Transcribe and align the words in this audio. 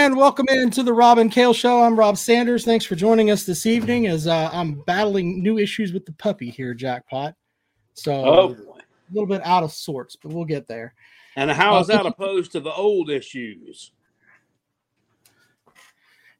And 0.00 0.16
welcome 0.16 0.46
into 0.48 0.82
the 0.82 0.94
Rob 0.94 1.18
and 1.18 1.30
Kale 1.30 1.52
Show. 1.52 1.82
I'm 1.82 1.94
Rob 1.94 2.16
Sanders. 2.16 2.64
Thanks 2.64 2.86
for 2.86 2.94
joining 2.94 3.30
us 3.30 3.44
this 3.44 3.66
evening 3.66 4.06
as 4.06 4.26
uh, 4.26 4.48
I'm 4.50 4.76
battling 4.86 5.42
new 5.42 5.58
issues 5.58 5.92
with 5.92 6.06
the 6.06 6.12
puppy 6.12 6.48
here, 6.48 6.72
Jackpot. 6.72 7.34
So 7.92 8.12
Oh 8.14 8.48
boy. 8.54 8.78
a 8.78 9.12
little 9.12 9.26
bit 9.26 9.42
out 9.44 9.62
of 9.62 9.72
sorts, 9.72 10.16
but 10.16 10.32
we'll 10.32 10.46
get 10.46 10.66
there. 10.66 10.94
And 11.36 11.50
how 11.50 11.78
is 11.80 11.90
Uh, 11.90 11.98
that 11.98 12.06
opposed 12.06 12.50
to 12.52 12.60
the 12.60 12.72
old 12.72 13.10
issues? 13.10 13.92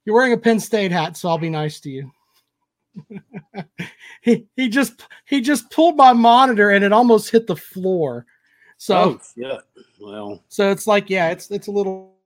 You're 0.07 0.17
wearing 0.17 0.33
a 0.33 0.39
Penn 0.39 0.59
State 0.59 0.91
hat, 0.91 1.19
so 1.19 1.29
I'll 1.29 1.37
be 1.37 1.51
nice 1.51 1.81
to 1.81 1.91
you. 1.91 2.11
he 4.23 4.47
he 4.57 4.71
just 4.71 5.07
he 5.27 5.43
just 5.43 5.71
pulled 5.71 5.99
my 5.99 6.15
monitor 6.15 6.71
and 6.71 6.83
it 6.83 6.95
almost 6.95 7.31
hit 7.31 7.47
the 7.47 7.57
floor. 7.57 8.25
So 8.79 8.97
oh 8.97 9.21
shit. 9.37 9.61
Well, 10.01 10.43
So 10.49 10.71
it's 10.71 10.87
like, 10.87 11.11
yeah, 11.11 11.29
it's 11.29 11.51
it's 11.51 11.67
a 11.67 11.71
little. 11.71 12.17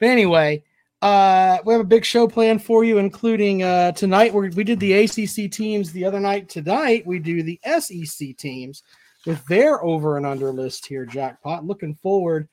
But 0.00 0.08
anyway, 0.08 0.64
uh, 1.02 1.58
we 1.64 1.72
have 1.72 1.80
a 1.80 1.84
big 1.84 2.04
show 2.04 2.26
planned 2.26 2.64
for 2.64 2.84
you, 2.84 2.98
including 2.98 3.62
uh, 3.62 3.92
tonight. 3.92 4.34
we 4.34 4.48
we 4.50 4.64
did 4.64 4.80
the 4.80 4.92
ACC 4.92 5.50
teams 5.50 5.92
the 5.92 6.04
other 6.04 6.20
night. 6.20 6.48
Tonight 6.48 7.06
we 7.06 7.18
do 7.18 7.42
the 7.42 7.60
SEC 7.78 8.36
teams 8.36 8.82
with 9.26 9.44
their 9.46 9.82
over 9.84 10.16
and 10.16 10.26
under 10.26 10.50
list 10.50 10.86
here. 10.86 11.06
Jackpot. 11.06 11.64
Looking 11.64 11.94
forward 11.94 12.48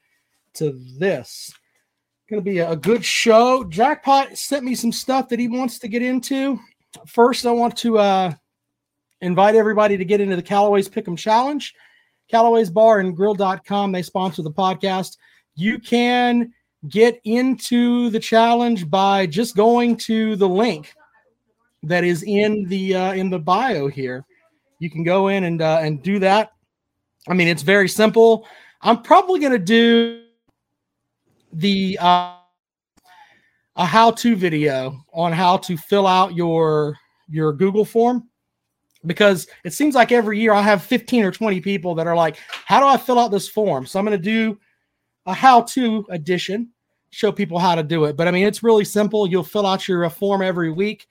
to 0.55 0.77
this. 0.99 1.51
Going 2.29 2.41
to 2.41 2.49
be 2.49 2.59
a, 2.59 2.75
good 2.75 3.05
show. 3.05 3.63
Jackpot 3.63 4.37
sent 4.37 4.65
me 4.65 4.75
some 4.75 4.91
stuff 4.91 5.29
that 5.29 5.39
he 5.39 5.47
wants 5.47 5.79
to 5.79 5.87
get 5.87 6.01
into. 6.01 6.59
First, 7.05 7.45
I 7.45 7.51
want 7.51 7.77
to 7.77 7.99
uh, 7.99 8.33
invite 9.21 9.55
everybody 9.55 9.95
to 9.95 10.03
get 10.03 10.19
into 10.19 10.35
the 10.35 10.41
Callaway's 10.41 10.89
Pick'em 10.89 11.17
Challenge. 11.17 11.73
Callaway's 12.29 12.69
Bar 12.69 12.99
and 12.99 13.15
Grill.com. 13.15 13.93
They 13.93 14.01
sponsor 14.01 14.41
the 14.41 14.51
podcast. 14.51 15.15
You 15.55 15.79
can 15.79 16.53
get 16.89 17.19
into 17.23 18.09
the 18.09 18.19
challenge 18.19 18.89
by 18.89 19.25
just 19.25 19.55
going 19.55 19.97
to 19.97 20.35
the 20.35 20.47
link 20.47 20.93
that 21.83 22.03
is 22.03 22.23
in 22.23 22.65
the 22.65 22.95
uh, 22.95 23.13
in 23.13 23.29
the 23.29 23.39
bio 23.39 23.87
here. 23.87 24.25
You 24.79 24.89
can 24.89 25.03
go 25.03 25.29
in 25.29 25.45
and 25.45 25.61
uh, 25.61 25.79
and 25.81 26.01
do 26.01 26.19
that. 26.19 26.51
I 27.27 27.33
mean, 27.33 27.47
it's 27.47 27.63
very 27.63 27.89
simple. 27.89 28.47
I'm 28.81 29.01
probably 29.01 29.39
going 29.39 29.53
to 29.53 29.59
do 29.59 30.23
the 31.53 31.97
uh, 31.99 32.35
a 33.75 33.85
how-to 33.85 34.35
video 34.35 34.99
on 35.13 35.31
how 35.31 35.57
to 35.57 35.77
fill 35.77 36.07
out 36.07 36.35
your 36.35 36.97
your 37.29 37.53
Google 37.53 37.85
form 37.85 38.29
because 39.05 39.47
it 39.63 39.73
seems 39.73 39.95
like 39.95 40.11
every 40.11 40.39
year 40.39 40.53
I 40.53 40.61
have 40.61 40.83
15 40.83 41.23
or 41.23 41.31
20 41.31 41.61
people 41.61 41.95
that 41.95 42.07
are 42.07 42.15
like, 42.15 42.37
How 42.65 42.79
do 42.79 42.85
I 42.85 42.97
fill 42.97 43.19
out 43.19 43.31
this 43.31 43.47
form? 43.47 43.85
So 43.85 43.99
I'm 43.99 44.05
going 44.05 44.17
to 44.17 44.23
do 44.23 44.59
a 45.27 45.33
how 45.33 45.61
to 45.61 46.05
edition, 46.09 46.69
show 47.11 47.31
people 47.31 47.59
how 47.59 47.75
to 47.75 47.83
do 47.83 48.05
it. 48.05 48.17
But 48.17 48.27
I 48.27 48.31
mean, 48.31 48.47
it's 48.47 48.63
really 48.63 48.85
simple. 48.85 49.27
You'll 49.27 49.43
fill 49.43 49.67
out 49.67 49.87
your 49.87 50.05
uh, 50.05 50.09
form 50.09 50.41
every 50.41 50.71
week, 50.71 51.07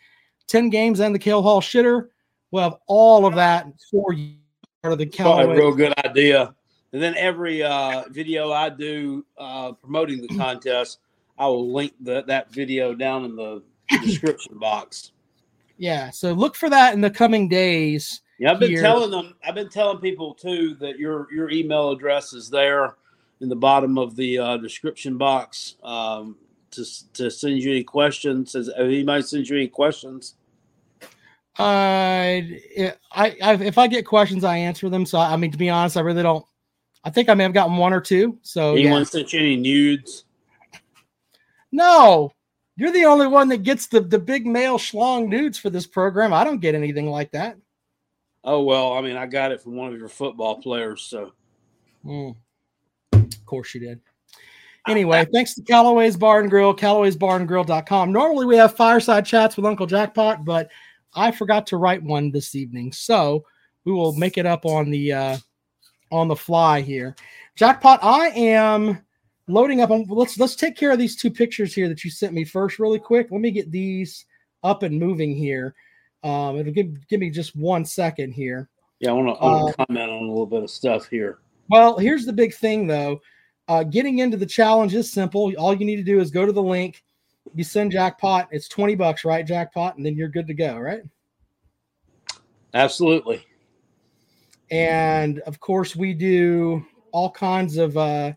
10 0.48 0.70
games 0.70 1.00
and 1.00 1.14
the 1.14 1.18
Kale 1.18 1.42
Hall 1.42 1.60
shitter. 1.60 2.08
We'll 2.50 2.64
have 2.64 2.76
all 2.88 3.26
of 3.26 3.34
that 3.34 3.66
for 3.90 4.12
you. 4.12 4.34
Part 4.82 4.92
of 4.92 4.98
the 4.98 5.10
a 5.18 5.48
real 5.48 5.74
good 5.74 5.92
idea. 6.04 6.54
And 6.92 7.02
then 7.02 7.14
every 7.16 7.62
uh, 7.62 8.04
video 8.10 8.52
I 8.52 8.68
do 8.68 9.26
uh, 9.36 9.72
promoting 9.72 10.22
the 10.22 10.28
contest, 10.28 11.00
I 11.38 11.46
will 11.46 11.72
link 11.72 11.92
the, 12.00 12.22
that 12.28 12.52
video 12.52 12.94
down 12.94 13.24
in 13.24 13.34
the 13.34 13.62
description 14.02 14.58
box. 14.58 15.12
Yeah. 15.76 16.10
So 16.10 16.32
look 16.32 16.54
for 16.54 16.70
that 16.70 16.94
in 16.94 17.00
the 17.00 17.10
coming 17.10 17.48
days. 17.48 18.22
Yeah, 18.38 18.52
I've 18.52 18.60
been 18.60 18.70
Here. 18.70 18.82
telling 18.82 19.10
them. 19.10 19.34
I've 19.44 19.54
been 19.54 19.68
telling 19.68 19.98
people 19.98 20.34
too 20.34 20.76
that 20.80 20.98
your 20.98 21.26
your 21.32 21.50
email 21.50 21.90
address 21.90 22.32
is 22.32 22.48
there 22.48 22.96
in 23.40 23.48
the 23.48 23.56
bottom 23.56 23.98
of 23.98 24.16
the 24.16 24.38
uh, 24.38 24.56
description 24.56 25.18
box 25.18 25.76
um, 25.82 26.36
to 26.70 26.84
to 27.14 27.30
send 27.30 27.58
you 27.58 27.70
any 27.70 27.84
questions. 27.84 28.52
Has 28.54 28.70
anybody 28.76 29.22
sends 29.22 29.50
you 29.50 29.56
any 29.56 29.68
questions? 29.68 30.34
Uh, 31.58 32.42
I, 32.42 32.94
I 33.14 33.54
if 33.60 33.78
I 33.78 33.86
get 33.86 34.04
questions, 34.06 34.44
I 34.44 34.58
answer 34.58 34.88
them. 34.88 35.06
So 35.06 35.18
I 35.18 35.36
mean, 35.36 35.50
to 35.52 35.58
be 35.58 35.70
honest, 35.70 35.96
I 35.96 36.00
really 36.00 36.22
don't. 36.22 36.44
I 37.04 37.10
think 37.10 37.28
I 37.28 37.34
may 37.34 37.44
have 37.44 37.54
gotten 37.54 37.76
one 37.76 37.92
or 37.92 38.00
two. 38.00 38.38
So 38.42 38.74
yeah. 38.74 38.86
Anyone 38.86 39.04
sent 39.06 39.32
you 39.32 39.40
any 39.40 39.56
nudes? 39.56 40.24
No, 41.72 42.32
you're 42.76 42.92
the 42.92 43.04
only 43.04 43.26
one 43.26 43.48
that 43.48 43.62
gets 43.62 43.86
the 43.86 44.00
the 44.00 44.18
big 44.18 44.46
male 44.46 44.78
schlong 44.78 45.28
nudes 45.28 45.58
for 45.58 45.70
this 45.70 45.86
program. 45.86 46.32
I 46.32 46.44
don't 46.44 46.60
get 46.60 46.74
anything 46.74 47.08
like 47.08 47.32
that. 47.32 47.56
Oh 48.44 48.62
well, 48.62 48.92
I 48.92 49.00
mean, 49.00 49.16
I 49.16 49.26
got 49.26 49.52
it 49.52 49.60
from 49.60 49.76
one 49.76 49.92
of 49.92 49.98
your 49.98 50.08
football 50.08 50.60
players. 50.60 51.02
So 51.02 51.32
Mm. 52.06 52.36
Of 53.34 53.46
course 53.46 53.74
you 53.74 53.80
did. 53.80 54.00
Anyway, 54.88 55.26
thanks 55.32 55.54
to 55.54 55.62
Callaway's 55.62 56.16
Bar 56.16 56.40
and 56.40 56.50
Grill, 56.50 56.74
Callaway'sBarandGrill.com. 56.74 58.12
Normally 58.12 58.46
we 58.46 58.56
have 58.56 58.76
fireside 58.76 59.26
chats 59.26 59.56
with 59.56 59.66
Uncle 59.66 59.86
Jackpot, 59.86 60.44
but 60.44 60.68
I 61.14 61.32
forgot 61.32 61.66
to 61.68 61.76
write 61.76 62.02
one 62.02 62.30
this 62.30 62.54
evening, 62.54 62.92
so 62.92 63.44
we 63.84 63.92
will 63.92 64.12
make 64.14 64.38
it 64.38 64.46
up 64.46 64.64
on 64.64 64.90
the 64.90 65.12
uh, 65.12 65.36
on 66.12 66.28
the 66.28 66.36
fly 66.36 66.82
here. 66.82 67.16
Jackpot, 67.56 67.98
I 68.02 68.28
am 68.28 69.02
loading 69.48 69.80
up. 69.80 69.90
On, 69.90 70.04
let's 70.08 70.38
let's 70.38 70.54
take 70.54 70.76
care 70.76 70.92
of 70.92 70.98
these 70.98 71.16
two 71.16 71.30
pictures 71.32 71.74
here 71.74 71.88
that 71.88 72.04
you 72.04 72.10
sent 72.10 72.32
me 72.32 72.44
first, 72.44 72.78
really 72.78 73.00
quick. 73.00 73.28
Let 73.32 73.40
me 73.40 73.50
get 73.50 73.72
these 73.72 74.24
up 74.62 74.84
and 74.84 75.00
moving 75.00 75.34
here. 75.34 75.74
Um, 76.22 76.58
it'll 76.58 76.72
give 76.72 77.08
give 77.08 77.18
me 77.18 77.30
just 77.30 77.56
one 77.56 77.84
second 77.84 78.32
here. 78.32 78.68
yeah, 79.00 79.10
I 79.10 79.12
want 79.14 79.36
to 79.36 79.42
Uh, 79.42 79.84
comment 79.84 80.10
on 80.10 80.22
a 80.22 80.28
little 80.28 80.46
bit 80.46 80.62
of 80.62 80.70
stuff 80.70 81.08
here. 81.08 81.38
Well, 81.68 81.98
here's 81.98 82.24
the 82.24 82.32
big 82.32 82.54
thing 82.54 82.86
though. 82.86 83.20
Uh, 83.68 83.82
getting 83.82 84.20
into 84.20 84.36
the 84.36 84.46
challenge 84.46 84.94
is 84.94 85.10
simple. 85.10 85.52
All 85.58 85.74
you 85.74 85.84
need 85.84 85.96
to 85.96 86.04
do 86.04 86.20
is 86.20 86.30
go 86.30 86.46
to 86.46 86.52
the 86.52 86.62
link. 86.62 87.02
You 87.54 87.64
send 87.64 87.92
jackpot. 87.92 88.48
It's 88.50 88.68
20 88.68 88.94
bucks, 88.94 89.24
right? 89.24 89.46
Jackpot, 89.46 89.96
and 89.96 90.06
then 90.06 90.16
you're 90.16 90.28
good 90.28 90.46
to 90.46 90.54
go, 90.54 90.78
right? 90.78 91.02
Absolutely. 92.74 93.44
And 94.70 95.40
of 95.40 95.60
course, 95.60 95.96
we 95.96 96.12
do 96.12 96.84
all 97.12 97.30
kinds 97.30 97.76
of 97.76 97.96
uh 97.96 98.32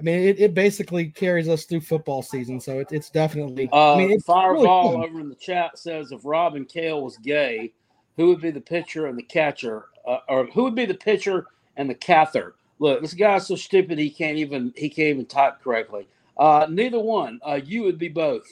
I 0.00 0.04
mean, 0.04 0.20
it, 0.20 0.38
it 0.38 0.54
basically 0.54 1.06
carries 1.06 1.48
us 1.48 1.64
through 1.64 1.80
football 1.80 2.22
season, 2.22 2.60
so 2.60 2.78
it, 2.78 2.92
it's 2.92 3.10
definitely. 3.10 3.68
Uh, 3.72 3.94
I 3.94 3.98
mean, 3.98 4.12
it's 4.12 4.24
Fireball 4.24 4.92
really 4.92 5.08
over 5.08 5.20
in 5.20 5.28
the 5.28 5.34
chat 5.34 5.76
says 5.76 6.12
if 6.12 6.20
Robin 6.22 6.58
and 6.58 6.68
Kale 6.68 7.02
was 7.02 7.16
gay, 7.18 7.72
who 8.16 8.28
would 8.28 8.40
be 8.40 8.52
the 8.52 8.60
pitcher 8.60 9.06
and 9.06 9.18
the 9.18 9.24
catcher, 9.24 9.86
uh, 10.06 10.18
or 10.28 10.46
who 10.46 10.62
would 10.62 10.76
be 10.76 10.86
the 10.86 10.94
pitcher 10.94 11.46
and 11.78 11.88
the 11.88 11.94
cather? 11.94 12.54
Look, 12.78 13.00
this 13.00 13.14
guy's 13.14 13.46
so 13.46 13.56
stupid 13.56 13.98
he 13.98 14.10
can't 14.10 14.36
even 14.36 14.74
he 14.76 14.90
can't 14.90 15.08
even 15.08 15.26
type 15.26 15.62
correctly. 15.62 16.06
Uh, 16.36 16.66
neither 16.68 17.00
one. 17.00 17.40
Uh, 17.44 17.60
you 17.64 17.82
would 17.82 17.98
be 17.98 18.08
both. 18.08 18.46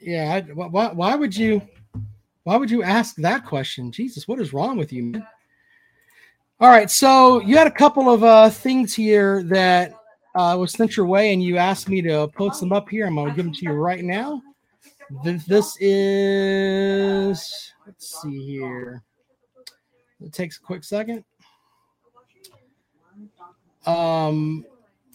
Yeah. 0.00 0.34
I, 0.34 0.40
why, 0.52 0.92
why 0.92 1.14
would 1.16 1.34
you? 1.34 1.62
Why 2.44 2.56
would 2.56 2.70
you 2.70 2.82
ask 2.82 3.16
that 3.16 3.44
question? 3.44 3.92
Jesus, 3.92 4.26
what 4.26 4.40
is 4.40 4.52
wrong 4.52 4.78
with 4.78 4.92
you, 4.92 5.02
man? 5.02 5.26
All 6.60 6.70
right, 6.70 6.90
so 6.90 7.40
you 7.42 7.56
had 7.56 7.66
a 7.66 7.70
couple 7.70 8.08
of 8.10 8.24
uh, 8.24 8.48
things 8.48 8.94
here 8.94 9.42
that 9.44 9.92
uh, 10.34 10.56
was 10.58 10.72
sent 10.72 10.96
your 10.96 11.04
way, 11.06 11.32
and 11.32 11.42
you 11.42 11.58
asked 11.58 11.88
me 11.90 12.00
to 12.02 12.26
post 12.28 12.58
them 12.60 12.72
up 12.72 12.88
here. 12.88 13.06
I'm 13.06 13.14
going 13.16 13.28
to 13.28 13.36
give 13.36 13.44
them 13.44 13.54
to 13.54 13.64
you 13.64 13.72
right 13.72 14.02
now. 14.02 14.42
Th- 15.22 15.44
This 15.44 15.76
is, 15.78 17.72
let's 17.86 18.22
see 18.22 18.44
here. 18.46 19.02
It 20.20 20.32
takes 20.32 20.56
a 20.56 20.60
quick 20.60 20.84
second. 20.84 21.24
Um, 23.86 24.64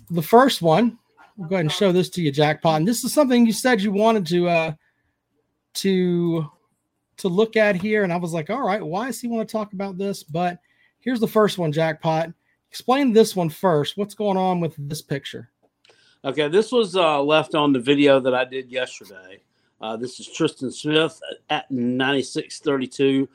the 0.09 0.21
first 0.21 0.61
one, 0.61 0.97
we'll 1.37 1.47
go 1.47 1.55
ahead 1.55 1.65
and 1.65 1.71
show 1.71 1.91
this 1.91 2.09
to 2.11 2.21
you, 2.21 2.31
Jackpot. 2.31 2.77
And 2.77 2.87
this 2.87 3.03
is 3.03 3.13
something 3.13 3.45
you 3.45 3.53
said 3.53 3.81
you 3.81 3.91
wanted 3.91 4.25
to 4.27 4.47
uh, 4.47 4.71
to 5.75 6.49
to 7.17 7.27
look 7.27 7.55
at 7.55 7.75
here, 7.75 8.03
and 8.03 8.11
I 8.11 8.17
was 8.17 8.33
like, 8.33 8.49
all 8.49 8.65
right, 8.65 8.83
why 8.83 9.07
does 9.07 9.21
he 9.21 9.27
want 9.27 9.47
to 9.47 9.51
talk 9.51 9.73
about 9.73 9.97
this? 9.97 10.23
But 10.23 10.59
here's 10.99 11.19
the 11.19 11.27
first 11.27 11.57
one, 11.57 11.71
Jackpot. 11.71 12.29
Explain 12.69 13.13
this 13.13 13.35
one 13.35 13.49
first. 13.49 13.97
What's 13.97 14.15
going 14.15 14.37
on 14.37 14.59
with 14.59 14.75
this 14.77 15.01
picture? 15.01 15.49
Okay, 16.25 16.47
this 16.47 16.71
was 16.71 16.95
uh, 16.95 17.21
left 17.21 17.53
on 17.53 17.73
the 17.73 17.79
video 17.79 18.19
that 18.19 18.33
I 18.33 18.45
did 18.45 18.71
yesterday. 18.71 19.41
Uh, 19.81 19.97
this 19.97 20.19
is 20.19 20.27
Tristan 20.27 20.71
Smith 20.71 21.19
at 21.49 21.69
9632. 21.69 23.27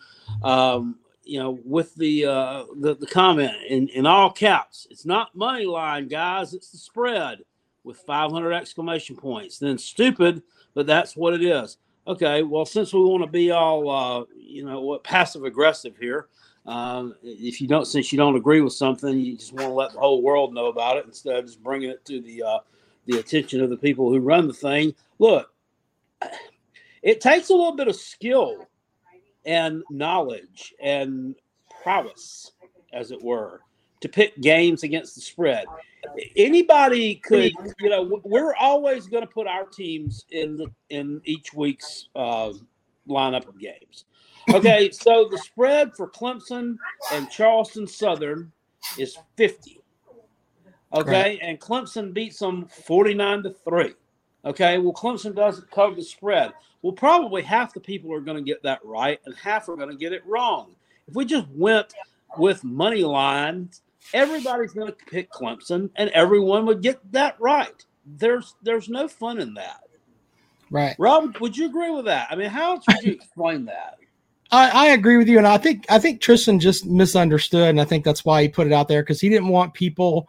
Um, 0.43 0.99
you 1.29 1.39
know, 1.39 1.59
with 1.63 1.95
the, 1.97 2.25
uh, 2.25 2.65
the 2.81 2.95
the 2.95 3.07
comment 3.07 3.53
in, 3.69 3.89
in 3.89 4.07
all 4.07 4.31
caps, 4.31 4.87
it's 4.91 5.05
not 5.05 5.37
money 5.37 5.67
line, 5.67 6.09
guys. 6.09 6.55
It's 6.55 6.71
the 6.71 6.79
spread 6.79 7.41
with 7.85 7.99
500 7.99 8.53
exclamation 8.53 9.15
points. 9.15 9.59
Then 9.59 9.77
stupid, 9.77 10.43
but 10.73 10.87
that's 10.87 11.17
what 11.17 11.35
it 11.35 11.45
is. 11.45 11.77
Okay, 12.07 12.43
well, 12.43 12.65
since 12.65 12.95
we 12.95 13.01
want 13.01 13.23
to 13.23 13.31
be 13.31 13.51
all 13.51 13.91
uh, 13.91 14.25
you 14.35 14.65
know 14.65 14.81
what 14.81 15.05
passive 15.05 15.45
aggressive 15.45 15.99
here, 16.01 16.29
um, 16.65 17.15
if 17.23 17.61
you 17.61 17.69
don't, 17.69 17.85
since 17.85 18.11
you 18.11 18.17
don't 18.17 18.37
agree 18.37 18.63
with 18.63 18.73
something, 18.73 19.19
you 19.19 19.37
just 19.37 19.53
want 19.53 19.69
to 19.69 19.75
let 19.75 19.93
the 19.93 19.99
whole 19.99 20.23
world 20.23 20.55
know 20.55 20.67
about 20.67 20.97
it 20.97 21.05
instead 21.05 21.37
of 21.37 21.45
just 21.45 21.63
bringing 21.63 21.91
it 21.91 22.05
to 22.07 22.23
the 22.23 22.43
uh, 22.43 22.59
the 23.05 23.19
attention 23.19 23.63
of 23.63 23.69
the 23.69 23.77
people 23.77 24.11
who 24.11 24.19
run 24.19 24.47
the 24.47 24.55
thing. 24.55 24.95
Look, 25.19 25.53
it 27.03 27.21
takes 27.21 27.51
a 27.51 27.55
little 27.55 27.77
bit 27.77 27.89
of 27.89 27.97
skill 27.97 28.67
and 29.49 29.83
knowledge 29.91 30.75
and 30.79 31.35
prowess, 31.83 32.53
as 32.93 33.11
it 33.11 33.23
were, 33.23 33.63
to 34.01 34.09
pick 34.09 34.39
games 34.41 34.83
against 34.83 35.15
the 35.15 35.23
spread. 35.23 35.65
Anybody 36.37 37.17
could, 37.17 37.53
you 37.81 37.89
know, 37.89 38.21
we're 38.25 38.55
always 38.55 39.07
going 39.07 39.23
to 39.23 39.29
put 39.29 39.47
our 39.47 39.65
teams 39.65 40.27
in 40.31 40.57
the 40.57 40.71
in 40.91 41.21
each 41.25 41.53
week's 41.55 42.09
uh, 42.15 42.53
lineup 43.09 43.49
of 43.49 43.59
games. 43.59 44.05
Okay, 44.53 44.91
so 44.93 45.29
the 45.31 45.39
spread 45.39 45.97
for 45.97 46.09
Clemson 46.11 46.77
and 47.13 47.29
Charleston 47.31 47.87
Southern 47.87 48.53
is 48.99 49.17
50. 49.37 49.81
Okay, 50.95 51.39
and 51.43 51.59
Clemson 51.59 52.13
beats 52.15 52.39
them 52.39 52.67
49 52.67 53.43
to 53.45 53.51
3. 53.51 53.95
Okay, 54.49 54.79
well, 54.79 54.95
Clemson 54.95 55.35
doesn't 55.35 55.71
cover 55.71 55.95
the 55.95 56.03
spread. 56.03 56.55
Well, 56.81 56.95
probably 56.95 57.43
half 57.43 57.75
the 57.75 57.81
people 57.81 58.15
are 58.15 58.21
going 58.21 58.39
to 58.39 58.43
get 58.43 58.63
that 58.63 58.81
right, 58.83 59.21
and 59.27 59.35
half 59.37 59.69
are 59.69 59.77
going 59.77 59.91
to 59.91 59.97
get 59.97 60.15
it 60.15 60.25
wrong. 60.25 60.75
If 61.07 61.15
we 61.15 61.27
just 61.27 61.47
went 61.51 61.93
with 62.39 62.65
money 62.65 63.05
lines, 63.05 63.83
everybody's 64.15 64.73
going 64.73 64.87
to 64.87 64.97
pick 65.07 65.31
Clemson, 65.31 65.91
and 65.97 66.09
everyone 66.11 66.65
would 66.65 66.83
get 66.83 66.99
that 67.13 67.39
right. 67.39 67.85
There's 68.07 68.55
there's 68.63 68.89
no 68.89 69.07
fun 69.07 69.39
in 69.39 69.53
that. 69.55 69.81
Right, 70.71 70.97
Rob, 70.99 71.37
would 71.41 71.55
you 71.55 71.67
agree 71.67 71.91
with 71.91 72.07
that? 72.07 72.29
I 72.31 72.35
mean, 72.35 72.49
how 72.49 72.77
else 72.77 72.85
would 72.89 73.03
you 73.03 73.13
explain 73.21 73.67
that? 73.67 73.99
I, 74.51 74.71
I 74.71 74.87
agree 74.93 75.19
with 75.19 75.29
you, 75.29 75.37
and 75.37 75.47
I 75.47 75.59
think 75.59 75.85
I 75.91 75.99
think 75.99 76.23
Tristan 76.23 76.59
just 76.59 76.87
misunderstood, 76.87 77.69
and 77.69 77.81
I 77.83 77.85
think 77.85 78.03
that's 78.03 78.25
why 78.25 78.41
he 78.41 78.49
put 78.49 78.67
it 78.67 78.73
out 78.73 78.89
there 78.89 79.03
because 79.03 79.21
he 79.21 79.29
didn't 79.29 79.49
want 79.49 79.75
people. 79.75 80.27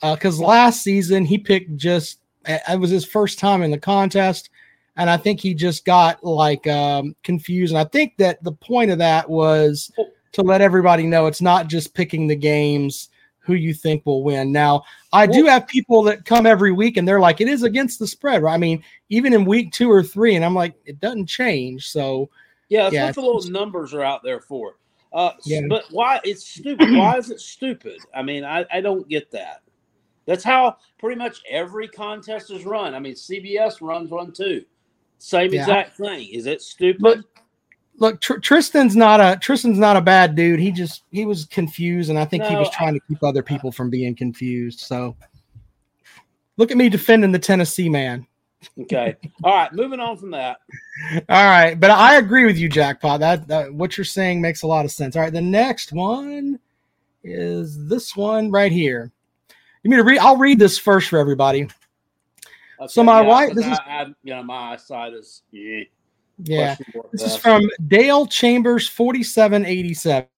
Because 0.00 0.40
uh, 0.40 0.44
last 0.44 0.82
season 0.82 1.24
he 1.26 1.36
picked 1.36 1.76
just 1.76 2.20
it 2.48 2.80
was 2.80 2.90
his 2.90 3.04
first 3.04 3.38
time 3.38 3.62
in 3.62 3.70
the 3.70 3.78
contest, 3.78 4.50
and 4.96 5.08
I 5.08 5.16
think 5.16 5.40
he 5.40 5.54
just 5.54 5.84
got 5.84 6.22
like 6.24 6.66
um, 6.66 7.14
confused. 7.22 7.72
And 7.72 7.78
I 7.78 7.84
think 7.84 8.16
that 8.16 8.42
the 8.42 8.52
point 8.52 8.90
of 8.90 8.98
that 8.98 9.28
was 9.28 9.92
to 10.32 10.42
let 10.42 10.60
everybody 10.60 11.06
know 11.06 11.26
it's 11.26 11.42
not 11.42 11.68
just 11.68 11.94
picking 11.94 12.26
the 12.26 12.36
games 12.36 13.08
who 13.40 13.54
you 13.54 13.72
think 13.72 14.04
will 14.04 14.22
win. 14.22 14.52
Now, 14.52 14.82
I 15.10 15.26
do 15.26 15.46
have 15.46 15.66
people 15.66 16.02
that 16.02 16.26
come 16.26 16.44
every 16.44 16.70
week 16.70 16.98
and 16.98 17.08
they're 17.08 17.18
like, 17.18 17.40
it 17.40 17.48
is 17.48 17.62
against 17.62 17.98
the 17.98 18.06
spread. 18.06 18.42
Right? 18.42 18.52
I 18.52 18.58
mean, 18.58 18.84
even 19.08 19.32
in 19.32 19.46
week 19.46 19.72
two 19.72 19.90
or 19.90 20.02
three, 20.02 20.36
and 20.36 20.44
I'm 20.44 20.54
like, 20.54 20.74
it 20.84 21.00
doesn't 21.00 21.26
change. 21.26 21.88
So, 21.88 22.28
yeah, 22.68 22.84
that's 22.84 22.94
yeah, 22.94 23.06
what 23.06 23.14
the 23.14 23.20
little 23.22 23.50
numbers 23.50 23.94
are 23.94 24.02
out 24.02 24.22
there 24.22 24.40
for. 24.40 24.76
Uh, 25.14 25.32
yeah. 25.44 25.62
But 25.66 25.84
why? 25.90 26.20
It's 26.24 26.46
stupid. 26.46 26.94
why 26.94 27.16
is 27.16 27.30
it 27.30 27.40
stupid? 27.40 27.98
I 28.14 28.22
mean, 28.22 28.44
I, 28.44 28.66
I 28.70 28.82
don't 28.82 29.08
get 29.08 29.30
that. 29.30 29.62
That's 30.28 30.44
how 30.44 30.76
pretty 30.98 31.18
much 31.18 31.40
every 31.48 31.88
contest 31.88 32.50
is 32.50 32.66
run. 32.66 32.94
I 32.94 32.98
mean, 32.98 33.14
CBS 33.14 33.78
runs 33.80 34.10
one 34.10 34.30
too. 34.30 34.62
Same 35.16 35.54
yeah. 35.54 35.62
exact 35.62 35.96
thing. 35.96 36.28
Is 36.28 36.44
it 36.44 36.60
stupid? 36.60 37.00
But, 37.00 37.18
look, 37.96 38.20
Tr- 38.20 38.36
Tristan's 38.36 38.94
not 38.94 39.20
a 39.20 39.38
Tristan's 39.40 39.78
not 39.78 39.96
a 39.96 40.02
bad 40.02 40.36
dude. 40.36 40.60
He 40.60 40.70
just 40.70 41.04
he 41.10 41.24
was 41.24 41.46
confused, 41.46 42.10
and 42.10 42.18
I 42.18 42.26
think 42.26 42.42
no, 42.42 42.50
he 42.50 42.56
was 42.56 42.68
trying 42.68 42.90
I, 42.90 42.98
to 42.98 43.00
keep 43.08 43.22
other 43.22 43.42
people 43.42 43.72
from 43.72 43.88
being 43.88 44.14
confused. 44.14 44.80
So, 44.80 45.16
look 46.58 46.70
at 46.70 46.76
me 46.76 46.90
defending 46.90 47.32
the 47.32 47.38
Tennessee 47.38 47.88
man. 47.88 48.26
Okay. 48.82 49.16
All 49.42 49.54
right. 49.54 49.72
Moving 49.72 49.98
on 49.98 50.18
from 50.18 50.32
that. 50.32 50.58
All 51.30 51.44
right, 51.46 51.78
but 51.78 51.90
I 51.90 52.16
agree 52.16 52.44
with 52.44 52.58
you, 52.58 52.68
Jackpot. 52.68 53.20
That, 53.20 53.46
that 53.48 53.72
what 53.72 53.96
you're 53.96 54.04
saying 54.04 54.42
makes 54.42 54.62
a 54.62 54.66
lot 54.66 54.84
of 54.84 54.90
sense. 54.90 55.16
All 55.16 55.22
right, 55.22 55.32
the 55.32 55.40
next 55.40 55.92
one 55.92 56.58
is 57.22 57.88
this 57.88 58.14
one 58.14 58.50
right 58.50 58.72
here. 58.72 59.12
You 59.88 59.92
mean 59.92 60.00
to 60.00 60.04
read? 60.04 60.18
I'll 60.18 60.36
read 60.36 60.58
this 60.58 60.76
first 60.76 61.08
for 61.08 61.18
everybody. 61.18 61.62
Okay, 61.62 62.88
so 62.88 63.02
my 63.02 63.22
yeah, 63.22 63.26
wife, 63.26 63.54
this 63.54 63.64
I, 63.64 63.72
is 63.72 63.78
I, 63.78 64.06
know, 64.22 64.42
my 64.42 64.74
eyesight 64.74 65.14
is 65.14 65.44
yeah. 65.50 65.84
Yeah, 66.40 66.76
this 67.10 67.22
is 67.22 67.36
from 67.36 67.70
Dale 67.86 68.26
Chambers, 68.26 68.86
forty-seven 68.86 69.64
eighty-seven. 69.64 70.28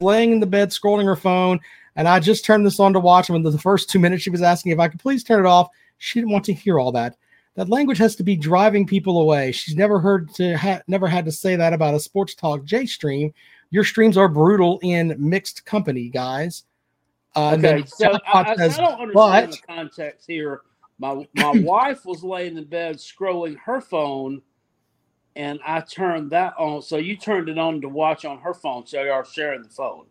Laying 0.00 0.32
in 0.32 0.40
the 0.40 0.46
bed, 0.46 0.70
scrolling 0.70 1.04
her 1.04 1.14
phone, 1.14 1.60
and 1.94 2.08
I 2.08 2.18
just 2.18 2.44
turned 2.44 2.66
this 2.66 2.80
on 2.80 2.92
to 2.94 2.98
watch. 2.98 3.30
And 3.30 3.46
the 3.46 3.56
first 3.56 3.88
two 3.88 4.00
minutes, 4.00 4.24
she 4.24 4.30
was 4.30 4.42
asking 4.42 4.72
if 4.72 4.80
I 4.80 4.88
could 4.88 4.98
please 4.98 5.22
turn 5.22 5.46
it 5.46 5.48
off. 5.48 5.68
She 5.98 6.18
didn't 6.18 6.32
want 6.32 6.44
to 6.46 6.52
hear 6.52 6.80
all 6.80 6.90
that. 6.90 7.16
That 7.54 7.68
language 7.68 7.98
has 7.98 8.16
to 8.16 8.24
be 8.24 8.34
driving 8.34 8.84
people 8.84 9.20
away. 9.20 9.52
She's 9.52 9.76
never 9.76 10.00
heard 10.00 10.34
to 10.34 10.58
ha- 10.58 10.82
never 10.88 11.06
had 11.06 11.24
to 11.26 11.30
say 11.30 11.54
that 11.54 11.72
about 11.72 11.94
a 11.94 12.00
sports 12.00 12.34
talk 12.34 12.64
J 12.64 12.84
stream. 12.86 13.32
Your 13.70 13.84
streams 13.84 14.16
are 14.16 14.28
brutal 14.28 14.80
in 14.82 15.14
mixed 15.18 15.64
company, 15.64 16.08
guys. 16.08 16.64
Uh, 17.34 17.56
okay, 17.58 17.84
so 17.86 18.12
I, 18.26 18.54
says, 18.56 18.78
I, 18.78 18.82
don't 18.82 19.00
understand 19.00 19.14
but, 19.14 19.50
the 19.50 19.58
context 19.66 20.26
here. 20.26 20.62
My 20.98 21.26
my 21.34 21.52
wife 21.56 22.04
was 22.04 22.22
laying 22.22 22.58
in 22.58 22.64
bed 22.64 22.96
scrolling 22.96 23.56
her 23.64 23.80
phone, 23.80 24.42
and 25.34 25.58
I 25.66 25.80
turned 25.80 26.30
that 26.30 26.54
on. 26.58 26.82
So 26.82 26.98
you 26.98 27.16
turned 27.16 27.48
it 27.48 27.58
on 27.58 27.80
to 27.80 27.88
watch 27.88 28.24
on 28.24 28.38
her 28.38 28.54
phone. 28.54 28.86
So 28.86 29.02
you 29.02 29.10
are 29.10 29.24
sharing 29.24 29.62
the 29.62 29.70
phone. 29.70 30.06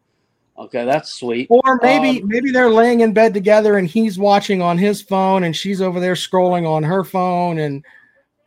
Okay, 0.58 0.86
that's 0.86 1.14
sweet. 1.14 1.48
Or 1.50 1.80
maybe 1.82 2.22
um, 2.22 2.28
maybe 2.28 2.52
they're 2.52 2.70
laying 2.70 3.00
in 3.00 3.14
bed 3.14 3.34
together 3.34 3.78
and 3.78 3.88
he's 3.88 4.20
watching 4.20 4.62
on 4.62 4.78
his 4.78 5.02
phone 5.02 5.44
and 5.44 5.56
she's 5.56 5.82
over 5.82 6.00
there 6.00 6.14
scrolling 6.14 6.68
on 6.68 6.84
her 6.84 7.04
phone 7.04 7.60
and 7.60 7.84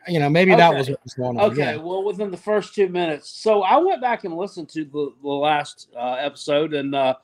you 0.07 0.21
know 0.21 0.29
maybe 0.29 0.53
okay. 0.53 0.61
that 0.61 0.75
was 0.75 0.91
what 0.91 1.03
was 1.03 1.15
going 1.15 1.41
on. 1.41 1.51
Okay, 1.53 1.75
yeah. 1.75 1.77
well 1.77 2.05
within 2.05 2.31
the 2.31 2.37
first 2.37 2.75
two 2.75 2.89
minutes, 2.89 3.31
so 3.31 3.63
I 3.63 3.79
went 3.79 4.01
back 4.01 4.25
and 4.25 4.37
listened 4.37 4.69
to 4.71 4.85
the, 4.85 5.13
the 5.23 5.29
last 5.29 5.89
uh, 5.97 6.17
episode 6.21 6.75
and 6.75 6.95
uh, 6.95 7.15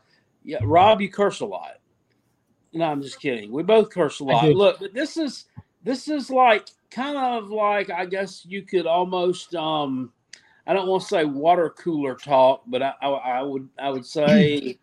yeah, 0.44 0.58
Rob, 0.62 1.00
you 1.00 1.10
curse 1.10 1.40
a 1.40 1.46
lot. 1.46 1.78
No, 2.72 2.84
I'm 2.84 3.02
just 3.02 3.20
kidding. 3.20 3.50
We 3.50 3.62
both 3.62 3.90
curse 3.90 4.20
a 4.20 4.24
lot. 4.24 4.44
Look, 4.54 4.78
but 4.80 4.94
this 4.94 5.16
is 5.16 5.46
this 5.82 6.08
is 6.08 6.30
like 6.30 6.68
kind 6.90 7.16
of 7.16 7.50
like 7.50 7.90
I 7.90 8.06
guess 8.06 8.44
you 8.46 8.62
could 8.62 8.86
almost 8.86 9.54
um 9.54 10.12
I 10.66 10.72
don't 10.72 10.86
want 10.86 11.02
to 11.02 11.08
say 11.08 11.24
water 11.24 11.70
cooler 11.70 12.14
talk, 12.14 12.62
but 12.66 12.82
I, 12.82 12.94
I, 13.02 13.08
I 13.08 13.42
would 13.42 13.68
I 13.78 13.90
would 13.90 14.06
say 14.06 14.78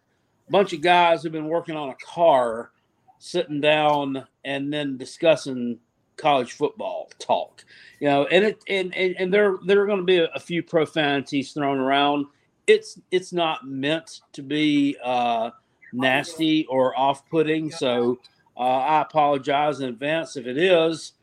a 0.48 0.52
bunch 0.52 0.74
of 0.74 0.82
guys 0.82 1.24
who've 1.24 1.32
been 1.32 1.48
working 1.48 1.76
on 1.76 1.90
a 1.90 1.96
car 1.96 2.72
sitting 3.20 3.62
down 3.62 4.26
and 4.44 4.72
then 4.72 4.98
discussing 4.98 5.80
college 6.18 6.54
football 6.54 7.10
talk. 7.20 7.64
You 8.00 8.10
know, 8.10 8.26
and 8.26 8.46
it 8.46 8.64
and 8.68 8.94
and, 8.96 9.16
and 9.18 9.34
there 9.34 9.58
there 9.66 9.82
are 9.82 9.88
going 9.88 10.00
to 10.00 10.06
be 10.06 10.18
a, 10.18 10.30
a 10.36 10.40
few 10.40 10.62
profanities 10.62 11.54
thrown 11.54 11.80
around 11.80 12.26
it's 12.68 13.00
it's 13.12 13.34
not 13.34 13.66
meant 13.66 14.22
to 14.34 14.44
be 14.44 14.98
uh, 15.04 15.52
nasty 15.94 16.66
or 16.68 16.98
off-putting. 16.98 17.72
So 17.72 18.20
uh, 18.56 18.60
I 18.60 19.02
apologize 19.02 19.80
in 19.80 19.90
advance 19.90 20.36
if 20.36 20.46
it 20.46 20.58
is. 20.58 21.14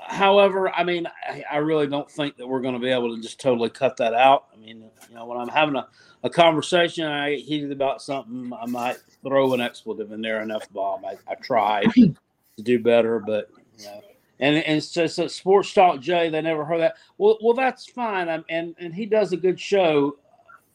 However, 0.00 0.70
I 0.70 0.84
mean, 0.84 1.06
I, 1.28 1.44
I 1.50 1.56
really 1.58 1.86
don't 1.86 2.10
think 2.10 2.36
that 2.38 2.46
we're 2.46 2.62
going 2.62 2.74
to 2.74 2.80
be 2.80 2.88
able 2.88 3.14
to 3.14 3.22
just 3.22 3.40
totally 3.40 3.68
cut 3.68 3.96
that 3.98 4.14
out. 4.14 4.46
I 4.52 4.56
mean, 4.56 4.84
you 5.08 5.14
know, 5.14 5.26
when 5.26 5.38
I'm 5.38 5.48
having 5.48 5.76
a, 5.76 5.86
a 6.22 6.30
conversation, 6.30 7.04
I 7.04 7.36
get 7.36 7.40
heated 7.40 7.72
about 7.72 8.00
something, 8.00 8.52
I 8.58 8.66
might 8.66 8.96
throw 9.22 9.52
an 9.52 9.60
expletive 9.60 10.10
in 10.10 10.22
there, 10.22 10.40
an 10.40 10.50
F 10.50 10.70
bomb. 10.72 11.04
I, 11.04 11.16
I 11.28 11.34
tried 11.34 11.92
to 11.94 12.62
do 12.62 12.78
better, 12.78 13.20
but 13.20 13.50
you 13.78 13.84
know, 13.84 14.00
and 14.40 14.56
and 14.64 14.90
just 14.90 15.18
a 15.18 15.28
sports 15.28 15.72
talk 15.72 16.00
Jay. 16.00 16.30
They 16.30 16.40
never 16.40 16.64
heard 16.64 16.80
that. 16.80 16.96
Well, 17.18 17.38
well, 17.42 17.54
that's 17.54 17.86
fine. 17.86 18.28
I'm, 18.28 18.44
and 18.48 18.74
and 18.78 18.94
he 18.94 19.06
does 19.06 19.32
a 19.32 19.36
good 19.36 19.60
show 19.60 20.16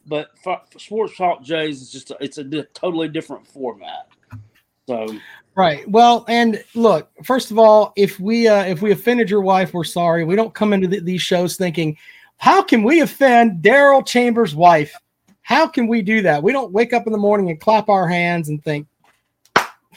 but 0.08 0.30
for, 0.42 0.60
Sports 0.76 1.16
Talk 1.16 1.42
Jays 1.42 1.82
is 1.82 1.90
just 1.90 2.10
a, 2.10 2.16
it's 2.20 2.38
a 2.38 2.44
di- 2.44 2.64
totally 2.74 3.08
different 3.08 3.46
format. 3.46 4.08
So 4.86 5.06
right. 5.54 5.88
Well, 5.88 6.24
and 6.28 6.64
look, 6.74 7.10
first 7.22 7.50
of 7.50 7.58
all, 7.58 7.92
if 7.96 8.18
we 8.18 8.48
uh, 8.48 8.64
if 8.64 8.80
we 8.80 8.90
offended 8.90 9.28
your 9.28 9.42
wife, 9.42 9.74
we're 9.74 9.84
sorry. 9.84 10.24
We 10.24 10.34
don't 10.34 10.54
come 10.54 10.72
into 10.72 10.88
these 10.88 11.22
shows 11.22 11.56
thinking, 11.56 11.96
how 12.38 12.62
can 12.62 12.82
we 12.82 13.00
offend 13.00 13.62
Daryl 13.62 14.04
Chambers' 14.04 14.54
wife? 14.54 14.94
How 15.42 15.66
can 15.66 15.86
we 15.86 16.02
do 16.02 16.22
that? 16.22 16.42
We 16.42 16.52
don't 16.52 16.72
wake 16.72 16.92
up 16.92 17.06
in 17.06 17.12
the 17.12 17.18
morning 17.18 17.50
and 17.50 17.60
clap 17.60 17.88
our 17.88 18.08
hands 18.08 18.48
and 18.48 18.62
think, 18.62 18.86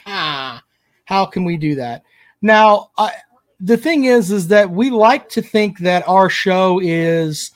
ah, 0.06 0.62
how 1.04 1.26
can 1.26 1.44
we 1.44 1.56
do 1.56 1.74
that? 1.76 2.04
Now, 2.40 2.90
I, 2.98 3.12
the 3.60 3.76
thing 3.76 4.04
is, 4.04 4.30
is 4.32 4.48
that 4.48 4.70
we 4.70 4.90
like 4.90 5.28
to 5.30 5.42
think 5.42 5.78
that 5.78 6.06
our 6.08 6.28
show 6.28 6.80
is 6.82 7.52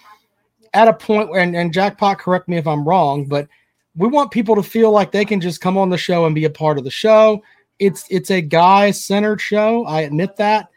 at 0.76 0.88
a 0.88 0.92
point 0.92 1.30
where, 1.30 1.40
and, 1.40 1.56
and 1.56 1.72
Jackpot, 1.72 2.18
correct 2.18 2.48
me 2.48 2.58
if 2.58 2.66
I'm 2.66 2.86
wrong, 2.86 3.24
but 3.24 3.48
we 3.96 4.08
want 4.08 4.30
people 4.30 4.54
to 4.56 4.62
feel 4.62 4.90
like 4.90 5.10
they 5.10 5.24
can 5.24 5.40
just 5.40 5.62
come 5.62 5.78
on 5.78 5.88
the 5.88 5.96
show 5.96 6.26
and 6.26 6.34
be 6.34 6.44
a 6.44 6.50
part 6.50 6.76
of 6.76 6.84
the 6.84 6.90
show. 6.90 7.42
It's 7.78 8.04
it's 8.10 8.30
a 8.30 8.42
guy 8.42 8.90
centered 8.90 9.40
show. 9.40 9.86
I 9.86 10.02
admit 10.02 10.36
that. 10.36 10.68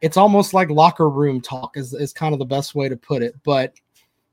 It's 0.00 0.16
almost 0.16 0.54
like 0.54 0.70
locker 0.70 1.10
room 1.10 1.40
talk 1.40 1.76
is, 1.76 1.92
is 1.92 2.12
kind 2.12 2.32
of 2.32 2.38
the 2.38 2.44
best 2.44 2.76
way 2.76 2.88
to 2.88 2.96
put 2.96 3.20
it. 3.20 3.34
But 3.42 3.74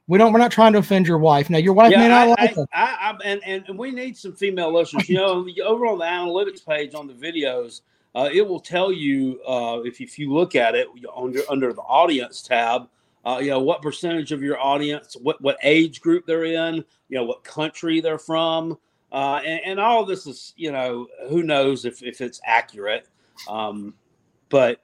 we 0.07 0.19
don't 0.19 0.31
we're 0.31 0.39
not 0.39 0.51
trying 0.51 0.73
to 0.73 0.79
offend 0.79 1.07
your 1.07 1.17
wife. 1.17 1.49
Now 1.49 1.57
your 1.57 1.73
wife 1.73 1.91
yeah, 1.91 2.01
may 2.01 2.07
not 2.07 2.27
I, 2.27 2.43
like 2.43 2.57
it. 2.57 2.69
I, 2.71 2.97
I, 3.01 3.17
and, 3.25 3.41
and 3.67 3.79
we 3.79 3.89
need 3.89 4.15
some 4.15 4.33
female 4.33 4.71
listeners. 4.71 5.09
You 5.09 5.17
know, 5.17 5.47
over 5.65 5.87
on 5.87 5.97
the 5.97 6.05
analytics 6.05 6.63
page 6.63 6.93
on 6.93 7.07
the 7.07 7.13
videos, 7.13 7.81
uh, 8.13 8.29
it 8.31 8.47
will 8.47 8.59
tell 8.59 8.91
you 8.91 9.41
uh, 9.47 9.81
if, 9.83 10.01
if 10.01 10.19
you 10.19 10.31
look 10.31 10.53
at 10.53 10.75
it 10.75 10.87
under 11.15 11.41
under 11.49 11.73
the 11.73 11.81
audience 11.81 12.43
tab 12.43 12.87
uh, 13.25 13.39
you 13.41 13.49
know 13.49 13.59
what 13.59 13.81
percentage 13.81 14.31
of 14.31 14.41
your 14.41 14.59
audience 14.59 15.15
what 15.21 15.41
what 15.41 15.57
age 15.63 16.01
group 16.01 16.25
they're 16.25 16.45
in 16.45 16.75
you 17.09 17.17
know 17.17 17.23
what 17.23 17.43
country 17.43 17.99
they're 17.99 18.19
from 18.19 18.77
uh, 19.11 19.39
and, 19.45 19.61
and, 19.65 19.79
all 19.79 20.01
of 20.01 20.07
this 20.07 20.27
is 20.27 20.53
you 20.57 20.71
know 20.71 21.07
who 21.29 21.43
knows 21.43 21.85
if, 21.85 22.03
if 22.03 22.21
it's 22.21 22.41
accurate 22.45 23.07
um, 23.49 23.93
but 24.49 24.81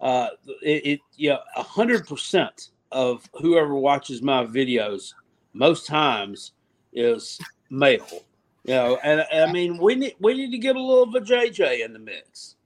uh, 0.00 0.28
it, 0.62 0.86
it 0.86 1.00
you 1.16 1.30
know 1.30 1.38
a 1.56 1.62
hundred 1.62 2.06
percent 2.06 2.70
of 2.92 3.28
whoever 3.40 3.74
watches 3.74 4.22
my 4.22 4.44
videos 4.44 5.14
most 5.52 5.86
times 5.86 6.52
is 6.92 7.40
male 7.70 8.06
You 8.64 8.74
know, 8.74 8.98
and, 9.02 9.24
and 9.32 9.50
I 9.50 9.52
mean, 9.52 9.78
we 9.78 9.94
need 9.94 10.16
we 10.20 10.34
need 10.34 10.50
to 10.50 10.58
get 10.58 10.76
a 10.76 10.80
little 10.80 11.04
of 11.04 11.14
a 11.14 11.20
JJ 11.20 11.84
in 11.84 11.92
the 11.92 11.98
mix. 11.98 12.56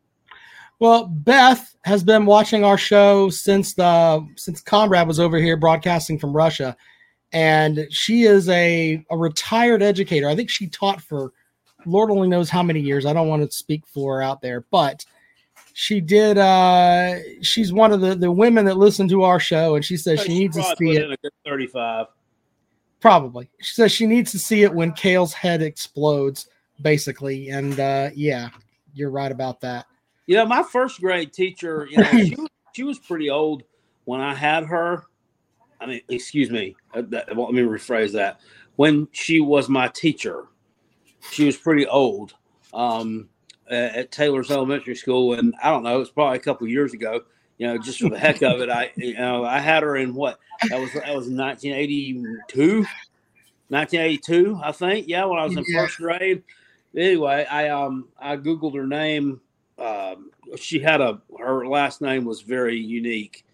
Well, 0.81 1.07
Beth 1.07 1.77
has 1.85 2.03
been 2.03 2.27
watching 2.27 2.65
our 2.65 2.79
show 2.79 3.31
since 3.31 3.75
the 3.75 4.27
since 4.37 4.61
Conrad 4.61 5.07
was 5.07 5.21
over 5.21 5.39
here 5.39 5.57
broadcasting 5.57 6.19
from 6.19 6.35
Russia, 6.37 6.77
and 7.33 7.87
she 7.91 8.25
is 8.25 8.49
a 8.49 9.05
a 9.11 9.17
retired 9.17 9.83
educator. 9.83 10.29
I 10.29 10.35
think 10.37 10.51
she 10.51 10.67
taught 10.67 11.01
for 11.01 11.33
Lord 11.87 12.11
only 12.11 12.29
knows 12.29 12.51
how 12.51 12.63
many 12.63 12.81
years. 12.81 13.07
I 13.07 13.13
don't 13.13 13.29
want 13.29 13.49
to 13.49 13.57
speak 13.57 13.87
for 13.87 14.17
her 14.17 14.23
out 14.23 14.41
there, 14.43 14.65
but 14.71 15.05
she 15.75 16.01
did. 16.01 16.39
uh 16.39 17.19
She's 17.43 17.73
one 17.73 17.93
of 17.93 18.01
the 18.01 18.15
the 18.15 18.31
women 18.31 18.65
that 18.67 18.77
listen 18.77 19.09
to 19.09 19.23
our 19.23 19.41
show, 19.41 19.77
and 19.77 19.85
she 19.85 19.97
says 19.97 20.21
she, 20.21 20.27
She 20.33 20.39
needs 20.41 20.57
to 20.57 20.63
see 20.77 20.91
it. 20.97 21.05
in 21.05 21.13
a 21.13 21.17
good 21.19 21.33
thirty-five. 21.47 22.07
Probably, 23.01 23.49
she 23.61 23.75
says 23.75 23.93
she 23.93 24.07
needs 24.07 24.33
to 24.33 24.39
see 24.39 24.63
it 24.63 24.73
when 24.73 24.93
Kale's 24.93 25.35
head 25.35 25.61
explodes, 25.63 26.49
basically. 26.83 27.51
And 27.51 27.79
uh 27.79 28.11
yeah, 28.15 28.49
you're 28.93 29.11
right 29.11 29.31
about 29.33 29.61
that. 29.61 29.87
You 30.27 30.37
know, 30.37 30.47
my 30.47 30.63
first 30.63 31.01
grade 31.01 31.33
teacher, 31.33 31.87
you 31.91 31.99
know, 31.99 32.11
she, 32.25 32.35
was- 32.37 32.49
she 32.73 32.83
was 32.83 32.99
pretty 32.99 33.31
old 33.31 33.63
when 34.05 34.21
I 34.21 34.35
had 34.35 34.65
her. 34.65 35.05
I 35.81 35.87
mean, 35.87 36.01
excuse 36.09 36.51
me. 36.51 36.77
uh, 36.95 37.03
that- 37.09 37.37
let 37.37 37.53
me 37.53 37.63
rephrase 37.63 38.13
that. 38.13 38.41
When 38.77 39.07
she 39.13 39.41
was 39.41 39.69
my 39.69 39.89
teacher, 39.89 40.45
she 41.31 41.45
was 41.47 41.57
pretty 41.57 41.87
old 41.87 42.35
um, 42.73 43.29
at 43.71 43.95
at 43.95 44.13
Taylor's 44.13 44.51
Elementary 44.51 44.97
School, 44.97 45.35
and 45.35 45.55
I 45.63 45.71
don't 45.71 45.83
know, 45.85 45.95
it 45.97 45.99
was 45.99 46.11
probably 46.11 46.39
a 46.39 46.41
couple 46.41 46.67
years 46.69 46.93
ago. 46.93 47.21
You 47.59 47.69
know, 47.69 47.79
just 47.79 48.01
for 48.01 48.09
the 48.09 48.19
heck 48.19 48.43
of 48.43 48.61
it, 48.61 48.69
I 48.69 48.91
you 48.97 49.15
know 49.15 49.45
I 49.45 49.61
had 49.61 49.85
her 49.85 49.97
in 49.97 50.13
what 50.15 50.41
that 50.69 50.81
was 50.81 50.93
that 50.95 51.15
was 51.15 51.29
1982, 51.29 52.85
1982, 53.69 54.61
I 54.63 54.73
think. 54.73 55.07
Yeah, 55.09 55.25
when 55.27 55.39
I 55.39 55.45
was 55.45 55.57
in 55.57 55.65
Yeah. 55.69 55.83
first 55.83 55.99
grade. 55.99 56.43
Anyway, 56.97 57.47
I 57.49 57.69
um 57.69 58.09
I 58.19 58.37
googled 58.37 58.75
her 58.75 58.87
name 58.87 59.41
um, 59.79 60.31
she 60.57 60.79
had 60.79 61.01
a 61.01 61.21
her 61.39 61.67
last 61.67 62.01
name 62.01 62.25
was 62.25 62.43
very 62.43 62.79
unique, 62.79 63.45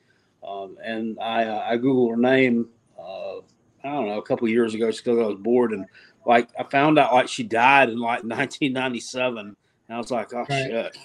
um, 0.47 0.77
and 0.85 1.19
I 1.21 1.45
uh, 1.45 1.65
I 1.69 1.77
googled 1.79 2.11
her 2.11 2.17
name. 2.17 2.69
Uh, 2.99 3.39
I 3.83 3.89
don't 3.95 4.07
know 4.07 4.19
a 4.19 4.23
couple 4.23 4.49
years 4.49 4.75
ago 4.75 4.91
just 4.91 5.05
because 5.05 5.19
I 5.19 5.27
was 5.27 5.39
bored 5.39 5.73
and 5.73 5.87
like 6.27 6.49
I 6.59 6.65
found 6.65 6.99
out 6.99 7.15
like 7.15 7.29
she 7.29 7.43
died 7.43 7.89
in 7.89 7.99
like 7.99 8.23
1997, 8.25 9.39
and 9.39 9.57
I 9.89 9.97
was 9.99 10.11
like, 10.11 10.33
oh 10.35 10.45
Right. 10.51 10.67
shit, 10.67 10.99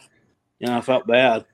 you 0.60 0.68
know 0.68 0.78
I 0.78 0.82
felt 0.82 1.08
bad. 1.08 1.46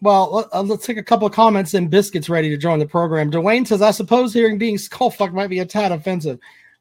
Well, 0.00 0.48
uh, 0.52 0.62
let's 0.62 0.86
take 0.86 0.96
a 0.96 1.02
couple 1.02 1.26
of 1.26 1.32
comments. 1.32 1.74
And 1.74 1.90
Biscuit's 1.90 2.28
ready 2.28 2.48
to 2.50 2.56
join 2.56 2.78
the 2.78 2.86
program. 2.86 3.32
Dwayne 3.32 3.66
says, 3.66 3.82
"I 3.82 3.90
suppose 3.90 4.32
hearing 4.32 4.56
being 4.56 4.78
skull 4.78 5.10
fucked 5.10 5.34
might 5.34 5.48
be 5.50 5.58
a 5.58 5.66
tad 5.66 5.90
offensive. 5.90 6.38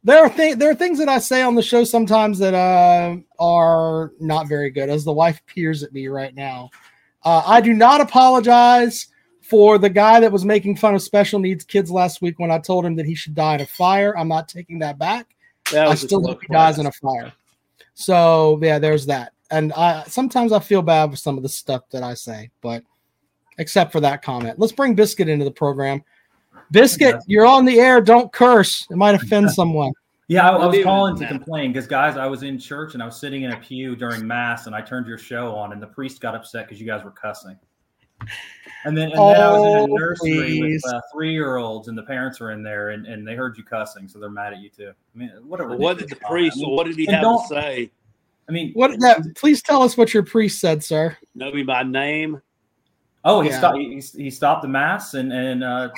There 0.07 0.23
are 0.23 0.29
th- 0.29 0.55
there 0.55 0.71
are 0.71 0.75
things 0.75 0.99
that 0.99 1.09
I 1.09 1.19
say 1.19 1.41
on 1.41 1.55
the 1.55 1.61
show 1.61 1.83
sometimes 1.83 2.39
that 2.39 2.53
uh, 2.53 3.17
are 3.39 4.13
not 4.21 4.47
very 4.47 4.69
good. 4.69 4.89
As 4.89 5.03
the 5.03 5.11
wife 5.11 5.45
peers 5.47 5.83
at 5.83 5.91
me 5.91 6.07
right 6.07 6.33
now, 6.33 6.69
uh, 7.25 7.43
I 7.45 7.59
do 7.59 7.73
not 7.73 7.99
apologize 7.99 9.07
for 9.41 9.77
the 9.77 9.89
guy 9.89 10.21
that 10.21 10.31
was 10.31 10.45
making 10.45 10.77
fun 10.77 10.95
of 10.95 11.01
special 11.01 11.39
needs 11.39 11.65
kids 11.65 11.91
last 11.91 12.21
week 12.21 12.39
when 12.39 12.51
I 12.51 12.57
told 12.57 12.85
him 12.85 12.95
that 12.95 13.05
he 13.05 13.15
should 13.15 13.35
die 13.35 13.55
in 13.55 13.61
a 13.61 13.65
fire. 13.65 14.17
I'm 14.17 14.29
not 14.29 14.47
taking 14.47 14.79
that 14.79 14.97
back. 14.97 15.27
That 15.73 15.89
I 15.89 15.95
still 15.95 16.25
hope 16.25 16.39
he 16.39 16.47
dies 16.53 16.79
in 16.79 16.85
a 16.85 16.91
fire. 16.93 17.33
So 17.93 18.61
yeah, 18.63 18.79
there's 18.79 19.05
that. 19.07 19.33
And 19.51 19.73
I 19.73 20.05
sometimes 20.05 20.53
I 20.53 20.59
feel 20.59 20.81
bad 20.81 21.11
with 21.11 21.19
some 21.19 21.35
of 21.35 21.43
the 21.43 21.49
stuff 21.49 21.81
that 21.91 22.03
I 22.03 22.13
say, 22.13 22.49
but 22.61 22.81
except 23.57 23.91
for 23.91 23.99
that 23.99 24.21
comment. 24.21 24.57
Let's 24.57 24.71
bring 24.71 24.95
Biscuit 24.95 25.27
into 25.27 25.43
the 25.43 25.51
program. 25.51 26.01
Biscuit, 26.71 27.15
Okay. 27.15 27.23
you're 27.27 27.45
on 27.45 27.65
the 27.65 27.79
air. 27.79 28.01
Don't 28.01 28.31
curse. 28.31 28.85
It 28.89 28.97
might 28.97 29.15
offend 29.15 29.51
someone. 29.59 29.91
Yeah, 30.29 30.49
I, 30.49 30.55
I 30.57 30.65
was 30.65 30.83
calling 30.83 31.15
to 31.17 31.27
complain 31.27 31.71
because, 31.71 31.87
guys, 31.87 32.17
I 32.17 32.25
was 32.25 32.43
in 32.43 32.59
church 32.59 32.93
and 32.93 33.01
I 33.01 33.05
was 33.05 33.15
sitting 33.17 33.43
in 33.43 33.51
a 33.53 33.57
pew 33.57 33.95
during 33.95 34.27
mass, 34.27 34.67
and 34.67 34.75
I 34.75 34.81
turned 34.81 35.07
your 35.07 35.17
show 35.17 35.55
on, 35.55 35.71
and 35.71 35.81
the 35.81 35.87
priest 35.87 36.19
got 36.19 36.35
upset 36.35 36.65
because 36.67 36.81
you 36.81 36.85
guys 36.85 37.03
were 37.05 37.11
cussing. 37.11 37.57
And 38.83 38.97
then, 38.97 39.11
and 39.11 39.13
then 39.13 39.19
I 39.41 39.51
was 39.51 39.61
in 39.61 39.89
Oh, 39.91 39.95
a 39.95 39.99
nursery 39.99 40.31
please. 40.33 40.81
with 40.85 40.93
uh, 40.93 40.99
three-year-olds, 41.13 41.87
and 41.87 41.97
the 41.97 42.03
parents 42.03 42.41
were 42.41 42.51
in 42.51 42.61
there, 42.61 42.89
and, 42.89 43.05
and 43.07 43.25
they 43.25 43.35
heard 43.35 43.57
you 43.57 43.63
cussing, 43.63 44.07
so 44.09 44.19
they're 44.19 44.29
mad 44.29 44.51
at 44.53 44.59
you 44.59 44.69
too. 44.69 44.89
I 45.15 45.17
mean, 45.17 45.31
what 45.45 45.61
a 45.61 45.65
What 45.65 45.97
did 45.97 46.09
the 46.09 46.15
priest? 46.17 46.57
I 46.57 46.61
mean, 46.65 46.75
What 46.75 46.87
did 46.87 46.97
he 46.97 47.05
and 47.05 47.15
have 47.15 47.21
to 47.21 47.25
don't- 47.25 47.47
say? 47.47 47.91
I 48.49 48.51
mean, 48.51 48.71
What 48.73 48.99
that 48.99 49.21
please 49.35 49.61
tell 49.61 49.81
us 49.83 49.95
what 49.97 50.13
your 50.13 50.23
priest 50.23 50.59
said, 50.59 50.83
sir. 50.83 51.17
Know 51.35 51.51
me 51.51 51.63
by 51.63 51.83
name. 51.83 52.41
Oh, 53.25 53.41
he 53.41 53.49
Yeah. 53.49 53.57
stopped. 53.59 53.77
He, 53.77 54.01
he 54.15 54.29
stopped 54.29 54.61
the 54.61 54.67
mass 54.69 55.13
and 55.15 55.31
and 55.33 55.63
uh, 55.65 55.89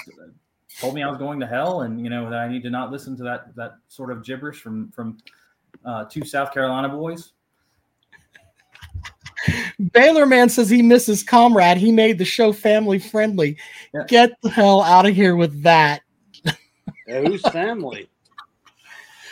told 0.79 0.95
me 0.95 1.03
I 1.03 1.09
was 1.09 1.17
going 1.17 1.39
to 1.39 1.47
hell, 1.47 1.81
and 1.81 2.01
you 2.01 2.09
know 2.09 2.29
that 2.29 2.39
I 2.39 2.47
need 2.47 2.63
to 2.63 2.69
not 2.69 2.91
listen 2.91 3.15
to 3.17 3.23
that 3.23 3.55
that 3.55 3.77
sort 3.87 4.11
of 4.11 4.23
gibberish 4.23 4.61
from 4.61 4.91
from 4.91 5.17
uh, 5.85 6.05
two 6.05 6.23
South 6.25 6.53
Carolina 6.53 6.89
boys. 6.89 7.33
Baylor 9.93 10.25
man 10.25 10.49
says 10.49 10.69
he 10.69 10.81
misses 10.81 11.23
comrade. 11.23 11.77
He 11.77 11.91
made 11.91 12.17
the 12.17 12.25
show 12.25 12.51
family 12.51 12.99
friendly. 12.99 13.57
Yeah. 13.93 14.03
Get 14.07 14.31
the 14.41 14.49
hell 14.49 14.81
out 14.81 15.05
of 15.05 15.15
here 15.15 15.35
with 15.35 15.63
that. 15.63 16.01
Yeah, 17.07 17.21
whose 17.21 17.41
family? 17.41 18.09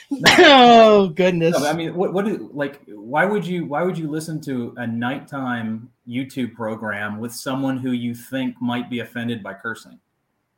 oh 0.39 1.10
goodness. 1.10 1.60
No, 1.60 1.68
I 1.68 1.74
mean, 1.74 1.94
what 1.94 2.13
what 2.13 2.25
do 2.25 2.50
like? 2.54 2.82
Why 2.88 3.25
would 3.25 3.46
you 3.46 3.66
why 3.66 3.84
would 3.84 3.98
you 3.98 4.10
listen 4.10 4.39
to 4.42 4.74
a 4.77 4.88
nighttime 4.88 5.89
YouTube 6.08 6.54
program 6.54 7.20
with 7.20 7.34
someone 7.34 7.77
who 7.77 7.92
you 7.92 8.16
think 8.16 8.56
might 8.62 8.89
be 8.89 9.00
offended 9.00 9.44
by 9.44 9.54
cursing? 9.54 10.00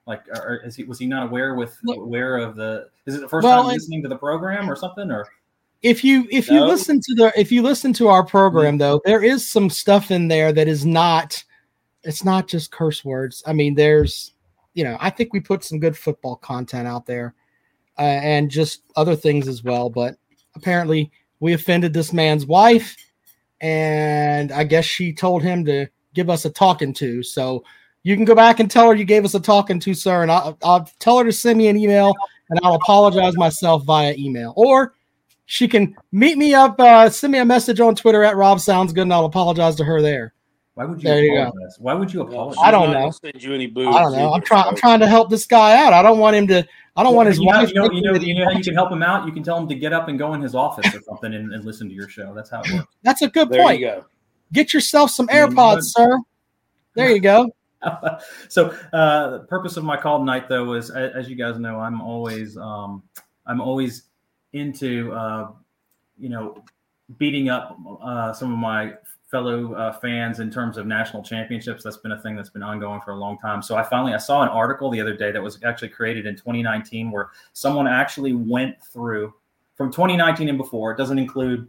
Like, 0.10 0.28
or, 0.28 0.58
is 0.66 0.76
he 0.76 0.84
was 0.84 1.00
he 1.00 1.06
not 1.06 1.28
aware 1.28 1.54
with 1.54 1.78
aware 1.88 2.38
of 2.38 2.56
the? 2.56 2.90
Is 3.06 3.16
it 3.16 3.22
the 3.22 3.30
first 3.30 3.46
Well, 3.46 3.64
time 3.64 3.74
listening 3.74 4.02
to 4.04 4.10
the 4.10 4.18
program 4.18 4.70
or 4.70 4.76
something? 4.76 5.10
Or 5.12 5.26
if 5.82 6.04
you 6.04 6.28
if 6.30 6.50
you 6.50 6.62
listen 6.66 7.00
to 7.00 7.16
the 7.16 7.32
if 7.40 7.52
you 7.52 7.62
listen 7.62 7.94
to 7.94 8.10
our 8.10 8.26
program 8.26 8.78
though 8.78 9.00
there 9.06 9.24
is 9.24 9.50
some 9.50 9.70
stuff 9.70 10.12
in 10.12 10.28
there 10.28 10.52
that 10.52 10.68
is 10.68 10.86
not 10.86 11.42
it's 12.04 12.26
not 12.26 12.48
just 12.48 12.72
curse 12.72 13.06
words 13.06 13.42
i 13.48 13.54
mean 13.54 13.74
there's 13.76 14.34
you 14.74 14.84
know 14.84 14.98
i 15.00 15.10
think 15.10 15.32
we 15.32 15.40
put 15.40 15.64
some 15.64 15.80
good 15.80 15.98
football 15.98 16.36
content 16.36 16.88
out 16.88 17.06
there 17.06 17.34
uh, 17.98 18.02
and 18.02 18.52
just 18.52 18.84
other 18.98 19.16
things 19.16 19.48
as 19.48 19.64
well 19.64 19.90
but 19.90 20.16
apparently 20.56 21.10
we 21.40 21.54
offended 21.54 21.94
this 21.94 22.12
man's 22.12 22.46
wife 22.46 22.98
and 23.62 24.52
i 24.52 24.66
guess 24.66 24.86
she 24.86 25.14
told 25.14 25.42
him 25.42 25.64
to 25.64 25.88
give 26.14 26.30
us 26.30 26.44
a 26.44 26.50
talking 26.50 26.94
to 26.94 27.24
so 27.24 27.64
you 28.04 28.16
can 28.16 28.26
go 28.26 28.36
back 28.36 28.60
and 28.60 28.70
tell 28.70 28.88
her 28.90 28.96
you 28.96 29.06
gave 29.06 29.26
us 29.26 29.34
a 29.36 29.40
talking 29.40 29.80
to 29.80 29.94
sir 29.94 30.22
and 30.22 30.32
i'll, 30.32 30.58
I'll 30.64 30.90
tell 31.00 31.18
her 31.18 31.24
to 31.26 31.32
send 31.34 31.58
me 31.58 31.68
an 31.68 31.78
email 31.78 32.14
and 32.50 32.60
i'll 32.64 32.76
apologize 32.76 33.36
myself 33.38 33.84
via 33.86 34.14
email 34.18 34.54
or 34.56 34.94
she 35.52 35.68
can 35.68 35.96
meet 36.12 36.38
me 36.38 36.54
up, 36.54 36.80
uh, 36.80 37.10
send 37.10 37.34
me 37.34 37.40
a 37.40 37.44
message 37.46 37.80
on 37.80 37.96
Twitter 37.96 38.24
at 38.24 38.36
Rob 38.36 38.60
Sounds 38.60 38.94
Good, 38.94 39.02
and 39.02 39.12
I'll 39.14 39.26
apologize 39.26 39.76
to 39.78 39.84
her 39.84 40.00
there. 40.00 40.32
why 40.76 40.86
would 40.86 41.02
you 41.02 41.10
There 41.10 41.24
you 41.24 41.34
go. 41.34 41.48
apologize? 41.48 41.76
Why 41.80 41.94
would 41.96 42.14
you 42.14 42.22
apologize? 42.22 42.62
I 42.64 42.70
don't 42.70 42.94
know. 42.94 43.10
Send 43.10 43.42
you 43.42 43.56
any 43.56 43.66
booze 43.66 43.88
I 43.88 44.04
don't 44.04 44.12
know. 44.12 44.28
I'm 44.28 44.34
either, 44.36 44.46
trying. 44.46 44.68
I'm 44.68 44.76
trying 44.76 45.00
to 45.00 45.08
help 45.08 45.32
this 45.32 45.48
guy 45.48 45.84
out. 45.84 45.92
I 45.92 46.04
don't 46.04 46.20
want 46.20 46.36
him 46.36 46.46
to. 46.50 46.64
I 46.96 47.02
don't 47.02 47.16
want 47.16 47.30
his 47.30 47.40
you 47.40 47.46
know, 47.46 47.58
wife. 47.58 47.70
you 47.70 47.74
know, 47.74 47.90
you 47.90 48.02
know, 48.04 48.14
you 48.14 48.36
know 48.36 48.46
how 48.46 48.52
you 48.52 48.64
can 48.64 48.76
help 48.76 48.92
him 48.92 49.02
out. 49.02 49.26
You 49.26 49.32
can 49.34 49.42
tell 49.42 49.58
him 49.58 49.68
to 49.70 49.74
get 49.74 49.92
up 49.92 50.08
and 50.08 50.20
go 50.20 50.36
in 50.36 50.42
his 50.42 50.54
office 50.54 50.86
or 50.94 51.02
something 51.02 51.34
and, 51.34 51.52
and 51.52 51.66
listen 51.66 51.90
to 51.90 51.96
your 51.96 52.08
show. 52.08 52.32
That's 52.36 52.52
how 52.52 52.62
it 52.62 52.72
works. 52.72 52.94
That's 53.02 53.24
a 53.24 53.28
good 53.28 53.50
There 53.50 53.64
point. 53.64 53.80
you 53.80 53.88
go. 53.88 54.06
Get 54.54 54.72
yourself 54.72 55.10
some 55.10 55.28
AirPods, 55.30 55.86
sir. 55.86 56.16
There 56.94 57.10
you 57.10 57.22
go. 57.22 57.50
so 58.50 58.76
uh, 58.94 59.30
the 59.30 59.40
purpose 59.48 59.78
of 59.78 59.84
my 59.84 59.98
call 59.98 60.20
tonight, 60.20 60.50
though, 60.50 60.74
is 60.74 60.90
as 60.92 61.30
you 61.30 61.36
guys 61.36 61.60
know, 61.60 61.80
I'm 61.80 62.02
always 62.02 62.58
um, 62.58 63.04
I'm 63.46 63.62
always 63.62 64.04
into 64.54 65.12
uh, 65.14 65.52
you 66.18 66.30
know 66.30 66.64
beating 67.18 67.50
up 67.50 67.78
uh, 68.04 68.34
some 68.34 68.52
of 68.52 68.60
my 68.60 68.94
fellow 69.30 69.74
uh, 69.76 69.94
fans 69.94 70.40
in 70.40 70.50
terms 70.50 70.78
of 70.78 70.88
national 70.88 71.24
championships. 71.24 71.84
That's 71.84 71.98
been 71.98 72.12
a 72.12 72.22
thing 72.22 72.36
that's 72.36 72.50
been 72.50 72.64
ongoing 72.64 73.02
for 73.02 73.12
a 73.12 73.16
long 73.16 73.38
time. 73.38 73.62
So 73.62 73.76
I 73.76 73.84
finally 73.84 74.14
I 74.14 74.18
saw 74.18 74.42
an 74.42 74.50
article 74.50 74.90
the 74.90 75.00
other 75.00 75.16
day 75.16 75.32
that 75.32 75.42
was 75.42 75.60
actually 75.64 75.90
created 75.90 76.26
in 76.26 76.36
2019 76.36 77.12
where 77.12 77.30
someone 77.54 77.88
actually 77.88 78.34
went 78.34 78.76
through 78.84 79.34
from 79.76 79.92
2019 79.92 80.50
and 80.50 80.58
before. 80.58 80.92
It 80.92 80.98
doesn't 80.98 81.20
include 81.20 81.68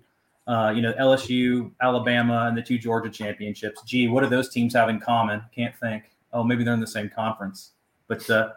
uh, 0.51 0.73
you 0.75 0.83
know, 0.83 0.93
LSU, 0.95 1.71
Alabama, 1.81 2.47
and 2.49 2.59
the 2.59 2.63
two 2.63 2.77
Georgia 2.77 3.09
championships. 3.09 3.83
Gee, 3.83 4.09
what 4.09 4.25
do 4.25 4.29
those 4.29 4.49
teams 4.49 4.75
have 4.75 4.89
in 4.89 4.99
common? 4.99 5.41
Can't 5.55 5.77
think. 5.77 6.11
Oh, 6.33 6.43
maybe 6.43 6.65
they're 6.65 6.75
in 6.75 6.81
the 6.81 6.89
same 6.89 7.09
conference. 7.09 7.71
But 8.09 8.29
uh, 8.29 8.49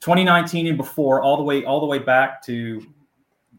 2019 0.00 0.66
and 0.66 0.76
before, 0.76 1.22
all 1.22 1.36
the 1.36 1.44
way 1.44 1.64
all 1.64 1.78
the 1.78 1.86
way 1.86 2.00
back 2.00 2.44
to 2.46 2.84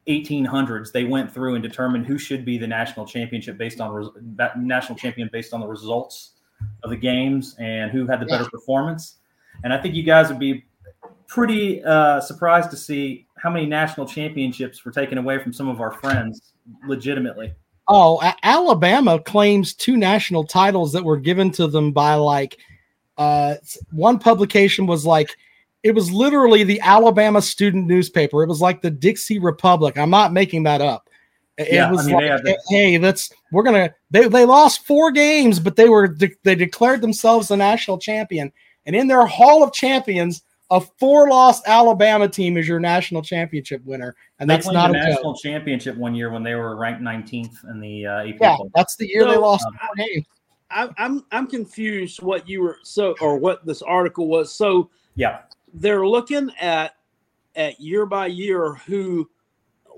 1800s, 0.09 0.91
they 0.91 1.05
went 1.05 1.31
through 1.31 1.55
and 1.55 1.63
determined 1.63 2.05
who 2.05 2.17
should 2.17 2.43
be 2.43 2.57
the 2.57 2.67
national 2.67 3.05
championship 3.05 3.57
based 3.57 3.79
on 3.79 3.93
res- 3.93 4.09
that 4.35 4.59
national 4.59 4.97
champion 4.97 5.29
based 5.31 5.53
on 5.53 5.61
the 5.61 5.67
results 5.67 6.33
of 6.83 6.89
the 6.89 6.97
games 6.97 7.55
and 7.59 7.91
who 7.91 8.05
had 8.05 8.19
the 8.19 8.25
better 8.25 8.49
performance. 8.49 9.19
And 9.63 9.71
I 9.71 9.81
think 9.81 9.95
you 9.95 10.03
guys 10.03 10.27
would 10.27 10.39
be 10.39 10.65
pretty 11.27 11.81
uh, 11.85 12.19
surprised 12.19 12.71
to 12.71 12.77
see 12.77 13.25
how 13.37 13.49
many 13.49 13.65
national 13.65 14.05
championships 14.05 14.83
were 14.83 14.91
taken 14.91 15.17
away 15.17 15.41
from 15.41 15.53
some 15.53 15.69
of 15.69 15.79
our 15.79 15.91
friends 15.91 16.51
legitimately. 16.85 17.53
Oh, 17.89 18.21
A- 18.21 18.35
Alabama 18.43 19.19
claims 19.19 19.73
two 19.73 19.97
national 19.97 20.45
titles 20.45 20.93
that 20.93 21.03
were 21.03 21.17
given 21.17 21.51
to 21.51 21.67
them 21.67 21.91
by 21.91 22.13
like 22.13 22.57
uh 23.17 23.55
one 23.91 24.17
publication 24.19 24.85
was 24.85 25.05
like 25.05 25.35
it 25.83 25.95
was 25.95 26.11
literally 26.11 26.63
the 26.63 26.79
Alabama 26.81 27.41
student 27.41 27.87
newspaper. 27.87 28.43
It 28.43 28.47
was 28.47 28.61
like 28.61 28.81
the 28.81 28.91
Dixie 28.91 29.39
Republic. 29.39 29.97
I'm 29.97 30.09
not 30.09 30.33
making 30.33 30.63
that 30.63 30.81
up. 30.81 31.09
It 31.57 31.73
yeah, 31.73 31.91
was 31.91 32.07
I 32.07 32.11
mean, 32.11 32.15
like, 32.15 32.57
hey, 32.69 32.97
that's 32.97 33.31
we're 33.51 33.63
gonna. 33.63 33.93
They 34.11 34.27
they 34.29 34.45
lost 34.45 34.85
four 34.85 35.11
games, 35.11 35.59
but 35.59 35.75
they 35.75 35.89
were 35.89 36.07
de- 36.07 36.35
they 36.43 36.55
declared 36.55 37.01
themselves 37.01 37.49
the 37.49 37.57
national 37.57 37.97
champion, 37.97 38.51
and 38.85 38.95
in 38.95 39.07
their 39.07 39.25
Hall 39.25 39.61
of 39.61 39.73
Champions, 39.73 40.41
a 40.71 40.79
four-loss 40.79 41.61
Alabama 41.65 42.27
team 42.27 42.57
is 42.57 42.67
your 42.67 42.79
national 42.79 43.21
championship 43.21 43.83
winner, 43.85 44.15
and 44.39 44.49
they 44.49 44.55
that's 44.55 44.69
not 44.69 44.91
a 44.91 44.93
national 44.93 45.35
championship 45.35 45.95
one 45.95 46.13
year 46.13 46.31
when 46.31 46.43
they 46.43 46.55
were 46.55 46.75
ranked 46.75 47.01
19th 47.01 47.69
in 47.69 47.79
the 47.79 48.05
uh, 48.05 48.27
AP. 48.27 48.35
Yeah, 48.39 48.57
that's 48.75 48.95
the 48.95 49.07
year 49.07 49.23
so, 49.23 49.31
they 49.31 49.37
lost 49.37 49.65
um, 49.65 49.73
four 49.73 50.05
games. 50.05 50.25
I, 50.71 50.89
I'm 50.97 51.25
I'm 51.31 51.47
confused 51.47 52.21
what 52.21 52.47
you 52.47 52.61
were 52.61 52.77
so 52.83 53.15
or 53.21 53.37
what 53.37 53.65
this 53.65 53.81
article 53.81 54.27
was. 54.27 54.53
So 54.53 54.89
yeah, 55.15 55.41
they're 55.73 56.05
looking 56.05 56.51
at 56.59 56.95
at 57.55 57.79
year 57.79 58.05
by 58.05 58.27
year 58.27 58.75
who 58.75 59.27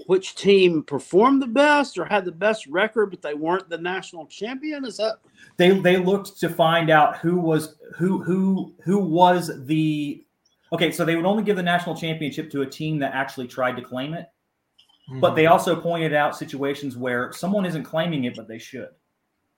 which 0.08 0.36
team 0.36 0.84
performed 0.84 1.42
the 1.42 1.48
best 1.48 1.98
or 1.98 2.06
had 2.06 2.26
the 2.26 2.32
best 2.32 2.66
record, 2.68 3.12
but 3.12 3.22
they 3.22 3.34
weren't 3.34 3.70
the 3.70 3.78
national 3.78 4.26
champion. 4.28 4.86
Is 4.86 4.98
that 4.98 5.18
they 5.58 5.72
they 5.80 5.98
looked 5.98 6.40
to 6.40 6.50
find 6.50 6.90
out 6.90 7.18
who 7.18 7.38
was 7.38 7.76
who 7.96 8.24
who 8.24 8.74
who 8.84 9.00
was 9.00 9.52
the 9.66 10.24
okay, 10.72 10.92
so 10.92 11.06
they 11.06 11.16
would 11.16 11.26
only 11.26 11.44
give 11.44 11.56
the 11.56 11.64
national 11.64 11.96
championship 11.96 12.50
to 12.52 12.62
a 12.62 12.66
team 12.66 13.00
that 13.00 13.14
actually 13.14 13.48
tried 13.48 13.76
to 13.76 13.82
claim 13.82 14.14
it. 14.14 14.28
Mm-hmm. 15.10 15.20
But 15.20 15.36
they 15.36 15.48
also 15.48 15.76
pointed 15.76 16.14
out 16.14 16.38
situations 16.38 16.96
where 16.96 17.32
someone 17.34 17.66
isn't 17.66 17.84
claiming 17.84 18.26
it, 18.26 18.36
but 18.36 18.48
they 18.48 18.60
should. 18.60 18.90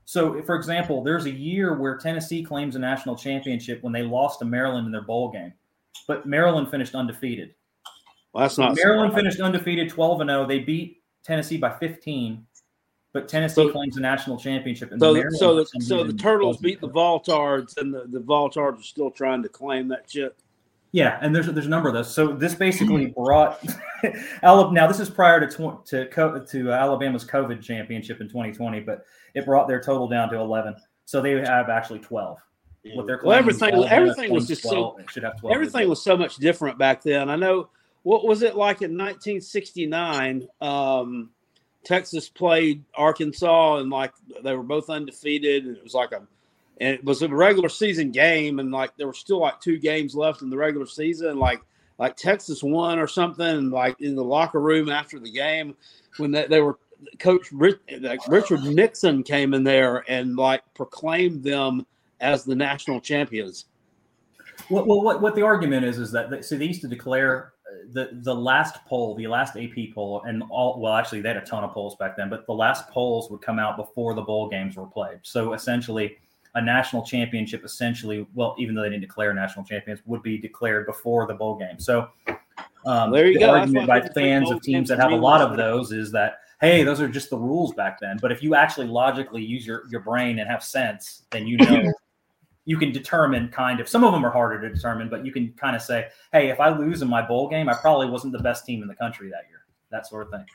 So, 0.06 0.42
for 0.44 0.56
example, 0.56 1.04
there's 1.04 1.26
a 1.26 1.32
year 1.32 1.78
where 1.78 1.98
Tennessee 1.98 2.44
claims 2.44 2.76
a 2.76 2.80
national 2.80 3.16
championship 3.16 3.82
when 3.84 3.94
they 3.94 4.04
lost 4.04 4.40
to 4.40 4.46
Maryland 4.46 4.86
in 4.86 4.92
their 4.92 5.04
bowl 5.04 5.32
game, 5.32 5.54
but 6.08 6.26
Maryland 6.26 6.70
finished 6.70 6.94
undefeated. 6.94 7.54
Well, 8.34 8.44
that's 8.44 8.58
not 8.58 8.76
Maryland 8.76 9.14
finished 9.14 9.40
undefeated, 9.40 9.90
12 9.90 10.22
and 10.22 10.30
0. 10.30 10.48
They 10.48 10.60
beat 10.60 11.04
Tennessee 11.24 11.58
by 11.58 11.78
15, 11.78 12.46
but 13.14 13.30
Tennessee 13.30 13.68
so, 13.68 13.72
claims 13.72 13.96
the 13.96 14.02
national 14.02 14.38
championship. 14.38 14.92
so, 14.98 15.14
the, 15.14 15.32
so 15.38 15.56
the 15.56 15.66
so 15.82 16.04
the 16.04 16.14
Turtles 16.14 16.58
beat 16.58 16.82
the 16.82 16.90
Voltards, 16.90 17.78
and 17.78 17.94
the, 17.94 18.06
the 18.08 18.20
Voltards 18.20 18.80
are 18.80 18.84
still 18.84 19.12
trying 19.12 19.44
to 19.44 19.50
claim 19.50 19.88
that 19.90 20.08
chip. 20.08 20.38
Yeah, 20.94 21.18
and 21.22 21.36
there's 21.36 21.48
there's 21.48 21.66
a 21.66 21.70
number 21.70 21.90
of 21.90 21.96
those. 21.96 22.14
So 22.14 22.34
this 22.34 22.54
basically 22.54 23.08
brought 23.08 23.60
Alabama. 24.44 24.74
Now 24.74 24.88
this 24.88 25.00
is 25.00 25.10
prior 25.10 25.40
to 25.40 25.48
tw- 25.48 25.84
to 25.88 26.06
to 26.08 26.72
Alabama's 26.72 27.26
COVID 27.26 27.64
championship 27.64 28.22
in 28.22 28.28
2020, 28.28 28.80
but 28.82 29.04
it 29.34 29.44
brought 29.44 29.68
their 29.68 29.82
total 29.82 30.08
down 30.08 30.30
to 30.30 30.38
11. 30.38 30.76
So 31.06 31.20
they 31.20 31.32
have 31.32 31.70
actually 31.70 31.98
12. 31.98 32.38
Yeah. 32.84 32.96
What 32.96 33.08
they're 33.08 33.20
well, 33.24 33.38
everything 33.38 33.74
everything 33.86 34.32
was 34.32 34.48
just 34.48 34.62
12, 34.62 34.98
so 35.00 35.06
should 35.08 35.24
have 35.24 35.40
12 35.40 35.56
everything 35.56 35.90
was 35.90 36.04
so 36.04 36.16
much 36.16 36.36
different 36.36 36.78
back 36.78 37.02
then. 37.02 37.28
I 37.28 37.38
know 37.38 37.70
what 38.04 38.26
was 38.28 38.44
it 38.44 38.56
like 38.56 38.84
in 38.84 38.92
1969? 38.92 40.48
Um, 40.62 41.32
Texas 41.84 42.30
played 42.30 42.84
Arkansas 42.94 43.78
and 43.78 43.90
like 43.90 44.14
they 44.44 44.56
were 44.56 44.64
both 44.64 44.92
undefeated, 44.92 45.66
and 45.66 45.76
it 45.76 45.84
was 45.84 45.96
like 45.96 46.12
a 46.12 46.22
and 46.80 46.96
it 46.96 47.04
was 47.04 47.22
a 47.22 47.28
regular 47.28 47.70
season 47.70 48.12
game, 48.12 48.60
and 48.60 48.72
like 48.72 48.96
there 48.98 49.08
were 49.08 49.14
still 49.14 49.40
like 49.40 49.60
two 49.60 49.78
games 49.78 50.16
left 50.16 50.42
in 50.42 50.50
the 50.50 50.58
regular 50.58 50.88
season, 50.88 51.38
like 51.38 51.62
like 52.00 52.18
Texas 52.18 52.64
won 52.64 53.00
or 53.00 53.08
something, 53.08 53.70
like 53.70 54.00
in 54.02 54.16
the 54.16 54.24
locker 54.24 54.60
room 54.60 54.90
after 54.90 55.20
the 55.20 55.32
game 55.32 55.76
when 56.18 56.32
they, 56.32 56.48
they 56.48 56.60
were 56.60 56.78
coach 57.20 57.52
Rich, 57.52 57.80
like 58.02 58.28
Richard 58.28 58.64
Nixon 58.64 59.24
came 59.24 59.54
in 59.54 59.64
there 59.64 60.04
and 60.08 60.36
like 60.36 60.62
proclaimed 60.74 61.44
them 61.44 61.86
as 62.20 62.44
the 62.44 62.56
national 62.56 63.02
champions. 63.02 63.66
Well, 64.70 64.86
well 64.86 65.02
what, 65.02 65.22
what 65.22 65.36
the 65.36 65.42
argument 65.42 65.86
is 65.86 65.98
is 65.98 66.12
that 66.12 66.30
they, 66.30 66.42
so 66.42 66.58
they 66.58 66.66
used 66.66 66.82
to 66.82 66.88
declare 66.88 67.54
uh, 67.68 67.76
the 67.92 68.10
the 68.22 68.34
last 68.34 68.84
poll, 68.86 69.16
the 69.16 69.28
last 69.28 69.58
AP 69.58 69.94
poll, 69.94 70.24
and 70.26 70.44
all 70.50 70.80
well, 70.80 70.94
actually 70.94 71.22
they 71.22 71.30
had 71.30 71.38
a 71.38 71.46
ton 71.46 71.64
of 71.64 71.72
polls 71.72 71.96
back 71.98 72.16
then, 72.16 72.30
but 72.30 72.46
the 72.46 72.54
last 72.54 72.88
polls 72.90 73.30
would 73.30 73.42
come 73.42 73.60
out 73.60 73.78
before 73.78 74.14
the 74.14 74.22
bowl 74.22 74.50
games 74.50 74.76
were 74.76 74.88
played. 74.88 75.20
So 75.24 75.54
essentially, 75.54 76.18
a 76.56 76.62
national 76.62 77.04
championship 77.04 77.64
essentially, 77.66 78.28
well, 78.34 78.56
even 78.60 78.76
though 78.76 78.84
they 78.84 78.90
didn't 78.90 79.02
declare 79.02 79.34
national 79.34 79.66
champions, 79.66 80.02
would 80.06 80.22
be 80.22 80.38
declared 80.38 80.86
before 80.86 81.28
the 81.28 81.34
bowl 81.34 81.58
game. 81.58 81.80
So 81.80 82.10
um, 82.86 83.12
there 83.12 83.28
you 83.28 83.34
the 83.34 83.46
go. 83.46 83.52
argument 83.52 83.88
by 83.88 84.02
fans 84.02 84.52
of 84.52 84.62
teams 84.62 84.90
that 84.90 85.00
have 85.00 85.12
a 85.12 85.16
lot 85.16 85.42
of 85.42 85.58
those 85.58 85.92
is 85.92 86.12
that 86.12 86.40
hey, 86.62 86.84
those 86.84 87.02
are 87.02 87.10
just 87.10 87.30
the 87.30 87.38
rules 87.38 87.74
back 87.74 88.00
then. 88.00 88.18
But 88.22 88.32
if 88.32 88.42
you 88.42 88.56
actually 88.56 88.88
logically 88.88 89.44
use 89.44 89.66
your 89.66 89.84
your 89.90 90.02
brain 90.02 90.40
and 90.40 90.50
have 90.50 90.64
sense, 90.64 91.24
then 91.32 91.48
you 91.48 91.58
know 91.58 91.92
you 92.66 92.78
can 92.78 92.92
determine 92.92 93.50
kind 93.50 93.80
of 93.80 93.90
some 93.90 94.04
of 94.04 94.14
them 94.14 94.26
are 94.26 94.32
harder 94.32 94.62
to 94.62 94.74
determine, 94.74 95.10
but 95.10 95.26
you 95.26 95.32
can 95.32 95.52
kind 95.54 95.76
of 95.76 95.82
say, 95.82 96.08
hey, 96.32 96.50
if 96.50 96.60
I 96.60 96.70
lose 96.70 97.02
in 97.02 97.10
my 97.10 97.22
bowl 97.22 97.50
game, 97.50 97.68
I 97.68 97.74
probably 97.74 98.10
wasn't 98.10 98.34
the 98.34 98.40
best 98.40 98.66
team 98.66 98.82
in 98.82 98.88
the 98.88 98.96
country 98.96 99.30
that 99.30 99.44
year. 99.50 99.66
That 99.92 100.08
sort 100.08 100.24
of 100.26 100.32
thing. 100.32 100.46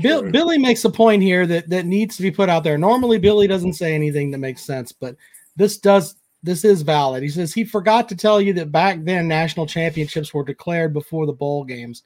Bill, 0.00 0.30
Billy 0.30 0.58
makes 0.58 0.84
a 0.84 0.90
point 0.90 1.22
here 1.22 1.46
that 1.46 1.68
that 1.68 1.86
needs 1.86 2.16
to 2.16 2.22
be 2.22 2.30
put 2.30 2.48
out 2.48 2.64
there. 2.64 2.78
Normally, 2.78 3.18
Billy 3.18 3.46
doesn't 3.46 3.74
say 3.74 3.94
anything 3.94 4.30
that 4.30 4.38
makes 4.38 4.62
sense, 4.62 4.92
but 4.92 5.16
this 5.56 5.78
does. 5.78 6.16
This 6.44 6.64
is 6.64 6.82
valid. 6.82 7.22
He 7.22 7.28
says 7.28 7.54
he 7.54 7.62
forgot 7.62 8.08
to 8.08 8.16
tell 8.16 8.40
you 8.40 8.52
that 8.54 8.72
back 8.72 8.98
then 9.02 9.28
national 9.28 9.66
championships 9.66 10.34
were 10.34 10.42
declared 10.42 10.92
before 10.92 11.24
the 11.24 11.32
bowl 11.32 11.62
games. 11.62 12.02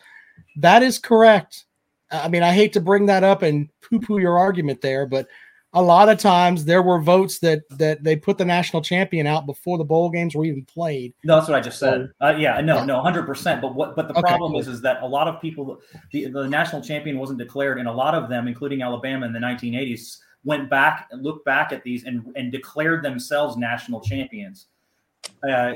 That 0.56 0.82
is 0.82 0.98
correct. 0.98 1.64
I 2.10 2.28
mean, 2.28 2.42
I 2.42 2.52
hate 2.52 2.74
to 2.74 2.80
bring 2.80 3.06
that 3.06 3.24
up 3.24 3.42
and 3.42 3.68
poo-poo 3.80 4.18
your 4.18 4.38
argument 4.38 4.82
there, 4.82 5.06
but 5.06 5.26
a 5.76 5.82
lot 5.82 6.08
of 6.08 6.18
times 6.18 6.64
there 6.64 6.82
were 6.82 7.00
votes 7.02 7.38
that 7.40 7.60
that 7.78 8.02
they 8.02 8.16
put 8.16 8.38
the 8.38 8.44
national 8.44 8.80
champion 8.80 9.26
out 9.26 9.44
before 9.44 9.76
the 9.76 9.84
bowl 9.84 10.08
games 10.08 10.34
were 10.34 10.46
even 10.46 10.64
played. 10.64 11.12
No, 11.22 11.36
that's 11.36 11.48
what 11.48 11.58
I 11.58 11.60
just 11.60 11.78
said. 11.78 12.10
Uh, 12.20 12.34
yeah, 12.36 12.62
no, 12.62 12.82
no, 12.82 13.02
hundred 13.02 13.26
percent. 13.26 13.60
But 13.60 13.74
what? 13.74 13.94
But 13.94 14.08
the 14.08 14.14
okay, 14.14 14.22
problem 14.22 14.52
cool. 14.52 14.60
is, 14.60 14.68
is 14.68 14.80
that 14.80 15.02
a 15.02 15.06
lot 15.06 15.28
of 15.28 15.40
people, 15.40 15.78
the, 16.12 16.28
the 16.28 16.48
national 16.48 16.80
champion 16.80 17.18
wasn't 17.18 17.38
declared, 17.38 17.78
and 17.78 17.88
a 17.88 17.92
lot 17.92 18.14
of 18.14 18.30
them, 18.30 18.48
including 18.48 18.80
Alabama 18.80 19.26
in 19.26 19.34
the 19.34 19.38
1980s, 19.38 20.16
went 20.44 20.70
back 20.70 21.08
and 21.10 21.22
looked 21.22 21.44
back 21.44 21.72
at 21.72 21.84
these 21.84 22.04
and 22.04 22.32
and 22.36 22.50
declared 22.50 23.04
themselves 23.04 23.58
national 23.58 24.00
champions. 24.00 24.68
Uh, 25.46 25.74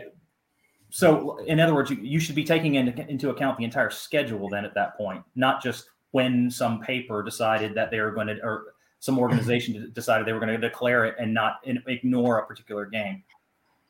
so, 0.88 1.38
in 1.44 1.60
other 1.60 1.74
words, 1.74 1.90
you, 1.90 1.98
you 2.00 2.18
should 2.18 2.34
be 2.34 2.42
taking 2.42 2.76
into, 2.76 3.06
into 3.08 3.28
account 3.28 3.58
the 3.58 3.64
entire 3.64 3.90
schedule 3.90 4.48
then 4.48 4.64
at 4.64 4.74
that 4.74 4.96
point, 4.96 5.22
not 5.36 5.62
just 5.62 5.90
when 6.12 6.50
some 6.50 6.80
paper 6.80 7.22
decided 7.22 7.74
that 7.74 7.90
they 7.90 8.00
were 8.00 8.10
going 8.10 8.26
to 8.26 8.40
or 8.42 8.74
some 9.00 9.18
organization 9.18 9.90
decided 9.94 10.26
they 10.26 10.32
were 10.32 10.40
going 10.40 10.52
to 10.52 10.68
declare 10.68 11.06
it 11.06 11.16
and 11.18 11.32
not 11.32 11.60
ignore 11.86 12.38
a 12.38 12.46
particular 12.46 12.86
game. 12.86 13.22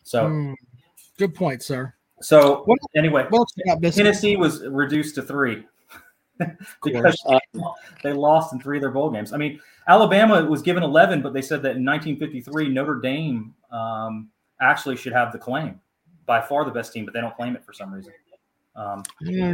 So, 0.05 0.27
mm, 0.27 0.55
good 1.19 1.35
point, 1.35 1.63
sir. 1.63 1.93
So 2.23 2.63
what, 2.65 2.79
anyway, 2.97 3.27
Tennessee 3.93 4.37
was 4.37 4.63
reduced 4.67 5.15
to 5.17 5.23
three 5.23 5.65
because 6.85 7.17
they 8.03 8.13
lost 8.13 8.53
in 8.53 8.61
three 8.61 8.77
of 8.79 8.83
their 8.83 8.91
bowl 8.91 9.11
games. 9.11 9.33
I 9.33 9.37
mean, 9.37 9.61
Alabama 9.89 10.45
was 10.45 10.63
given 10.63 10.83
11, 10.83 11.23
but 11.23 11.33
they 11.33 11.43
said 11.43 11.63
that 11.63 11.77
in 11.77 11.85
1953 11.85 12.69
Notre 12.69 13.01
Dame 13.01 13.55
um, 13.73 14.31
actually 14.61 14.97
should 14.97 15.13
have 15.13 15.33
the 15.33 15.39
claim, 15.39 15.81
by 16.27 16.41
far 16.41 16.65
the 16.65 16.71
best 16.71 16.93
team, 16.93 17.05
but 17.05 17.15
they 17.15 17.21
don't 17.21 17.35
claim 17.35 17.57
it 17.57 17.65
for 17.65 17.73
some 17.73 17.93
reason. 17.93 18.13
Um, 18.77 19.03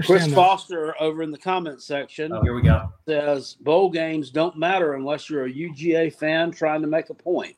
Chris 0.02 0.32
Foster 0.32 0.94
over 1.00 1.22
in 1.22 1.30
the 1.30 1.38
comment 1.38 1.82
section. 1.82 2.32
Oh, 2.32 2.42
here 2.42 2.54
we 2.54 2.62
go. 2.62 2.92
Says 3.08 3.54
bowl 3.54 3.90
games 3.90 4.30
don't 4.30 4.56
matter 4.56 4.94
unless 4.94 5.30
you're 5.30 5.46
a 5.46 5.52
UGA 5.52 6.14
fan 6.14 6.50
trying 6.50 6.82
to 6.82 6.86
make 6.86 7.10
a 7.10 7.14
point. 7.14 7.56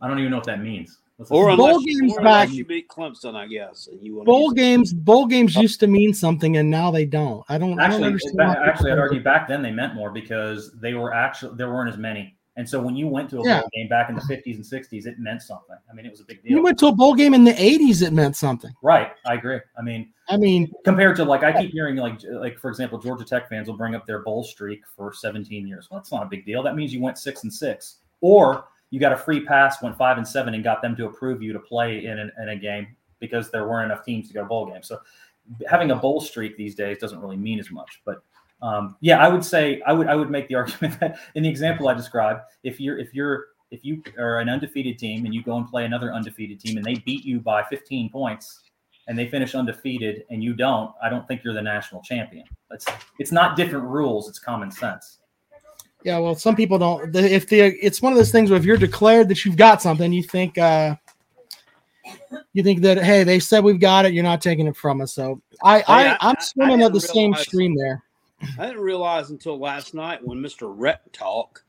I 0.00 0.08
don't 0.08 0.18
even 0.18 0.30
know 0.30 0.38
what 0.38 0.46
that 0.46 0.62
means. 0.62 0.98
or 1.28 1.50
unless, 1.50 1.72
bowl 1.74 1.80
games 1.80 2.14
or 2.16 2.24
back, 2.24 2.50
you 2.50 2.64
beat 2.64 2.88
Clemson, 2.88 3.34
I 3.36 3.46
guess. 3.46 3.88
And 3.92 4.02
you 4.02 4.22
bowl 4.24 4.52
games, 4.52 4.94
bowl 4.94 5.26
games 5.26 5.54
used 5.54 5.80
to 5.80 5.86
mean 5.86 6.14
something, 6.14 6.56
and 6.56 6.70
now 6.70 6.90
they 6.90 7.04
don't. 7.04 7.44
I 7.50 7.58
don't. 7.58 7.78
Actually, 7.78 7.84
I 7.84 7.98
don't 7.98 8.06
understand 8.06 8.50
actually, 8.50 8.92
I'd 8.92 8.98
argue 8.98 9.22
back 9.22 9.46
then 9.48 9.60
they 9.60 9.70
meant 9.70 9.94
more 9.94 10.10
because 10.10 10.72
they 10.80 10.94
were 10.94 11.12
actually 11.12 11.56
there 11.56 11.68
weren't 11.70 11.90
as 11.90 11.98
many. 11.98 12.36
And 12.56 12.68
so 12.68 12.80
when 12.80 12.96
you 12.96 13.06
went 13.06 13.30
to 13.30 13.40
a 13.40 13.44
yeah. 13.44 13.60
bowl 13.60 13.70
game 13.72 13.88
back 13.88 14.10
in 14.10 14.16
the 14.16 14.20
50s 14.22 14.56
and 14.56 14.64
60s, 14.64 15.06
it 15.06 15.18
meant 15.18 15.40
something. 15.40 15.76
I 15.88 15.94
mean, 15.94 16.04
it 16.04 16.10
was 16.10 16.20
a 16.20 16.24
big 16.24 16.42
deal. 16.42 16.52
You 16.52 16.62
went 16.62 16.78
to 16.80 16.88
a 16.88 16.92
bowl 16.92 17.14
game 17.14 17.32
in 17.32 17.44
the 17.44 17.52
80s, 17.52 18.02
it 18.02 18.12
meant 18.12 18.36
something. 18.36 18.72
Right. 18.82 19.12
I 19.24 19.34
agree. 19.34 19.60
I 19.78 19.82
mean, 19.82 20.12
I 20.28 20.36
mean, 20.36 20.70
compared 20.84 21.16
to 21.16 21.24
like 21.24 21.42
I 21.42 21.52
keep 21.60 21.70
hearing 21.72 21.96
like 21.96 22.20
like 22.24 22.58
for 22.58 22.68
example, 22.68 22.98
Georgia 22.98 23.24
Tech 23.24 23.48
fans 23.48 23.68
will 23.68 23.76
bring 23.76 23.94
up 23.94 24.06
their 24.06 24.20
bowl 24.20 24.42
streak 24.42 24.82
for 24.96 25.12
17 25.12 25.66
years. 25.66 25.88
Well, 25.90 26.00
that's 26.00 26.12
not 26.12 26.24
a 26.24 26.28
big 26.28 26.44
deal. 26.44 26.62
That 26.62 26.76
means 26.76 26.92
you 26.92 27.00
went 27.00 27.18
six 27.18 27.44
and 27.44 27.52
six, 27.52 27.98
or 28.20 28.64
you 28.90 28.98
got 28.98 29.12
a 29.12 29.16
free 29.16 29.44
pass, 29.44 29.82
went 29.82 29.96
five 29.96 30.18
and 30.18 30.26
seven, 30.26 30.54
and 30.54 30.62
got 30.64 30.82
them 30.82 30.96
to 30.96 31.06
approve 31.06 31.42
you 31.42 31.52
to 31.52 31.60
play 31.60 32.04
in, 32.04 32.18
an, 32.18 32.32
in 32.42 32.50
a 32.50 32.56
game 32.56 32.88
because 33.20 33.50
there 33.50 33.68
weren't 33.68 33.90
enough 33.90 34.04
teams 34.04 34.28
to 34.28 34.34
go 34.34 34.42
to 34.42 34.46
bowl 34.46 34.66
game. 34.66 34.82
So 34.82 34.98
having 35.68 35.90
a 35.90 35.96
bowl 35.96 36.20
streak 36.20 36.56
these 36.56 36.74
days 36.74 36.98
doesn't 36.98 37.20
really 37.20 37.36
mean 37.36 37.58
as 37.58 37.70
much. 37.70 38.02
But 38.04 38.22
um, 38.62 38.96
yeah, 39.00 39.18
I 39.24 39.28
would 39.28 39.44
say 39.44 39.80
I 39.86 39.92
would 39.92 40.06
I 40.06 40.14
would 40.14 40.30
make 40.30 40.48
the 40.48 40.54
argument 40.56 40.98
that 41.00 41.18
in 41.34 41.42
the 41.42 41.48
example 41.48 41.88
I 41.88 41.94
described, 41.94 42.42
if 42.62 42.80
you're 42.80 42.98
if 42.98 43.14
you're 43.14 43.46
if 43.70 43.84
you 43.84 44.02
are 44.18 44.40
an 44.40 44.48
undefeated 44.48 44.98
team 44.98 45.24
and 45.24 45.34
you 45.34 45.42
go 45.42 45.56
and 45.56 45.68
play 45.68 45.84
another 45.84 46.12
undefeated 46.12 46.58
team 46.58 46.76
and 46.76 46.84
they 46.84 46.96
beat 46.96 47.24
you 47.24 47.38
by 47.38 47.62
15 47.62 48.10
points, 48.10 48.62
and 49.06 49.18
they 49.18 49.28
finish 49.28 49.54
undefeated 49.54 50.24
and 50.30 50.42
you 50.42 50.54
don't, 50.54 50.92
I 51.02 51.08
don't 51.08 51.26
think 51.26 51.42
you're 51.44 51.54
the 51.54 51.62
national 51.62 52.02
champion. 52.02 52.44
It's 52.70 52.86
it's 53.18 53.32
not 53.32 53.56
different 53.56 53.84
rules; 53.84 54.28
it's 54.28 54.38
common 54.38 54.70
sense. 54.70 55.18
Yeah, 56.02 56.18
well, 56.18 56.34
some 56.34 56.56
people 56.56 56.78
don't. 56.78 57.14
If 57.14 57.48
the 57.48 57.60
it's 57.60 58.00
one 58.00 58.12
of 58.12 58.16
those 58.16 58.32
things 58.32 58.50
where 58.50 58.58
if 58.58 58.64
you're 58.64 58.76
declared 58.76 59.28
that 59.28 59.44
you've 59.44 59.56
got 59.56 59.82
something, 59.82 60.12
you 60.12 60.22
think 60.22 60.56
uh, 60.58 60.96
you 62.52 62.62
think 62.62 62.80
that 62.82 63.02
hey, 63.02 63.24
they 63.24 63.38
said 63.38 63.64
we've 63.64 63.80
got 63.80 64.04
it, 64.04 64.14
you're 64.14 64.24
not 64.24 64.40
taking 64.40 64.66
it 64.66 64.76
from 64.76 65.00
us. 65.00 65.12
So 65.12 65.42
I, 65.62 65.80
I, 65.82 66.06
I 66.06 66.16
I'm 66.20 66.36
swimming 66.40 66.82
at 66.82 66.92
the 66.92 67.00
same 67.00 67.34
stream 67.34 67.76
there. 67.76 68.02
I 68.58 68.66
didn't 68.66 68.82
realize 68.82 69.30
until 69.30 69.58
last 69.58 69.94
night 69.94 70.24
when 70.24 70.38
Mr. 70.38 70.72
Rep 70.74 71.12
Talk 71.12 71.64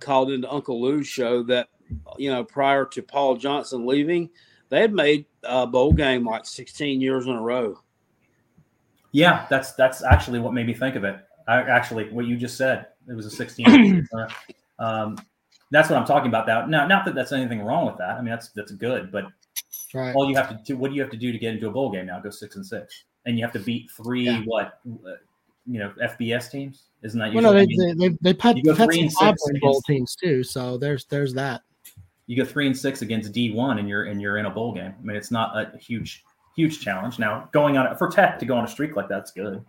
called 0.00 0.30
into 0.30 0.50
Uncle 0.50 0.80
Lou's 0.80 1.08
show 1.08 1.42
that 1.44 1.68
you 2.16 2.30
know 2.30 2.44
prior 2.44 2.84
to 2.86 3.02
Paul 3.02 3.36
Johnson 3.36 3.86
leaving, 3.86 4.30
they 4.68 4.80
had 4.80 4.92
made 4.92 5.26
a 5.42 5.66
bowl 5.66 5.92
game 5.92 6.26
like 6.26 6.46
16 6.46 7.00
years 7.00 7.26
in 7.26 7.32
a 7.32 7.42
row. 7.42 7.78
Yeah, 9.12 9.46
that's 9.50 9.72
that's 9.72 10.02
actually 10.02 10.40
what 10.40 10.54
made 10.54 10.66
me 10.66 10.74
think 10.74 10.96
of 10.96 11.04
it. 11.04 11.16
I, 11.46 11.62
actually, 11.62 12.08
what 12.10 12.26
you 12.26 12.36
just 12.36 12.56
said, 12.56 12.86
it 13.08 13.14
was 13.14 13.26
a 13.26 13.30
16. 13.30 14.08
um, 14.78 15.18
that's 15.70 15.90
what 15.90 15.98
I'm 15.98 16.06
talking 16.06 16.28
about. 16.28 16.46
That 16.46 16.68
now, 16.68 16.86
not 16.86 17.04
that 17.04 17.14
that's 17.14 17.32
anything 17.32 17.62
wrong 17.62 17.86
with 17.86 17.98
that. 17.98 18.10
I 18.10 18.18
mean, 18.18 18.30
that's 18.30 18.50
that's 18.50 18.72
good, 18.72 19.10
but 19.10 19.24
right. 19.94 20.14
all 20.14 20.28
you 20.28 20.36
have 20.36 20.48
to 20.48 20.60
do, 20.64 20.76
what 20.76 20.90
do 20.90 20.94
you 20.94 21.02
have 21.02 21.10
to 21.10 21.16
do 21.16 21.32
to 21.32 21.38
get 21.38 21.54
into 21.54 21.68
a 21.68 21.70
bowl 21.70 21.90
game 21.90 22.06
now? 22.06 22.20
Go 22.20 22.30
six 22.30 22.56
and 22.56 22.64
six, 22.64 23.04
and 23.26 23.38
you 23.38 23.44
have 23.44 23.52
to 23.52 23.58
beat 23.58 23.90
three 23.90 24.24
yeah. 24.24 24.42
what, 24.44 24.80
you 25.66 25.78
know, 25.78 25.92
FBS 26.02 26.50
teams. 26.50 26.84
Isn't 27.02 27.18
that? 27.20 27.32
Well, 27.34 27.42
no, 27.42 27.52
they, 27.52 27.66
they 27.66 27.92
they 27.94 28.16
they 28.20 28.34
put, 28.34 28.56
you 28.56 28.62
go 28.62 28.74
three 28.74 29.00
and 29.00 29.12
six 29.12 29.42
bowl 29.60 29.80
teams 29.82 30.14
too. 30.14 30.42
So 30.42 30.78
there's 30.78 31.04
there's 31.06 31.34
that. 31.34 31.62
You 32.26 32.36
go 32.36 32.44
three 32.44 32.66
and 32.66 32.76
six 32.76 33.02
against 33.02 33.32
D 33.32 33.52
one, 33.52 33.78
and 33.78 33.88
you're 33.88 34.04
and 34.04 34.20
you're 34.20 34.38
in 34.38 34.46
a 34.46 34.50
bowl 34.50 34.72
game. 34.72 34.94
I 34.96 35.02
mean, 35.02 35.16
it's 35.16 35.30
not 35.30 35.56
a 35.56 35.76
huge 35.78 36.24
huge 36.56 36.80
challenge. 36.80 37.18
Now 37.18 37.48
going 37.52 37.76
on 37.76 37.96
for 37.96 38.08
Tech 38.08 38.38
to 38.38 38.46
go 38.46 38.56
on 38.56 38.64
a 38.64 38.68
streak 38.68 38.96
like 38.96 39.08
that's 39.08 39.32
good. 39.32 39.64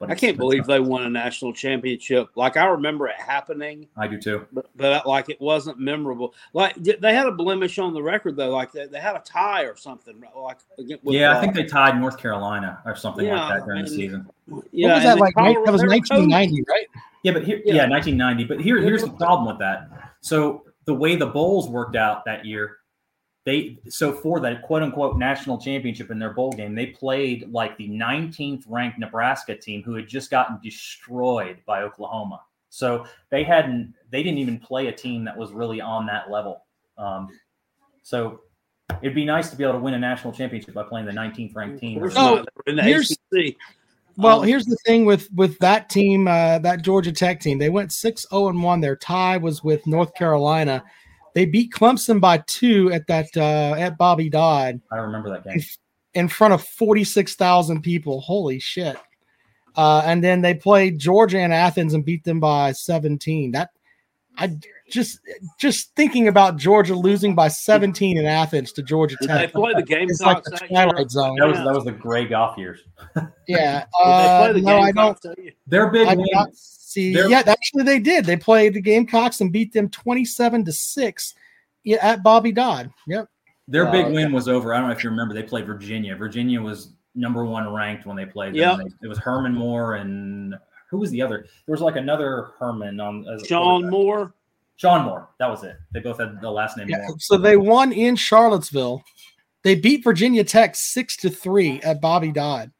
But 0.00 0.10
I 0.10 0.16
can't 0.16 0.36
believe 0.36 0.66
they 0.66 0.80
won 0.80 1.04
a 1.04 1.08
national 1.08 1.52
championship. 1.52 2.28
Like 2.34 2.56
I 2.56 2.64
remember 2.66 3.06
it 3.06 3.14
happening. 3.16 3.86
I 3.96 4.08
do 4.08 4.18
too. 4.18 4.46
But, 4.52 4.66
but 4.76 5.06
like 5.06 5.30
it 5.30 5.40
wasn't 5.40 5.78
memorable. 5.78 6.34
Like 6.52 6.74
they 6.74 7.14
had 7.14 7.26
a 7.26 7.32
blemish 7.32 7.78
on 7.78 7.94
the 7.94 8.02
record 8.02 8.36
though. 8.36 8.50
Like 8.50 8.72
they, 8.72 8.86
they 8.86 8.98
had 8.98 9.14
a 9.14 9.20
tie 9.20 9.62
or 9.62 9.76
something. 9.76 10.20
Like 10.36 10.58
yeah, 11.04 11.30
uh, 11.30 11.38
I 11.38 11.40
think 11.40 11.54
they 11.54 11.64
tied 11.64 11.98
North 12.00 12.18
Carolina 12.18 12.82
or 12.84 12.96
something 12.96 13.24
yeah, 13.24 13.48
like 13.48 13.60
that 13.60 13.66
during 13.66 13.80
and, 13.80 13.88
the 13.88 13.92
season. 13.92 14.26
Yeah, 14.72 14.88
what 14.88 14.94
was 14.96 15.04
that 15.04 15.18
like? 15.18 15.34
Colorado, 15.34 15.64
that 15.64 15.72
was 15.72 15.82
1990, 15.82 16.64
right? 16.68 16.86
Yeah, 17.22 17.32
but 17.32 17.44
here, 17.44 17.62
yeah. 17.64 17.74
yeah, 17.74 17.88
1990. 17.88 18.44
But 18.44 18.60
here, 18.60 18.80
here's 18.80 19.02
the 19.02 19.10
problem 19.10 19.46
with 19.46 19.58
that. 19.60 19.88
So 20.20 20.64
the 20.86 20.94
way 20.94 21.16
the 21.16 21.26
bowls 21.26 21.68
worked 21.68 21.96
out 21.96 22.24
that 22.26 22.44
year, 22.44 22.78
they 23.44 23.78
so 23.88 24.12
for 24.12 24.40
that 24.40 24.62
quote 24.62 24.82
unquote 24.82 25.18
national 25.18 25.58
championship 25.58 26.10
in 26.10 26.18
their 26.18 26.32
bowl 26.32 26.52
game, 26.52 26.74
they 26.74 26.86
played 26.86 27.50
like 27.52 27.76
the 27.76 27.88
19th 27.88 28.64
ranked 28.68 28.98
Nebraska 28.98 29.54
team 29.54 29.82
who 29.82 29.94
had 29.94 30.08
just 30.08 30.30
gotten 30.30 30.58
destroyed 30.62 31.58
by 31.66 31.82
Oklahoma. 31.82 32.40
So 32.70 33.06
they 33.30 33.44
hadn't 33.44 33.94
they 34.10 34.22
didn't 34.22 34.38
even 34.38 34.58
play 34.58 34.86
a 34.86 34.92
team 34.92 35.24
that 35.24 35.36
was 35.36 35.52
really 35.52 35.80
on 35.80 36.06
that 36.06 36.30
level. 36.30 36.64
Um, 36.96 37.28
so 38.02 38.40
it'd 39.02 39.14
be 39.14 39.26
nice 39.26 39.50
to 39.50 39.56
be 39.56 39.64
able 39.64 39.74
to 39.74 39.78
win 39.80 39.94
a 39.94 39.98
national 39.98 40.32
championship 40.32 40.74
by 40.74 40.82
playing 40.82 41.06
the 41.06 41.12
19th 41.12 41.54
ranked 41.54 41.80
team. 41.80 42.02
Oh, 42.16 42.44
in 42.66 42.76
the 42.76 42.82
here's, 42.82 43.10
ACC. 43.32 43.56
Well, 44.16 44.40
um, 44.40 44.46
here's 44.46 44.64
the 44.64 44.76
thing 44.86 45.04
with 45.04 45.28
with 45.34 45.58
that 45.58 45.90
team, 45.90 46.28
uh, 46.28 46.60
that 46.60 46.82
Georgia 46.82 47.12
Tech 47.12 47.40
team. 47.40 47.58
They 47.58 47.70
went 47.70 47.90
6-0 47.90 48.48
and 48.48 48.62
1. 48.62 48.80
Their 48.80 48.96
tie 48.96 49.36
was 49.36 49.62
with 49.62 49.86
North 49.86 50.14
Carolina 50.14 50.82
they 51.34 51.46
beat 51.46 51.72
Clemson 51.72 52.20
by 52.20 52.38
two 52.46 52.90
at 52.92 53.06
that 53.08 53.36
uh, 53.36 53.74
at 53.76 53.98
Bobby 53.98 54.30
Dodd. 54.30 54.80
I 54.90 54.96
remember 54.96 55.30
that 55.30 55.44
game 55.44 55.60
in 56.14 56.28
front 56.28 56.54
of 56.54 56.64
forty 56.64 57.04
six 57.04 57.34
thousand 57.34 57.82
people. 57.82 58.20
Holy 58.20 58.60
shit! 58.60 58.96
Uh, 59.76 60.02
and 60.06 60.22
then 60.22 60.40
they 60.40 60.54
played 60.54 60.98
Georgia 60.98 61.40
and 61.40 61.52
Athens 61.52 61.92
and 61.92 62.04
beat 62.04 62.24
them 62.24 62.40
by 62.40 62.72
seventeen. 62.72 63.50
That 63.50 63.70
I 64.38 64.56
just 64.88 65.18
just 65.58 65.94
thinking 65.96 66.28
about 66.28 66.56
Georgia 66.56 66.94
losing 66.94 67.34
by 67.34 67.48
seventeen 67.48 68.16
in 68.16 68.26
Athens 68.26 68.72
to 68.72 68.82
Georgia 68.82 69.16
Tech. 69.20 69.40
Did 69.40 69.48
they 69.48 69.52
play 69.52 69.72
the 69.74 69.82
game 69.82 70.08
like 70.20 70.44
the 70.44 70.56
twilight 70.68 71.10
zone. 71.10 71.36
That 71.40 71.48
was 71.48 71.58
that 71.58 71.74
was 71.74 71.84
the 71.84 71.98
Ray 72.04 72.26
Goff 72.26 72.56
years. 72.56 72.84
yeah, 73.48 73.86
uh, 74.00 74.52
no, 74.56 74.78
I 74.78 74.92
don't. 74.92 75.18
They're 75.66 75.90
big 75.90 76.06
wins 76.16 76.83
See, 76.94 77.12
They're, 77.12 77.28
yeah, 77.28 77.42
actually 77.44 77.82
they 77.82 77.98
did. 77.98 78.24
They 78.24 78.36
played 78.36 78.74
the 78.74 78.80
Gamecocks 78.80 79.40
and 79.40 79.50
beat 79.50 79.72
them 79.72 79.88
27 79.88 80.64
to 80.64 80.72
6 80.72 81.34
at 82.00 82.22
Bobby 82.22 82.52
Dodd. 82.52 82.88
Yep. 83.08 83.28
Their 83.66 83.90
big 83.90 84.06
uh, 84.06 84.10
win 84.10 84.30
was 84.30 84.46
over. 84.46 84.72
I 84.72 84.78
don't 84.78 84.86
know 84.86 84.94
if 84.94 85.02
you 85.02 85.10
remember, 85.10 85.34
they 85.34 85.42
played 85.42 85.66
Virginia. 85.66 86.14
Virginia 86.14 86.62
was 86.62 86.90
number 87.16 87.44
one 87.44 87.72
ranked 87.72 88.06
when 88.06 88.16
they 88.16 88.26
played. 88.26 88.54
Yeah. 88.54 88.78
It 89.02 89.08
was 89.08 89.18
Herman 89.18 89.54
Moore 89.54 89.96
and 89.96 90.54
who 90.88 90.98
was 90.98 91.10
the 91.10 91.20
other? 91.20 91.46
There 91.66 91.72
was 91.72 91.80
like 91.80 91.96
another 91.96 92.52
Herman 92.60 93.00
on 93.00 93.26
Shawn 93.44 93.90
Moore. 93.90 94.32
John 94.76 95.04
Moore. 95.04 95.28
That 95.40 95.50
was 95.50 95.64
it. 95.64 95.76
They 95.92 95.98
both 95.98 96.20
had 96.20 96.40
the 96.40 96.50
last 96.50 96.76
name 96.76 96.88
yeah, 96.88 97.08
So 97.18 97.36
they 97.36 97.56
won 97.56 97.92
in 97.92 98.14
Charlottesville. 98.14 99.02
They 99.64 99.74
beat 99.74 100.04
Virginia 100.04 100.44
Tech 100.44 100.76
six 100.76 101.16
to 101.18 101.30
three 101.30 101.80
at 101.82 102.00
Bobby 102.00 102.30
Dodd. 102.30 102.70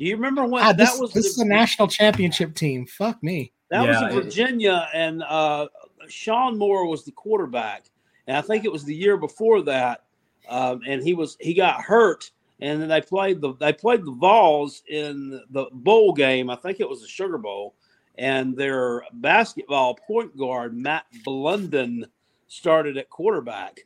Do 0.00 0.06
you 0.06 0.16
remember 0.16 0.46
when 0.46 0.64
ah, 0.64 0.72
this, 0.72 0.94
that 0.94 1.00
was? 1.00 1.12
This 1.12 1.24
the, 1.24 1.28
is 1.28 1.38
a 1.40 1.44
national 1.44 1.86
championship 1.86 2.54
team. 2.54 2.86
Fuck 2.86 3.22
me. 3.22 3.52
That 3.68 3.84
yeah, 3.84 4.04
was 4.04 4.14
in 4.14 4.22
Virginia, 4.22 4.88
it, 4.94 4.96
and 4.96 5.22
uh, 5.22 5.68
Shawn 6.08 6.56
Moore 6.56 6.86
was 6.86 7.04
the 7.04 7.12
quarterback, 7.12 7.84
and 8.26 8.34
I 8.34 8.40
think 8.40 8.64
it 8.64 8.72
was 8.72 8.82
the 8.82 8.94
year 8.94 9.18
before 9.18 9.60
that, 9.60 10.04
um, 10.48 10.80
and 10.86 11.02
he 11.02 11.12
was 11.12 11.36
he 11.38 11.52
got 11.52 11.82
hurt, 11.82 12.30
and 12.60 12.80
then 12.80 12.88
they 12.88 13.02
played 13.02 13.42
the 13.42 13.52
they 13.60 13.74
played 13.74 14.06
the 14.06 14.12
Vols 14.12 14.82
in 14.88 15.38
the 15.50 15.66
bowl 15.70 16.14
game. 16.14 16.48
I 16.48 16.56
think 16.56 16.80
it 16.80 16.88
was 16.88 17.02
the 17.02 17.08
Sugar 17.08 17.36
Bowl, 17.36 17.74
and 18.16 18.56
their 18.56 19.02
basketball 19.12 19.96
point 20.06 20.34
guard 20.34 20.74
Matt 20.74 21.04
Blundin 21.26 22.06
started 22.48 22.96
at 22.96 23.10
quarterback 23.10 23.80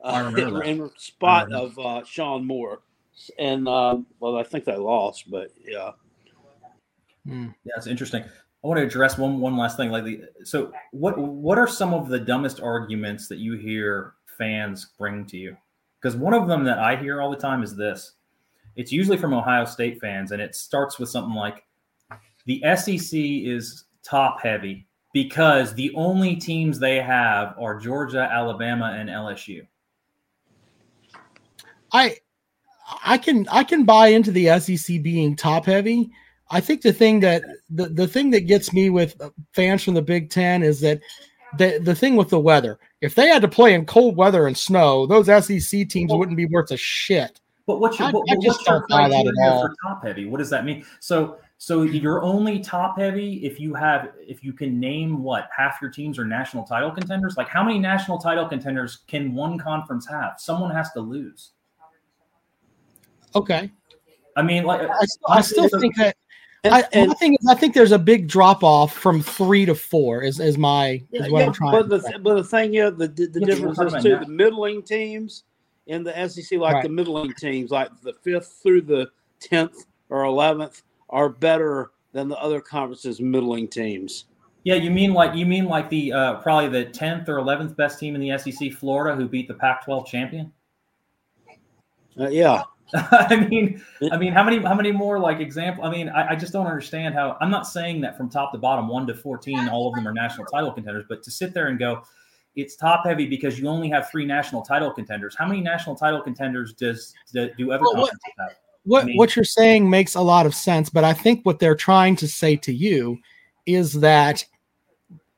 uh, 0.00 0.32
in, 0.34 0.62
in 0.62 0.90
spot 0.96 1.52
of 1.52 1.78
uh, 1.78 2.04
Shawn 2.04 2.46
Moore 2.46 2.80
and 3.38 3.68
uh, 3.68 3.98
well, 4.20 4.36
I 4.36 4.42
think 4.42 4.64
they 4.64 4.76
lost, 4.76 5.30
but 5.30 5.52
yeah. 5.64 5.92
Hmm. 7.26 7.48
Yeah, 7.64 7.74
it's 7.76 7.86
interesting. 7.86 8.24
I 8.24 8.66
want 8.66 8.78
to 8.78 8.84
address 8.86 9.18
one 9.18 9.40
one 9.40 9.56
last 9.56 9.76
thing. 9.76 9.90
Like, 9.90 10.04
the, 10.04 10.22
so 10.44 10.72
what 10.92 11.18
what 11.18 11.58
are 11.58 11.68
some 11.68 11.94
of 11.94 12.08
the 12.08 12.18
dumbest 12.18 12.60
arguments 12.60 13.28
that 13.28 13.38
you 13.38 13.54
hear 13.54 14.14
fans 14.38 14.90
bring 14.98 15.26
to 15.26 15.36
you? 15.36 15.56
Because 16.00 16.16
one 16.16 16.34
of 16.34 16.48
them 16.48 16.64
that 16.64 16.78
I 16.78 16.96
hear 16.96 17.20
all 17.20 17.30
the 17.30 17.36
time 17.36 17.62
is 17.62 17.76
this. 17.76 18.12
It's 18.76 18.92
usually 18.92 19.16
from 19.16 19.34
Ohio 19.34 19.64
State 19.64 20.00
fans, 20.00 20.32
and 20.32 20.40
it 20.40 20.54
starts 20.54 20.98
with 20.98 21.08
something 21.08 21.34
like, 21.34 21.64
"The 22.46 22.62
SEC 22.76 23.18
is 23.18 23.84
top 24.02 24.40
heavy 24.40 24.86
because 25.12 25.74
the 25.74 25.92
only 25.94 26.36
teams 26.36 26.78
they 26.78 27.00
have 27.00 27.54
are 27.58 27.78
Georgia, 27.78 28.28
Alabama, 28.30 28.96
and 28.98 29.08
LSU." 29.08 29.66
I 31.92 32.18
I 33.04 33.18
can 33.18 33.46
I 33.50 33.64
can 33.64 33.84
buy 33.84 34.08
into 34.08 34.30
the 34.30 34.58
SEC 34.60 35.02
being 35.02 35.36
top 35.36 35.66
heavy. 35.66 36.10
I 36.50 36.60
think 36.60 36.82
the 36.82 36.92
thing 36.92 37.20
that 37.20 37.42
the, 37.68 37.88
the 37.88 38.08
thing 38.08 38.30
that 38.30 38.46
gets 38.46 38.72
me 38.72 38.90
with 38.90 39.20
uh, 39.20 39.30
fans 39.52 39.84
from 39.84 39.94
the 39.94 40.02
Big 40.02 40.30
Ten 40.30 40.62
is 40.62 40.80
that 40.80 41.00
the 41.58 41.78
the 41.82 41.94
thing 41.94 42.16
with 42.16 42.30
the 42.30 42.40
weather. 42.40 42.78
If 43.00 43.14
they 43.14 43.28
had 43.28 43.42
to 43.42 43.48
play 43.48 43.74
in 43.74 43.86
cold 43.86 44.16
weather 44.16 44.46
and 44.46 44.56
snow, 44.56 45.06
those 45.06 45.26
SEC 45.26 45.88
teams 45.88 46.10
well, 46.10 46.18
wouldn't 46.18 46.36
be 46.36 46.46
worth 46.46 46.70
a 46.70 46.76
shit. 46.76 47.40
But 47.66 47.80
what's 47.80 47.98
your, 47.98 48.08
I, 48.08 48.12
what, 48.12 48.30
I 48.30 48.36
just 48.42 48.64
don't 48.64 48.88
buy 48.88 49.08
that 49.08 49.26
at 49.26 49.34
all. 49.46 49.62
For 49.62 49.74
top 49.86 50.02
heavy, 50.02 50.24
what 50.24 50.38
does 50.38 50.50
that 50.50 50.64
mean? 50.64 50.84
So 51.00 51.38
so 51.58 51.82
you're 51.82 52.22
only 52.22 52.60
top 52.60 52.98
heavy 52.98 53.44
if 53.44 53.60
you 53.60 53.74
have 53.74 54.12
if 54.18 54.42
you 54.42 54.52
can 54.52 54.80
name 54.80 55.22
what 55.22 55.48
half 55.54 55.78
your 55.82 55.90
teams 55.90 56.18
are 56.18 56.24
national 56.24 56.64
title 56.64 56.90
contenders. 56.90 57.36
Like 57.36 57.48
how 57.48 57.62
many 57.62 57.78
national 57.78 58.18
title 58.18 58.46
contenders 58.48 58.98
can 59.06 59.34
one 59.34 59.58
conference 59.58 60.08
have? 60.08 60.34
Someone 60.38 60.70
has 60.70 60.92
to 60.92 61.00
lose. 61.00 61.50
Okay. 63.34 63.70
I 64.36 64.42
mean, 64.42 64.64
like 64.64 64.88
I, 64.88 65.38
I 65.38 65.40
still 65.40 65.68
think 65.80 65.96
that. 65.96 66.16
And, 66.64 66.74
I, 66.74 66.84
and, 66.92 67.16
thing 67.18 67.34
is, 67.34 67.46
I 67.48 67.54
think 67.54 67.74
there's 67.74 67.92
a 67.92 67.98
big 67.98 68.26
drop 68.26 68.64
off 68.64 68.92
from 68.92 69.22
three 69.22 69.64
to 69.64 69.74
four. 69.74 70.22
Is 70.22 70.40
is 70.40 70.58
my 70.58 71.02
is 71.12 71.30
what 71.30 71.40
yeah, 71.40 71.46
I'm 71.46 71.52
trying. 71.52 71.72
But 71.72 71.88
the 71.88 72.18
but 72.20 72.34
the 72.34 72.44
thing 72.44 72.74
is, 72.74 72.96
the 72.96 73.08
the, 73.08 73.26
the 73.26 73.40
difference 73.40 73.78
is 73.78 74.02
too. 74.02 74.18
The 74.18 74.26
middling 74.26 74.82
teams 74.82 75.44
in 75.86 76.02
the 76.02 76.28
SEC, 76.28 76.58
like 76.58 76.74
right. 76.74 76.82
the 76.82 76.88
middling 76.88 77.32
teams, 77.34 77.70
like 77.70 77.90
the 78.02 78.12
fifth 78.12 78.60
through 78.62 78.82
the 78.82 79.08
tenth 79.40 79.86
or 80.08 80.24
eleventh, 80.24 80.82
are 81.10 81.28
better 81.28 81.92
than 82.12 82.28
the 82.28 82.36
other 82.38 82.60
conferences' 82.60 83.20
middling 83.20 83.68
teams. 83.68 84.26
Yeah, 84.64 84.74
you 84.74 84.90
mean 84.90 85.14
like 85.14 85.34
you 85.34 85.46
mean 85.46 85.66
like 85.66 85.88
the 85.88 86.12
uh, 86.12 86.34
probably 86.36 86.68
the 86.68 86.90
tenth 86.90 87.28
or 87.28 87.38
eleventh 87.38 87.76
best 87.76 87.98
team 87.98 88.14
in 88.14 88.20
the 88.20 88.36
SEC, 88.36 88.72
Florida, 88.72 89.16
who 89.16 89.28
beat 89.28 89.48
the 89.48 89.54
Pac-12 89.54 90.06
champion. 90.06 90.52
Uh, 92.18 92.28
yeah, 92.28 92.64
I 92.94 93.46
mean, 93.48 93.82
I 94.10 94.16
mean, 94.16 94.32
how 94.32 94.42
many, 94.42 94.58
how 94.62 94.74
many 94.74 94.92
more 94.92 95.18
like 95.18 95.40
example? 95.40 95.84
I 95.84 95.90
mean, 95.90 96.08
I, 96.08 96.30
I, 96.30 96.36
just 96.36 96.52
don't 96.52 96.66
understand 96.66 97.14
how. 97.14 97.36
I'm 97.40 97.50
not 97.50 97.66
saying 97.66 98.00
that 98.00 98.16
from 98.16 98.30
top 98.30 98.52
to 98.52 98.58
bottom, 98.58 98.88
one 98.88 99.06
to 99.08 99.14
fourteen, 99.14 99.68
all 99.68 99.88
of 99.88 99.94
them 99.94 100.08
are 100.08 100.12
national 100.12 100.46
title 100.46 100.72
contenders. 100.72 101.04
But 101.08 101.22
to 101.24 101.30
sit 101.30 101.52
there 101.52 101.66
and 101.66 101.78
go, 101.78 102.02
it's 102.56 102.76
top 102.76 103.04
heavy 103.04 103.26
because 103.26 103.58
you 103.58 103.68
only 103.68 103.90
have 103.90 104.10
three 104.10 104.24
national 104.24 104.62
title 104.62 104.90
contenders. 104.90 105.36
How 105.36 105.46
many 105.46 105.60
national 105.60 105.96
title 105.96 106.22
contenders 106.22 106.72
does 106.72 107.14
do, 107.32 107.50
do 107.58 107.72
other 107.72 107.82
well, 107.82 108.02
what, 108.02 108.12
have? 108.38 108.48
What 108.84 109.02
I 109.02 109.06
mean, 109.06 109.16
what 109.16 109.36
you're 109.36 109.44
saying 109.44 109.90
makes 109.90 110.14
a 110.14 110.22
lot 110.22 110.46
of 110.46 110.54
sense, 110.54 110.88
but 110.88 111.04
I 111.04 111.12
think 111.12 111.44
what 111.44 111.58
they're 111.58 111.76
trying 111.76 112.16
to 112.16 112.28
say 112.28 112.56
to 112.56 112.72
you 112.72 113.18
is 113.66 113.92
that 114.00 114.44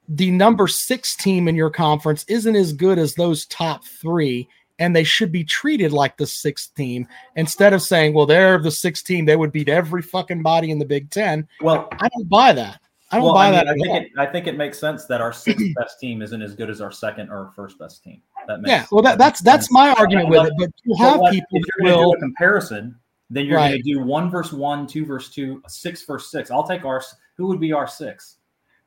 the 0.08 0.30
number 0.30 0.66
six 0.66 1.16
team 1.16 1.48
in 1.48 1.54
your 1.54 1.70
conference 1.70 2.24
isn't 2.28 2.56
as 2.56 2.72
good 2.72 2.98
as 2.98 3.14
those 3.14 3.46
top 3.46 3.84
three 3.84 4.48
and 4.80 4.96
they 4.96 5.04
should 5.04 5.30
be 5.30 5.44
treated 5.44 5.92
like 5.92 6.16
the 6.16 6.26
sixth 6.26 6.74
team 6.74 7.06
instead 7.36 7.72
of 7.72 7.82
saying, 7.82 8.14
well, 8.14 8.26
they're 8.26 8.58
the 8.58 8.70
sixth 8.70 9.04
team. 9.06 9.24
They 9.26 9.36
would 9.36 9.52
beat 9.52 9.68
every 9.68 10.02
fucking 10.02 10.42
body 10.42 10.70
in 10.72 10.78
the 10.80 10.84
Big 10.84 11.10
Ten. 11.10 11.46
Well, 11.60 11.88
I 12.00 12.08
don't 12.08 12.28
buy 12.28 12.52
that. 12.54 12.80
I 13.12 13.16
don't 13.16 13.24
well, 13.26 13.34
buy 13.34 13.48
I, 13.48 13.50
mean, 13.50 13.56
that. 13.56 13.68
I 13.68 13.72
think 13.74 14.06
it, 14.06 14.18
I 14.18 14.26
think 14.26 14.46
it 14.46 14.56
makes 14.56 14.78
sense 14.78 15.04
that 15.06 15.20
our 15.20 15.32
sixth 15.32 15.64
best 15.76 16.00
team 16.00 16.22
isn't 16.22 16.42
as 16.42 16.54
good 16.54 16.70
as 16.70 16.80
our 16.80 16.90
second 16.92 17.28
or 17.30 17.52
first 17.54 17.78
best 17.78 18.02
team. 18.02 18.22
That 18.48 18.60
makes 18.62 18.70
yeah, 18.70 18.86
well, 18.90 19.02
that, 19.02 19.18
that 19.18 19.18
that's 19.18 19.40
that's 19.42 19.64
sense. 19.66 19.72
my 19.72 19.90
argument 19.90 20.28
with 20.30 20.46
it. 20.46 20.52
But 20.58 20.70
you 20.84 20.96
have 20.96 21.20
what- 21.20 21.32
people 21.32 21.48
if 21.52 21.64
you're 21.66 21.86
going 21.86 21.98
to 21.98 22.04
will. 22.06 22.12
do 22.12 22.16
a 22.16 22.20
comparison, 22.20 22.96
then 23.28 23.46
you're 23.46 23.56
Right. 23.56 23.70
going 23.70 23.82
to 23.82 23.92
do 23.94 24.02
one 24.02 24.30
versus 24.30 24.52
one, 24.54 24.86
two 24.86 25.04
versus 25.04 25.32
two, 25.34 25.62
six 25.68 26.04
versus 26.04 26.30
six. 26.30 26.50
I'll 26.50 26.66
take 26.66 26.84
our. 26.84 27.02
Who 27.36 27.46
would 27.48 27.60
be 27.60 27.72
our 27.72 27.86
six? 27.86 28.36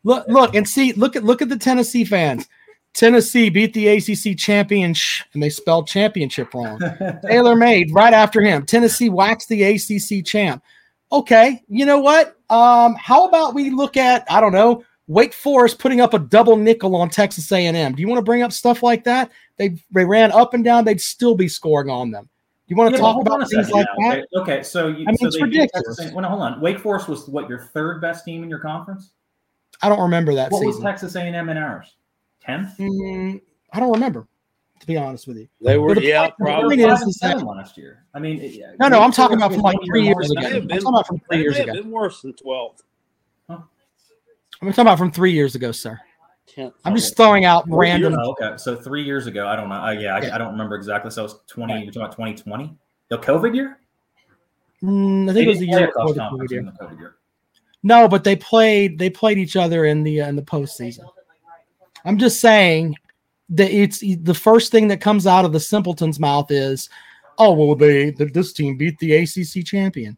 Look, 0.03 0.27
look, 0.27 0.53
and 0.56 0.67
see. 0.67 0.93
Look 0.93 1.15
at 1.15 1.23
look 1.23 1.41
at 1.41 1.49
the 1.49 1.58
Tennessee 1.58 2.03
fans. 2.06 2.47
Tennessee 2.93 3.49
beat 3.49 3.73
the 3.73 3.88
ACC 3.88 4.38
champion, 4.38 4.93
and 5.34 5.41
they 5.41 5.49
spelled 5.49 5.88
championship 5.88 6.53
wrong. 6.53 6.79
Taylor 7.27 7.56
made 7.56 7.91
right 7.91 8.13
after 8.13 8.41
him. 8.41 8.65
Tennessee 8.65 9.10
waxed 9.10 9.49
the 9.49 9.63
ACC 9.63 10.23
champ. 10.25 10.63
Okay, 11.12 11.63
you 11.67 11.86
know 11.86 11.99
what? 11.99 12.38
Um, 12.49 12.95
how 12.95 13.27
about 13.27 13.53
we 13.56 13.69
look 13.71 13.97
at 13.97 14.25
I 14.29 14.39
don't 14.39 14.51
know 14.51 14.84
Wake 15.08 15.34
Forest 15.34 15.79
putting 15.79 16.01
up 16.01 16.13
a 16.13 16.19
double 16.19 16.56
nickel 16.56 16.95
on 16.95 17.10
Texas 17.10 17.51
A&M? 17.51 17.93
Do 17.95 18.01
you 18.01 18.08
want 18.08 18.19
to 18.19 18.23
bring 18.23 18.41
up 18.43 18.51
stuff 18.51 18.84
like 18.84 19.03
that? 19.06 19.32
They 19.58 19.75
they 19.91 20.06
ran 20.06 20.32
up 20.32 20.53
and 20.53 20.63
down. 20.63 20.86
They'd 20.86 21.01
still 21.01 21.36
be 21.36 21.47
scoring 21.47 21.89
on 21.89 22.12
them. 22.12 22.29
You 22.67 22.75
want 22.75 22.95
to 22.95 22.97
Yeah, 23.01 23.01
talk 23.08 23.21
about 23.21 23.49
things 23.49 23.69
like 23.69 23.86
now, 23.99 24.10
that? 24.10 24.17
Okay, 24.19 24.53
okay, 24.53 24.63
so 24.63 24.88
you, 24.88 25.03
I 25.08 25.12
mean, 25.12 25.17
so 25.17 25.27
it's 25.27 25.41
ridiculous. 25.41 25.97
Texas 25.97 26.13
Well, 26.13 26.21
no, 26.21 26.29
hold 26.29 26.41
on. 26.41 26.62
Wake 26.62 26.79
Forest 26.79 27.10
was 27.10 27.27
what 27.27 27.49
your 27.49 27.60
third 27.60 28.01
best 28.01 28.25
team 28.25 28.41
in 28.43 28.49
your 28.49 28.60
conference. 28.60 29.12
I 29.82 29.89
don't 29.89 29.99
remember 30.01 30.34
that 30.36 30.51
What 30.51 30.65
was. 30.65 30.79
Texas 30.79 31.15
A&M 31.15 31.49
in 31.49 31.58
ours? 31.58 31.93
Tenth. 32.45 32.77
Mm, 32.77 33.41
I 33.71 33.79
don't 33.79 33.91
remember, 33.93 34.27
to 34.79 34.88
be 34.88 34.97
honest 34.97 35.27
with 35.27 35.38
you. 35.38 35.47
They 35.62 35.77
were, 35.77 35.95
the 35.95 36.03
yeah, 36.03 36.29
point- 36.29 36.34
the 36.39 36.43
They 36.45 36.51
were 36.51 36.56
point 36.58 36.62
probably. 36.62 36.84
is- 36.84 36.99
five 36.99 37.08
is 37.08 37.17
seven 37.19 37.45
last 37.45 37.77
year. 37.77 38.03
I 38.13 38.19
mean, 38.19 38.39
it- 38.41 38.79
No, 38.79 38.88
no, 38.88 39.01
I'm 39.01 39.12
talking 39.12 39.38
about 39.38 39.51
from 39.53 39.62
like 39.62 39.77
three 39.86 40.03
years 40.06 40.29
ago. 40.32 40.41
than 40.41 40.67
May 40.67 40.75
I'm 40.75 40.79
talking 40.82 40.88
about 40.88 41.08
from 41.08 41.19
three 41.19 41.38
They 41.38 41.43
years 41.43 41.58
have 41.58 41.69
ago. 41.69 41.82
been 41.82 41.91
worse 41.91 42.21
than 42.21 42.34
12th. 42.34 42.82
I'm 44.62 44.69
talking 44.69 44.82
about 44.84 44.97
from 44.97 45.12
three 45.12 45.32
years 45.34 45.56
ago, 45.56 45.71
sir. 45.71 45.99
10th. 46.56 46.73
I'm 46.86 46.95
just 46.95 47.17
throwing 47.17 47.43
out 47.45 47.65
Three 47.65 47.75
random. 47.89 48.15
oh, 48.17 48.32
okay, 48.39 48.58
so 48.58 48.75
three 48.75 49.03
years 49.03 49.27
ago, 49.27 49.47
I 49.47 49.56
don't 49.56 49.67
know. 49.69 49.75
Uh, 49.75 49.91
yeah, 49.91 50.15
I, 50.15 50.21
Yeah. 50.21 50.36
I 50.36 50.38
don't 50.38 50.51
remember 50.51 50.75
exactly. 50.75 51.10
So 51.12 51.21
it 51.21 51.23
was 51.23 51.39
twenty. 51.47 51.73
You're 51.82 51.86
talking 51.91 52.01
about 52.03 52.12
2020, 52.13 52.75
the 53.10 53.17
COVID 53.17 53.56
year. 53.56 53.79
Mm, 54.84 55.23
I 55.29 55.34
They 55.34 55.34
think 55.34 55.45
it 55.45 55.49
was 55.49 55.60
the 55.60 55.67
year 55.67 55.88
across 55.88 56.13
before 56.13 56.29
the 56.38 56.43
COVID 56.45 56.51
year. 56.51 56.63
the 56.63 56.71
COVID 56.86 56.99
year. 56.99 57.15
No, 57.82 58.08
but 58.08 58.23
they 58.23 58.36
played. 58.36 58.99
They 58.99 59.10
played 59.10 59.38
each 59.38 59.56
other 59.56 59.86
in 59.86 60.03
the 60.03 60.21
uh, 60.21 60.27
in 60.29 60.36
the 60.36 60.41
postseason. 60.41 61.06
I'm 62.05 62.17
just 62.17 62.39
saying 62.41 62.95
that 63.49 63.71
it's 63.71 63.99
the 63.99 64.33
first 64.33 64.71
thing 64.71 64.87
that 64.89 65.01
comes 65.01 65.27
out 65.27 65.45
of 65.45 65.53
the 65.53 65.59
simpleton's 65.59 66.19
mouth 66.19 66.51
is, 66.51 66.89
"Oh 67.37 67.53
well, 67.53 67.75
they 67.75 68.11
the, 68.11 68.25
this 68.25 68.53
team 68.53 68.77
beat 68.77 68.97
the 68.99 69.13
ACC 69.15 69.65
champion." 69.65 70.17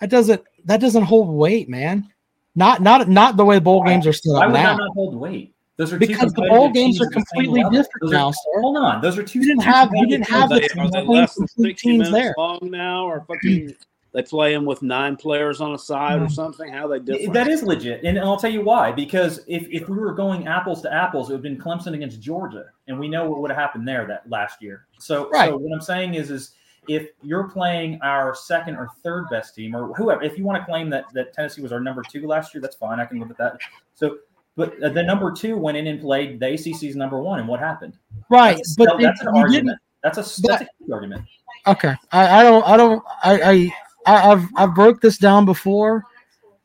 That 0.00 0.10
doesn't 0.10 0.42
that 0.64 0.80
doesn't 0.80 1.04
hold 1.04 1.28
weight, 1.28 1.68
man. 1.68 2.08
Not 2.56 2.82
not 2.82 3.08
not 3.08 3.36
the 3.36 3.44
way 3.44 3.58
bowl 3.58 3.84
games 3.84 4.06
are 4.06 4.12
set 4.12 4.32
Why 4.32 4.46
would 4.46 4.54
now. 4.54 4.76
that 4.76 4.82
not 4.82 4.94
hold 4.94 5.14
weight? 5.14 5.54
Those 5.76 5.92
are 5.94 5.98
two 5.98 6.06
Because 6.08 6.32
the 6.32 6.42
bowl 6.42 6.70
games 6.70 7.00
are 7.00 7.04
at 7.04 7.10
the 7.10 7.14
same 7.14 7.24
completely 7.44 7.62
different 7.64 8.02
are- 8.02 8.08
now, 8.08 8.30
sir. 8.32 8.60
Hold 8.60 8.76
on, 8.76 9.00
those 9.00 9.16
are 9.16 9.22
two. 9.22 9.38
You 9.38 9.46
didn't 9.46 9.62
two 9.62 9.70
have- 9.70 9.90
you 9.94 10.06
competitive 10.06 10.26
didn't 10.26 10.28
have 10.40 10.48
the 10.50 10.54
they, 10.60 10.68
same 10.68 10.78
are 10.86 10.90
they 10.90 10.98
complete- 10.98 11.16
less 11.20 11.34
than 11.36 11.46
complete 11.46 11.78
60 11.78 11.88
teams 11.90 12.10
there. 12.10 12.34
long 12.36 12.58
now, 12.64 13.06
or 13.06 13.24
fucking 13.26 13.74
they 14.12 14.22
playing 14.22 14.64
with 14.64 14.82
nine 14.82 15.16
players 15.16 15.60
on 15.60 15.72
a 15.74 15.78
side 15.78 16.20
or 16.20 16.26
Mm. 16.26 16.32
something? 16.32 16.72
How 16.72 16.86
they 16.88 16.98
different? 16.98 17.32
That 17.34 17.48
is 17.48 17.62
legit, 17.62 18.02
and 18.04 18.18
I'll 18.18 18.36
tell 18.36 18.50
you 18.50 18.62
why. 18.62 18.90
Because 18.92 19.40
if, 19.46 19.66
if 19.70 19.88
we 19.88 19.96
were 19.96 20.12
going 20.12 20.46
apples 20.48 20.82
to 20.82 20.92
apples, 20.92 21.30
it 21.30 21.32
would 21.34 21.38
have 21.38 21.42
been 21.42 21.58
Clemson 21.58 21.94
against 21.94 22.20
Georgia, 22.20 22.66
and 22.88 22.98
we 22.98 23.08
know 23.08 23.28
what 23.30 23.40
would 23.40 23.50
have 23.50 23.58
happened 23.58 23.86
there 23.86 24.06
that 24.06 24.28
last 24.28 24.60
year. 24.62 24.86
So, 24.98 25.28
Right. 25.30 25.48
so 25.50 25.56
what 25.56 25.72
I'm 25.72 25.80
saying 25.80 26.14
is, 26.14 26.30
is 26.30 26.54
if 26.88 27.10
you're 27.22 27.44
playing 27.48 28.00
our 28.02 28.34
second 28.34 28.74
or 28.76 28.88
third 29.04 29.28
best 29.30 29.54
team, 29.54 29.76
or 29.76 29.94
whoever, 29.94 30.22
if 30.22 30.36
you 30.38 30.44
want 30.44 30.60
to 30.60 30.64
claim 30.64 30.90
that 30.90 31.04
that 31.14 31.32
Tennessee 31.32 31.62
was 31.62 31.72
our 31.72 31.78
number 31.80 32.02
two 32.02 32.26
last 32.26 32.52
year, 32.54 32.60
that's 32.60 32.76
fine. 32.76 32.98
I 32.98 33.04
can 33.04 33.18
live 33.20 33.28
with 33.28 33.36
that. 33.38 33.58
So, 33.94 34.18
but 34.56 34.82
uh, 34.82 34.88
the 34.88 35.02
number 35.02 35.30
two 35.30 35.56
went 35.56 35.76
in 35.76 35.86
and 35.86 36.00
played 36.00 36.40
the 36.40 36.46
ACC's 36.46 36.96
number 36.96 37.20
one, 37.20 37.38
and 37.38 37.46
what 37.48 37.60
happened? 37.60 37.96
right, 38.28 38.56
That's, 38.56 38.74
but 38.74 38.86
no, 38.86 38.96
they- 38.96 39.04
that's 39.04 39.20
an 39.20 39.28
argument. 39.28 39.78
That's 40.02 40.16
a 40.18 40.42
that's 40.42 40.62
a 40.62 40.64
key 40.64 40.92
argument. 40.92 41.26
Okay, 41.66 41.94
I, 42.10 42.40
I 42.40 42.42
don't, 42.42 42.66
I 42.66 42.76
don't, 42.78 43.04
I, 43.22 43.40
I, 43.42 43.74
I, 44.10 44.32
I've, 44.32 44.48
I've 44.56 44.74
broke 44.74 45.00
this 45.00 45.18
down 45.18 45.44
before. 45.44 46.04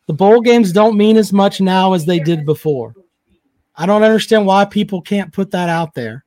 The 0.08 0.14
bowl 0.14 0.42
games 0.42 0.72
don't 0.72 0.98
mean 0.98 1.18
as 1.18 1.34
much 1.34 1.62
now 1.62 1.94
as 1.94 2.06
they 2.06 2.20
did 2.20 2.46
before. 2.46 2.94
I 3.76 3.86
don't 3.86 4.04
understand 4.04 4.46
why 4.46 4.66
people 4.66 5.02
can't 5.02 5.34
put 5.34 5.52
that 5.52 5.70
out 5.70 5.94
there. 5.94 6.24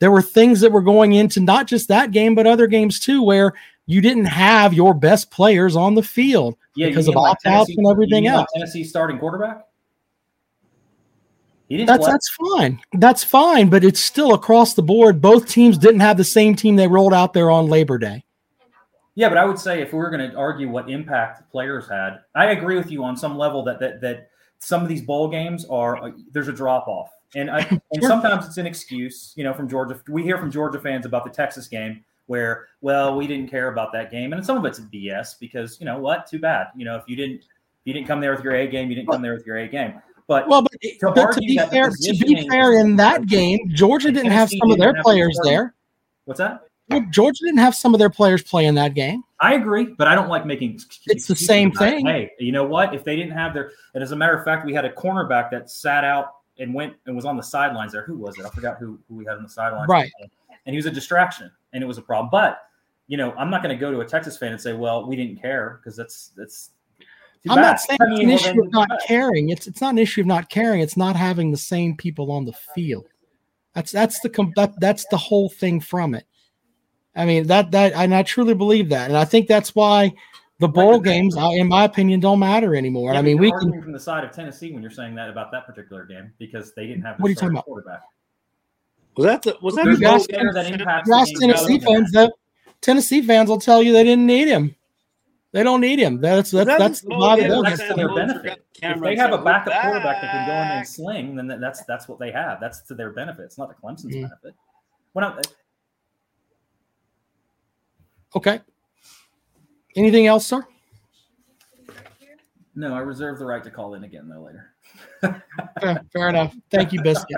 There 0.00 0.10
were 0.10 0.22
things 0.22 0.60
that 0.60 0.72
were 0.72 0.82
going 0.82 1.14
into 1.14 1.40
not 1.40 1.66
just 1.66 1.88
that 1.88 2.10
game, 2.10 2.34
but 2.34 2.46
other 2.46 2.66
games 2.66 3.00
too, 3.00 3.22
where 3.22 3.52
you 3.86 4.00
didn't 4.00 4.26
have 4.26 4.72
your 4.72 4.94
best 4.94 5.30
players 5.30 5.76
on 5.76 5.94
the 5.94 6.02
field. 6.02 6.56
Yeah, 6.74 6.88
Because 6.88 7.08
of 7.08 7.14
like 7.14 7.32
opt-outs 7.32 7.70
and 7.76 7.86
everything 7.86 8.24
mean 8.24 8.32
like 8.32 8.40
else. 8.40 8.50
Tennessee 8.54 8.84
starting 8.84 9.18
quarterback. 9.18 9.66
That's 11.68 12.04
play. 12.04 12.12
that's 12.12 12.30
fine. 12.30 12.80
That's 12.94 13.22
fine, 13.22 13.68
but 13.68 13.84
it's 13.84 14.00
still 14.00 14.34
across 14.34 14.74
the 14.74 14.82
board. 14.82 15.20
Both 15.20 15.48
teams 15.48 15.78
didn't 15.78 16.00
have 16.00 16.16
the 16.16 16.24
same 16.24 16.56
team 16.56 16.74
they 16.74 16.88
rolled 16.88 17.14
out 17.14 17.32
there 17.32 17.50
on 17.50 17.68
Labor 17.68 17.96
Day. 17.96 18.24
Yeah, 19.14 19.28
but 19.28 19.38
I 19.38 19.44
would 19.44 19.58
say 19.58 19.80
if 19.80 19.92
we 19.92 19.98
were 19.98 20.10
going 20.10 20.30
to 20.30 20.36
argue 20.36 20.68
what 20.68 20.88
impact 20.88 21.50
players 21.50 21.88
had, 21.88 22.20
I 22.34 22.52
agree 22.52 22.76
with 22.76 22.90
you 22.90 23.04
on 23.04 23.16
some 23.16 23.36
level 23.36 23.62
that 23.64 23.80
that 23.80 24.00
that 24.00 24.30
some 24.60 24.82
of 24.82 24.88
these 24.88 25.02
bowl 25.02 25.28
games 25.28 25.64
are 25.66 26.02
uh, 26.02 26.10
there's 26.32 26.48
a 26.48 26.52
drop 26.52 26.86
off, 26.86 27.10
and 27.34 27.50
I, 27.50 27.60
and 27.92 28.02
sometimes 28.02 28.46
it's 28.46 28.58
an 28.58 28.66
excuse. 28.66 29.32
You 29.36 29.44
know, 29.44 29.52
from 29.52 29.68
Georgia, 29.68 30.00
we 30.08 30.22
hear 30.22 30.38
from 30.38 30.50
Georgia 30.50 30.80
fans 30.80 31.06
about 31.06 31.24
the 31.24 31.30
Texas 31.30 31.66
game 31.66 32.04
where, 32.26 32.68
well, 32.80 33.16
we 33.16 33.26
didn't 33.26 33.50
care 33.50 33.72
about 33.72 33.92
that 33.92 34.10
game, 34.10 34.32
and 34.32 34.46
some 34.46 34.56
of 34.56 34.64
it's 34.64 34.78
BS 34.78 35.38
because 35.40 35.80
you 35.80 35.86
know 35.86 35.98
what, 35.98 36.26
too 36.26 36.38
bad. 36.38 36.68
You 36.76 36.84
know, 36.84 36.96
if 36.96 37.04
you 37.08 37.16
didn't 37.16 37.40
if 37.40 37.86
you 37.86 37.92
didn't 37.92 38.06
come 38.06 38.20
there 38.20 38.34
with 38.34 38.44
your 38.44 38.54
A 38.54 38.68
game, 38.68 38.88
you 38.88 38.94
didn't 38.94 39.10
come 39.10 39.22
there 39.22 39.34
with 39.34 39.46
your 39.46 39.56
A 39.56 39.66
game. 39.66 40.00
But 40.28 40.46
Well, 40.46 40.62
but, 40.62 40.72
To 40.80 41.10
but 41.12 41.32
to 41.32 41.40
be 41.40 41.58
fair, 41.58 41.90
to 41.90 42.24
be 42.24 42.48
fair, 42.48 42.78
in 42.78 42.94
that 42.96 43.26
game, 43.26 43.58
Georgia 43.70 44.12
didn't 44.12 44.30
have 44.30 44.48
some 44.48 44.70
of 44.70 44.78
their 44.78 44.94
players 45.02 45.36
there. 45.42 45.74
what's 46.26 46.38
that? 46.38 46.69
Well, 46.90 47.06
Georgia 47.10 47.44
didn't 47.44 47.58
have 47.58 47.74
some 47.74 47.94
of 47.94 47.98
their 48.00 48.10
players 48.10 48.42
play 48.42 48.66
in 48.66 48.74
that 48.74 48.94
game. 48.94 49.22
I 49.38 49.54
agree, 49.54 49.86
but 49.96 50.08
I 50.08 50.14
don't 50.14 50.28
like 50.28 50.44
making. 50.44 50.74
ex- 50.74 51.00
It's 51.06 51.26
the 51.26 51.36
same 51.36 51.72
thing. 51.72 52.04
Hey, 52.04 52.32
you 52.38 52.52
know 52.52 52.64
what? 52.64 52.94
If 52.94 53.04
they 53.04 53.16
didn't 53.16 53.32
have 53.32 53.54
their, 53.54 53.72
and 53.94 54.02
as 54.02 54.12
a 54.12 54.16
matter 54.16 54.34
of 54.36 54.44
fact, 54.44 54.66
we 54.66 54.74
had 54.74 54.84
a 54.84 54.92
cornerback 54.92 55.50
that 55.50 55.70
sat 55.70 56.04
out 56.04 56.34
and 56.58 56.74
went 56.74 56.94
and 57.06 57.16
was 57.16 57.24
on 57.24 57.36
the 57.36 57.42
sidelines 57.42 57.92
there. 57.92 58.02
Who 58.02 58.16
was 58.16 58.38
it? 58.38 58.44
I 58.44 58.50
forgot 58.50 58.78
who 58.78 58.98
who 59.08 59.14
we 59.14 59.24
had 59.24 59.36
on 59.36 59.42
the 59.42 59.48
sidelines. 59.48 59.88
Right. 59.88 60.10
And 60.66 60.74
he 60.74 60.76
was 60.76 60.86
a 60.86 60.90
distraction, 60.90 61.50
and 61.72 61.82
it 61.82 61.86
was 61.86 61.98
a 61.98 62.02
problem. 62.02 62.28
But 62.30 62.60
you 63.06 63.16
know, 63.16 63.32
I'm 63.32 63.50
not 63.50 63.62
going 63.62 63.74
to 63.74 63.80
go 63.80 63.90
to 63.90 64.00
a 64.00 64.04
Texas 64.04 64.36
fan 64.36 64.52
and 64.52 64.60
say, 64.60 64.72
"Well, 64.72 65.06
we 65.06 65.16
didn't 65.16 65.40
care," 65.40 65.80
because 65.82 65.96
that's 65.96 66.32
that's. 66.36 66.70
I'm 67.48 67.56
bad. 67.56 67.62
not 67.62 67.80
saying 67.80 67.98
I 68.02 68.12
it's 68.12 68.20
an 68.20 68.30
issue 68.30 68.62
of 68.64 68.72
not 68.72 68.90
caring. 69.06 69.48
It's 69.48 69.66
it's 69.66 69.80
not 69.80 69.90
an 69.90 69.98
issue 69.98 70.20
of 70.20 70.26
not 70.26 70.50
caring. 70.50 70.80
It's 70.80 70.96
not 70.96 71.16
having 71.16 71.50
the 71.50 71.56
same 71.56 71.96
people 71.96 72.30
on 72.30 72.44
the 72.44 72.52
field. 72.52 73.06
That's 73.74 73.92
that's 73.92 74.20
the 74.20 74.28
com- 74.28 74.52
that, 74.56 74.78
that's 74.78 75.06
the 75.06 75.16
whole 75.16 75.48
thing 75.48 75.80
from 75.80 76.14
it. 76.14 76.26
I 77.20 77.24
mean 77.26 77.46
that 77.48 77.70
that 77.72 77.92
and 77.94 78.14
I 78.14 78.22
truly 78.22 78.54
believe 78.54 78.88
that, 78.90 79.08
and 79.08 79.16
I 79.16 79.24
think 79.24 79.46
that's 79.48 79.74
why 79.74 80.12
the 80.58 80.68
bowl 80.68 80.92
but 80.98 81.04
that- 81.04 81.10
games, 81.10 81.36
I- 81.36 81.54
in 81.54 81.68
my 81.68 81.84
opinion, 81.84 82.20
don't 82.20 82.38
matter 82.38 82.74
anymore. 82.74 83.12
Yeah, 83.12 83.18
I 83.18 83.22
mean, 83.22 83.36
you're 83.36 83.42
we 83.42 83.50
can. 83.52 83.82
from 83.82 83.92
the 83.92 84.00
side 84.00 84.24
of 84.24 84.30
Tennessee 84.32 84.72
when 84.72 84.82
you're 84.82 84.90
saying 84.90 85.14
that 85.16 85.28
about 85.28 85.50
that 85.52 85.66
particular 85.66 86.04
game 86.04 86.32
because 86.38 86.72
they 86.74 86.86
didn't 86.86 87.02
have. 87.02 87.18
What 87.20 87.26
are 87.26 87.30
you 87.30 87.34
talking 87.34 87.50
about? 87.50 87.64
Quarterback. 87.66 88.00
was 89.16 89.26
that 89.26 89.42
the 89.42 89.56
was 89.62 89.74
that 89.76 89.84
Who's 89.86 89.98
the 89.98 90.04
You 90.06 90.10
bowl 90.10 90.24
game? 90.26 90.50
that 90.54 90.66
impacts 90.70 91.08
the 91.08 91.14
ask 91.16 91.32
Tennessee 91.40 91.78
fans 91.80 92.10
that 92.12 92.32
Tennessee 92.80 93.22
fans 93.22 93.48
will 93.50 93.60
tell 93.60 93.82
you 93.82 93.92
they 93.92 94.04
didn't 94.04 94.26
need 94.26 94.48
him. 94.48 94.74
They 95.52 95.62
don't 95.64 95.80
need 95.80 95.98
him. 95.98 96.20
That's 96.20 96.52
that's 96.52 96.66
that 96.66 96.78
that's 96.78 97.00
the 97.00 97.08
the 97.08 97.14
bowl 97.16 97.22
vibe 97.28 97.36
game? 97.36 97.44
of 97.46 97.50
those 97.50 97.64
that's 97.64 97.80
guys. 97.80 97.88
to 97.88 97.94
their 97.96 98.14
benefit. 98.14 98.64
If 98.82 99.00
they 99.00 99.16
have 99.16 99.32
a 99.32 99.36
said, 99.36 99.44
backup 99.44 99.74
"We're 99.74 99.80
quarterback 99.82 100.22
that 100.22 100.30
can 100.30 100.46
go 100.46 100.52
in 100.62 100.68
there 100.68 100.78
and 100.78 100.88
sling, 100.88 101.36
then 101.36 101.60
that's 101.60 101.84
that's 101.84 102.06
what 102.08 102.18
they 102.20 102.30
have. 102.30 102.60
That's 102.60 102.80
to 102.82 102.94
their 102.94 103.10
benefit. 103.10 103.42
It's 103.46 103.58
not 103.58 103.68
the 103.68 103.74
Clemson's 103.74 104.14
Mm. 104.14 104.22
benefit. 104.22 104.54
When 105.12 105.24
I, 105.24 105.40
Okay. 108.34 108.60
Anything 109.96 110.26
else, 110.26 110.46
sir? 110.46 110.66
no, 112.74 112.94
I 112.94 113.00
reserve 113.00 113.38
the 113.38 113.44
right 113.44 113.62
to 113.64 113.70
call 113.70 113.94
in 113.94 114.04
again 114.04 114.28
though 114.28 114.42
later. 114.42 114.74
Fair, 115.80 116.02
fair 116.12 116.28
enough. 116.28 116.56
Thank 116.70 116.92
you, 116.92 117.02
Biscuit. 117.02 117.36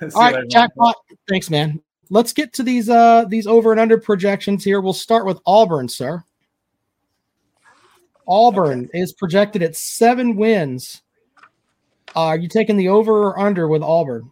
All 0.14 0.32
right, 0.32 0.48
jackpot. 0.48 0.94
Thanks, 1.28 1.48
man. 1.48 1.80
Let's 2.10 2.32
get 2.32 2.52
to 2.54 2.62
these 2.62 2.90
uh 2.90 3.24
these 3.28 3.46
over 3.46 3.72
and 3.72 3.80
under 3.80 3.98
projections 3.98 4.64
here. 4.64 4.80
We'll 4.80 4.92
start 4.92 5.24
with 5.24 5.40
Auburn, 5.46 5.88
sir. 5.88 6.22
Auburn 8.28 8.90
is 8.92 9.12
projected 9.12 9.62
at 9.62 9.76
seven 9.76 10.36
wins. 10.36 11.02
Uh, 12.14 12.26
are 12.26 12.38
you 12.38 12.48
taking 12.48 12.76
the 12.76 12.88
over 12.88 13.12
or 13.12 13.40
under 13.40 13.66
with 13.66 13.82
Auburn? 13.82 14.30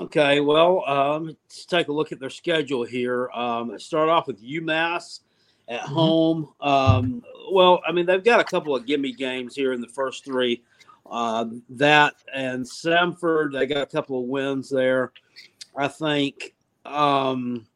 Okay, 0.00 0.40
well, 0.40 0.82
um, 0.88 1.26
let's 1.26 1.66
take 1.66 1.88
a 1.88 1.92
look 1.92 2.10
at 2.10 2.18
their 2.18 2.30
schedule 2.30 2.84
here. 2.84 3.28
Um, 3.32 3.78
start 3.78 4.08
off 4.08 4.28
with 4.28 4.42
UMass 4.42 5.20
at 5.68 5.82
Mhm. 5.82 5.92
home. 5.92 6.48
Um, 6.58 7.22
well, 7.52 7.82
I 7.86 7.92
mean, 7.92 8.06
they've 8.06 8.24
got 8.24 8.40
a 8.40 8.44
couple 8.44 8.74
of 8.74 8.86
gimme 8.86 9.12
games 9.12 9.54
here 9.54 9.74
in 9.74 9.82
the 9.82 9.88
first 9.88 10.24
three. 10.24 10.62
Um, 11.04 11.62
that 11.68 12.14
and 12.32 12.64
Samford, 12.64 13.52
they 13.52 13.66
got 13.66 13.82
a 13.82 13.86
couple 13.86 14.18
of 14.18 14.24
wins 14.24 14.70
there. 14.70 15.12
I 15.76 15.88
think. 15.88 16.54
Um, 16.86 17.66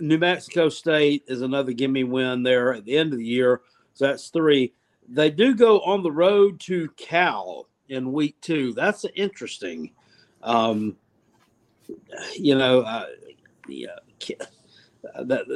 New 0.00 0.18
Mexico 0.18 0.68
State 0.68 1.24
is 1.28 1.40
another 1.40 1.72
gimme 1.72 2.04
win 2.04 2.42
there 2.42 2.74
at 2.74 2.84
the 2.84 2.96
end 2.96 3.12
of 3.12 3.18
the 3.18 3.24
year. 3.24 3.62
So 3.94 4.06
that's 4.06 4.28
three. 4.28 4.74
They 5.08 5.30
do 5.30 5.54
go 5.54 5.80
on 5.80 6.02
the 6.02 6.12
road 6.12 6.60
to 6.60 6.90
Cal 6.96 7.68
in 7.88 8.12
week 8.12 8.38
two. 8.42 8.74
That's 8.74 9.06
interesting. 9.14 9.92
Um, 10.42 10.96
you 12.36 12.56
know, 12.56 12.80
uh, 12.80 13.06
yeah, 13.68 13.96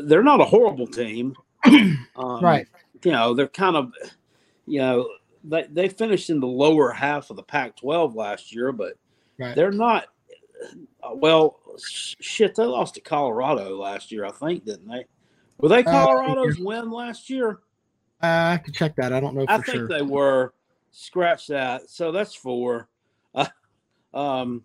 they're 0.04 0.22
not 0.22 0.40
a 0.40 0.44
horrible 0.44 0.86
team. 0.86 1.34
Um, 2.16 2.42
right. 2.42 2.66
You 3.04 3.12
know, 3.12 3.32
they're 3.32 3.46
kind 3.46 3.76
of, 3.76 3.92
you 4.66 4.80
know, 4.80 5.08
they, 5.44 5.66
they 5.70 5.88
finished 5.88 6.30
in 6.30 6.40
the 6.40 6.48
lower 6.48 6.90
half 6.90 7.30
of 7.30 7.36
the 7.36 7.44
Pac 7.44 7.76
12 7.76 8.16
last 8.16 8.52
year, 8.52 8.72
but 8.72 8.94
right. 9.38 9.54
they're 9.54 9.70
not. 9.70 10.06
Uh, 11.00 11.14
well, 11.14 11.60
shit, 11.78 12.56
they 12.56 12.64
lost 12.64 12.94
to 12.94 13.00
Colorado 13.00 13.78
last 13.78 14.10
year, 14.10 14.24
I 14.24 14.32
think, 14.32 14.64
didn't 14.64 14.88
they? 14.88 15.04
Were 15.58 15.68
they 15.68 15.84
uh, 15.84 15.90
Colorado's 15.90 16.58
uh, 16.58 16.64
win 16.64 16.90
last 16.90 17.30
year? 17.30 17.60
Uh, 18.20 18.56
I 18.56 18.60
can 18.64 18.74
check 18.74 18.96
that. 18.96 19.12
I 19.12 19.20
don't 19.20 19.36
know. 19.36 19.44
I 19.48 19.58
think 19.58 19.66
sure. 19.76 19.88
they 19.88 20.02
were. 20.02 20.54
Scratch 20.90 21.46
that. 21.48 21.88
So 21.88 22.12
that's 22.12 22.34
four. 22.34 22.88
Uh, 23.34 23.46
um, 24.18 24.64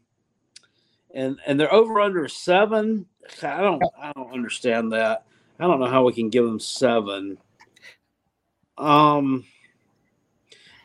and 1.14 1.40
and 1.46 1.60
they're 1.60 1.74
over 1.74 2.00
under 2.00 2.28
seven. 2.28 3.06
I 3.42 3.62
don't 3.62 3.84
I 4.00 4.12
don't 4.14 4.34
understand 4.34 4.92
that. 4.94 5.26
I 5.60 5.68
don't 5.68 5.80
know 5.80 5.88
how 5.88 6.04
we 6.04 6.14
can 6.14 6.30
give 6.30 6.46
them 6.46 6.60
seven. 6.60 7.38
Um, 8.78 9.46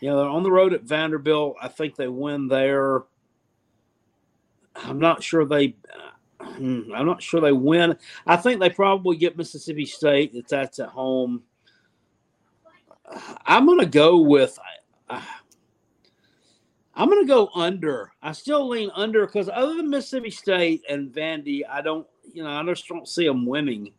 you 0.01 0.09
know, 0.09 0.19
they're 0.19 0.29
on 0.29 0.43
the 0.43 0.53
road 0.53 0.73
at 0.73 0.83
Vanderbilt. 0.83 1.57
I 1.61 1.69
think 1.69 1.97
they 1.97 2.09
win 2.09 2.49
there. 2.49 3.03
I'm 4.77 4.99
not 4.99 5.23
sure 5.23 5.45
they. 5.45 5.75
Hmm, 6.41 6.93
I'm 6.95 7.07
not 7.07 7.23
sure 7.23 7.41
they 7.41 7.53
win. 7.53 7.97
I 8.27 8.37
think 8.37 8.61
they 8.61 8.71
probably 8.71 9.17
get 9.17 9.37
Mississippi 9.37 9.87
State. 9.87 10.35
That's 10.49 10.79
at 10.79 10.88
home. 10.91 11.43
I'm 13.47 13.67
gonna 13.67 13.87
go 13.87 14.19
with. 14.19 14.59
Uh, 15.09 15.23
I'm 16.99 17.09
going 17.09 17.25
to 17.25 17.33
go 17.33 17.49
under. 17.55 18.11
I 18.21 18.33
still 18.33 18.69
lean 18.69 18.91
under 18.93 19.25
because 19.25 19.49
other 19.49 19.77
than 19.77 19.89
Mississippi 19.89 20.31
State 20.31 20.83
and 20.89 21.13
Vandy, 21.13 21.63
I 21.69 21.81
don't, 21.81 22.05
you 22.33 22.43
know, 22.43 22.51
I 22.51 22.61
just 22.65 22.89
don't 22.89 23.07
see 23.07 23.25
them 23.25 23.47
winning. 23.47 23.93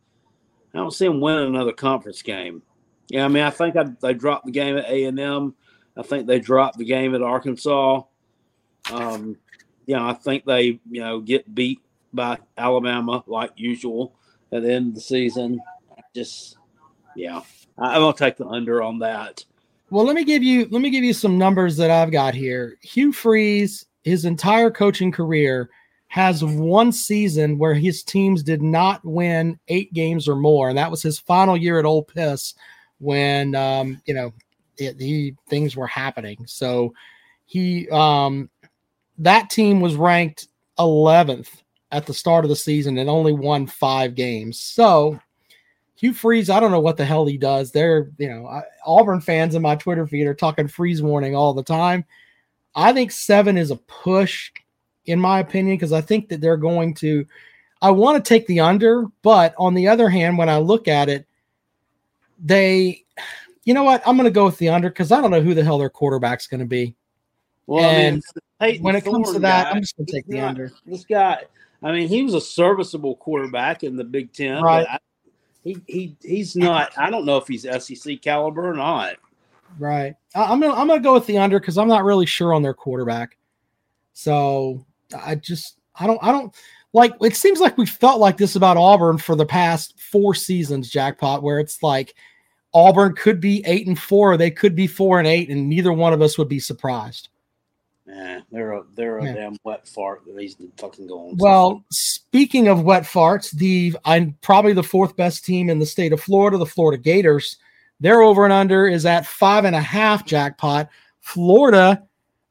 I 0.73 0.79
don't 0.79 0.91
see 0.91 1.07
them 1.07 1.21
winning 1.21 1.47
another 1.47 1.71
conference 1.71 2.21
game. 2.21 2.61
Yeah, 3.07 3.23
I 3.23 3.29
mean, 3.29 3.43
I 3.43 3.51
think 3.51 3.77
I, 3.77 3.85
they 4.01 4.13
dropped 4.13 4.47
the 4.47 4.51
game 4.51 4.77
at 4.77 4.89
A 4.89 5.05
and 5.05 5.17
M. 5.17 5.55
I 5.97 6.03
think 6.03 6.27
they 6.27 6.39
dropped 6.39 6.77
the 6.77 6.83
game 6.83 7.15
at 7.15 7.21
Arkansas. 7.21 8.01
Um, 8.91 9.37
you 9.85 9.95
know, 9.95 10.05
I 10.05 10.13
think 10.13 10.43
they, 10.43 10.81
you 10.89 11.01
know, 11.01 11.21
get 11.21 11.55
beat 11.55 11.79
by 12.13 12.37
Alabama 12.57 13.23
like 13.27 13.51
usual 13.55 14.13
at 14.51 14.61
the 14.61 14.73
end 14.73 14.89
of 14.89 14.95
the 14.95 15.01
season. 15.01 15.61
Just, 16.13 16.57
yeah, 17.15 17.41
I'm 17.77 18.01
gonna 18.01 18.13
take 18.13 18.35
the 18.35 18.45
under 18.45 18.83
on 18.83 18.99
that. 18.99 19.45
Well, 19.91 20.05
let 20.05 20.15
me 20.15 20.23
give 20.23 20.43
you 20.43 20.67
let 20.69 20.81
me 20.81 20.89
give 20.89 21.03
you 21.03 21.13
some 21.13 21.37
numbers 21.37 21.75
that 21.77 21.89
I've 21.89 22.11
got 22.11 22.35
here. 22.35 22.77
Hugh 22.81 23.11
Freeze, 23.11 23.85
his 24.03 24.25
entire 24.25 24.69
coaching 24.69 25.11
career, 25.11 25.69
has 26.09 26.43
one 26.43 26.91
season 26.91 27.57
where 27.57 27.73
his 27.73 28.03
teams 28.03 28.43
did 28.43 28.61
not 28.61 29.03
win 29.03 29.59
eight 29.67 29.91
games 29.93 30.27
or 30.27 30.35
more, 30.35 30.69
and 30.69 30.77
that 30.77 30.91
was 30.91 31.01
his 31.01 31.19
final 31.19 31.57
year 31.57 31.79
at 31.79 31.85
Ole 31.85 32.07
Miss 32.15 32.53
when 32.99 33.55
um, 33.55 33.99
you 34.05 34.13
know 34.13 34.31
it, 34.77 34.99
he 34.99 35.35
things 35.47 35.75
were 35.75 35.87
happening. 35.87 36.37
So 36.45 36.93
he 37.47 37.89
um, 37.89 38.49
that 39.17 39.49
team 39.49 39.81
was 39.81 39.95
ranked 39.95 40.47
11th 40.77 41.49
at 41.91 42.05
the 42.05 42.13
start 42.13 42.45
of 42.45 42.49
the 42.49 42.55
season 42.55 42.97
and 42.99 43.09
only 43.09 43.33
won 43.33 43.65
five 43.65 44.13
games. 44.13 44.59
So 44.59 45.19
Hugh 45.99 46.13
Freeze, 46.13 46.49
I 46.49 46.61
don't 46.61 46.71
know 46.71 46.79
what 46.79 46.95
the 46.95 47.03
hell 47.03 47.25
he 47.25 47.37
does. 47.37 47.73
They're, 47.73 48.09
you 48.17 48.29
know, 48.29 48.47
I, 48.47 48.63
Auburn 48.85 49.19
fans 49.19 49.53
in 49.53 49.61
my 49.61 49.75
Twitter 49.75 50.07
feed 50.07 50.27
are 50.27 50.33
talking 50.33 50.69
freeze 50.69 51.01
warning 51.01 51.35
all 51.35 51.53
the 51.53 51.61
time. 51.61 52.05
I 52.73 52.93
think 52.93 53.11
seven 53.11 53.57
is 53.57 53.69
a 53.69 53.75
push, 53.75 54.49
in 55.07 55.19
my 55.19 55.39
opinion, 55.39 55.75
because 55.75 55.91
I 55.91 55.99
think 55.99 56.29
that 56.29 56.39
they're 56.39 56.55
going 56.55 56.93
to. 56.95 57.25
I 57.81 57.91
want 57.91 58.23
to 58.23 58.27
take 58.27 58.47
the 58.47 58.61
under, 58.61 59.07
but 59.23 59.53
on 59.57 59.73
the 59.73 59.89
other 59.89 60.07
hand, 60.07 60.37
when 60.37 60.47
I 60.47 60.59
look 60.59 60.87
at 60.87 61.09
it, 61.09 61.27
they, 62.41 63.03
you 63.65 63.73
know 63.73 63.83
what? 63.83 64.01
I'm 64.07 64.15
going 64.15 64.23
to 64.23 64.31
go 64.31 64.45
with 64.45 64.57
the 64.57 64.69
under 64.69 64.89
because 64.89 65.11
I 65.11 65.19
don't 65.19 65.31
know 65.31 65.41
who 65.41 65.53
the 65.53 65.65
hell 65.65 65.79
their 65.79 65.89
quarterback's 65.89 66.47
going 66.47 66.61
to 66.61 66.65
be. 66.65 66.95
Well, 67.67 67.83
and 67.83 68.23
I 68.61 68.71
mean, 68.71 68.83
when 68.83 68.95
it 68.95 69.03
comes 69.03 69.33
to 69.33 69.39
that, 69.39 69.65
guy, 69.65 69.71
I'm 69.71 69.81
just 69.81 69.97
going 69.97 70.05
to 70.07 70.13
take 70.13 70.27
the 70.27 70.37
not, 70.37 70.47
under. 70.47 70.71
This 70.85 71.03
guy, 71.03 71.43
I 71.83 71.91
mean, 71.91 72.07
he 72.07 72.23
was 72.23 72.35
a 72.35 72.41
serviceable 72.41 73.17
quarterback 73.17 73.83
in 73.83 73.97
the 73.97 74.05
Big 74.05 74.31
Ten. 74.31 74.63
Right. 74.63 74.87
I, 74.89 74.99
he 75.63 75.77
he 75.87 76.15
he's 76.21 76.55
not. 76.55 76.97
I 76.97 77.09
don't 77.09 77.25
know 77.25 77.37
if 77.37 77.47
he's 77.47 77.63
SEC 77.63 78.21
caliber 78.21 78.69
or 78.69 78.73
not. 78.73 79.15
Right. 79.77 80.15
I'm 80.35 80.59
gonna 80.59 80.73
I'm 80.73 80.87
gonna 80.87 81.01
go 81.01 81.13
with 81.13 81.25
the 81.25 81.37
under 81.37 81.59
because 81.59 81.77
I'm 81.77 81.87
not 81.87 82.03
really 82.03 82.25
sure 82.25 82.53
on 82.53 82.61
their 82.61 82.73
quarterback. 82.73 83.37
So 84.13 84.85
I 85.15 85.35
just 85.35 85.77
I 85.95 86.07
don't 86.07 86.19
I 86.23 86.31
don't 86.31 86.53
like 86.93 87.13
it 87.21 87.35
seems 87.35 87.59
like 87.59 87.77
we 87.77 87.85
felt 87.85 88.19
like 88.19 88.37
this 88.37 88.55
about 88.55 88.77
Auburn 88.77 89.17
for 89.17 89.35
the 89.35 89.45
past 89.45 89.99
four 89.99 90.33
seasons, 90.33 90.89
jackpot, 90.89 91.43
where 91.43 91.59
it's 91.59 91.83
like 91.83 92.15
Auburn 92.73 93.15
could 93.15 93.39
be 93.39 93.63
eight 93.65 93.87
and 93.87 93.99
four, 93.99 94.37
they 94.37 94.51
could 94.51 94.75
be 94.75 94.87
four 94.87 95.19
and 95.19 95.27
eight, 95.27 95.49
and 95.49 95.67
neither 95.67 95.91
one 95.91 96.13
of 96.13 96.21
us 96.21 96.37
would 96.37 96.49
be 96.49 96.59
surprised. 96.59 97.29
Yeah, 98.09 98.39
they're 98.51 98.73
a 98.73 98.83
they're 98.95 99.19
a 99.19 99.25
yeah. 99.25 99.33
damn 99.33 99.57
wet 99.63 99.87
fart 99.87 100.23
that 100.25 100.39
he's 100.39 100.55
fucking 100.77 101.05
going. 101.05 101.35
Well, 101.37 101.85
speaking 101.91 102.67
of 102.67 102.81
wet 102.81 103.03
farts, 103.03 103.51
the 103.51 103.95
I'm 104.03 104.35
probably 104.41 104.73
the 104.73 104.83
fourth 104.83 105.15
best 105.15 105.45
team 105.45 105.69
in 105.69 105.77
the 105.77 105.85
state 105.85 106.11
of 106.11 106.21
Florida, 106.21 106.57
the 106.57 106.65
Florida 106.65 107.01
Gators. 107.01 107.57
Their 107.99 108.21
over 108.21 108.45
and 108.45 108.53
under 108.53 108.87
is 108.87 109.05
at 109.05 109.27
five 109.27 109.65
and 109.65 109.75
a 109.75 109.81
half 109.81 110.25
jackpot. 110.25 110.89
Florida 111.19 112.03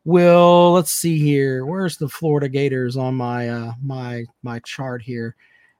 will 0.05 0.73
let's 0.73 0.93
see 0.93 1.19
here. 1.19 1.67
Where's 1.67 1.97
the 1.97 2.09
Florida 2.09 2.49
Gators 2.49 2.97
on 2.97 3.17
my 3.17 3.49
uh 3.49 3.73
my 3.83 4.27
my 4.43 4.61
chart 4.61 5.03
here? 5.03 5.35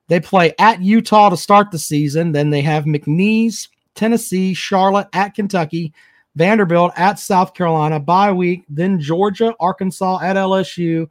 They 0.09 0.19
play 0.19 0.53
at 0.59 0.81
Utah 0.81 1.29
to 1.29 1.37
start 1.37 1.71
the 1.71 1.79
season. 1.79 2.33
Then 2.33 2.49
they 2.49 2.61
have 2.61 2.83
McNeese, 2.83 3.69
Tennessee, 3.95 4.53
Charlotte 4.53 5.07
at 5.13 5.35
Kentucky, 5.35 5.93
Vanderbilt 6.39 6.93
at 6.95 7.19
South 7.19 7.53
Carolina 7.53 7.99
bye 7.99 8.31
week, 8.31 8.63
then 8.69 8.97
Georgia, 8.97 9.53
Arkansas 9.59 10.19
at 10.21 10.37
LSU, 10.37 11.09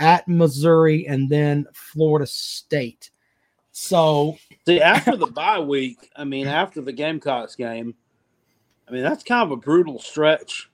at 0.00 0.28
Missouri, 0.28 1.06
and 1.08 1.30
then 1.30 1.64
Florida 1.72 2.26
State. 2.26 3.10
So, 3.72 4.36
see, 4.66 4.80
after 4.82 5.16
the 5.16 5.28
bye 5.28 5.60
week, 5.60 6.10
I 6.14 6.24
mean, 6.24 6.46
after 6.46 6.82
the 6.82 6.92
Gamecocks 6.92 7.56
game, 7.56 7.94
I 8.86 8.92
mean, 8.92 9.02
that's 9.02 9.24
kind 9.24 9.42
of 9.42 9.50
a 9.50 9.56
brutal 9.56 9.98
stretch. 9.98 10.70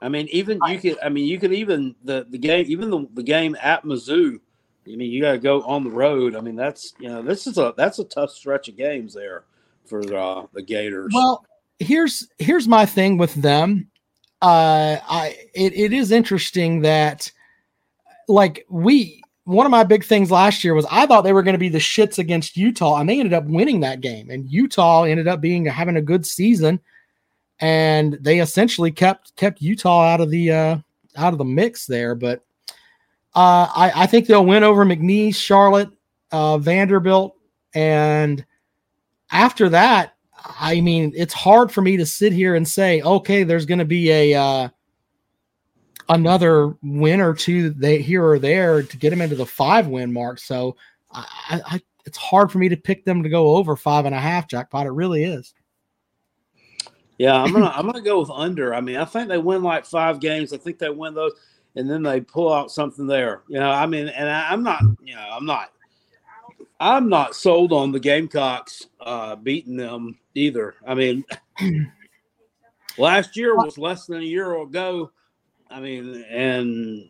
I 0.00 0.08
mean, 0.08 0.26
even 0.30 0.58
you 0.66 0.78
could, 0.78 0.98
I 1.02 1.10
mean, 1.10 1.26
you 1.26 1.38
could 1.38 1.52
even 1.52 1.94
the 2.02 2.26
the 2.30 2.38
game, 2.38 2.64
even 2.66 2.88
the, 2.88 3.06
the 3.12 3.22
game 3.22 3.58
at 3.62 3.84
Mizzou. 3.84 4.40
I 4.86 4.96
mean, 4.96 5.10
you 5.10 5.20
got 5.20 5.32
to 5.32 5.38
go 5.38 5.60
on 5.64 5.84
the 5.84 5.90
road. 5.90 6.34
I 6.34 6.40
mean, 6.40 6.56
that's 6.56 6.94
you 6.98 7.10
know, 7.10 7.20
this 7.20 7.46
is 7.46 7.58
a 7.58 7.74
that's 7.76 7.98
a 7.98 8.04
tough 8.04 8.30
stretch 8.30 8.70
of 8.70 8.76
games 8.78 9.12
there 9.12 9.44
for 9.84 10.00
uh, 10.14 10.46
the 10.54 10.62
Gators. 10.62 11.12
Well, 11.14 11.44
here's 11.78 12.28
here's 12.38 12.68
my 12.68 12.86
thing 12.86 13.18
with 13.18 13.34
them. 13.34 13.90
Uh, 14.42 14.98
I 15.08 15.36
it, 15.54 15.72
it 15.74 15.92
is 15.92 16.12
interesting 16.12 16.82
that 16.82 17.30
like 18.28 18.66
we 18.68 19.22
one 19.44 19.64
of 19.64 19.70
my 19.70 19.84
big 19.84 20.04
things 20.04 20.30
last 20.30 20.64
year 20.64 20.74
was 20.74 20.86
I 20.90 21.06
thought 21.06 21.22
they 21.22 21.32
were 21.32 21.42
going 21.42 21.54
to 21.54 21.58
be 21.58 21.68
the 21.68 21.78
shits 21.78 22.18
against 22.18 22.56
Utah, 22.56 22.98
and 22.98 23.08
they 23.08 23.18
ended 23.18 23.32
up 23.32 23.44
winning 23.44 23.80
that 23.80 24.00
game. 24.00 24.28
And 24.30 24.50
Utah 24.50 25.04
ended 25.04 25.28
up 25.28 25.40
being 25.40 25.64
having 25.64 25.96
a 25.96 26.02
good 26.02 26.26
season, 26.26 26.80
and 27.60 28.18
they 28.20 28.40
essentially 28.40 28.90
kept 28.90 29.34
kept 29.36 29.62
Utah 29.62 30.02
out 30.02 30.20
of 30.20 30.30
the 30.30 30.50
uh, 30.50 30.78
out 31.16 31.32
of 31.32 31.38
the 31.38 31.44
mix 31.44 31.86
there. 31.86 32.14
But 32.14 32.44
uh, 33.34 33.68
I, 33.74 33.92
I 33.94 34.06
think 34.06 34.26
they'll 34.26 34.44
win 34.44 34.64
over 34.64 34.84
McNeese, 34.84 35.36
Charlotte, 35.36 35.90
uh, 36.32 36.58
Vanderbilt, 36.58 37.36
and 37.74 38.44
after 39.30 39.68
that, 39.70 40.15
I 40.48 40.80
mean, 40.80 41.12
it's 41.16 41.34
hard 41.34 41.72
for 41.72 41.82
me 41.82 41.96
to 41.96 42.06
sit 42.06 42.32
here 42.32 42.54
and 42.54 42.66
say, 42.66 43.02
okay, 43.02 43.42
there's 43.42 43.66
going 43.66 43.78
to 43.78 43.84
be 43.84 44.10
a 44.10 44.34
uh, 44.34 44.68
another 46.08 46.74
win 46.82 47.20
or 47.20 47.34
two 47.34 47.70
they 47.70 48.00
here 48.00 48.24
or 48.24 48.38
there 48.38 48.82
to 48.82 48.96
get 48.96 49.10
them 49.10 49.20
into 49.20 49.36
the 49.36 49.46
five 49.46 49.88
win 49.88 50.12
mark. 50.12 50.38
So 50.38 50.76
I, 51.10 51.60
I, 51.66 51.80
it's 52.04 52.18
hard 52.18 52.52
for 52.52 52.58
me 52.58 52.68
to 52.68 52.76
pick 52.76 53.04
them 53.04 53.22
to 53.22 53.28
go 53.28 53.56
over 53.56 53.76
five 53.76 54.04
and 54.04 54.14
a 54.14 54.20
half 54.20 54.48
jackpot. 54.48 54.86
It 54.86 54.90
really 54.90 55.24
is. 55.24 55.52
Yeah, 57.18 57.42
I'm 57.42 57.52
gonna 57.52 57.72
I'm 57.74 57.86
gonna 57.86 58.02
go 58.02 58.20
with 58.20 58.30
under. 58.30 58.74
I 58.74 58.80
mean, 58.80 58.96
I 58.96 59.06
think 59.06 59.28
they 59.28 59.38
win 59.38 59.62
like 59.62 59.86
five 59.86 60.20
games. 60.20 60.52
I 60.52 60.58
think 60.58 60.78
they 60.78 60.90
win 60.90 61.14
those, 61.14 61.32
and 61.74 61.88
then 61.88 62.02
they 62.02 62.20
pull 62.20 62.52
out 62.52 62.70
something 62.70 63.06
there. 63.06 63.42
You 63.48 63.58
know, 63.58 63.70
I 63.70 63.86
mean, 63.86 64.08
and 64.08 64.28
I, 64.28 64.52
I'm 64.52 64.62
not, 64.62 64.82
you 65.02 65.14
know, 65.14 65.26
I'm 65.32 65.46
not 65.46 65.70
I'm 66.78 67.08
not 67.08 67.34
sold 67.34 67.72
on 67.72 67.92
the 67.92 68.00
Gamecocks 68.00 68.86
uh, 69.00 69.36
beating 69.36 69.76
them 69.76 70.18
either. 70.34 70.74
I 70.86 70.94
mean, 70.94 71.24
last 72.98 73.36
year 73.36 73.56
was 73.56 73.78
less 73.78 74.06
than 74.06 74.18
a 74.20 74.24
year 74.24 74.60
ago. 74.60 75.10
I 75.70 75.80
mean, 75.80 76.24
and 76.28 77.08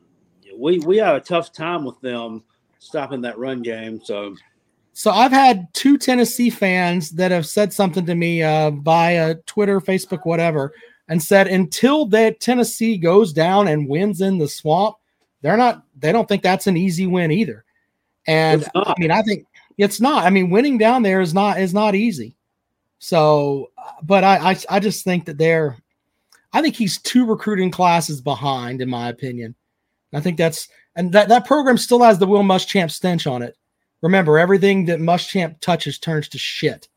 we 0.57 0.79
we 0.81 0.99
had 0.99 1.17
a 1.17 1.21
tough 1.21 1.53
time 1.53 1.85
with 1.85 2.01
them 2.01 2.45
stopping 2.79 3.21
that 3.23 3.39
run 3.39 3.62
game. 3.62 4.01
So, 4.03 4.37
So 4.93 5.11
I've 5.11 5.33
had 5.33 5.67
two 5.75 5.99
Tennessee 5.99 6.51
fans 6.51 7.11
that 7.12 7.31
have 7.31 7.47
said 7.47 7.73
something 7.73 8.07
to 8.07 8.14
me 8.14 8.43
uh, 8.43 8.71
via 8.71 9.35
Twitter, 9.47 9.81
Facebook, 9.81 10.25
whatever, 10.25 10.73
and 11.09 11.23
said 11.23 11.49
until 11.49 12.07
that 12.07 12.41
Tennessee 12.41 12.97
goes 12.97 13.33
down 13.33 13.69
and 13.69 13.89
wins 13.89 14.21
in 14.21 14.39
the 14.39 14.49
swamp, 14.49 14.97
they're 15.43 15.57
not. 15.57 15.83
They 15.99 16.12
don't 16.12 16.29
think 16.29 16.43
that's 16.43 16.67
an 16.67 16.77
easy 16.77 17.07
win 17.07 17.31
either. 17.33 17.64
And 18.27 18.64
I 18.75 18.95
mean, 18.99 19.11
I 19.11 19.23
think 19.23 19.47
it's 19.79 20.01
not. 20.01 20.24
I 20.24 20.31
mean, 20.31 20.51
winning 20.51 20.79
down 20.79 21.03
there 21.03 21.20
is 21.20 21.35
not 21.35 21.61
is 21.61 21.74
not 21.74 21.95
easy. 21.95 22.37
So, 22.99 23.70
but 24.03 24.24
I 24.24 24.53
I, 24.53 24.57
I 24.70 24.81
just 24.81 25.05
think 25.05 25.27
that 25.27 25.39
they're. 25.39 25.77
I 26.53 26.62
think 26.62 26.74
he's 26.74 26.99
two 27.03 27.27
recruiting 27.27 27.70
classes 27.70 28.20
behind, 28.20 28.81
in 28.81 28.89
my 28.89 29.09
opinion. 29.09 29.55
I 30.14 30.20
think 30.20 30.39
that's 30.39 30.68
and 30.95 31.12
that 31.12 31.29
that 31.29 31.47
program 31.47 31.77
still 31.77 32.03
has 32.03 32.18
the 32.18 32.27
Will 32.27 32.43
Muschamp 32.43 32.91
stench 32.91 33.27
on 33.27 33.43
it. 33.43 33.57
Remember, 34.03 34.39
everything 34.39 34.87
that 34.87 35.01
Muschamp 35.01 35.61
touches 35.61 35.99
turns 35.99 36.29
to 36.31 36.39
shit. 36.39 36.89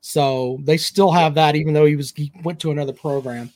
So 0.00 0.58
they 0.62 0.76
still 0.76 1.10
have 1.10 1.34
that, 1.34 1.56
even 1.56 1.74
though 1.74 1.86
he 1.86 1.96
was 1.96 2.12
he 2.12 2.32
went 2.44 2.60
to 2.60 2.70
another 2.70 2.92
program. 2.92 3.52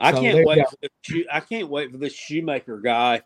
I 0.00 0.12
So 0.12 0.20
can't 0.20 0.46
wait. 0.46 0.68
For 0.68 0.88
Shoe- 1.02 1.26
I 1.32 1.40
can't 1.40 1.68
wait 1.68 1.92
for 1.92 1.98
this 1.98 2.12
Shoemaker 2.14 2.78
guy 2.78 3.22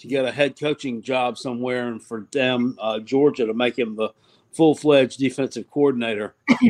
to 0.00 0.08
get 0.08 0.24
a 0.24 0.32
head 0.32 0.58
coaching 0.58 1.02
job 1.02 1.38
somewhere, 1.38 1.88
and 1.88 2.02
for 2.02 2.26
them 2.32 2.76
uh, 2.80 2.98
Georgia 2.98 3.46
to 3.46 3.54
make 3.54 3.78
him 3.78 3.96
the 3.96 4.10
full 4.52 4.74
fledged 4.74 5.18
defensive 5.18 5.70
coordinator. 5.70 6.34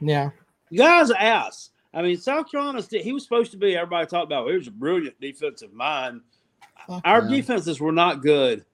Yeah, 0.00 0.30
guy's 0.76 1.10
ass. 1.12 1.70
I 1.94 2.02
mean, 2.02 2.18
South 2.18 2.50
Carolina's 2.50 2.88
he 2.90 3.12
was 3.12 3.22
supposed 3.22 3.52
to 3.52 3.56
be. 3.56 3.76
Everybody 3.76 4.06
talked 4.06 4.26
about. 4.26 4.48
He 4.50 4.56
was 4.56 4.66
a 4.66 4.72
brilliant 4.72 5.18
defensive 5.20 5.72
mind. 5.72 6.20
Fuck 6.86 7.00
Our 7.04 7.22
them. 7.22 7.30
defenses 7.30 7.80
were 7.80 7.92
not 7.92 8.20
good 8.20 8.64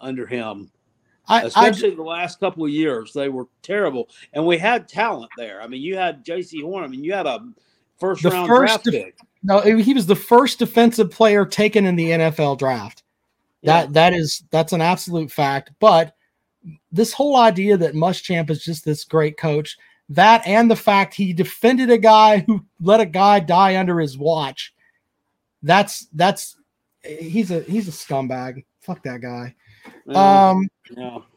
under 0.00 0.24
him, 0.26 0.70
I, 1.28 1.42
I 1.42 1.44
especially 1.44 1.94
the 1.94 2.02
last 2.02 2.40
couple 2.40 2.64
of 2.64 2.70
years. 2.70 3.12
They 3.12 3.28
were 3.28 3.48
terrible, 3.62 4.08
and 4.32 4.46
we 4.46 4.56
had 4.56 4.88
talent 4.88 5.30
there. 5.36 5.60
I 5.60 5.66
mean, 5.66 5.82
you 5.82 5.96
had 5.96 6.24
Jaycee 6.24 6.62
Horn. 6.62 6.84
I 6.84 6.86
mean, 6.86 7.04
you 7.04 7.12
had 7.12 7.26
a 7.26 7.40
first 7.98 8.24
round 8.24 8.48
first 8.48 8.60
draft 8.72 8.84
def- 8.84 8.94
pick. 8.94 9.18
no, 9.42 9.60
he 9.60 9.92
was 9.92 10.06
the 10.06 10.16
first 10.16 10.58
defensive 10.58 11.10
player 11.10 11.44
taken 11.44 11.84
in 11.84 11.96
the 11.96 12.10
NFL 12.10 12.58
draft. 12.58 13.01
Yeah. 13.62 13.82
That 13.82 13.92
that 13.94 14.14
is 14.14 14.42
that's 14.50 14.72
an 14.72 14.80
absolute 14.80 15.30
fact. 15.30 15.70
But 15.80 16.14
this 16.90 17.12
whole 17.12 17.36
idea 17.36 17.76
that 17.76 17.94
Muschamp 17.94 18.50
is 18.50 18.62
just 18.64 18.84
this 18.84 19.04
great 19.04 19.36
coach, 19.36 19.76
that 20.08 20.46
and 20.46 20.70
the 20.70 20.76
fact 20.76 21.14
he 21.14 21.32
defended 21.32 21.90
a 21.90 21.98
guy 21.98 22.40
who 22.40 22.64
let 22.80 23.00
a 23.00 23.06
guy 23.06 23.40
die 23.40 23.78
under 23.78 24.00
his 24.00 24.18
watch, 24.18 24.74
that's 25.62 26.06
that's 26.12 26.56
he's 27.04 27.50
a 27.50 27.60
he's 27.62 27.88
a 27.88 27.92
scumbag. 27.92 28.64
Fuck 28.80 29.02
that 29.04 29.20
guy. 29.20 29.54
Yeah, 30.06 30.50
Um, 30.50 30.68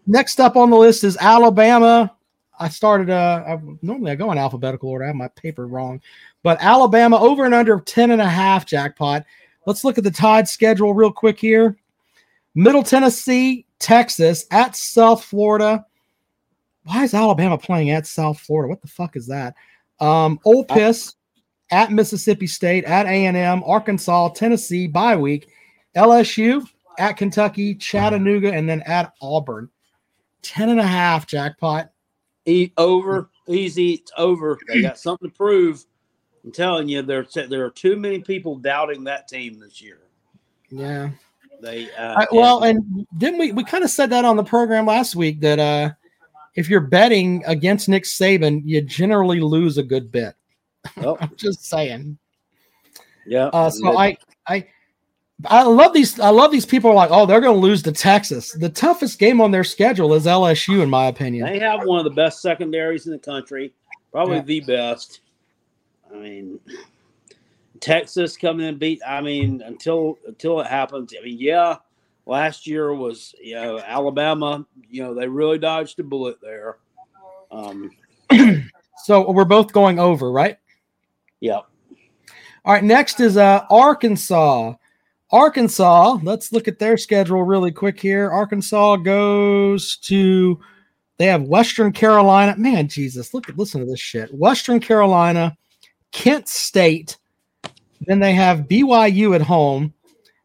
next 0.07 0.39
up 0.39 0.55
on 0.55 0.69
the 0.69 0.77
list 0.77 1.03
is 1.03 1.17
Alabama. 1.17 2.15
I 2.59 2.69
started 2.69 3.09
uh 3.09 3.43
I, 3.47 3.61
normally 3.81 4.11
I 4.11 4.15
go 4.15 4.31
in 4.31 4.37
alphabetical 4.37 4.89
order. 4.89 5.05
I 5.05 5.07
have 5.07 5.15
my 5.15 5.27
paper 5.29 5.67
wrong. 5.67 6.01
But 6.43 6.57
Alabama 6.61 7.19
over 7.19 7.45
and 7.45 7.53
under 7.53 7.79
10 7.79 8.11
and 8.11 8.21
a 8.21 8.27
half 8.27 8.65
jackpot. 8.65 9.25
Let's 9.65 9.83
look 9.83 9.97
at 9.97 10.03
the 10.03 10.11
Tide 10.11 10.47
schedule 10.47 10.93
real 10.93 11.11
quick 11.11 11.39
here. 11.39 11.75
Middle 12.55 12.83
Tennessee, 12.83 13.65
Texas, 13.79 14.45
at 14.51 14.75
South 14.75 15.23
Florida. 15.23 15.85
Why 16.83 17.03
is 17.03 17.13
Alabama 17.13 17.57
playing 17.57 17.91
at 17.91 18.07
South 18.07 18.39
Florida? 18.39 18.69
What 18.69 18.81
the 18.81 18.87
fuck 18.87 19.15
is 19.15 19.27
that? 19.27 19.55
Um, 19.99 20.39
Ole 20.45 20.65
Piss, 20.65 21.15
at 21.71 21.91
Mississippi 21.91 22.47
State, 22.47 22.85
at 22.85 23.05
A&M, 23.05 23.63
Arkansas, 23.65 24.29
Tennessee, 24.29 24.87
bye 24.87 25.15
week, 25.15 25.49
LSU, 25.95 26.65
at 26.97 27.17
Kentucky, 27.17 27.75
Chattanooga, 27.75 28.53
and 28.53 28.69
then 28.69 28.81
at 28.83 29.13
Auburn. 29.21 29.69
10 30.43 30.69
and 30.69 30.79
a 30.79 30.85
half 30.85 31.25
jackpot. 31.25 31.91
Eat 32.45 32.71
over, 32.77 33.31
easy, 33.47 33.93
it's 33.93 34.11
over. 34.17 34.59
They 34.67 34.81
got 34.83 34.99
something 34.99 35.29
to 35.29 35.35
prove. 35.35 35.83
I'm 36.43 36.51
telling 36.51 36.87
you, 36.87 37.01
there 37.01 37.25
there 37.47 37.65
are 37.65 37.71
too 37.71 37.95
many 37.95 38.19
people 38.19 38.55
doubting 38.57 39.03
that 39.05 39.27
team 39.27 39.59
this 39.59 39.81
year. 39.81 40.01
Yeah. 40.69 41.09
They 41.65 41.91
uh, 41.95 42.21
I, 42.21 42.27
well, 42.31 42.63
and 42.63 43.07
didn't 43.17 43.39
we 43.39 43.51
we 43.51 43.63
kind 43.63 43.83
of 43.83 43.89
said 43.89 44.11
that 44.11 44.23
on 44.23 44.37
the 44.37 44.43
program 44.43 44.85
last 44.85 45.15
week 45.15 45.39
that 45.41 45.57
uh 45.59 45.91
if 46.53 46.69
you're 46.69 46.79
betting 46.79 47.43
against 47.47 47.89
Nick 47.89 48.03
Saban, 48.03 48.61
you 48.63 48.81
generally 48.81 49.41
lose 49.41 49.77
a 49.77 49.83
good 49.83 50.11
bit. 50.11 50.35
oh, 50.97 51.17
I'm 51.21 51.35
just 51.35 51.65
saying. 51.65 52.17
yeah. 53.25 53.47
Uh, 53.47 53.69
so 53.71 53.97
I 53.97 54.15
I 54.47 54.67
I 55.45 55.63
love 55.63 55.93
these. 55.93 56.19
I 56.19 56.29
love 56.29 56.51
these 56.51 56.67
people 56.67 56.91
are 56.91 56.95
like, 56.95 57.09
oh, 57.11 57.25
they're 57.25 57.41
going 57.41 57.55
to 57.55 57.59
lose 57.59 57.81
to 57.83 57.91
Texas. 57.91 58.53
The 58.53 58.69
toughest 58.69 59.19
game 59.19 59.41
on 59.41 59.51
their 59.51 59.65
schedule 59.65 60.13
is 60.13 60.25
LSU, 60.27 60.81
in 60.81 60.89
my 60.89 61.07
opinion. 61.07 61.45
They 61.45 61.59
have 61.59 61.83
one 61.83 61.97
of 61.97 62.05
the 62.05 62.11
best 62.11 62.41
secondaries 62.41 63.05
in 63.07 63.11
the 63.11 63.19
country, 63.19 63.73
probably 64.11 64.37
Yeah. 64.37 64.43
the 64.43 64.59
best. 64.61 65.19
I 66.13 66.17
mean, 66.17 66.59
Texas 67.85 68.35
coming 68.35 68.63
in 68.63 68.69
and 68.69 68.79
beat. 68.79 68.99
I 69.05 69.21
mean, 69.21 69.61
until 69.61 70.17
until 70.27 70.59
it 70.59 70.67
happens. 70.67 71.13
I 71.17 71.23
mean, 71.23 71.37
yeah, 71.39 71.77
last 72.25 72.65
year 72.65 72.93
was 72.95 73.35
you 73.39 73.55
know 73.55 73.79
Alabama. 73.79 74.65
You 74.89 75.03
know 75.03 75.13
they 75.13 75.27
really 75.27 75.59
dodged 75.59 75.99
a 75.99 76.03
bullet 76.03 76.37
there. 76.41 76.77
Um, 77.51 77.91
So 79.05 79.29
we're 79.29 79.45
both 79.45 79.71
going 79.71 79.99
over, 79.99 80.31
right? 80.31 80.57
yeah, 81.39 81.59
All 82.63 82.73
right. 82.73 82.83
Next 82.83 83.19
is 83.19 83.37
uh 83.37 83.65
Arkansas. 83.69 84.73
Arkansas. 85.31 86.17
Let's 86.23 86.51
look 86.51 86.67
at 86.67 86.79
their 86.79 86.97
schedule 86.97 87.43
really 87.43 87.71
quick 87.71 87.99
here. 87.99 88.31
Arkansas 88.31 88.95
goes 88.97 89.97
to. 89.97 90.59
They 91.17 91.27
have 91.27 91.43
Western 91.43 91.91
Carolina. 91.91 92.55
Man, 92.57 92.87
Jesus, 92.87 93.33
look 93.35 93.47
at 93.47 93.59
listen 93.59 93.79
to 93.81 93.85
this 93.85 93.99
shit. 93.99 94.33
Western 94.33 94.79
Carolina, 94.79 95.55
Kent 96.11 96.47
State. 96.47 97.17
Then 98.01 98.19
they 98.19 98.33
have 98.33 98.67
BYU 98.67 99.35
at 99.35 99.41
home. 99.41 99.93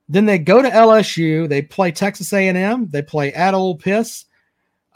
Then 0.08 0.26
they 0.26 0.38
go 0.38 0.60
to 0.62 0.68
LSU. 0.68 1.48
They 1.48 1.62
play 1.62 1.92
Texas 1.92 2.32
A&M. 2.32 2.88
They 2.88 3.02
play 3.02 3.32
at 3.32 3.54
Ole 3.54 3.76
Piss. 3.76 4.24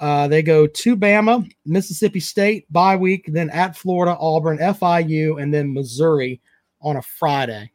Uh, 0.01 0.27
they 0.27 0.43
go 0.43 0.67
to 0.67 0.97
Bama, 0.97 1.49
Mississippi 1.65 2.19
State 2.19 2.71
bye 2.73 2.97
week, 2.97 3.27
then 3.29 3.49
at 3.51 3.77
Florida, 3.77 4.17
Auburn, 4.19 4.59
FIU, 4.59 5.41
and 5.41 5.55
then 5.55 5.73
Missouri 5.73 6.41
on 6.83 6.97
a 6.97 7.03
Friday. 7.03 7.71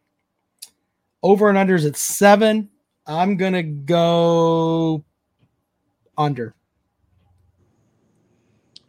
Over 1.24 1.50
and 1.50 1.58
unders 1.58 1.88
at 1.88 1.96
seven. 1.96 2.70
I'm 3.08 3.38
gonna 3.38 3.64
go 3.64 5.04
under. 6.18 6.54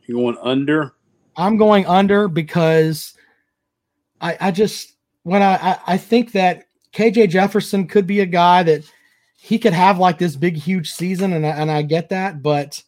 you 0.07 0.17
going 0.17 0.37
under? 0.43 0.93
I'm 1.37 1.57
going 1.57 1.87
under 1.87 2.27
because 2.29 3.15
I, 4.21 4.37
I 4.41 4.51
just 4.51 4.97
when 5.23 5.43
I, 5.43 5.79
I 5.87 5.97
think 5.97 6.33
that 6.33 6.65
KJ 6.93 7.31
Jefferson 7.31 7.87
could 7.87 8.07
be 8.07 8.21
a 8.21 8.27
guy 8.27 8.63
that 8.63 8.83
he 9.37 9.59
could 9.59 9.73
have 9.73 9.99
like 9.99 10.19
this 10.19 10.37
big 10.37 10.57
huge 10.57 10.91
season 10.93 11.33
and 11.33 11.47
I, 11.47 11.51
and 11.51 11.71
I 11.71 11.83
get 11.83 12.09
that 12.11 12.43
but 12.43 12.83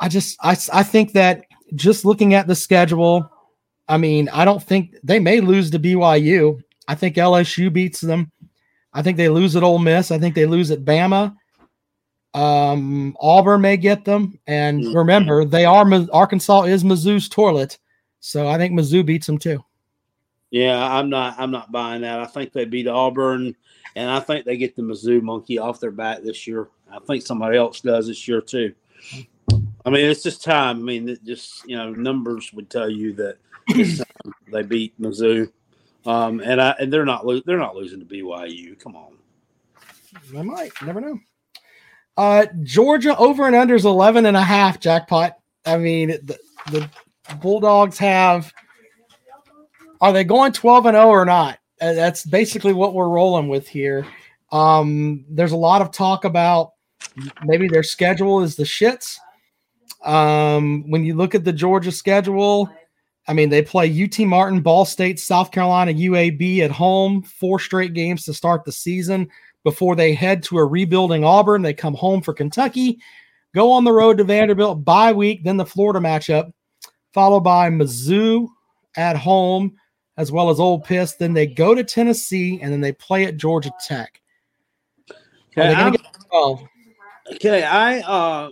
I 0.00 0.08
just 0.08 0.36
I 0.42 0.56
I 0.72 0.82
think 0.82 1.12
that 1.12 1.44
just 1.74 2.04
looking 2.04 2.34
at 2.34 2.46
the 2.46 2.54
schedule 2.54 3.30
I 3.88 3.96
mean 3.96 4.28
I 4.30 4.44
don't 4.44 4.62
think 4.62 4.94
they 5.02 5.18
may 5.18 5.40
lose 5.40 5.70
to 5.70 5.78
BYU 5.78 6.60
I 6.88 6.94
think 6.94 7.16
LSU 7.16 7.72
beats 7.72 8.00
them. 8.00 8.30
I 8.92 9.02
think 9.02 9.16
they 9.16 9.28
lose 9.28 9.56
at 9.56 9.62
Ole 9.62 9.78
Miss. 9.80 10.10
I 10.10 10.18
think 10.18 10.34
they 10.34 10.46
lose 10.46 10.70
at 10.70 10.84
Bama. 10.84 11.34
Um, 12.32 13.16
Auburn 13.20 13.60
may 13.60 13.76
get 13.76 14.04
them, 14.04 14.38
and 14.46 14.82
Mhm. 14.82 14.94
remember 14.94 15.44
they 15.44 15.64
are 15.64 15.86
Arkansas 16.12 16.62
is 16.62 16.84
Mizzou's 16.84 17.28
toilet, 17.28 17.78
so 18.20 18.46
I 18.46 18.58
think 18.58 18.72
Mizzou 18.72 19.04
beats 19.04 19.26
them 19.26 19.38
too. 19.38 19.64
Yeah, 20.50 20.80
I'm 20.80 21.10
not. 21.10 21.36
I'm 21.38 21.50
not 21.50 21.72
buying 21.72 22.02
that. 22.02 22.20
I 22.20 22.26
think 22.26 22.52
they 22.52 22.64
beat 22.64 22.86
Auburn, 22.86 23.54
and 23.96 24.10
I 24.10 24.20
think 24.20 24.44
they 24.44 24.56
get 24.56 24.76
the 24.76 24.82
Mizzou 24.82 25.22
monkey 25.22 25.58
off 25.58 25.80
their 25.80 25.90
back 25.90 26.22
this 26.22 26.46
year. 26.46 26.68
I 26.90 26.98
think 27.00 27.26
somebody 27.26 27.56
else 27.56 27.80
does 27.80 28.06
this 28.06 28.28
year 28.28 28.40
too. 28.40 28.72
I 29.84 29.90
mean, 29.90 30.06
it's 30.06 30.22
just 30.22 30.44
time. 30.44 30.78
I 30.78 30.82
mean, 30.82 31.18
just 31.24 31.68
you 31.68 31.76
know, 31.76 31.90
numbers 31.90 32.52
would 32.52 32.70
tell 32.70 32.88
you 32.88 33.12
that 33.14 33.38
they 34.52 34.62
beat 34.62 35.00
Mizzou, 35.00 35.50
um, 36.06 36.40
and 36.40 36.60
I 36.60 36.70
and 36.78 36.92
they're 36.92 37.04
not 37.04 37.26
lo- 37.26 37.42
they're 37.44 37.58
not 37.58 37.76
losing 37.76 38.00
to 38.00 38.06
BYU. 38.06 38.78
Come 38.78 38.96
on. 38.96 39.16
I 40.36 40.42
might 40.42 40.72
never 40.82 41.00
know. 41.00 41.18
Uh, 42.16 42.46
Georgia 42.62 43.16
over 43.18 43.46
and 43.46 43.54
under 43.54 43.74
is 43.74 43.84
11 43.84 44.24
and 44.26 44.36
a 44.36 44.42
half 44.42 44.80
jackpot. 44.80 45.36
I 45.66 45.76
mean, 45.76 46.08
the, 46.08 46.38
the 46.70 46.90
Bulldogs 47.40 47.98
have. 47.98 48.52
Are 50.00 50.12
they 50.12 50.24
going 50.24 50.52
12 50.52 50.86
and 50.86 50.94
0 50.94 51.06
or 51.06 51.24
not? 51.24 51.58
Uh, 51.80 51.92
that's 51.92 52.24
basically 52.24 52.72
what 52.72 52.94
we're 52.94 53.08
rolling 53.08 53.48
with 53.48 53.68
here. 53.68 54.06
Um, 54.52 55.24
there's 55.28 55.52
a 55.52 55.56
lot 55.56 55.82
of 55.82 55.90
talk 55.90 56.24
about 56.24 56.72
maybe 57.44 57.68
their 57.68 57.82
schedule 57.82 58.42
is 58.42 58.56
the 58.56 58.64
shits. 58.64 59.18
Um, 60.04 60.88
when 60.88 61.04
you 61.04 61.14
look 61.14 61.34
at 61.34 61.44
the 61.44 61.52
Georgia 61.52 61.92
schedule, 61.92 62.70
I 63.28 63.32
mean, 63.32 63.48
they 63.48 63.62
play 63.62 64.04
UT 64.04 64.18
Martin, 64.20 64.60
Ball 64.60 64.84
State, 64.84 65.18
South 65.18 65.50
Carolina, 65.50 65.92
UAB 65.92 66.60
at 66.60 66.70
home, 66.70 67.22
four 67.22 67.58
straight 67.58 67.92
games 67.92 68.24
to 68.24 68.34
start 68.34 68.64
the 68.64 68.72
season 68.72 69.28
before 69.64 69.96
they 69.96 70.14
head 70.14 70.44
to 70.44 70.58
a 70.58 70.64
rebuilding 70.64 71.24
Auburn. 71.24 71.62
They 71.62 71.74
come 71.74 71.94
home 71.94 72.22
for 72.22 72.32
Kentucky, 72.32 73.00
go 73.54 73.72
on 73.72 73.82
the 73.82 73.92
road 73.92 74.18
to 74.18 74.24
Vanderbilt 74.24 74.84
bye 74.84 75.12
week, 75.12 75.42
then 75.42 75.56
the 75.56 75.66
Florida 75.66 75.98
matchup, 75.98 76.52
followed 77.12 77.40
by 77.40 77.68
Mizzou 77.68 78.46
at 78.96 79.16
home, 79.16 79.76
as 80.16 80.32
well 80.32 80.50
as 80.50 80.60
Old 80.60 80.84
Piss. 80.84 81.14
Then 81.14 81.32
they 81.32 81.46
go 81.46 81.74
to 81.74 81.84
Tennessee, 81.84 82.60
and 82.62 82.72
then 82.72 82.80
they 82.80 82.92
play 82.92 83.24
at 83.24 83.36
Georgia 83.36 83.70
Tech. 83.84 84.20
Okay, 85.58 85.96
oh. 86.32 86.66
okay, 87.34 87.62
I 87.62 88.00
uh, 88.00 88.50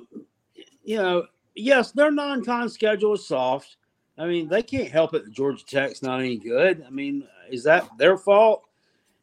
you 0.85 0.97
know, 0.97 1.27
yes, 1.55 1.93
their 1.93 2.11
non-con 2.11 2.69
schedule 2.69 3.15
is 3.15 3.27
soft. 3.27 3.77
I 4.17 4.27
mean, 4.27 4.49
they 4.49 4.63
can't 4.63 4.91
help 4.91 5.15
it. 5.15 5.31
Georgia 5.31 5.65
Tech's 5.67 6.03
not 6.03 6.21
any 6.21 6.37
good. 6.37 6.85
I 6.87 6.91
mean, 6.91 7.27
is 7.51 7.65
that 7.65 7.89
their 7.99 8.17
fault? 8.17 8.65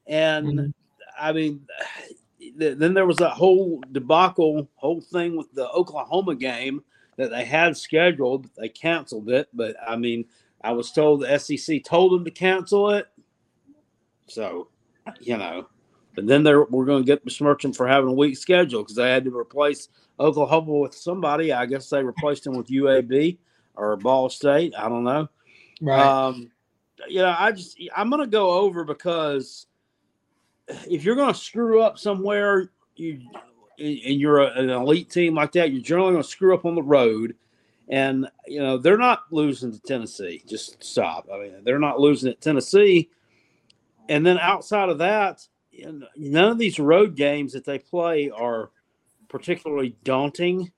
And 0.05 0.47
mm-hmm. 0.47 0.69
I 1.19 1.31
mean, 1.31 1.65
then 2.55 2.93
there 2.93 3.05
was 3.05 3.17
that 3.17 3.31
whole 3.31 3.81
debacle, 3.91 4.67
whole 4.75 5.01
thing 5.01 5.37
with 5.37 5.51
the 5.53 5.69
Oklahoma 5.69 6.35
game 6.35 6.83
that 7.17 7.29
they 7.29 7.45
had 7.45 7.77
scheduled. 7.77 8.49
They 8.57 8.69
canceled 8.69 9.29
it, 9.29 9.47
but 9.53 9.75
I 9.85 9.95
mean, 9.95 10.25
I 10.63 10.71
was 10.71 10.91
told 10.91 11.21
the 11.21 11.37
SEC 11.39 11.83
told 11.83 12.13
them 12.13 12.25
to 12.25 12.31
cancel 12.31 12.91
it. 12.91 13.07
So, 14.27 14.69
you 15.19 15.37
know, 15.37 15.67
but 16.15 16.27
then 16.27 16.43
they're 16.43 16.63
we're 16.63 16.85
going 16.85 17.03
to 17.03 17.07
get 17.07 17.23
besmirch 17.23 17.63
them 17.63 17.73
for 17.73 17.87
having 17.87 18.09
a 18.09 18.13
weak 18.13 18.37
schedule 18.37 18.83
because 18.83 18.95
they 18.95 19.09
had 19.09 19.25
to 19.25 19.35
replace 19.35 19.89
Oklahoma 20.19 20.73
with 20.73 20.93
somebody. 20.93 21.51
I 21.51 21.65
guess 21.65 21.89
they 21.89 22.03
replaced 22.03 22.45
him 22.45 22.53
with 22.53 22.67
UAB 22.67 23.37
or 23.75 23.95
Ball 23.97 24.29
State. 24.29 24.73
I 24.77 24.89
don't 24.89 25.03
know. 25.03 25.29
Right. 25.81 25.99
Um, 25.99 26.51
you 27.07 27.19
know, 27.19 27.35
I 27.37 27.51
just 27.51 27.81
I'm 27.95 28.09
going 28.09 28.21
to 28.21 28.27
go 28.27 28.51
over 28.51 28.83
because 28.83 29.67
if 30.89 31.03
you're 31.03 31.15
going 31.15 31.33
to 31.33 31.39
screw 31.39 31.81
up 31.81 31.97
somewhere, 31.97 32.69
you 32.95 33.21
and 33.79 34.19
you're 34.19 34.41
an 34.41 34.69
elite 34.69 35.09
team 35.09 35.33
like 35.33 35.53
that, 35.53 35.71
you're 35.71 35.81
generally 35.81 36.11
going 36.11 36.23
to 36.23 36.29
screw 36.29 36.53
up 36.53 36.65
on 36.65 36.75
the 36.75 36.83
road. 36.83 37.35
And 37.91 38.27
you 38.47 38.59
know 38.59 38.77
they're 38.77 38.97
not 38.97 39.23
losing 39.31 39.71
to 39.73 39.79
Tennessee. 39.81 40.41
Just 40.47 40.83
stop. 40.83 41.27
I 41.31 41.37
mean, 41.37 41.53
they're 41.63 41.77
not 41.77 41.99
losing 41.99 42.31
at 42.31 42.41
Tennessee. 42.41 43.09
And 44.09 44.25
then 44.25 44.39
outside 44.39 44.89
of 44.89 44.97
that, 44.99 45.45
none 46.15 46.51
of 46.51 46.57
these 46.57 46.79
road 46.79 47.15
games 47.15 47.53
that 47.53 47.65
they 47.65 47.79
play 47.79 48.29
are 48.29 48.71
particularly 49.29 49.95
daunting 50.03 50.71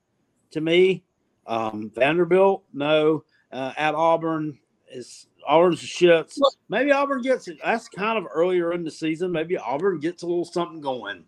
to 0.51 0.61
me. 0.61 1.03
Um, 1.47 1.91
Vanderbilt, 1.93 2.63
no. 2.73 3.23
Uh, 3.51 3.73
at 3.77 3.93
Auburn 3.95 4.57
is 4.91 5.27
Auburn's 5.47 5.81
shits. 5.81 6.39
Maybe 6.69 6.91
Auburn 6.91 7.21
gets 7.21 7.47
it. 7.47 7.59
That's 7.63 7.89
kind 7.89 8.17
of 8.17 8.25
earlier 8.33 8.73
in 8.73 8.83
the 8.83 8.91
season. 8.91 9.31
Maybe 9.31 9.57
Auburn 9.57 9.99
gets 9.99 10.23
a 10.23 10.27
little 10.27 10.45
something 10.45 10.81
going. 10.81 11.25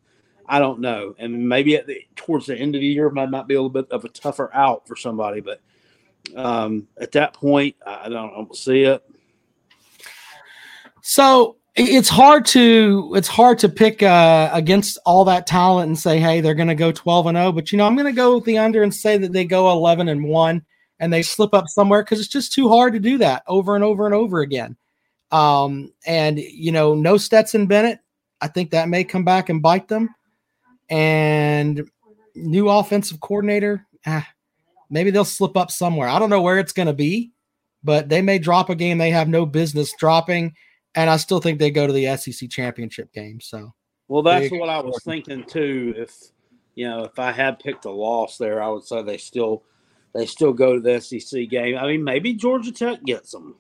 I 0.48 0.60
don't 0.60 0.80
know. 0.80 1.16
And 1.18 1.48
maybe 1.48 1.76
at 1.76 1.88
the, 1.88 2.02
towards 2.16 2.46
the 2.46 2.56
end 2.56 2.76
of 2.76 2.82
the 2.82 2.88
year 2.88 3.10
might 3.10 3.32
not 3.32 3.48
be 3.48 3.56
a 3.56 3.58
little 3.58 3.70
bit 3.70 3.92
of 3.92 4.06
a 4.06 4.10
tougher 4.10 4.54
out 4.54 4.88
for 4.88 4.96
somebody. 4.96 5.42
But 5.42 5.62
um, 6.36 6.88
at 7.00 7.12
that 7.14 7.34
point, 7.34 7.76
I 7.86 8.10
don't, 8.10 8.32
I 8.32 8.36
don't 8.36 8.56
see 8.56 8.84
it. 8.84 9.04
So 11.02 11.58
it's 11.76 12.08
hard 12.10 12.46
to 12.48 13.14
it's 13.16 13.28
hard 13.28 13.60
to 13.60 13.70
pick 13.70 14.02
uh, 14.02 14.50
against 14.54 14.98
all 15.06 15.26
that 15.26 15.46
talent 15.46 15.88
and 15.88 16.00
say, 16.00 16.20
hey, 16.20 16.42
they're 16.42 16.56
going 16.56 16.70
to 16.70 16.76
go 16.76 16.92
twelve 16.92 17.28
and 17.28 17.36
zero. 17.36 17.48
Oh, 17.48 17.52
but 17.52 17.72
you 17.72 17.78
know, 17.78 17.86
I'm 17.86 17.96
going 17.96 18.06
to 18.06 18.14
go 18.14 18.36
with 18.36 18.46
the 18.46 18.58
under 18.58 18.82
and 18.82 18.94
say 18.94 19.18
that 19.18 19.34
they 19.34 19.46
go 19.46 19.72
eleven 19.72 20.08
and 20.08 20.24
one 20.24 20.66
and 21.00 21.12
they 21.12 21.22
slip 21.22 21.54
up 21.54 21.68
somewhere 21.68 22.04
because 22.04 22.20
it's 22.20 22.30
just 22.30 22.54
too 22.54 22.70
hard 22.70 22.94
to 22.94 23.00
do 23.00 23.18
that 23.18 23.44
over 23.48 23.76
and 23.76 23.84
over 23.84 24.06
and 24.06 24.16
over 24.16 24.40
again. 24.40 24.78
Um, 25.32 25.92
and 26.06 26.40
you 26.40 26.72
know, 26.72 26.96
no 26.96 27.18
Stetson 27.18 27.68
Bennett. 27.68 28.00
I 28.42 28.48
think 28.48 28.72
that 28.72 28.90
may 28.90 29.04
come 29.04 29.26
back 29.26 29.50
and 29.50 29.62
bite 29.62 29.88
them. 29.88 30.10
And 30.90 31.90
new 32.36 32.70
offensive 32.70 33.20
coordinator, 33.20 33.86
ah, 34.06 34.28
maybe 34.90 35.12
they'll 35.12 35.26
slip 35.26 35.58
up 35.58 35.72
somewhere. 35.72 36.08
I 36.08 36.20
don't 36.20 36.30
know 36.30 36.42
where 36.42 36.60
it's 36.60 36.74
going 36.74 36.88
to 36.88 36.94
be, 36.94 37.32
but 37.84 38.10
they 38.10 38.22
may 38.22 38.40
drop 38.40 38.70
a 38.70 38.76
game 38.76 38.98
they 38.98 39.12
have 39.12 39.28
no 39.28 39.46
business 39.46 39.94
dropping. 39.98 40.54
And 40.96 41.10
I 41.10 41.18
still 41.18 41.40
think 41.40 41.60
they 41.60 41.72
go 41.72 41.88
to 41.88 41.94
the 41.94 42.16
SEC 42.18 42.50
championship 42.50 43.12
game. 43.14 43.42
So, 43.42 43.74
well, 44.08 44.24
that's 44.24 44.52
what 44.52 44.70
I 44.70 44.80
was 44.80 45.02
thinking 45.04 45.44
too. 45.44 45.94
If 45.98 46.14
you 46.76 46.88
know, 46.88 47.04
if 47.04 47.20
I 47.20 47.32
had 47.32 47.60
picked 47.60 47.86
a 47.86 47.92
loss 47.92 48.38
there, 48.38 48.62
I 48.62 48.70
would 48.70 48.84
say 48.84 49.02
they 49.02 49.18
still 49.18 49.64
they 50.14 50.26
still 50.26 50.54
go 50.54 50.76
to 50.76 50.80
the 50.80 51.02
SEC 51.02 51.50
game. 51.50 51.78
I 51.78 51.88
mean, 51.88 52.04
maybe 52.04 52.34
Georgia 52.34 52.72
Tech 52.72 53.04
gets 53.04 53.32
them. 53.32 53.56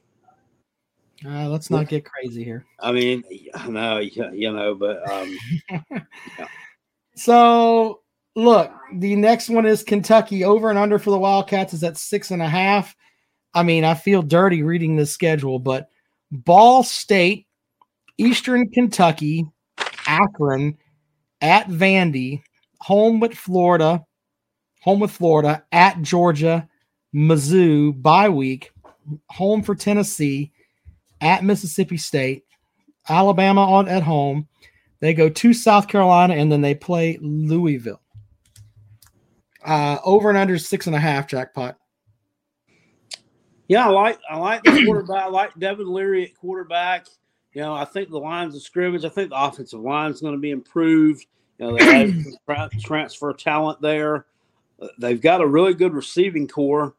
Uh, 1.25 1.49
let's 1.49 1.69
not 1.69 1.87
get 1.87 2.05
crazy 2.05 2.43
here. 2.43 2.65
I 2.79 2.91
mean, 2.91 3.23
I 3.53 3.67
know, 3.67 3.99
you 3.99 4.51
know, 4.51 4.75
but 4.75 5.09
um, 5.09 5.37
yeah. 6.39 6.47
so 7.15 8.01
look, 8.35 8.71
the 8.93 9.15
next 9.15 9.49
one 9.49 9.65
is 9.65 9.83
Kentucky 9.83 10.43
over 10.43 10.69
and 10.69 10.77
under 10.77 10.99
for 10.99 11.11
the 11.11 11.17
Wildcats 11.17 11.73
is 11.73 11.83
at 11.83 11.97
six 11.97 12.31
and 12.31 12.41
a 12.41 12.47
half. 12.49 12.95
I 13.53 13.63
mean, 13.63 13.83
I 13.85 13.93
feel 13.93 14.21
dirty 14.21 14.63
reading 14.63 14.95
this 14.95 15.11
schedule, 15.11 15.59
but 15.59 15.89
Ball 16.31 16.83
State, 16.83 17.47
Eastern 18.17 18.69
Kentucky, 18.69 19.45
Akron, 20.07 20.77
at 21.41 21.67
Vandy, 21.67 22.41
home 22.81 23.19
with 23.19 23.33
Florida, 23.33 24.03
home 24.81 24.99
with 24.99 25.11
Florida, 25.11 25.63
at 25.71 26.01
Georgia, 26.01 26.67
Mizzou, 27.13 28.01
bye 28.01 28.29
week, 28.29 28.71
home 29.29 29.63
for 29.63 29.75
Tennessee, 29.75 30.51
at 31.21 31.43
Mississippi 31.43 31.97
State, 31.97 32.43
Alabama 33.07 33.61
on 33.61 33.87
at 33.87 34.03
home. 34.03 34.47
They 34.99 35.13
go 35.13 35.29
to 35.29 35.53
South 35.53 35.87
Carolina 35.87 36.35
and 36.35 36.51
then 36.51 36.61
they 36.61 36.75
play 36.75 37.17
Louisville. 37.21 38.01
Uh, 39.65 39.97
over 40.03 40.29
and 40.29 40.37
under 40.37 40.59
six 40.59 40.85
and 40.85 40.95
a 40.95 40.99
half 40.99 41.27
jackpot. 41.27 41.77
Yeah, 43.67 43.87
I 43.87 43.89
like 43.89 44.19
I 44.29 44.37
like 44.37 44.63
the 44.63 44.85
quarterback. 44.85 45.23
I 45.23 45.27
like 45.27 45.57
Devin 45.57 45.91
Leary 45.91 46.25
at 46.25 46.35
quarterback. 46.35 47.07
You 47.53 47.61
know, 47.61 47.73
I 47.73 47.83
think 47.83 48.09
the 48.09 48.19
lines 48.19 48.55
of 48.55 48.61
scrimmage. 48.61 49.05
I 49.05 49.09
think 49.09 49.29
the 49.29 49.41
offensive 49.41 49.79
line 49.79 50.11
is 50.11 50.21
going 50.21 50.35
to 50.35 50.39
be 50.39 50.51
improved. 50.51 51.25
You 51.57 51.67
know, 51.67 51.77
they 51.77 52.11
have 52.47 52.71
transfer 52.79 53.33
talent 53.33 53.81
there. 53.81 54.27
They've 54.99 55.21
got 55.21 55.41
a 55.41 55.47
really 55.47 55.73
good 55.73 55.93
receiving 55.93 56.47
core 56.47 56.93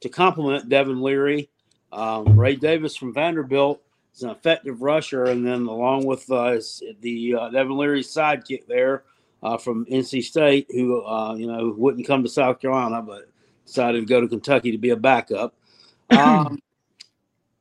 to 0.00 0.08
complement 0.08 0.68
Devin 0.68 1.00
Leary. 1.00 1.50
Um, 1.92 2.38
Ray 2.38 2.54
Davis 2.56 2.94
from 2.94 3.12
Vanderbilt 3.12 3.82
is 4.14 4.22
an 4.22 4.30
effective 4.30 4.82
rusher, 4.82 5.24
and 5.24 5.44
then 5.44 5.66
along 5.66 6.06
with 6.06 6.30
uh, 6.30 6.60
the 7.00 7.34
uh, 7.34 7.48
Devin 7.48 7.76
Leary 7.76 8.02
sidekick 8.02 8.66
there 8.68 9.04
uh, 9.42 9.58
from 9.58 9.86
NC 9.86 10.22
State, 10.22 10.68
who 10.70 11.02
uh, 11.04 11.34
you 11.34 11.46
know 11.46 11.74
wouldn't 11.76 12.06
come 12.06 12.22
to 12.22 12.28
South 12.28 12.60
Carolina, 12.60 13.02
but 13.02 13.28
decided 13.66 14.00
to 14.00 14.06
go 14.06 14.20
to 14.20 14.28
Kentucky 14.28 14.72
to 14.72 14.78
be 14.78 14.90
a 14.90 14.96
backup. 14.96 15.54
Um, 16.12 16.58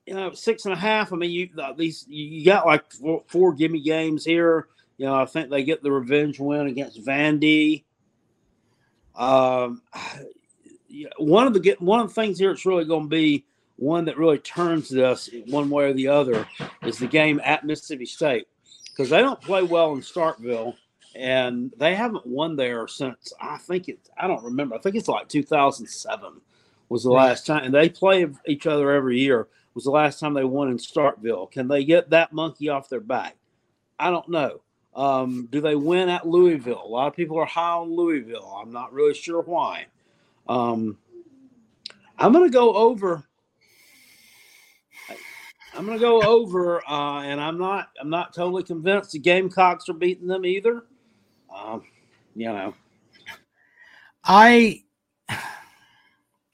you 0.05 0.13
know, 0.13 0.33
six 0.33 0.65
and 0.65 0.73
a 0.73 0.77
half. 0.77 1.13
I 1.13 1.15
mean, 1.15 1.31
you 1.31 1.49
these 1.77 2.05
you 2.09 2.43
got 2.43 2.65
like 2.65 2.91
four, 2.91 3.23
four 3.27 3.53
gimme 3.53 3.79
games 3.79 4.25
here. 4.25 4.67
You 4.97 5.05
know, 5.05 5.15
I 5.15 5.25
think 5.25 5.49
they 5.49 5.63
get 5.63 5.81
the 5.81 5.91
revenge 5.91 6.37
win 6.37 6.67
against 6.67 7.01
Vandy. 7.05 7.83
Um, 9.15 9.81
one 11.17 11.47
of 11.47 11.53
the 11.53 11.77
one 11.79 12.01
of 12.01 12.09
the 12.09 12.13
things 12.13 12.39
here 12.39 12.51
it's 12.51 12.65
really 12.65 12.83
going 12.83 13.03
to 13.03 13.09
be 13.09 13.45
one 13.77 14.05
that 14.05 14.17
really 14.17 14.39
turns 14.39 14.89
this 14.89 15.29
one 15.47 15.69
way 15.69 15.85
or 15.85 15.93
the 15.93 16.09
other 16.09 16.45
is 16.83 16.97
the 16.97 17.07
game 17.07 17.39
at 17.43 17.65
Mississippi 17.65 18.05
State 18.05 18.47
because 18.89 19.09
they 19.09 19.19
don't 19.19 19.39
play 19.39 19.63
well 19.63 19.93
in 19.93 20.01
Starkville 20.01 20.75
and 21.15 21.73
they 21.77 21.95
haven't 21.95 22.25
won 22.25 22.55
there 22.55 22.87
since 22.87 23.33
I 23.39 23.57
think 23.57 23.89
it 23.89 24.09
I 24.17 24.27
don't 24.27 24.43
remember 24.43 24.75
I 24.75 24.79
think 24.79 24.95
it's 24.95 25.07
like 25.07 25.27
2007 25.27 26.41
was 26.89 27.03
the 27.03 27.11
last 27.11 27.45
time 27.45 27.63
and 27.63 27.73
they 27.73 27.89
play 27.89 28.27
each 28.45 28.67
other 28.67 28.91
every 28.91 29.19
year 29.19 29.47
was 29.73 29.83
the 29.83 29.91
last 29.91 30.19
time 30.19 30.33
they 30.33 30.43
won 30.43 30.69
in 30.69 30.77
Starkville 30.77 31.51
can 31.51 31.67
they 31.67 31.83
get 31.83 32.09
that 32.11 32.33
monkey 32.33 32.69
off 32.69 32.89
their 32.89 33.01
back 33.01 33.35
I 33.99 34.09
don't 34.09 34.29
know 34.29 34.61
um, 34.93 35.47
do 35.51 35.61
they 35.61 35.75
win 35.75 36.09
at 36.09 36.27
Louisville? 36.27 36.81
A 36.83 36.87
lot 36.87 37.07
of 37.07 37.15
people 37.15 37.39
are 37.39 37.45
high 37.45 37.71
on 37.71 37.95
Louisville. 37.95 38.59
I'm 38.61 38.71
not 38.71 38.91
really 38.91 39.13
sure 39.13 39.41
why. 39.41 39.85
Um, 40.49 40.97
I'm 42.17 42.33
going 42.33 42.49
to 42.49 42.53
go 42.53 42.73
over. 42.73 43.23
I'm 45.73 45.85
going 45.85 45.97
to 45.97 46.01
go 46.01 46.21
over, 46.21 46.85
uh, 46.87 47.21
and 47.21 47.39
I'm 47.39 47.57
not. 47.57 47.89
I'm 48.01 48.09
not 48.09 48.33
totally 48.33 48.63
convinced 48.63 49.13
the 49.13 49.19
Gamecocks 49.19 49.87
are 49.87 49.93
beating 49.93 50.27
them 50.27 50.45
either. 50.45 50.83
Um, 51.55 51.83
you 52.35 52.45
know, 52.47 52.73
I 54.23 54.83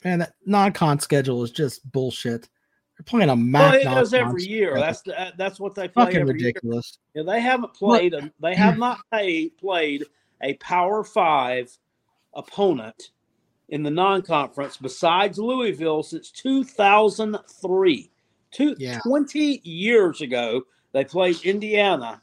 man, 0.04 0.20
that 0.20 0.34
non-con 0.46 1.00
schedule 1.00 1.44
is 1.44 1.52
just 1.52 1.90
bullshit. 1.92 2.50
They're 2.98 3.06
playing 3.06 3.30
a 3.30 3.36
MAC. 3.36 3.62
Well, 3.62 3.82
it 3.82 3.84
does 3.84 4.14
every 4.14 4.44
year. 4.44 4.74
That's 4.76 5.02
the, 5.02 5.34
that's 5.38 5.60
what 5.60 5.76
they 5.76 5.88
play. 5.88 6.06
Fucking 6.06 6.26
ridiculous. 6.26 6.98
Year. 7.14 7.24
Yeah, 7.24 7.32
they 7.32 7.42
haven't 7.42 7.74
played. 7.74 8.14
A, 8.14 8.32
they 8.42 8.56
have 8.56 8.78
not 8.78 9.00
played 9.12 9.58
played 9.58 10.06
a 10.42 10.56
Power 10.56 11.04
Five 11.04 11.78
opponent 12.34 13.12
in 13.70 13.84
the 13.84 13.92
non-conference 13.92 14.78
besides 14.78 15.38
Louisville 15.38 16.02
since 16.04 16.32
2003. 16.32 18.12
Two, 18.50 18.76
yeah. 18.80 19.00
20 19.00 19.62
years 19.64 20.22
ago, 20.22 20.62
they 20.94 21.04
played 21.04 21.44
Indiana 21.44 22.22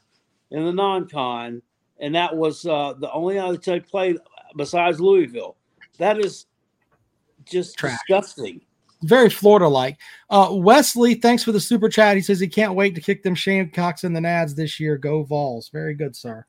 in 0.51 0.65
the 0.65 0.73
non-con, 0.73 1.61
and 1.99 2.13
that 2.15 2.35
was 2.35 2.65
uh, 2.65 2.93
the 2.99 3.11
only 3.11 3.37
other 3.39 3.57
they 3.57 3.79
played 3.79 4.17
besides 4.55 4.99
Louisville. 4.99 5.55
that 5.97 6.19
is 6.19 6.45
just 7.45 7.77
Trash. 7.77 7.97
disgusting. 8.07 8.61
Very 9.03 9.29
Florida 9.29 9.67
like. 9.67 9.97
Uh, 10.29 10.49
Wesley, 10.51 11.15
thanks 11.15 11.43
for 11.43 11.51
the 11.51 11.59
super 11.59 11.89
chat. 11.89 12.15
He 12.15 12.21
says 12.21 12.39
he 12.39 12.47
can't 12.47 12.73
wait 12.73 12.95
to 12.95 13.01
kick 13.01 13.21
them 13.21 13.35
Shamecocks 13.35 14.03
in 14.03 14.13
the 14.13 14.19
Nads 14.19 14.55
this 14.55 14.79
year. 14.79 14.97
Go 14.97 15.23
Vols. 15.23 15.69
Very 15.69 15.93
good, 15.93 16.15
sir. 16.15 16.45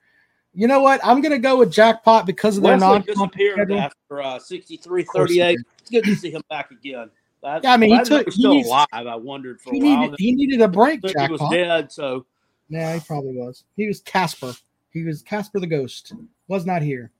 You 0.54 0.66
know 0.68 0.80
what? 0.80 1.00
I'm 1.04 1.20
going 1.20 1.32
to 1.32 1.38
go 1.38 1.58
with 1.58 1.70
Jackpot 1.70 2.24
because 2.24 2.56
of 2.56 2.62
their 2.62 2.78
non 2.78 3.02
disappeared 3.02 3.70
after 3.72 4.22
uh, 4.22 4.38
63 4.38 5.04
course 5.04 5.30
he 5.30 5.38
38. 5.40 5.58
It's 5.80 5.90
good 5.90 6.04
to 6.04 6.14
see 6.16 6.30
him 6.30 6.40
back 6.48 6.70
again. 6.70 7.10
I, 7.44 7.60
Yeah, 7.62 7.74
I 7.74 7.76
mean, 7.76 7.90
he 7.90 8.02
took- 8.04 8.24
was 8.24 8.34
he 8.36 8.40
still 8.40 8.54
needs- 8.54 8.68
alive. 8.68 8.86
I 8.92 9.16
wondered 9.16 9.60
for 9.60 9.74
He 9.74 9.80
a 9.80 9.84
while. 9.84 10.00
needed, 10.02 10.16
he 10.18 10.32
needed 10.32 10.60
a 10.62 10.68
break, 10.68 11.02
that 11.02 11.26
he 11.26 11.32
was 11.32 11.42
dead, 11.50 11.92
so 11.92 12.24
Yeah, 12.70 12.94
he 12.94 13.00
probably 13.00 13.34
was. 13.36 13.64
He 13.76 13.86
was 13.86 14.00
Casper. 14.00 14.54
He 14.96 15.04
was 15.04 15.20
Casper 15.20 15.60
the 15.60 15.66
Ghost. 15.66 16.14
Was 16.48 16.64
not 16.64 16.80
here. 16.80 17.10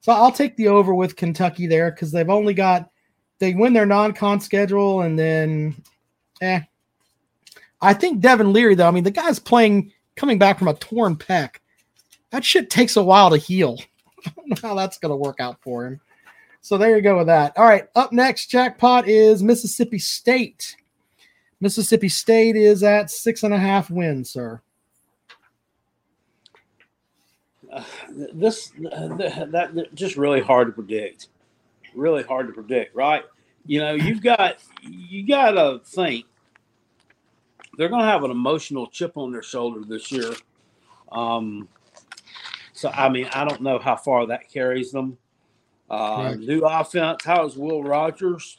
So 0.00 0.10
I'll 0.10 0.32
take 0.32 0.56
the 0.56 0.68
over 0.68 0.94
with 0.94 1.16
Kentucky 1.16 1.66
there 1.66 1.90
because 1.90 2.10
they've 2.10 2.30
only 2.30 2.54
got 2.54 2.90
they 3.38 3.52
win 3.52 3.74
their 3.74 3.84
non-con 3.84 4.40
schedule 4.40 5.02
and 5.02 5.18
then 5.18 5.82
eh. 6.40 6.60
I 7.82 7.92
think 7.92 8.20
Devin 8.20 8.54
Leary 8.54 8.74
though. 8.74 8.88
I 8.88 8.90
mean, 8.90 9.04
the 9.04 9.10
guy's 9.10 9.38
playing 9.38 9.92
coming 10.16 10.38
back 10.38 10.58
from 10.58 10.68
a 10.68 10.74
torn 10.74 11.14
pec. 11.14 11.56
That 12.30 12.42
shit 12.42 12.70
takes 12.70 12.96
a 12.96 13.02
while 13.02 13.28
to 13.28 13.36
heal. 13.36 13.78
I 14.26 14.32
don't 14.34 14.48
know 14.48 14.68
how 14.68 14.74
that's 14.74 14.98
gonna 14.98 15.16
work 15.16 15.40
out 15.40 15.60
for 15.60 15.86
him. 15.86 16.00
So 16.62 16.78
there 16.78 16.96
you 16.96 17.02
go 17.02 17.18
with 17.18 17.26
that. 17.26 17.52
All 17.58 17.66
right, 17.66 17.86
up 17.96 18.12
next, 18.12 18.46
jackpot 18.46 19.08
is 19.08 19.42
Mississippi 19.42 19.98
State. 19.98 20.74
Mississippi 21.60 22.08
State 22.08 22.56
is 22.56 22.82
at 22.82 23.10
six 23.10 23.42
and 23.42 23.52
a 23.52 23.58
half 23.58 23.90
wins, 23.90 24.30
sir. 24.30 24.62
Uh, 27.72 27.84
this 28.32 28.72
uh, 28.90 29.08
that, 29.16 29.50
that 29.52 29.94
just 29.94 30.16
really 30.16 30.40
hard 30.40 30.68
to 30.68 30.72
predict. 30.72 31.28
Really 31.94 32.22
hard 32.22 32.46
to 32.46 32.52
predict, 32.52 32.94
right? 32.94 33.24
You 33.66 33.80
know, 33.80 33.94
you've 33.94 34.22
got 34.22 34.56
you 34.82 35.26
got 35.26 35.52
to 35.52 35.80
think 35.84 36.26
they're 37.76 37.88
going 37.88 38.02
to 38.02 38.06
have 38.06 38.24
an 38.24 38.30
emotional 38.30 38.86
chip 38.86 39.16
on 39.16 39.32
their 39.32 39.42
shoulder 39.42 39.80
this 39.86 40.10
year. 40.10 40.32
Um, 41.12 41.68
so 42.72 42.90
I 42.90 43.08
mean, 43.08 43.28
I 43.32 43.44
don't 43.44 43.62
know 43.62 43.78
how 43.78 43.96
far 43.96 44.26
that 44.26 44.50
carries 44.50 44.90
them. 44.92 45.18
Uh, 45.88 46.30
Right. 46.30 46.38
New 46.38 46.60
offense. 46.60 47.24
How 47.24 47.42
does 47.42 47.56
Will 47.56 47.82
Rogers 47.82 48.58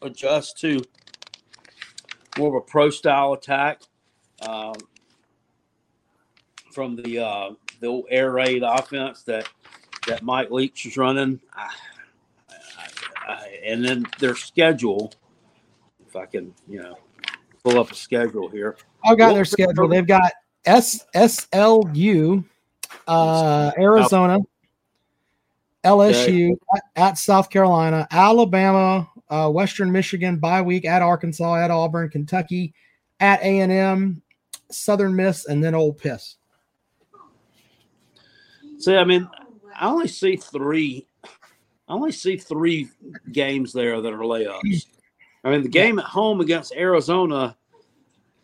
adjust 0.00 0.58
to 0.60 0.80
more 2.36 2.48
of 2.48 2.54
a 2.54 2.60
pro 2.60 2.90
style 2.90 3.32
attack? 3.32 3.82
Um, 4.40 4.74
from 6.72 6.96
the 6.96 7.18
uh, 7.18 7.50
the 7.82 7.88
old 7.88 8.06
air 8.08 8.30
raid 8.30 8.62
offense 8.62 9.24
that 9.24 9.46
that 10.06 10.22
Mike 10.22 10.50
Leach 10.50 10.86
is 10.86 10.96
running, 10.96 11.38
I, 11.52 11.68
I, 12.48 12.86
I, 13.28 13.60
and 13.64 13.84
then 13.84 14.06
their 14.18 14.34
schedule. 14.34 15.12
If 16.06 16.16
I 16.16 16.26
can, 16.26 16.54
you 16.68 16.82
know, 16.82 16.98
pull 17.62 17.78
up 17.78 17.90
a 17.90 17.94
schedule 17.94 18.48
here. 18.48 18.76
I've 19.04 19.18
got 19.18 19.34
their 19.34 19.44
schedule. 19.44 19.88
They've 19.88 20.06
got 20.06 20.32
S 20.64 21.04
S 21.12 21.48
L 21.52 21.88
U, 21.92 22.44
uh, 23.06 23.72
Arizona, 23.78 24.38
LSU 25.84 26.56
at, 26.74 26.82
at 26.96 27.18
South 27.18 27.50
Carolina, 27.50 28.06
Alabama, 28.10 29.08
uh, 29.28 29.50
Western 29.50 29.90
Michigan, 29.90 30.38
bye 30.38 30.62
week 30.62 30.84
at 30.84 31.02
Arkansas, 31.02 31.56
at 31.56 31.70
Auburn, 31.70 32.10
Kentucky, 32.10 32.74
at 33.18 33.40
A 33.42 33.60
and 33.60 33.72
M, 33.72 34.22
Southern 34.70 35.16
Miss, 35.16 35.46
and 35.46 35.64
then 35.64 35.74
Old 35.74 35.98
Piss. 35.98 36.36
See, 38.82 38.96
I 38.96 39.04
mean, 39.04 39.30
I 39.78 39.88
only 39.88 40.08
see 40.08 40.34
three. 40.34 41.06
I 41.88 41.92
only 41.92 42.10
see 42.10 42.36
three 42.36 42.88
games 43.30 43.72
there 43.72 44.00
that 44.00 44.12
are 44.12 44.18
layups. 44.18 44.86
I 45.44 45.50
mean, 45.50 45.62
the 45.62 45.68
game 45.68 46.00
at 46.00 46.04
home 46.04 46.40
against 46.40 46.74
Arizona, 46.74 47.56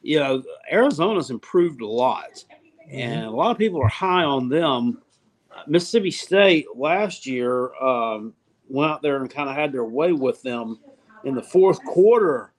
you 0.02 0.20
know, 0.20 0.44
Arizona's 0.70 1.30
improved 1.30 1.80
a 1.80 1.86
lot, 1.88 2.44
and 2.88 3.24
a 3.24 3.30
lot 3.30 3.50
of 3.50 3.58
people 3.58 3.82
are 3.82 3.88
high 3.88 4.22
on 4.22 4.48
them. 4.48 5.02
Mississippi 5.66 6.12
State 6.12 6.66
last 6.76 7.26
year 7.26 7.74
um, 7.82 8.32
went 8.68 8.92
out 8.92 9.02
there 9.02 9.16
and 9.16 9.28
kind 9.28 9.48
of 9.48 9.56
had 9.56 9.72
their 9.72 9.86
way 9.86 10.12
with 10.12 10.40
them 10.42 10.78
in 11.24 11.34
the 11.34 11.42
fourth 11.42 11.82
quarter. 11.84 12.52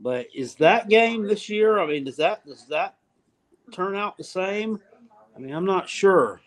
But 0.00 0.26
is 0.34 0.56
that 0.56 0.88
game 0.88 1.28
this 1.28 1.48
year? 1.48 1.78
I 1.78 1.86
mean, 1.86 2.02
does 2.02 2.16
that 2.16 2.44
does 2.44 2.66
that 2.66 2.96
turn 3.72 3.94
out 3.94 4.16
the 4.16 4.24
same? 4.24 4.80
I 5.36 5.38
mean, 5.38 5.54
I'm 5.54 5.64
not 5.64 5.88
sure. 5.88 6.40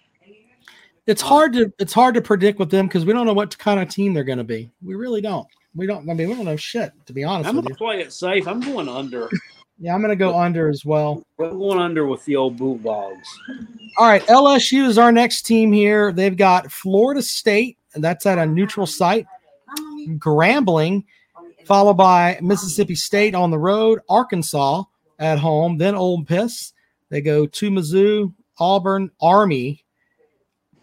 It's 1.08 1.22
hard 1.22 1.54
to 1.54 1.74
it's 1.80 1.93
hard 1.93 2.16
to 2.16 2.22
predict 2.22 2.60
with 2.60 2.70
them 2.70 2.88
because 2.88 3.06
we 3.06 3.14
don't 3.14 3.26
know 3.26 3.34
what 3.34 3.58
kind 3.58 3.80
of 3.80 3.89
team 3.89 4.14
they're 4.14 4.24
going 4.24 4.38
to 4.38 4.43
be. 4.43 4.70
We 4.84 4.95
really 4.95 5.22
don't. 5.22 5.47
We 5.76 5.88
don't. 5.88 6.10
I 6.10 6.14
mean, 6.14 6.30
we 6.30 6.36
don't 6.36 6.45
know 6.45 6.56
shit 6.56 6.91
to 7.06 7.14
be 7.14 7.24
honest 7.24 7.49
I'm 7.49 7.56
gonna 7.56 7.70
you. 7.70 7.76
play 7.76 8.02
it 8.02 8.14
safe. 8.14 8.47
I'm 8.47 8.60
going 8.60 8.88
under. 8.88 9.30
Yeah, 9.84 9.95
I'm 9.95 10.02
going 10.02 10.10
to 10.10 10.16
go 10.16 10.38
under 10.38 10.70
as 10.70 10.86
well. 10.86 11.26
I'm 11.39 11.58
going 11.58 11.80
under 11.80 12.06
with 12.06 12.24
the 12.26 12.36
old 12.36 12.56
Bulldogs. 12.56 13.28
All 13.97 14.08
right, 14.08 14.22
LSU 14.28 14.86
is 14.86 14.99
our 14.99 15.12
next 15.12 15.41
team 15.41 15.74
here. 15.74 16.12
They've 16.12 16.38
got 16.38 16.72
Florida 16.72 17.24
State, 17.24 17.80
and 17.95 18.04
that's 18.04 18.28
at 18.28 18.38
a 18.38 18.45
neutral 18.45 18.86
site. 18.86 19.26
Grambling, 20.20 21.04
followed 21.66 21.95
by 21.95 22.38
Mississippi 22.43 22.93
State 22.93 23.34
on 23.34 23.49
the 23.49 23.58
road, 23.58 24.02
Arkansas 24.08 24.84
at 25.18 25.39
home, 25.39 25.80
then 25.80 25.95
Old 25.95 26.28
Piss. 26.28 26.74
They 27.10 27.22
go 27.22 27.47
to 27.47 27.72
Mizzou, 27.72 28.34
Auburn, 28.60 29.10
Army, 29.20 29.84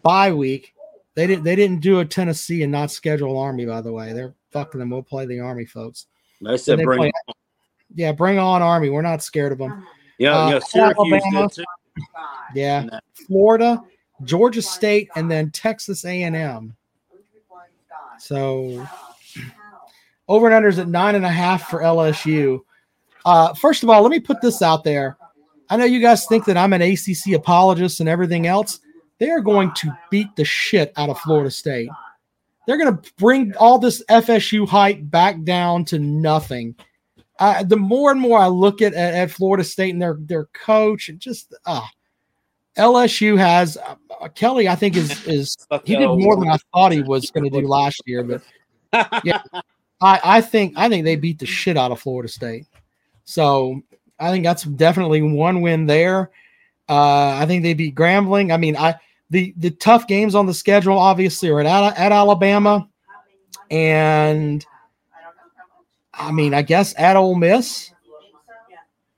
bye 0.01 0.31
week. 0.33 0.73
They 1.15 1.27
didn't. 1.27 1.43
They 1.43 1.55
didn't 1.55 1.81
do 1.81 1.99
a 1.99 2.05
Tennessee 2.05 2.63
and 2.63 2.71
not 2.71 2.91
schedule 2.91 3.37
Army. 3.37 3.65
By 3.65 3.81
the 3.81 3.91
way, 3.91 4.13
they're 4.13 4.33
fucking 4.51 4.79
them. 4.79 4.89
We'll 4.89 5.03
play 5.03 5.25
the 5.25 5.39
Army, 5.39 5.65
folks. 5.65 6.05
They 6.41 6.57
said 6.57 6.79
they 6.79 6.85
bring. 6.85 6.99
play- 6.99 7.11
Yeah, 7.95 8.11
bring 8.13 8.39
on 8.39 8.61
Army. 8.61 8.89
We're 8.89 9.01
not 9.01 9.21
scared 9.23 9.51
of 9.51 9.57
them. 9.57 9.85
Yeah, 10.17 10.37
uh, 10.37 10.49
yeah. 10.51 10.59
Syracuse 10.59 11.13
Alabama. 11.23 11.47
did 11.47 11.55
too. 11.55 11.63
Yeah, 12.55 12.99
Florida, 13.27 13.81
Georgia 14.23 14.61
State, 14.61 15.09
and 15.15 15.29
then 15.29 15.51
Texas 15.51 16.05
A&M. 16.05 16.75
So 18.19 18.87
over 20.27 20.49
and 20.49 20.65
unders 20.65 20.77
at 20.79 20.87
nine 20.87 21.15
and 21.15 21.25
a 21.25 21.29
half 21.29 21.69
for 21.69 21.81
LSU. 21.81 22.59
Uh, 23.25 23.53
first 23.53 23.83
of 23.83 23.89
all, 23.89 24.01
let 24.01 24.11
me 24.11 24.19
put 24.19 24.41
this 24.41 24.61
out 24.61 24.83
there. 24.83 25.17
I 25.69 25.77
know 25.77 25.85
you 25.85 25.99
guys 26.01 26.25
think 26.25 26.45
that 26.45 26.57
I'm 26.57 26.73
an 26.73 26.81
ACC 26.81 27.33
apologist 27.33 27.99
and 27.99 28.09
everything 28.09 28.47
else. 28.47 28.79
They 29.19 29.29
are 29.29 29.41
going 29.41 29.73
to 29.75 29.97
beat 30.09 30.35
the 30.35 30.45
shit 30.45 30.93
out 30.95 31.09
of 31.09 31.19
Florida 31.19 31.51
State. 31.51 31.89
They're 32.65 32.77
going 32.77 32.95
to 32.95 33.13
bring 33.17 33.53
all 33.57 33.79
this 33.79 34.03
FSU 34.09 34.67
hype 34.67 34.99
back 35.01 35.43
down 35.43 35.85
to 35.85 35.99
nothing. 35.99 36.75
Uh, 37.39 37.63
the 37.63 37.77
more 37.77 38.11
and 38.11 38.19
more 38.19 38.37
I 38.37 38.47
look 38.47 38.81
at, 38.81 38.93
at, 38.93 39.15
at 39.15 39.31
Florida 39.31 39.63
State 39.63 39.91
and 39.91 40.01
their 40.01 40.17
their 40.19 40.45
coach, 40.47 41.09
it 41.09 41.19
just 41.19 41.53
ah, 41.65 41.89
LSU 42.77 43.37
has 43.37 43.77
uh, 43.77 43.95
uh, 44.21 44.27
Kelly. 44.29 44.67
I 44.67 44.75
think 44.75 44.95
is 44.97 45.25
is 45.25 45.57
he 45.85 45.95
did 45.95 46.07
more 46.07 46.35
than 46.35 46.49
I 46.49 46.57
thought 46.73 46.91
he 46.91 47.01
was 47.01 47.31
going 47.31 47.49
to 47.49 47.61
do 47.61 47.67
last 47.67 48.01
year, 48.05 48.23
but 48.23 48.41
yeah, 49.23 49.41
I, 50.01 50.19
I 50.23 50.41
think 50.41 50.73
I 50.75 50.89
think 50.89 51.05
they 51.05 51.15
beat 51.15 51.39
the 51.39 51.45
shit 51.45 51.77
out 51.77 51.91
of 51.91 51.99
Florida 51.99 52.29
State. 52.29 52.67
So 53.23 53.81
I 54.19 54.31
think 54.31 54.43
that's 54.43 54.63
definitely 54.63 55.21
one 55.21 55.61
win 55.61 55.85
there. 55.85 56.31
Uh, 56.89 57.37
I 57.39 57.45
think 57.45 57.63
they 57.63 57.73
beat 57.73 57.95
Grambling. 57.95 58.51
I 58.51 58.57
mean, 58.57 58.75
I 58.75 58.95
the 59.29 59.53
the 59.57 59.71
tough 59.71 60.07
games 60.07 60.35
on 60.35 60.45
the 60.45 60.53
schedule 60.53 60.97
obviously 60.97 61.49
are 61.49 61.59
at 61.61 61.97
at 61.97 62.11
Alabama, 62.11 62.87
and 63.69 64.65
I 66.13 66.31
mean, 66.31 66.53
I 66.53 66.61
guess 66.61 66.93
at 66.97 67.15
Ole 67.15 67.35
Miss. 67.35 67.91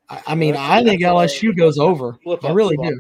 I, 0.10 0.22
I 0.28 0.36
mean, 0.36 0.56
I 0.56 0.84
think 0.84 1.02
LSU 1.02 1.56
goes 1.56 1.80
over. 1.80 2.18
I 2.44 2.52
really 2.52 2.78
do. 2.78 3.00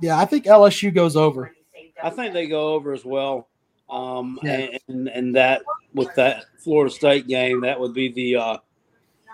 Yeah, 0.00 0.18
I 0.18 0.24
think 0.24 0.44
LSU 0.44 0.92
goes 0.94 1.16
over. 1.16 1.52
I 2.02 2.10
think 2.10 2.32
they 2.32 2.46
go 2.46 2.74
over 2.74 2.92
as 2.92 3.04
well. 3.04 3.48
Um, 3.88 4.38
Yeah. 4.42 4.68
and 4.88 5.08
and 5.08 5.36
that 5.36 5.62
with 5.94 6.12
that 6.16 6.44
Florida 6.58 6.92
State 6.92 7.28
game, 7.28 7.60
that 7.60 7.78
would 7.78 7.94
be 7.94 8.10
the 8.10 8.36
uh, 8.36 8.56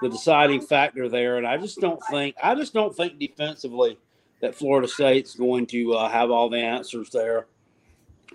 the 0.02 0.08
deciding 0.08 0.60
factor 0.60 1.08
there. 1.08 1.38
And 1.38 1.46
I 1.46 1.56
just 1.56 1.80
don't 1.80 2.00
think 2.10 2.36
I 2.42 2.54
just 2.54 2.74
don't 2.74 2.94
think 2.94 3.18
defensively 3.18 3.98
that 4.42 4.54
Florida 4.54 4.86
State's 4.86 5.34
going 5.34 5.66
to 5.68 5.94
uh, 5.94 6.08
have 6.10 6.30
all 6.30 6.50
the 6.50 6.58
answers 6.58 7.08
there. 7.10 7.46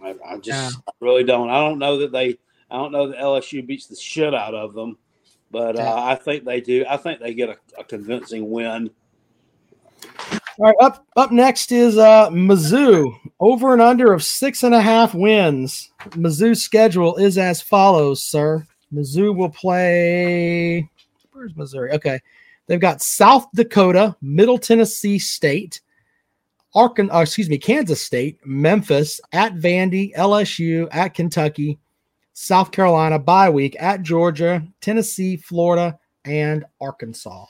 I, 0.03 0.15
I 0.25 0.37
just 0.37 0.77
I 0.87 0.91
really 0.99 1.23
don't. 1.23 1.49
I 1.49 1.59
don't 1.59 1.77
know 1.77 1.99
that 1.99 2.11
they. 2.11 2.39
I 2.71 2.77
don't 2.77 2.91
know 2.91 3.07
that 3.07 3.19
LSU 3.19 3.65
beats 3.65 3.87
the 3.87 3.95
shit 3.95 4.33
out 4.33 4.55
of 4.55 4.73
them, 4.73 4.97
but 5.51 5.75
uh, 5.77 5.83
Yeah. 5.83 5.93
I 5.93 6.15
think 6.15 6.43
they 6.45 6.61
do. 6.61 6.85
I 6.89 6.97
think 6.97 7.19
they 7.19 7.33
get 7.33 7.49
a, 7.49 7.57
a 7.77 7.83
convincing 7.83 8.49
win. 8.49 8.89
All 10.59 10.65
right, 10.65 10.75
up 10.81 11.05
up 11.15 11.31
next 11.31 11.71
is 11.71 11.97
uh 11.97 12.29
Mizzou. 12.29 13.13
Over 13.39 13.73
and 13.73 13.81
under 13.81 14.13
of 14.13 14.23
six 14.23 14.63
and 14.63 14.73
a 14.73 14.81
half 14.81 15.13
wins. 15.13 15.91
Mizzou's 16.11 16.63
schedule 16.63 17.15
is 17.17 17.37
as 17.37 17.61
follows, 17.61 18.23
sir. 18.23 18.65
Mizzou 18.93 19.35
will 19.35 19.49
play. 19.49 20.89
Where's 21.31 21.55
Missouri? 21.55 21.91
Okay, 21.91 22.19
they've 22.65 22.79
got 22.79 23.01
South 23.01 23.47
Dakota, 23.53 24.15
Middle 24.21 24.57
Tennessee 24.57 25.19
State, 25.19 25.81
Arkansas. 26.75 27.17
Uh, 27.17 27.21
excuse 27.21 27.49
me, 27.49 27.57
Kansas 27.57 28.01
State, 28.01 28.39
Memphis, 28.45 29.19
at 29.31 29.55
Vandy, 29.55 30.13
LSU, 30.15 30.87
at 30.91 31.13
Kentucky, 31.13 31.79
South 32.33 32.71
Carolina 32.71 33.17
bye 33.17 33.49
week 33.49 33.75
at 33.79 34.03
Georgia, 34.03 34.63
Tennessee, 34.79 35.37
Florida, 35.37 35.97
and 36.25 36.65
Arkansas. 36.79 37.45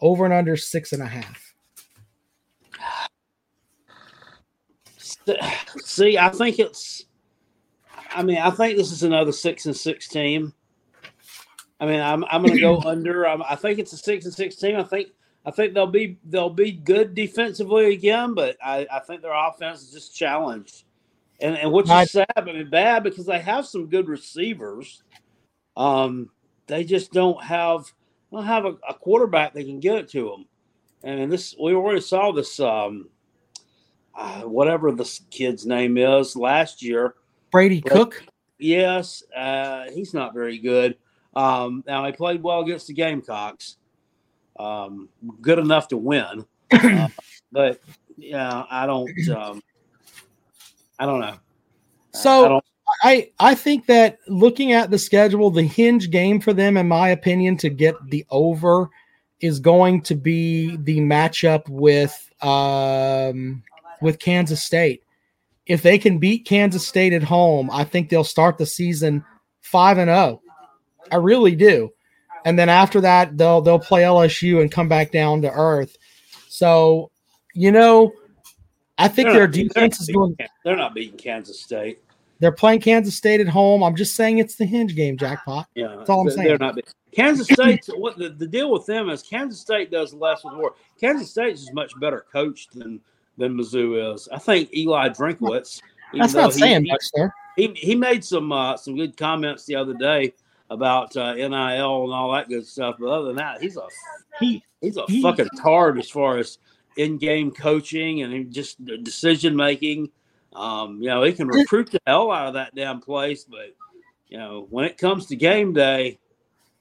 Over 0.00 0.24
and 0.24 0.34
under 0.34 0.56
six 0.56 0.92
and 0.92 1.02
a 1.02 1.06
half. 1.06 1.54
See, 5.84 6.18
I 6.18 6.28
think 6.28 6.58
it's. 6.58 7.04
I 8.10 8.22
mean, 8.22 8.38
I 8.38 8.50
think 8.50 8.76
this 8.76 8.92
is 8.92 9.02
another 9.02 9.32
six 9.32 9.66
and 9.66 9.76
six 9.76 10.08
team. 10.08 10.52
I 11.80 11.86
mean, 11.86 12.00
I'm 12.00 12.24
I'm 12.24 12.42
going 12.42 12.54
to 12.54 12.60
go 12.60 12.80
under. 12.84 13.26
I'm, 13.26 13.42
I 13.42 13.56
think 13.56 13.78
it's 13.78 13.92
a 13.92 13.96
six 13.96 14.24
and 14.24 14.34
six 14.34 14.56
team. 14.56 14.76
I 14.76 14.82
think 14.82 15.08
I 15.46 15.52
think 15.52 15.74
they'll 15.74 15.86
be 15.86 16.18
they'll 16.24 16.50
be 16.50 16.72
good 16.72 17.14
defensively 17.14 17.92
again, 17.92 18.34
but 18.34 18.56
I, 18.62 18.84
I 18.92 18.98
think 18.98 19.22
their 19.22 19.32
offense 19.32 19.82
is 19.82 19.92
just 19.92 20.14
challenged. 20.14 20.82
And 21.40 21.56
and 21.56 21.72
which 21.72 21.88
is 21.88 22.10
sad, 22.10 22.26
I 22.36 22.40
mean 22.40 22.68
bad 22.68 23.04
because 23.04 23.26
they 23.26 23.38
have 23.38 23.64
some 23.64 23.86
good 23.86 24.08
receivers. 24.08 25.04
Um, 25.76 26.30
they 26.66 26.82
just 26.82 27.12
don't 27.12 27.40
have 27.42 27.84
don't 28.32 28.44
have 28.44 28.64
a, 28.64 28.76
a 28.88 28.94
quarterback 28.94 29.54
that 29.54 29.64
can 29.64 29.78
get 29.78 29.98
it 29.98 30.10
to 30.10 30.28
them. 30.28 30.46
And 31.04 31.30
this 31.30 31.54
we 31.62 31.74
already 31.74 32.00
saw 32.00 32.32
this 32.32 32.58
um, 32.58 33.08
uh, 34.16 34.42
whatever 34.42 34.90
this 34.90 35.20
kid's 35.30 35.64
name 35.64 35.96
is 35.96 36.34
last 36.34 36.82
year. 36.82 37.14
Brady 37.52 37.80
but, 37.80 37.92
Cook. 37.92 38.24
Yes, 38.58 39.22
uh, 39.36 39.84
he's 39.92 40.12
not 40.12 40.34
very 40.34 40.58
good. 40.58 40.96
Um, 41.36 41.84
now 41.86 42.04
he 42.04 42.12
played 42.12 42.42
well 42.42 42.62
against 42.62 42.86
the 42.88 42.94
Gamecocks, 42.94 43.76
um, 44.58 45.08
good 45.40 45.58
enough 45.58 45.88
to 45.88 45.96
win, 45.96 46.44
uh, 46.70 47.08
but 47.52 47.80
yeah, 48.16 48.64
I 48.70 48.86
don't. 48.86 49.28
Um, 49.28 49.62
I 50.98 51.06
don't 51.06 51.20
know. 51.20 51.34
So 52.12 52.44
I, 52.44 52.48
don't, 52.48 52.64
I 53.02 53.30
I 53.38 53.54
think 53.54 53.86
that 53.86 54.18
looking 54.28 54.72
at 54.72 54.90
the 54.90 54.98
schedule, 54.98 55.50
the 55.50 55.62
hinge 55.62 56.10
game 56.10 56.40
for 56.40 56.52
them, 56.52 56.76
in 56.76 56.88
my 56.88 57.10
opinion, 57.10 57.56
to 57.58 57.68
get 57.68 57.94
the 58.08 58.24
over 58.30 58.88
is 59.40 59.60
going 59.60 60.00
to 60.02 60.14
be 60.14 60.76
the 60.76 60.98
matchup 60.98 61.68
with 61.68 62.30
um, 62.42 63.62
with 64.00 64.18
Kansas 64.18 64.64
State. 64.64 65.02
If 65.66 65.82
they 65.82 65.98
can 65.98 66.18
beat 66.18 66.46
Kansas 66.46 66.86
State 66.86 67.12
at 67.12 67.24
home, 67.24 67.70
I 67.72 67.84
think 67.84 68.08
they'll 68.08 68.24
start 68.24 68.56
the 68.56 68.66
season 68.66 69.24
five 69.60 69.98
and 69.98 70.08
zero. 70.08 70.40
Oh. 70.42 71.06
I 71.12 71.16
really 71.16 71.54
do. 71.54 71.92
And 72.46 72.56
then 72.56 72.68
after 72.68 73.00
that, 73.00 73.36
they'll 73.36 73.60
they'll 73.60 73.80
play 73.80 74.02
LSU 74.02 74.60
and 74.60 74.70
come 74.70 74.88
back 74.88 75.10
down 75.10 75.42
to 75.42 75.50
earth. 75.50 75.96
So, 76.48 77.10
you 77.54 77.72
know, 77.72 78.12
I 78.96 79.08
think 79.08 79.30
they're 79.30 79.38
their 79.38 79.46
defense 79.48 80.00
is 80.00 80.06
doing. 80.06 80.36
They're 80.64 80.76
not 80.76 80.94
beating 80.94 81.18
Kansas 81.18 81.60
State. 81.60 81.98
They're 82.38 82.52
playing 82.52 82.82
Kansas 82.82 83.16
State 83.16 83.40
at 83.40 83.48
home. 83.48 83.82
I'm 83.82 83.96
just 83.96 84.14
saying 84.14 84.38
it's 84.38 84.54
the 84.54 84.64
hinge 84.64 84.94
game, 84.94 85.16
jackpot. 85.16 85.66
Yeah, 85.74 85.96
that's 85.98 86.08
all 86.08 86.20
I'm 86.20 86.30
saying. 86.30 86.46
They're 86.46 86.58
not. 86.58 86.78
Kansas 87.12 87.48
State. 87.48 87.84
what 87.96 88.16
the, 88.16 88.28
the 88.28 88.46
deal 88.46 88.70
with 88.70 88.86
them 88.86 89.10
is 89.10 89.24
Kansas 89.24 89.60
State 89.60 89.90
does 89.90 90.14
less 90.14 90.44
with 90.44 90.54
more. 90.54 90.76
Kansas 91.00 91.28
State 91.28 91.54
is 91.54 91.72
much 91.72 91.98
better 91.98 92.26
coached 92.32 92.78
than 92.78 93.00
than 93.38 93.54
Mizzou 93.54 94.14
is. 94.14 94.28
I 94.32 94.38
think 94.38 94.72
Eli 94.72 95.08
Drinkwitz. 95.08 95.82
That's 96.14 96.34
not 96.34 96.52
he, 96.52 96.60
saying 96.60 96.86
much, 96.86 97.02
sir. 97.12 97.32
He 97.56 97.72
he 97.74 97.96
made 97.96 98.24
some 98.24 98.52
uh, 98.52 98.76
some 98.76 98.94
good 98.94 99.16
comments 99.16 99.64
the 99.64 99.74
other 99.74 99.94
day 99.94 100.32
about 100.70 101.16
uh, 101.16 101.34
NIL 101.34 101.48
and 101.48 102.12
all 102.12 102.32
that 102.32 102.48
good 102.48 102.66
stuff. 102.66 102.96
But 102.98 103.08
other 103.08 103.26
than 103.28 103.36
that, 103.36 103.62
he's 103.62 103.76
a 103.76 103.86
he 104.38 104.62
he's 104.80 104.96
a 104.96 105.04
he, 105.06 105.22
fucking 105.22 105.48
tard 105.60 105.98
as 105.98 106.10
far 106.10 106.38
as 106.38 106.58
in-game 106.96 107.50
coaching 107.50 108.22
and 108.22 108.52
just 108.52 108.84
decision 108.84 109.54
making. 109.54 110.10
Um, 110.54 111.02
you 111.02 111.08
know, 111.08 111.22
he 111.22 111.32
can 111.32 111.48
recruit 111.48 111.90
the 111.90 112.00
hell 112.06 112.30
out 112.32 112.48
of 112.48 112.54
that 112.54 112.74
damn 112.74 113.00
place, 113.00 113.44
but 113.44 113.74
you 114.28 114.38
know, 114.38 114.66
when 114.70 114.84
it 114.84 114.98
comes 114.98 115.26
to 115.26 115.36
game 115.36 115.72
day, 115.72 116.18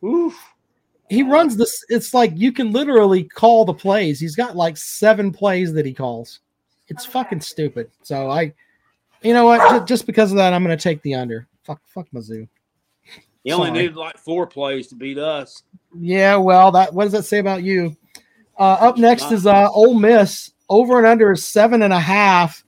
oof. 0.03 0.37
He 1.07 1.21
runs 1.21 1.55
this. 1.55 1.83
It's 1.89 2.15
like 2.15 2.31
you 2.35 2.51
can 2.51 2.71
literally 2.71 3.23
call 3.23 3.63
the 3.63 3.73
plays. 3.75 4.19
He's 4.19 4.35
got 4.35 4.55
like 4.55 4.75
seven 4.75 5.31
plays 5.31 5.71
that 5.73 5.85
he 5.85 5.93
calls. 5.93 6.39
It's 6.87 7.05
fucking 7.05 7.41
stupid. 7.41 7.91
So 8.01 8.31
I, 8.31 8.53
you 9.21 9.33
know 9.33 9.45
what? 9.45 9.85
Just 9.85 10.07
because 10.07 10.31
of 10.31 10.37
that, 10.37 10.53
I'm 10.53 10.63
going 10.63 10.75
to 10.75 10.81
take 10.81 11.03
the 11.03 11.13
under. 11.13 11.47
Fuck, 11.63 11.81
fuck 11.85 12.07
Mizzou. 12.11 12.47
He 13.45 13.51
only 13.51 13.67
Sorry. 13.67 13.79
needed 13.79 13.95
like 13.95 14.17
four 14.17 14.47
plays 14.47 14.87
to 14.87 14.95
beat 14.95 15.19
us. 15.19 15.61
Yeah, 15.97 16.35
well, 16.35 16.71
that 16.71 16.91
what 16.93 17.03
does 17.03 17.13
that 17.13 17.25
say 17.25 17.37
about 17.37 17.61
you? 17.61 17.95
Uh, 18.57 18.77
up 18.81 18.97
next 18.97 19.31
is 19.31 19.45
uh, 19.45 19.69
Ole 19.71 19.93
Miss. 19.93 20.51
Over 20.67 20.97
and 20.97 21.05
under 21.05 21.31
is 21.31 21.45
seven 21.45 21.83
and 21.83 21.93
a 21.93 21.99
half. 21.99 22.63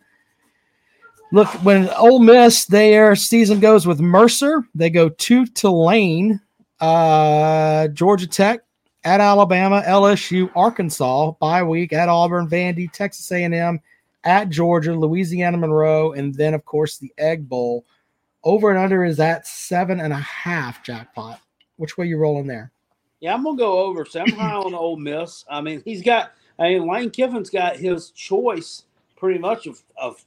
Look, 1.31 1.47
when 1.63 1.89
Ole 1.97 2.19
Miss, 2.19 2.65
their 2.65 3.15
season 3.15 3.59
goes 3.59 3.87
with 3.87 3.99
Mercer. 3.99 4.63
They 4.75 4.91
go 4.91 5.09
two 5.09 5.47
to 5.47 5.51
Tulane, 5.51 6.39
uh, 6.79 7.87
Georgia 7.87 8.27
Tech, 8.27 8.61
at 9.03 9.19
Alabama, 9.19 9.81
LSU, 9.83 10.51
Arkansas, 10.55 11.31
bye 11.39 11.63
week 11.63 11.91
at 11.91 12.07
Auburn, 12.07 12.47
Vandy, 12.47 12.91
Texas 12.91 13.31
A&M, 13.31 13.79
at 14.25 14.49
Georgia, 14.49 14.93
Louisiana 14.93 15.57
Monroe, 15.57 16.11
and 16.11 16.35
then 16.35 16.53
of 16.53 16.63
course 16.65 16.99
the 16.99 17.11
Egg 17.17 17.49
Bowl. 17.49 17.83
Over 18.47 18.69
and 18.69 18.79
under 18.79 19.03
is 19.03 19.19
at 19.19 19.45
seven 19.45 19.99
and 19.99 20.13
a 20.13 20.19
half 20.19 20.81
jackpot. 20.81 21.41
Which 21.75 21.97
way 21.97 22.05
you 22.05 22.17
rolling 22.17 22.47
there? 22.47 22.71
Yeah, 23.19 23.33
I'm 23.33 23.43
gonna 23.43 23.57
go 23.57 23.81
over. 23.81 24.05
So 24.05 24.21
I'm 24.21 24.31
high 24.31 24.53
on 24.53 24.73
Ole 24.73 24.95
Miss. 24.95 25.43
I 25.51 25.59
mean, 25.59 25.81
he's 25.83 26.01
got. 26.01 26.31
I 26.57 26.69
mean, 26.69 26.87
Lane 26.87 27.09
Kiffin's 27.09 27.49
got 27.49 27.75
his 27.75 28.11
choice 28.11 28.83
pretty 29.17 29.37
much 29.37 29.67
of 29.67 29.83
of 29.97 30.23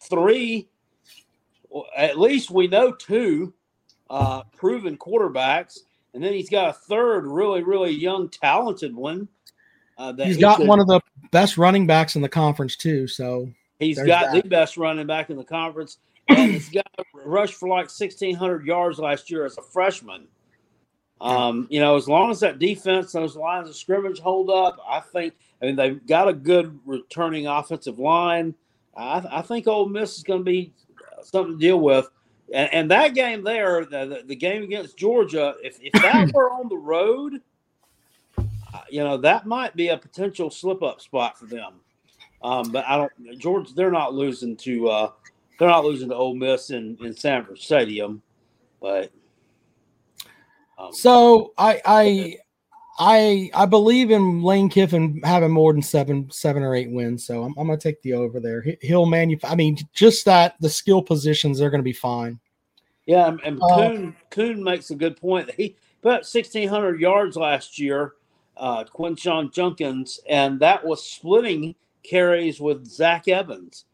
three. 0.00 0.68
At 1.96 2.20
least 2.20 2.52
we 2.52 2.68
know 2.68 2.92
two 2.92 3.52
uh, 4.08 4.44
proven 4.56 4.96
quarterbacks, 4.96 5.80
and 6.14 6.22
then 6.22 6.32
he's 6.32 6.50
got 6.50 6.70
a 6.70 6.72
third 6.72 7.26
really, 7.26 7.64
really 7.64 7.90
young, 7.90 8.28
talented 8.28 8.94
one. 8.94 9.26
Uh, 9.98 10.12
he's 10.18 10.36
he 10.36 10.40
got 10.40 10.58
could, 10.58 10.68
one 10.68 10.78
of 10.78 10.86
the 10.86 11.00
best 11.32 11.58
running 11.58 11.88
backs 11.88 12.14
in 12.14 12.22
the 12.22 12.28
conference 12.28 12.76
too. 12.76 13.08
So 13.08 13.50
he's 13.80 13.98
got 13.98 14.32
that. 14.32 14.44
the 14.44 14.48
best 14.48 14.76
running 14.76 15.08
back 15.08 15.30
in 15.30 15.36
the 15.36 15.42
conference 15.42 15.98
and 16.36 16.54
this 16.54 16.68
guy 16.68 16.82
rushed 17.12 17.54
for 17.54 17.68
like 17.68 17.86
1,600 17.86 18.66
yards 18.66 18.98
last 18.98 19.30
year 19.30 19.44
as 19.44 19.58
a 19.58 19.62
freshman. 19.62 20.26
Um, 21.20 21.66
you 21.70 21.80
know, 21.80 21.96
as 21.96 22.08
long 22.08 22.30
as 22.30 22.40
that 22.40 22.58
defense, 22.58 23.12
those 23.12 23.36
lines 23.36 23.68
of 23.68 23.76
scrimmage 23.76 24.20
hold 24.20 24.50
up, 24.50 24.78
I 24.88 25.00
think. 25.00 25.34
I 25.60 25.66
mean, 25.66 25.76
they've 25.76 26.06
got 26.06 26.28
a 26.28 26.32
good 26.32 26.78
returning 26.86 27.46
offensive 27.46 27.98
line. 27.98 28.54
I, 28.96 29.22
I 29.30 29.42
think 29.42 29.66
Ole 29.66 29.88
Miss 29.88 30.16
is 30.16 30.22
going 30.22 30.40
to 30.40 30.44
be 30.44 30.72
something 31.22 31.54
to 31.54 31.58
deal 31.58 31.80
with. 31.80 32.08
And, 32.52 32.72
and 32.72 32.90
that 32.90 33.14
game 33.14 33.44
there, 33.44 33.84
the, 33.84 34.22
the, 34.26 34.34
game 34.34 34.62
against 34.62 34.96
Georgia, 34.96 35.54
if, 35.62 35.78
if 35.80 35.92
that 36.00 36.32
were 36.32 36.50
on 36.50 36.68
the 36.68 36.76
road, 36.76 37.40
uh, 38.38 38.80
you 38.88 39.04
know, 39.04 39.16
that 39.18 39.46
might 39.46 39.76
be 39.76 39.88
a 39.88 39.96
potential 39.96 40.50
slip 40.50 40.82
up 40.82 41.00
spot 41.00 41.38
for 41.38 41.46
them. 41.46 41.74
Um, 42.42 42.72
but 42.72 42.84
I 42.88 42.96
don't, 42.96 43.38
George, 43.38 43.74
they're 43.74 43.90
not 43.90 44.14
losing 44.14 44.56
to 44.58 44.88
uh, 44.88 45.10
they're 45.60 45.68
not 45.68 45.84
losing 45.84 46.08
to 46.08 46.14
Ole 46.14 46.34
Miss 46.34 46.70
in, 46.70 46.96
in 47.02 47.14
Sanford 47.14 47.58
Stadium, 47.58 48.22
but 48.80 49.12
um, 50.78 50.90
so 50.90 51.52
I 51.58 51.82
I 51.84 52.36
I 52.98 53.50
I 53.52 53.66
believe 53.66 54.10
in 54.10 54.42
Lane 54.42 54.70
Kiffin 54.70 55.20
having 55.22 55.50
more 55.50 55.74
than 55.74 55.82
seven 55.82 56.30
seven 56.30 56.62
or 56.62 56.74
eight 56.74 56.90
wins. 56.90 57.26
So 57.26 57.44
I'm, 57.44 57.54
I'm 57.58 57.66
going 57.66 57.78
to 57.78 57.82
take 57.82 58.00
the 58.00 58.14
over 58.14 58.40
there. 58.40 58.64
He'll 58.80 59.04
manufacture. 59.04 59.52
I 59.52 59.56
mean, 59.56 59.76
just 59.92 60.24
that 60.24 60.54
the 60.60 60.70
skill 60.70 61.02
positions 61.02 61.58
they're 61.58 61.68
going 61.68 61.80
to 61.80 61.84
be 61.84 61.92
fine. 61.92 62.40
Yeah, 63.04 63.28
and, 63.28 63.40
and 63.44 63.60
uh, 63.62 63.76
Coon 63.76 64.16
Coon 64.30 64.64
makes 64.64 64.90
a 64.90 64.94
good 64.94 65.18
point. 65.18 65.50
He 65.58 65.76
put 66.00 66.12
up 66.12 66.20
1,600 66.20 66.98
yards 66.98 67.36
last 67.36 67.78
year, 67.78 68.14
uh, 68.56 68.84
Quinshon 68.84 69.52
Judkins, 69.52 70.20
and 70.26 70.58
that 70.60 70.82
was 70.82 71.06
splitting 71.06 71.74
carries 72.02 72.62
with 72.62 72.86
Zach 72.86 73.28
Evans 73.28 73.84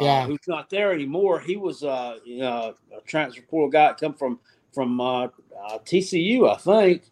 yeah. 0.00 0.22
Uh, 0.22 0.26
who's 0.26 0.48
not 0.48 0.70
there 0.70 0.92
anymore. 0.92 1.40
He 1.40 1.56
was 1.56 1.84
uh, 1.84 2.18
you 2.24 2.38
know, 2.38 2.74
a 2.96 3.00
transfer 3.02 3.42
portal 3.42 3.70
guy 3.70 3.92
come 3.98 4.14
from 4.14 4.40
from 4.72 5.00
uh, 5.00 5.24
uh 5.24 5.78
TCU, 5.84 6.50
I 6.50 6.56
think. 6.56 7.10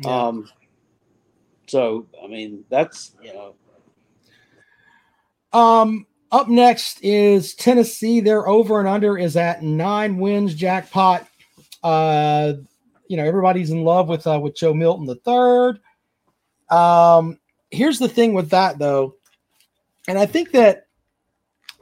Yeah. 0.00 0.26
Um, 0.26 0.48
so 1.66 2.06
I 2.22 2.26
mean, 2.26 2.64
that's 2.68 3.16
you 3.22 3.32
know. 3.32 3.54
Um, 5.58 6.06
up 6.30 6.48
next 6.48 7.02
is 7.02 7.54
Tennessee. 7.54 8.20
Their 8.20 8.48
over 8.48 8.80
and 8.80 8.88
under 8.88 9.16
is 9.16 9.36
at 9.36 9.62
nine 9.62 10.18
wins 10.18 10.54
jackpot. 10.54 11.28
Uh, 11.82 12.54
you 13.08 13.16
know, 13.16 13.24
everybody's 13.24 13.70
in 13.70 13.84
love 13.84 14.08
with 14.08 14.26
uh, 14.26 14.38
with 14.40 14.56
Joe 14.56 14.74
Milton 14.74 15.06
the 15.06 15.16
third. 15.16 15.80
Um, 16.70 17.38
here's 17.70 17.98
the 17.98 18.08
thing 18.08 18.34
with 18.34 18.50
that 18.50 18.78
though, 18.78 19.16
and 20.08 20.18
I 20.18 20.26
think 20.26 20.52
that 20.52 20.83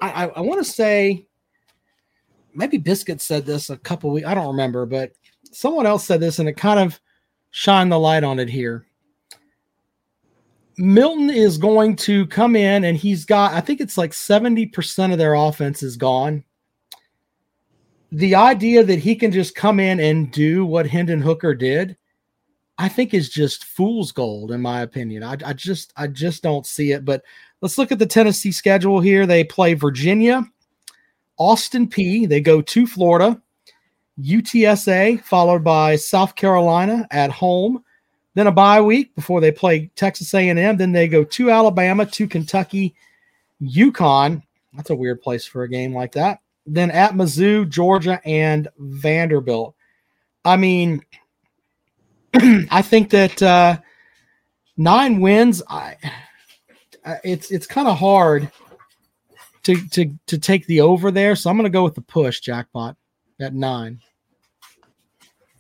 I, 0.03 0.25
I, 0.25 0.27
I 0.27 0.41
want 0.41 0.59
to 0.65 0.71
say 0.71 1.27
maybe 2.53 2.77
Biscuit 2.77 3.23
said 3.23 3.47
this 3.47 3.71
a 3.71 3.79
couple 3.79 4.11
weeks. 4.11 4.27
I 4.27 4.35
don't 4.35 4.49
remember, 4.49 4.85
but 4.85 5.13
someone 5.53 5.87
else 5.87 6.05
said 6.05 6.21
this, 6.21 6.39
and 6.41 6.49
it 6.49 6.57
kind 6.59 6.81
of 6.81 7.01
shined 7.51 7.93
the 7.93 7.99
light 7.99 8.25
on 8.25 8.39
it 8.39 8.51
here. 8.51 8.87
Milton 10.79 11.31
is 11.31 11.59
going 11.59 11.97
to 11.97 12.27
come 12.27 12.57
in, 12.57 12.85
and 12.85 12.97
he's 12.97 13.25
got 13.25 13.53
I 13.55 13.61
think 13.61 13.81
it's 13.81 13.99
like 13.99 14.13
seventy 14.15 14.67
percent 14.67 15.13
of 15.13 15.19
their 15.19 15.35
offense 15.35 15.83
is 15.83 15.97
gone. 15.97 16.45
the 18.13 18.35
idea 18.35 18.85
that 18.85 18.99
he 18.99 19.15
can 19.17 19.33
just 19.33 19.55
come 19.55 19.81
in 19.81 19.99
and 19.99 20.31
do 20.33 20.67
what 20.67 20.87
Hendon 20.87 21.21
Hooker 21.23 21.55
did, 21.55 21.97
I 22.77 22.89
think 22.89 23.15
is 23.15 23.31
just 23.31 23.65
fool's 23.65 24.13
gold, 24.13 24.51
in 24.53 24.61
my 24.61 24.83
opinion. 24.83 25.23
I, 25.23 25.37
I 25.45 25.53
just 25.55 25.93
I 25.97 26.09
just 26.09 26.43
don't 26.43 26.67
see 26.67 26.93
it. 26.93 27.05
But 27.05 27.23
let's 27.63 27.79
look 27.79 27.91
at 27.93 27.99
the 27.99 28.07
Tennessee 28.07 28.53
schedule 28.53 29.01
here. 29.01 29.25
They 29.25 29.45
play 29.45 29.73
Virginia, 29.73 30.45
Austin 31.39 31.89
Peay 31.89 32.29
They 32.29 32.41
go 32.41 32.61
to 32.61 32.87
Florida, 32.87 33.41
UTSA, 34.21 35.23
followed 35.23 35.65
by 35.65 35.97
South 35.97 36.37
Carolina 36.37 37.07
at 37.11 37.31
home. 37.31 37.83
Then 38.35 38.47
a 38.47 38.53
bye 38.53 38.81
week 38.81 39.15
before 39.15 39.41
they 39.41 39.53
play 39.53 39.91
Texas 39.95 40.35
A&M. 40.35 40.77
Then 40.77 40.93
they 40.93 41.09
go 41.09 41.25
to 41.25 41.51
Alabama, 41.51 42.05
to 42.07 42.29
Kentucky, 42.29 42.95
UConn. 43.63 44.43
That's 44.75 44.91
a 44.91 44.95
weird 44.95 45.21
place 45.21 45.47
for 45.47 45.63
a 45.63 45.69
game 45.69 45.95
like 45.95 46.13
that. 46.13 46.41
Then 46.67 46.91
at 46.91 47.13
Mizzou, 47.13 47.69
Georgia, 47.69 48.21
and 48.25 48.69
Vanderbilt. 48.79 49.75
I 50.45 50.57
mean, 50.57 51.03
I 52.35 52.81
think 52.81 53.11
that 53.11 53.43
uh, 53.43 53.79
nine 54.77 55.21
wins. 55.21 55.63
I 55.69 55.97
it's 57.25 57.51
it's 57.51 57.67
kind 57.67 57.89
of 57.89 57.99
hard 57.99 58.51
to 59.65 59.89
to 59.89 60.13
to 60.27 60.39
take 60.39 60.67
the 60.67 60.81
over 60.81 61.11
there. 61.11 61.37
So 61.37 61.51
I'm 61.51 61.57
going 61.57 61.65
to 61.65 61.71
go 61.71 61.85
with 61.85 61.95
the 61.95 62.03
push 62.03 62.41
jackpot 62.41 62.97
at 63.41 63.55
nine. 63.55 64.01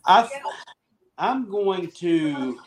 I 0.05 0.28
I'm 1.18 1.49
going 1.49 1.90
to. 1.99 2.59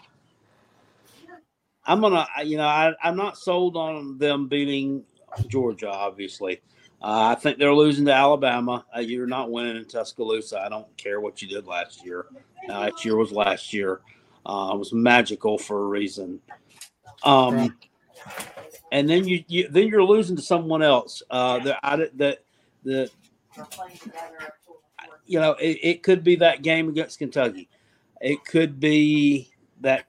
I'm 1.88 2.02
gonna, 2.02 2.26
you 2.44 2.58
know, 2.58 2.66
I, 2.66 2.94
I'm 3.04 3.16
not 3.16 3.38
sold 3.38 3.78
on 3.78 4.18
them 4.18 4.48
beating 4.48 5.04
Georgia. 5.48 5.92
Obviously, 5.92 6.62
uh, 7.00 7.30
I 7.32 7.36
think 7.36 7.60
they're 7.60 7.76
losing 7.76 8.06
to 8.06 8.14
Alabama. 8.14 8.86
Uh, 8.96 9.02
you're 9.02 9.28
not 9.28 9.52
winning 9.52 9.76
in 9.76 9.86
Tuscaloosa. 9.86 10.60
I 10.60 10.70
don't 10.70 10.88
care 10.98 11.22
what 11.22 11.44
you 11.44 11.48
did 11.48 11.68
last 11.68 12.04
year. 12.04 12.26
Uh, 12.68 12.80
last 12.80 13.06
year 13.06 13.18
was 13.18 13.32
last 13.32 13.72
year. 13.72 14.02
Uh, 14.48 14.72
it 14.74 14.80
was 14.80 14.94
magical 14.94 15.58
for 15.58 15.84
a 15.84 15.88
reason. 15.88 16.40
Um. 17.24 17.78
And 18.92 19.10
then 19.10 19.28
you, 19.28 19.44
you 19.48 19.68
then 19.70 19.88
you're 19.88 20.04
losing 20.04 20.36
to 20.36 20.42
someone 20.42 20.82
else. 20.82 21.22
Uh, 21.30 21.60
that 21.60 22.18
that 22.18 22.44
the 22.84 23.10
you 25.26 25.40
know 25.40 25.52
it, 25.54 25.80
it 25.82 26.04
could 26.04 26.24
be 26.24 26.36
that 26.38 26.62
game 26.62 26.90
against 26.90 27.20
Kentucky. 27.20 27.70
It 28.22 28.44
could 28.46 28.80
be 28.80 29.50
that 29.82 30.06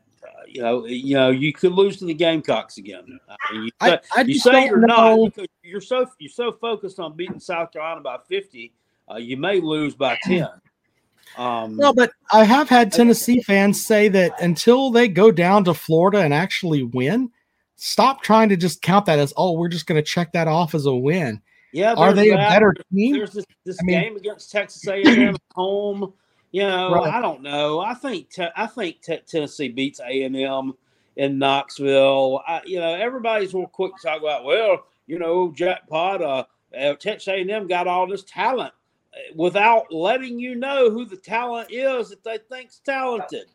you 0.57 0.63
know, 0.63 0.87
you 0.87 1.15
know, 1.15 1.31
you 1.31 1.53
could 1.53 1.73
lose 1.73 1.99
to 1.99 2.07
the 2.07 2.15
Gamecocks 2.15 2.79
again. 2.79 3.19
I 3.29 3.53
mean, 3.53 3.65
you, 3.65 3.71
I, 3.81 4.01
I 4.15 4.21
you 4.23 4.39
say 4.39 4.67
you're 4.67 4.79
know. 4.79 5.17
not 5.17 5.35
because 5.35 5.49
you're 5.63 5.81
so 5.81 6.07
you're 6.19 6.31
so 6.31 6.53
focused 6.53 6.99
on 6.99 7.15
beating 7.17 7.41
South 7.41 7.73
Carolina 7.73 8.01
by 8.01 8.19
50, 8.29 8.73
uh, 9.11 9.17
you 9.17 9.37
may 9.37 9.61
lose 9.61 9.95
by 9.95 10.19
10. 10.25 10.49
Um, 11.37 11.77
no, 11.77 11.93
but 11.93 12.13
I 12.33 12.45
have 12.45 12.69
had 12.69 12.93
Tennessee 12.93 13.43
fans 13.43 13.85
say 13.85 14.09
that 14.09 14.41
until 14.41 14.91
they 14.91 15.09
go 15.09 15.31
down 15.31 15.65
to 15.65 15.75
Florida 15.75 16.21
and 16.21 16.33
actually 16.33 16.85
win, 16.85 17.31
stop 17.77 18.23
trying 18.23 18.49
to 18.49 18.57
just 18.57 18.83
count 18.83 19.07
that 19.07 19.19
as 19.19 19.33
oh, 19.37 19.53
we're 19.53 19.69
just 19.69 19.87
going 19.87 19.97
to 19.97 20.03
check 20.03 20.33
that 20.33 20.49
off 20.49 20.75
as 20.75 20.87
a 20.87 20.95
win. 20.95 21.41
Yeah, 21.73 21.95
are 21.95 22.13
they 22.13 22.31
that. 22.31 22.49
a 22.49 22.51
better 22.51 22.75
team? 22.93 23.15
There's 23.15 23.33
this, 23.33 23.45
this 23.65 23.81
game 23.83 24.15
mean, 24.15 24.17
against 24.17 24.51
Texas 24.51 24.87
A&M 24.87 25.05
at 25.35 25.41
home 25.55 26.13
you 26.57 26.63
know, 26.63 26.91
right. 26.91 27.13
I 27.13 27.21
don't 27.21 27.43
know. 27.43 27.81
I 27.81 27.93
think 27.93 28.31
te- 28.31 28.49
I 28.57 28.67
think 28.67 29.03
te- 29.03 29.21
Tennessee 29.27 29.69
beats 29.69 30.01
A 30.01 30.23
and 30.23 30.35
M 30.35 30.73
in 31.17 31.39
Knoxville. 31.39 32.43
I, 32.47 32.63
you 32.65 32.81
know, 32.81 32.95
everybody's 32.95 33.53
real 33.53 33.67
quick 33.67 33.95
to 33.97 34.03
talk 34.03 34.21
about. 34.21 34.45
Well, 34.45 34.87
you 35.07 35.19
know, 35.19 35.53
jackpot. 35.53 36.23
Uh, 36.23 36.45
uh 36.75 36.95
Texas 36.95 37.29
A 37.29 37.43
and 37.43 37.51
M 37.51 37.67
got 37.67 37.87
all 37.87 38.07
this 38.07 38.25
talent 38.25 38.73
uh, 39.13 39.35
without 39.35 39.93
letting 39.93 40.39
you 40.39 40.55
know 40.55 40.89
who 40.89 41.05
the 41.05 41.19
talent 41.19 41.71
is 41.71 42.09
that 42.09 42.25
they 42.25 42.39
think's 42.51 42.79
talented. 42.79 43.47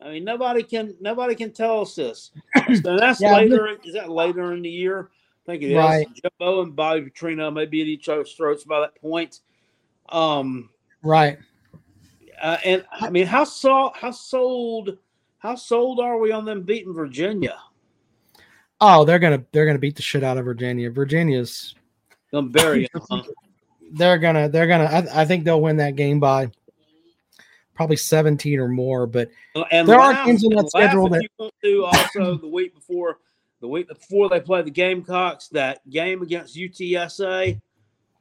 I 0.00 0.10
mean, 0.10 0.24
nobody 0.24 0.62
can 0.62 0.94
nobody 1.00 1.34
can 1.34 1.52
tell 1.52 1.80
us 1.82 1.94
this. 1.94 2.30
So 2.82 2.96
that's 2.96 3.20
yeah, 3.20 3.34
later. 3.36 3.76
Is 3.84 3.94
that 3.94 4.10
later 4.10 4.52
in 4.52 4.62
the 4.62 4.70
year? 4.70 5.10
I 5.46 5.52
think 5.52 5.62
it 5.62 5.70
is. 5.70 5.76
Right. 5.76 6.06
Jimbo 6.14 6.62
and 6.62 6.76
Bobby 6.76 7.10
Petrino 7.10 7.52
may 7.52 7.66
be 7.66 7.80
at 7.80 7.86
each 7.88 8.08
other's 8.08 8.32
throats 8.34 8.64
by 8.64 8.80
that 8.80 9.00
point. 9.00 9.40
Um, 10.10 10.70
right. 11.02 11.38
Uh, 12.40 12.58
and 12.64 12.84
I 12.92 13.10
mean, 13.10 13.26
how 13.26 13.44
so, 13.44 13.92
how 13.94 14.10
sold 14.10 14.98
how 15.38 15.54
sold 15.54 16.00
are 16.00 16.18
we 16.18 16.32
on 16.32 16.44
them 16.44 16.62
beating 16.62 16.92
Virginia? 16.92 17.58
Oh, 18.80 19.04
they're 19.04 19.18
gonna 19.18 19.42
they're 19.52 19.66
gonna 19.66 19.78
beat 19.78 19.96
the 19.96 20.02
shit 20.02 20.22
out 20.22 20.38
of 20.38 20.44
Virginia. 20.44 20.90
Virginia's 20.90 21.74
gonna 22.32 22.48
bury. 22.48 22.88
They're 23.90 24.18
gonna 24.18 24.50
they're 24.50 24.66
gonna 24.66 24.84
I, 24.84 25.22
I, 25.22 25.24
think 25.24 25.44
they'll 25.44 25.62
win 25.62 25.78
that 25.78 25.96
game 25.96 26.20
by 26.20 26.50
probably 27.78 27.96
17 27.96 28.58
or 28.58 28.66
more. 28.66 29.06
But 29.06 29.30
and 29.70 29.88
there 29.88 30.00
are 30.00 30.24
teams 30.24 30.42
in 30.42 30.50
that 30.50 30.68
schedule 30.68 31.08
that 31.10 31.22
you 31.22 31.50
to 31.62 31.84
also 31.84 32.36
the 32.42 32.48
week 32.48 32.74
before 32.74 33.18
the 33.60 33.68
week 33.68 33.88
before 33.88 34.28
they 34.28 34.40
play 34.40 34.62
the 34.62 34.70
Gamecocks, 34.70 35.46
that 35.48 35.88
game 35.88 36.20
against 36.20 36.56
UTSA. 36.56 37.60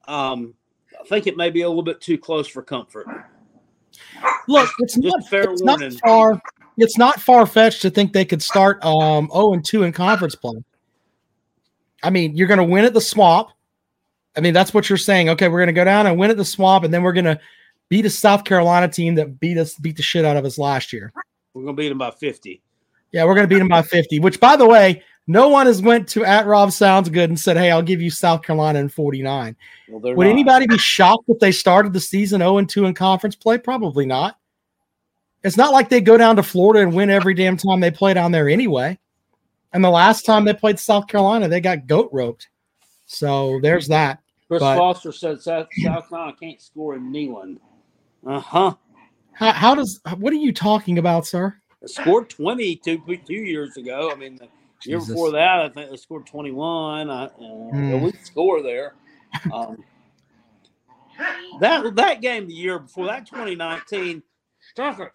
Um, 0.08 0.54
I 1.00 1.04
think 1.08 1.26
it 1.26 1.36
may 1.36 1.50
be 1.50 1.64
a 1.64 1.68
little 1.68 1.84
bit 1.84 2.00
too 2.00 2.20
close 2.20 2.48
for 2.48 2.62
comfort. 2.62 3.08
Look, 4.48 4.70
it's 4.80 4.96
not 4.96 5.28
fair 5.28 5.52
it's 5.52 5.64
warning. 5.64 5.90
Not 5.90 6.00
far, 6.02 6.42
it's 6.78 6.98
not 7.00 7.20
far 7.20 7.48
fetched 7.48 7.82
to 7.82 7.90
think 7.90 8.14
they 8.14 8.26
could 8.26 8.44
start 8.44 8.84
um 8.86 9.28
0 9.34 9.54
and 9.54 9.66
2 9.66 9.84
in 9.84 9.92
conference 9.92 10.36
play. 10.36 10.64
I 12.04 12.12
mean, 12.12 12.38
you're 12.38 12.48
going 12.48 12.60
to 12.60 12.64
win 12.64 12.86
at 12.86 12.94
the 12.94 13.02
swamp. 13.02 13.50
I 14.36 14.40
mean, 14.40 14.54
that's 14.54 14.72
what 14.72 14.88
you're 14.88 14.98
saying. 14.98 15.30
Okay, 15.30 15.48
we're 15.48 15.58
going 15.58 15.68
to 15.68 15.74
go 15.74 15.84
down 15.84 16.06
and 16.06 16.20
win 16.20 16.30
at 16.30 16.38
the 16.38 16.46
swamp, 16.46 16.84
and 16.84 16.94
then 16.94 17.02
we're 17.02 17.14
going 17.14 17.26
to 17.26 17.40
beat 17.90 18.06
a 18.06 18.10
South 18.10 18.44
Carolina 18.44 18.88
team 18.88 19.16
that 19.16 19.40
beat 19.40 19.58
us, 19.58 19.76
beat 19.76 19.98
the 19.98 20.04
shit 20.04 20.26
out 20.26 20.38
of 20.38 20.46
us 20.46 20.58
last 20.58 20.92
year. 20.92 21.12
We're 21.54 21.64
going 21.64 21.76
to 21.76 21.82
beat 21.82 21.90
them 21.90 21.98
by 21.98 22.12
50. 22.12 22.62
Yeah, 23.12 23.26
we're 23.26 23.36
going 23.36 23.48
to 23.48 23.54
beat 23.54 23.60
them 23.60 23.68
by 23.68 23.82
50. 23.82 24.20
Which, 24.20 24.40
by 24.40 24.56
the 24.56 24.68
way, 24.68 25.04
no 25.28 25.50
one 25.50 25.66
has 25.66 25.82
went 25.82 26.08
to 26.10 26.24
at 26.24 26.46
Rob 26.46 26.72
Sounds 26.72 27.10
Good 27.10 27.30
and 27.30 27.40
said, 27.40 27.58
"Hey, 27.58 27.72
I'll 27.72 27.82
give 27.82 28.02
you 28.02 28.10
South 28.10 28.42
Carolina 28.44 28.80
in 28.80 28.90
49." 28.90 29.56
Well, 29.90 30.00
Would 30.16 30.26
not. 30.26 30.32
anybody 30.32 30.68
be 30.68 30.78
shocked 30.78 31.26
if 31.28 31.40
they 31.40 31.52
started 31.52 31.94
the 31.94 32.00
season 32.00 32.40
0 32.40 32.58
and 32.58 32.70
2 32.70 32.86
in 32.86 32.94
conference 32.94 33.36
play? 33.36 33.58
Probably 33.58 34.06
not. 34.06 34.38
It's 35.44 35.58
not 35.58 35.74
like 35.74 35.90
they 35.90 36.02
go 36.02 36.18
down 36.18 36.36
to 36.38 36.44
Florida 36.44 36.82
and 36.82 36.94
win 36.94 37.10
every 37.10 37.34
damn 37.34 37.58
time 37.58 37.80
they 37.80 37.92
play 37.92 38.14
down 38.14 38.32
there 38.32 38.50
anyway. 38.50 38.98
And 39.74 39.84
the 39.84 39.90
last 39.90 40.26
time 40.26 40.46
they 40.46 40.54
played 40.54 40.80
South 40.80 41.08
Carolina, 41.08 41.48
they 41.48 41.62
got 41.62 41.88
goat 41.88 42.10
roped. 42.12 42.48
So 43.06 43.60
there's 43.62 43.88
that. 43.88 44.20
Chris 44.48 44.62
but, 44.62 44.78
Foster 44.78 45.12
said 45.12 45.42
South, 45.42 45.68
South 45.84 46.10
Carolina 46.10 46.36
can't 46.40 46.62
score 46.62 46.96
in 46.96 47.12
Neyland. 47.12 47.60
Uh 48.28 48.40
huh. 48.40 48.76
How, 49.32 49.52
how, 49.54 49.76
does 49.76 50.02
what 50.18 50.34
are 50.34 50.38
you 50.38 50.52
talking 50.52 50.98
about, 50.98 51.26
sir? 51.26 51.56
scored 51.86 52.30
20 52.30 52.76
two, 52.78 53.02
two 53.26 53.34
years 53.34 53.78
ago. 53.78 54.12
I 54.12 54.16
mean, 54.16 54.38
year 54.84 54.98
Jesus. 54.98 55.08
before 55.10 55.32
that, 55.32 55.60
I 55.60 55.70
think 55.70 55.92
they 55.92 55.98
scored 55.98 56.26
21. 56.26 57.10
I, 57.10 57.26
uh, 57.26 57.30
mm. 57.40 58.02
We 58.02 58.12
score 58.24 58.62
there. 58.62 58.96
Um, 59.54 59.84
that 61.60 61.96
that 61.96 62.22
game 62.22 62.48
the 62.48 62.54
year 62.54 62.80
before 62.80 63.06
that 63.08 63.26
2019, 63.26 64.22
Tucker, 64.76 65.12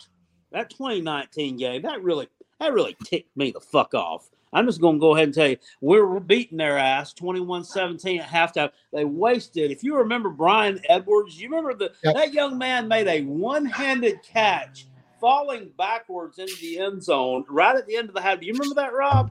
that 0.50 0.70
2019 0.70 1.56
game 1.56 1.82
that 1.82 2.02
really 2.02 2.28
that 2.60 2.72
really 2.72 2.96
ticked 3.04 3.36
me 3.36 3.50
the 3.50 3.60
fuck 3.60 3.94
off. 3.94 4.28
I'm 4.52 4.66
just 4.66 4.80
going 4.80 4.96
to 4.96 5.00
go 5.00 5.14
ahead 5.14 5.28
and 5.28 5.34
tell 5.34 5.48
you, 5.48 5.56
we're 5.80 6.20
beating 6.20 6.58
their 6.58 6.78
ass 6.78 7.12
21 7.14 7.64
17 7.64 8.20
at 8.20 8.28
halftime. 8.28 8.70
They 8.92 9.04
wasted, 9.04 9.70
if 9.70 9.82
you 9.82 9.96
remember 9.96 10.28
Bryan 10.28 10.80
Edwards, 10.88 11.40
you 11.40 11.48
remember 11.48 11.74
the, 11.74 11.92
yep. 12.04 12.14
that 12.14 12.32
young 12.34 12.58
man 12.58 12.88
made 12.88 13.08
a 13.08 13.22
one 13.22 13.64
handed 13.64 14.22
catch 14.22 14.86
falling 15.20 15.70
backwards 15.78 16.38
into 16.38 16.56
the 16.60 16.80
end 16.80 17.02
zone 17.02 17.44
right 17.48 17.76
at 17.76 17.86
the 17.86 17.96
end 17.96 18.08
of 18.08 18.14
the 18.14 18.20
half. 18.20 18.40
Do 18.40 18.46
you 18.46 18.52
remember 18.52 18.74
that, 18.74 18.92
Rob? 18.92 19.30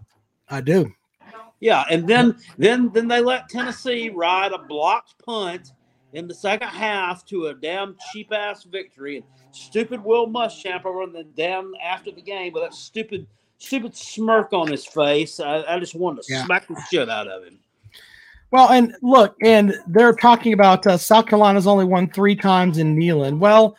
I 0.49 0.61
do. 0.61 0.91
Yeah, 1.59 1.83
and 1.91 2.07
then 2.07 2.37
then 2.57 2.89
then 2.91 3.07
they 3.07 3.21
let 3.21 3.47
Tennessee 3.47 4.09
ride 4.09 4.51
a 4.51 4.57
blocked 4.57 5.23
punt 5.23 5.73
in 6.13 6.27
the 6.27 6.33
second 6.33 6.69
half 6.69 7.23
to 7.25 7.47
a 7.47 7.53
damn 7.53 7.95
cheap 8.11 8.33
ass 8.33 8.63
victory. 8.63 9.17
And 9.17 9.25
stupid 9.51 10.03
Will 10.03 10.27
Muschamp 10.27 10.85
over 10.85 11.03
in 11.03 11.13
the 11.13 11.23
damn 11.23 11.73
after 11.81 12.11
the 12.11 12.21
game 12.21 12.53
with 12.53 12.63
that 12.63 12.73
stupid 12.73 13.27
stupid 13.61 13.95
smirk 13.95 14.53
on 14.53 14.67
his 14.67 14.85
face. 14.85 15.39
I, 15.39 15.63
I 15.63 15.79
just 15.79 15.95
wanted 15.95 16.23
to 16.23 16.33
yeah. 16.33 16.45
smack 16.45 16.67
the 16.67 16.81
shit 16.89 17.09
out 17.09 17.27
of 17.27 17.43
him. 17.43 17.59
Well, 18.51 18.69
and 18.69 18.93
look, 19.01 19.35
and 19.41 19.75
they're 19.87 20.13
talking 20.13 20.51
about 20.51 20.85
uh, 20.85 20.97
South 20.97 21.27
Carolina's 21.27 21.67
only 21.67 21.85
won 21.85 22.09
three 22.09 22.35
times 22.35 22.77
in 22.77 22.97
Neyland. 22.97 23.39
Well, 23.39 23.77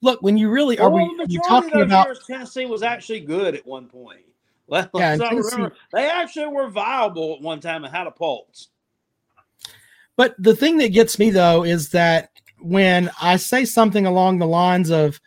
look, 0.00 0.22
when 0.22 0.38
you 0.38 0.48
really 0.48 0.78
are 0.78 0.88
well, 0.88 1.10
we 1.18 1.26
you 1.28 1.40
talking 1.46 1.82
about 1.82 2.08
Tennessee 2.26 2.64
was 2.64 2.82
actually 2.82 3.20
good 3.20 3.54
at 3.54 3.66
one 3.66 3.86
point. 3.86 4.20
Well, 4.66 4.88
yeah, 4.94 5.16
remember, 5.16 5.74
they 5.92 6.08
actually 6.08 6.46
were 6.46 6.70
viable 6.70 7.34
at 7.34 7.42
one 7.42 7.60
time 7.60 7.84
and 7.84 7.94
had 7.94 8.06
a 8.06 8.10
pulse. 8.10 8.68
But 10.16 10.34
the 10.38 10.56
thing 10.56 10.78
that 10.78 10.88
gets 10.88 11.18
me 11.18 11.28
though 11.28 11.64
is 11.64 11.90
that 11.90 12.30
when 12.60 13.10
I 13.20 13.36
say 13.36 13.66
something 13.66 14.06
along 14.06 14.38
the 14.38 14.46
lines 14.46 14.90
of, 14.90 15.20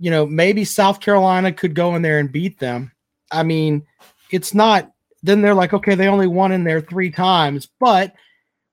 you 0.00 0.10
know, 0.10 0.26
maybe 0.26 0.64
South 0.64 0.98
Carolina 0.98 1.52
could 1.52 1.76
go 1.76 1.94
in 1.94 2.02
there 2.02 2.18
and 2.18 2.32
beat 2.32 2.58
them. 2.58 2.91
I 3.32 3.42
mean, 3.42 3.86
it's 4.30 4.54
not. 4.54 4.90
Then 5.22 5.40
they're 5.40 5.54
like, 5.54 5.72
okay, 5.72 5.94
they 5.94 6.08
only 6.08 6.26
won 6.26 6.52
in 6.52 6.64
there 6.64 6.80
three 6.80 7.10
times. 7.10 7.68
But 7.78 8.12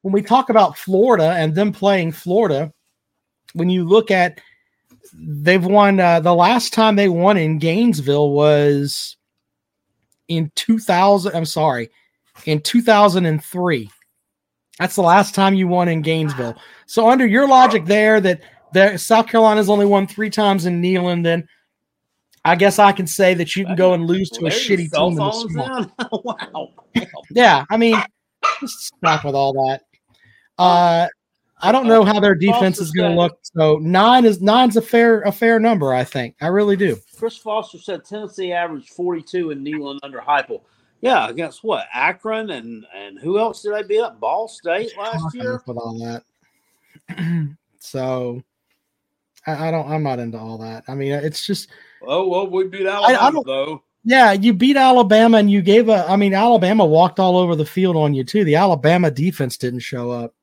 when 0.02 0.14
we 0.14 0.22
talk 0.22 0.50
about 0.50 0.78
Florida 0.78 1.34
and 1.34 1.54
them 1.54 1.72
playing 1.72 2.12
Florida, 2.14 2.74
when 3.54 3.70
you 3.70 3.88
look 3.88 4.12
at 4.12 4.40
they've 5.14 5.66
won 5.66 6.00
uh, 6.00 6.20
the 6.20 6.34
last 6.34 6.74
time 6.74 6.96
they 6.96 7.10
won 7.10 7.38
in 7.38 7.58
Gainesville 7.58 8.32
was 8.32 9.18
in 10.28 10.52
2000 10.56 11.36
I'm 11.36 11.46
sorry 11.46 11.90
in 12.46 12.62
2003 12.62 13.90
that's 14.78 14.96
the 14.96 15.02
last 15.02 15.36
time 15.36 15.56
you 15.56 15.68
won 15.68 15.88
in 15.88 16.02
Gainesville 16.02 16.56
so 16.86 17.10
under 17.10 17.26
your 17.26 17.48
logic 17.48 17.86
there 17.86 18.22
that 18.22 18.42
that 18.74 19.00
South 19.00 19.28
Carolina's 19.28 19.70
only 19.70 19.86
won 19.86 20.06
3 20.06 20.30
times 20.30 20.66
in 20.66 20.82
Neyland 20.82 21.24
then 21.24 21.48
I 22.46 22.56
guess 22.56 22.80
I 22.80 22.92
can 22.92 23.08
say 23.08 23.34
that 23.34 23.56
you 23.56 23.66
can 23.66 23.76
go 23.76 23.94
and 23.94 24.06
lose 24.06 24.30
to 24.32 24.46
a 24.46 24.50
there's 24.50 24.56
shitty 24.56 24.92
team 24.92 25.10
in 25.10 25.16
the 25.16 25.92
wow. 26.24 26.70
Yeah, 27.32 27.66
I 27.70 27.78
mean, 27.78 28.02
just 28.62 28.86
stop 28.86 29.26
with 29.26 29.36
all 29.36 29.54
that. 29.54 29.82
Uh, 30.58 31.08
I 31.62 31.72
don't 31.72 31.88
know 31.88 32.06
how 32.06 32.20
their 32.20 32.36
defense 32.36 32.80
is 32.80 32.92
going 32.92 33.12
to 33.12 33.22
look. 33.22 33.40
So 33.44 33.78
nine 33.78 34.26
is 34.26 34.42
nine's 34.42 34.78
a 34.78 34.82
fair 34.82 35.22
a 35.22 35.32
fair 35.32 35.60
number. 35.60 35.94
I 35.94 36.04
think 36.04 36.36
I 36.42 36.48
really 36.48 36.76
do. 36.76 36.98
Chris 37.18 37.36
Foster 37.38 37.78
said 37.78 38.06
Tennessee 38.06 38.54
averaged 38.54 38.90
42 38.90 39.52
in 39.52 39.64
Neyland 39.64 40.00
under 40.04 40.20
Heupel. 40.20 40.62
Yeah, 41.02 41.30
against 41.30 41.64
what? 41.64 41.88
Akron 41.94 42.52
and 42.52 42.86
and 42.96 43.20
who 43.20 43.40
else 43.40 43.62
did 43.62 43.74
they 43.74 43.84
beat 43.84 44.02
up? 44.02 44.20
Ball 44.20 44.48
State 44.48 44.98
last 44.98 45.36
year. 45.36 45.62
with 45.66 45.78
all 45.78 46.22
that. 47.10 47.56
so 47.80 48.42
I, 49.46 49.68
I 49.68 49.72
don't. 49.72 49.90
I'm 49.90 50.04
not 50.04 50.20
into 50.20 50.38
all 50.38 50.58
that. 50.60 50.84
I 50.88 50.96
mean, 50.96 51.12
it's 51.12 51.46
just 51.46 51.70
Oh 52.08 52.28
well, 52.28 52.48
we 52.50 52.66
beat 52.68 52.88
I 52.88 52.92
Alabama 53.14 53.32
don't- 53.32 53.48
though. 53.48 53.84
yeah. 54.04 54.32
You 54.34 54.54
beat 54.54 54.78
Alabama 54.78 55.38
and 55.38 55.52
you 55.52 55.62
gave 55.62 55.90
a. 55.90 56.10
I 56.10 56.16
mean, 56.16 56.34
Alabama 56.34 56.86
walked 56.86 57.20
all 57.20 57.38
over 57.38 57.56
the 57.56 57.66
field 57.66 57.96
on 57.96 58.14
you 58.14 58.24
too. 58.24 58.44
The 58.44 58.56
Alabama 58.56 59.12
defense 59.12 59.58
didn't 59.58 59.80
show 59.82 60.12
up, 60.12 60.34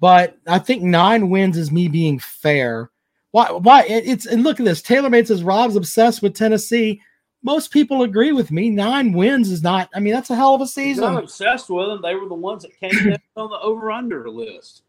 but 0.00 0.36
I 0.46 0.58
think 0.58 0.82
nine 0.82 1.30
wins 1.30 1.56
is 1.56 1.70
me 1.72 1.88
being 1.88 2.18
fair. 2.18 2.90
Why? 3.32 3.50
Why? 3.50 3.82
It, 3.84 4.06
it's 4.08 4.26
and 4.26 4.42
look 4.42 4.58
at 4.60 4.64
this. 4.66 4.80
Taylor 4.82 5.10
Made 5.10 5.28
says 5.28 5.42
Rob's 5.42 5.76
obsessed 5.76 6.22
with 6.22 6.34
Tennessee. 6.34 7.00
Most 7.42 7.70
people 7.70 8.02
agree 8.02 8.32
with 8.32 8.50
me. 8.50 8.68
Nine 8.68 9.12
wins 9.12 9.50
is 9.50 9.62
not. 9.62 9.88
I 9.94 10.00
mean, 10.00 10.12
that's 10.12 10.30
a 10.30 10.34
hell 10.34 10.54
of 10.54 10.60
a 10.60 10.66
season. 10.66 11.04
I'm 11.04 11.16
obsessed 11.18 11.70
with 11.70 11.86
them. 11.86 12.00
They 12.02 12.14
were 12.16 12.28
the 12.28 12.34
ones 12.34 12.62
that 12.64 12.76
came 12.80 13.12
in 13.12 13.16
on 13.36 13.50
the 13.50 13.58
over 13.60 13.92
under 13.92 14.28
list 14.28 14.82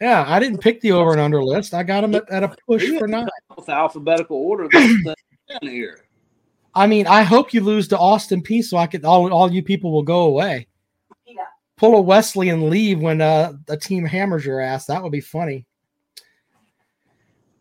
Yeah, 0.00 0.24
I 0.26 0.40
didn't 0.40 0.58
pick 0.58 0.80
the 0.80 0.92
over 0.92 1.12
and 1.12 1.20
under 1.20 1.42
list. 1.42 1.72
I 1.72 1.82
got 1.82 2.00
them 2.00 2.14
at, 2.14 2.28
at 2.30 2.42
a 2.42 2.56
push 2.66 2.86
for 2.98 3.06
nine. 3.06 3.28
with 3.56 3.68
alphabetical 3.68 4.36
order. 4.36 4.68
That's 4.70 5.20
here. 5.62 6.04
I 6.74 6.86
mean, 6.86 7.06
I 7.06 7.22
hope 7.22 7.54
you 7.54 7.60
lose 7.60 7.86
to 7.88 7.98
Austin 7.98 8.42
Peay 8.42 8.64
so 8.64 8.76
I 8.76 8.86
could 8.86 9.04
all 9.04 9.32
all 9.32 9.50
you 9.52 9.62
people 9.62 9.92
will 9.92 10.02
go 10.02 10.22
away. 10.22 10.66
Pull 11.76 11.96
a 11.96 12.00
Wesley 12.00 12.50
and 12.50 12.70
leave 12.70 13.00
when 13.00 13.20
uh, 13.20 13.52
a 13.68 13.76
team 13.76 14.04
hammers 14.04 14.46
your 14.46 14.60
ass. 14.60 14.86
That 14.86 15.02
would 15.02 15.10
be 15.10 15.20
funny. 15.20 15.66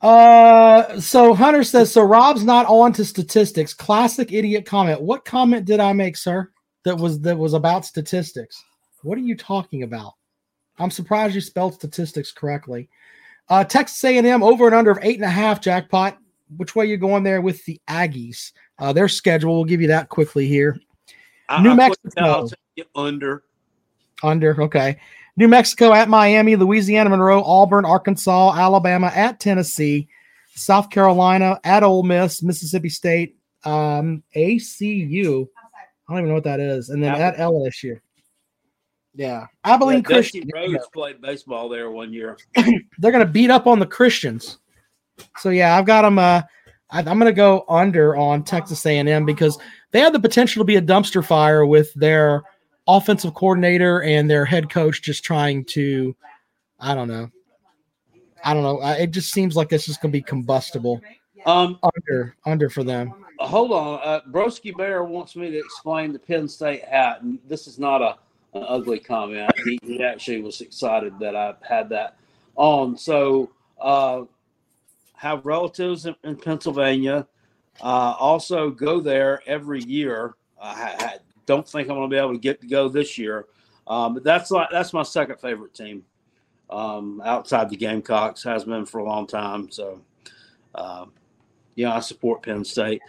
Uh, 0.02 1.00
so 1.00 1.34
Hunter 1.34 1.64
says 1.64 1.92
so. 1.92 2.04
Rob's 2.04 2.44
not 2.44 2.66
on 2.68 2.94
to 2.94 3.06
statistics. 3.06 3.74
Classic 3.74 4.32
idiot 4.32 4.66
comment. 4.66 5.02
What 5.02 5.26
comment 5.26 5.66
did 5.66 5.80
I 5.80 5.94
make, 5.94 6.18
sir? 6.18 6.52
That 6.86 6.98
was 6.98 7.22
that 7.22 7.38
was 7.38 7.54
about 7.54 7.86
statistics. 7.86 8.62
What 9.02 9.18
are 9.18 9.22
you 9.22 9.36
talking 9.36 9.84
about? 9.84 10.14
I'm 10.80 10.92
surprised 10.92 11.36
you 11.36 11.42
spelled 11.42 11.76
statistics 11.76 12.32
correctly. 12.32 12.90
Uh, 13.50 13.64
Texas 13.64 14.04
A&M 14.04 14.42
over 14.44 14.66
and 14.66 14.76
under 14.76 14.92
of 14.92 15.00
eight 15.02 15.16
and 15.18 15.26
a 15.26 15.30
half 15.30 15.62
jackpot. 15.62 16.18
Which 16.58 16.76
way 16.76 16.86
you 16.86 16.98
going 16.98 17.24
there 17.24 17.42
with 17.42 17.64
the 17.66 17.80
Aggies? 17.90 18.52
Uh, 18.80 18.94
their 18.94 19.08
schedule. 19.08 19.56
We'll 19.56 19.66
give 19.66 19.82
you 19.82 19.88
that 19.88 20.10
quickly 20.10 20.48
here. 20.48 20.80
I- 21.50 21.62
New 21.62 21.72
I 21.72 21.76
Mexico. 21.76 22.10
down, 22.16 22.30
I'll 22.30 22.48
take 22.48 22.58
you 22.76 22.86
under. 22.96 23.44
Under, 24.24 24.62
okay. 24.64 24.98
New 25.36 25.48
Mexico 25.48 25.94
at 25.94 26.10
Miami, 26.10 26.56
Louisiana, 26.56 27.10
Monroe, 27.10 27.44
Auburn, 27.44 27.86
Arkansas, 27.86 28.54
Alabama 28.56 29.12
at 29.14 29.40
Tennessee, 29.40 30.08
South 30.56 30.90
Carolina 30.92 31.60
at 31.64 31.84
Ole 31.84 32.04
Miss, 32.04 32.44
Mississippi 32.44 32.90
State, 32.90 33.36
um, 33.64 34.22
ACU. 34.36 35.48
I 36.08 36.14
don't 36.14 36.20
even 36.20 36.30
know 36.30 36.36
what 36.36 36.44
that 36.44 36.60
is, 36.60 36.90
and 36.90 37.02
then 37.02 37.16
at 37.16 37.38
LSU. 37.38 38.00
Yeah, 39.16 39.46
Abilene 39.64 40.04
Yeah, 40.10 40.16
Dusty 40.16 40.42
Christian. 40.42 40.74
Rhodes 40.74 40.88
played 40.94 41.22
baseball 41.22 41.70
there 41.70 41.92
one 41.92 42.12
year. 42.12 42.38
They're 42.98 43.12
gonna 43.12 43.26
beat 43.26 43.52
up 43.52 43.68
on 43.68 43.80
the 43.80 43.86
Christians. 43.86 44.58
So 45.38 45.50
yeah, 45.50 45.78
I've 45.78 45.86
got 45.86 46.02
them. 46.02 46.18
Uh, 46.18 46.42
I, 46.90 47.00
I'm 47.00 47.20
gonna 47.20 47.32
go 47.32 47.66
under 47.70 48.16
on 48.16 48.44
Texas 48.44 48.86
A&M 48.86 49.26
because 49.26 49.60
they 49.92 50.00
have 50.00 50.14
the 50.14 50.20
potential 50.20 50.62
to 50.62 50.66
be 50.66 50.78
a 50.78 50.82
dumpster 50.82 51.24
fire 51.24 51.66
with 51.66 51.94
their 51.94 52.42
offensive 52.88 53.34
coordinator 53.36 54.02
and 54.02 54.30
their 54.30 54.46
head 54.46 54.70
coach 54.70 55.02
just 55.02 55.24
trying 55.24 55.64
to, 55.66 56.16
I 56.80 56.96
don't 56.96 57.08
know, 57.08 57.30
I 58.44 58.54
don't 58.54 58.64
know. 58.64 58.80
I, 58.80 58.94
it 58.96 59.12
just 59.12 59.32
seems 59.32 59.56
like 59.56 59.72
it's 59.72 59.86
just 59.86 60.02
gonna 60.02 60.12
be 60.12 60.22
combustible. 60.22 61.02
Um, 61.46 61.78
Under, 61.84 62.36
under 62.46 62.70
for 62.70 62.84
them. 62.86 63.14
hold 63.40 63.74
on. 63.74 64.00
Uh, 64.02 64.22
Broski 64.32 64.76
Bear 64.76 65.04
wants 65.04 65.36
me 65.36 65.52
to 65.52 65.58
explain 65.58 66.14
the 66.14 66.20
Penn 66.20 66.48
State 66.48 66.86
hat, 66.86 67.22
and 67.22 67.38
this 67.48 67.68
is 67.68 67.78
not 67.78 68.02
a 68.02 68.16
an 68.54 68.66
ugly 68.68 69.00
comment. 69.00 69.52
He, 69.64 69.80
he 69.84 70.04
actually 70.04 70.42
was 70.42 70.62
excited 70.62 71.18
that 71.20 71.36
I 71.36 71.56
had 71.62 71.90
that 71.90 72.18
on. 72.56 72.98
So, 72.98 73.52
uh, 73.80 74.24
have 75.16 75.46
relatives 75.46 76.06
in, 76.06 76.16
in 76.24 76.36
Pennsylvania. 76.36 77.26
Uh, 77.82 78.16
also, 78.20 78.70
go 78.70 79.00
there 79.00 79.42
every 79.48 79.82
year. 79.84 80.36
I, 80.62 80.96
I 81.00 81.18
don't 81.46 81.68
think 81.68 81.90
I'm 81.90 81.96
going 81.96 82.10
to 82.10 82.14
be 82.14 82.20
able 82.20 82.34
to 82.34 82.40
get 82.40 82.62
to 82.62 82.68
go 82.68 82.88
this 82.88 83.18
year, 83.18 83.48
um, 83.88 84.14
but 84.14 84.24
that's 84.24 84.52
like 84.52 84.70
that's 84.72 84.94
my 84.94 85.04
second 85.04 85.40
favorite 85.40 85.74
team 85.74 86.04
um, 86.70 87.22
outside 87.26 87.70
the 87.70 87.76
Gamecocks. 87.76 88.44
Has 88.44 88.66
been 88.66 88.86
for 88.86 89.00
a 89.00 89.04
long 89.04 89.26
time. 89.26 89.72
So, 89.72 90.02
um, 90.76 91.12
yeah, 91.76 91.96
I 91.96 92.00
support 92.00 92.44
Penn 92.44 92.64
State. 92.64 93.02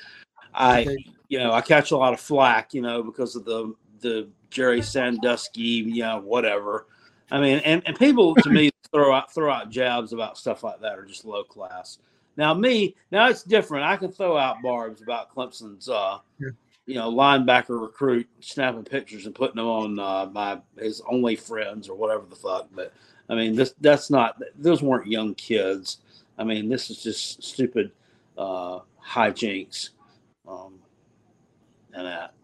I 0.55 0.97
you 1.29 1.39
know, 1.39 1.53
I 1.53 1.61
catch 1.61 1.91
a 1.91 1.97
lot 1.97 2.15
of 2.15 2.21
flack, 2.21 2.75
you 2.75 2.81
know, 2.81 3.03
because 3.03 3.37
of 3.37 3.45
the 3.45 3.75
the 4.01 4.29
Jerry 4.55 4.81
Sandusky, 4.81 5.61
you 5.63 6.03
know, 6.03 6.21
whatever. 6.21 6.87
I 7.31 7.41
mean, 7.41 7.59
and, 7.65 7.83
and 7.85 7.99
people 7.99 8.37
to 8.37 8.49
me 8.51 8.71
throw 8.93 9.13
out 9.13 9.35
throw 9.35 9.51
out 9.53 9.69
jabs 9.69 10.13
about 10.13 10.39
stuff 10.39 10.63
like 10.63 10.81
that 10.81 10.97
are 10.97 11.05
just 11.05 11.25
low 11.25 11.43
class. 11.43 11.99
Now 12.37 12.55
me, 12.55 12.95
now 13.11 13.29
it's 13.29 13.43
different. 13.43 13.85
I 13.85 13.97
can 13.97 14.13
throw 14.13 14.37
out 14.39 14.63
barbs 14.63 15.03
about 15.03 15.35
Clemson's 15.35 15.89
uh 15.89 16.19
Yeah. 16.39 16.51
you 16.87 16.95
know, 16.95 17.11
linebacker 17.13 17.81
recruit 17.81 18.29
snapping 18.41 18.85
pictures 18.85 19.27
and 19.27 19.35
putting 19.35 19.57
them 19.57 19.67
on 19.67 19.99
uh, 19.99 20.31
my 20.33 20.61
his 20.79 21.03
only 21.11 21.35
friends 21.35 21.89
or 21.89 21.97
whatever 21.97 22.25
the 22.31 22.37
fuck. 22.37 22.69
But 22.73 22.93
I 23.29 23.35
mean, 23.35 23.57
this 23.57 23.75
that's 23.81 24.09
not 24.09 24.41
those 24.57 24.83
weren't 24.83 25.09
young 25.09 25.35
kids. 25.35 25.99
I 26.39 26.45
mean, 26.45 26.69
this 26.69 26.91
is 26.91 27.03
just 27.03 27.43
stupid 27.43 27.91
uh, 28.39 28.81
hijinks 29.05 29.91
um, 30.47 30.75
and 31.93 32.07
that. 32.07 32.35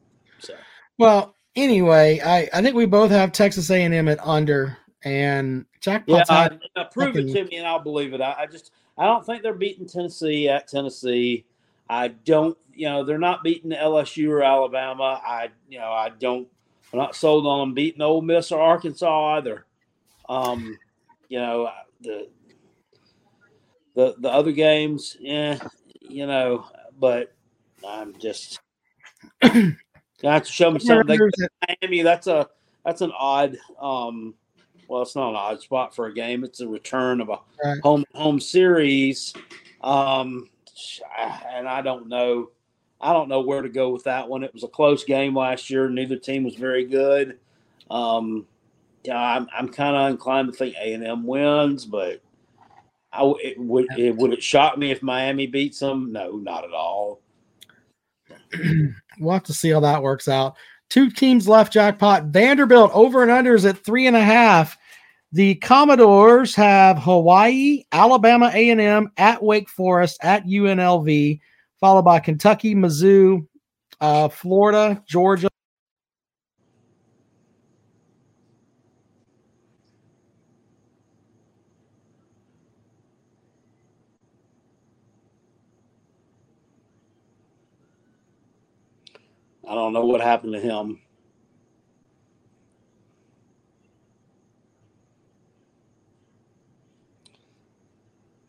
So 0.40 0.54
Well, 0.98 1.36
anyway, 1.56 2.20
I 2.24 2.48
I 2.52 2.62
think 2.62 2.74
we 2.74 2.86
both 2.86 3.10
have 3.10 3.32
Texas 3.32 3.70
A&M 3.70 4.08
at 4.08 4.18
under 4.26 4.76
and 5.02 5.58
yeah, 5.58 5.80
Jackpot's 5.80 6.30
I, 6.30 6.42
had- 6.42 6.60
I 6.76 6.84
prove 6.84 7.16
it 7.16 7.32
to 7.32 7.44
me 7.44 7.56
and 7.56 7.66
I'll 7.66 7.78
believe 7.82 8.12
it. 8.12 8.20
I, 8.20 8.34
I 8.40 8.46
just 8.46 8.72
I 8.98 9.06
don't 9.06 9.24
think 9.24 9.42
they're 9.42 9.54
beating 9.54 9.86
Tennessee 9.86 10.48
at 10.48 10.68
Tennessee. 10.68 11.44
I 11.88 12.08
don't, 12.08 12.56
you 12.74 12.86
know, 12.88 13.02
they're 13.02 13.18
not 13.18 13.42
beating 13.42 13.70
LSU 13.72 14.28
or 14.28 14.42
Alabama. 14.42 15.20
I, 15.24 15.48
you 15.68 15.78
know, 15.78 15.90
I 15.90 16.10
don't. 16.10 16.46
I'm 16.92 16.98
not 16.98 17.14
sold 17.16 17.46
on 17.46 17.60
them 17.60 17.74
beating 17.74 18.02
Ole 18.02 18.20
Miss 18.22 18.52
or 18.52 18.60
Arkansas 18.60 19.36
either. 19.36 19.64
Um, 20.28 20.78
you 21.28 21.38
know, 21.38 21.70
the 22.00 22.28
the 23.94 24.14
the 24.18 24.28
other 24.28 24.52
games, 24.52 25.16
yeah, 25.18 25.58
you 26.00 26.26
know, 26.26 26.66
but 26.98 27.32
I'm 27.86 28.18
just. 28.18 28.60
Have 30.22 30.44
to 30.44 30.52
show 30.52 30.70
me 30.70 30.78
something. 30.80 31.20
At- 31.64 31.78
Miami, 31.82 32.02
that's 32.02 32.26
a 32.26 32.48
that's 32.84 33.00
an 33.00 33.12
odd 33.18 33.56
um 33.80 34.34
well 34.88 35.02
it's 35.02 35.14
not 35.16 35.30
an 35.30 35.36
odd 35.36 35.60
spot 35.60 35.94
for 35.94 36.06
a 36.06 36.14
game. 36.14 36.44
It's 36.44 36.60
a 36.60 36.68
return 36.68 37.20
of 37.20 37.28
a 37.28 37.38
Right. 37.64 37.80
home 37.82 38.04
home 38.14 38.40
series. 38.40 39.32
Um 39.82 40.48
and 41.18 41.68
I 41.68 41.82
don't 41.82 42.08
know 42.08 42.50
I 43.00 43.12
don't 43.12 43.28
know 43.28 43.40
where 43.40 43.62
to 43.62 43.68
go 43.68 43.90
with 43.90 44.04
that 44.04 44.28
one. 44.28 44.42
It 44.44 44.52
was 44.52 44.64
a 44.64 44.68
close 44.68 45.04
game 45.04 45.36
last 45.36 45.70
year. 45.70 45.88
Neither 45.88 46.16
team 46.16 46.44
was 46.44 46.54
very 46.56 46.84
good. 46.84 47.38
Um 47.90 48.46
yeah, 49.04 49.16
I'm 49.18 49.48
I'm 49.56 49.68
kind 49.68 49.96
of 49.96 50.10
inclined 50.10 50.52
to 50.52 50.58
think 50.58 50.74
A 50.76 50.92
and 50.92 51.04
M 51.04 51.26
wins, 51.26 51.86
but 51.86 52.20
I 53.12 53.22
it, 53.42 53.58
would 53.58 53.86
it 53.98 54.16
would 54.16 54.32
it 54.32 54.42
shock 54.42 54.76
me 54.76 54.90
if 54.90 55.02
Miami 55.02 55.46
beats 55.46 55.78
them? 55.78 56.12
No, 56.12 56.32
not 56.36 56.64
at 56.64 56.72
all. 56.72 57.20
We'll 59.20 59.34
have 59.34 59.44
to 59.44 59.52
see 59.52 59.68
how 59.68 59.80
that 59.80 60.02
works 60.02 60.28
out. 60.28 60.56
Two 60.88 61.10
teams 61.10 61.46
left 61.46 61.72
jackpot. 61.72 62.24
Vanderbilt 62.24 62.90
over 62.94 63.22
and 63.22 63.30
unders 63.30 63.68
at 63.68 63.84
three 63.84 64.06
and 64.06 64.16
a 64.16 64.22
half. 64.22 64.78
The 65.32 65.56
Commodores 65.56 66.54
have 66.56 66.98
Hawaii, 66.98 67.84
Alabama 67.92 68.50
A&M 68.52 69.12
at 69.16 69.42
Wake 69.42 69.68
Forest 69.68 70.18
at 70.22 70.46
UNLV, 70.46 71.38
followed 71.78 72.02
by 72.02 72.18
Kentucky, 72.18 72.74
Mizzou, 72.74 73.46
uh, 74.00 74.28
Florida, 74.28 75.00
Georgia. 75.06 75.48
I 89.70 89.74
don't 89.76 89.92
know 89.92 90.04
what 90.04 90.20
happened 90.20 90.54
to 90.54 90.60
him. 90.60 90.98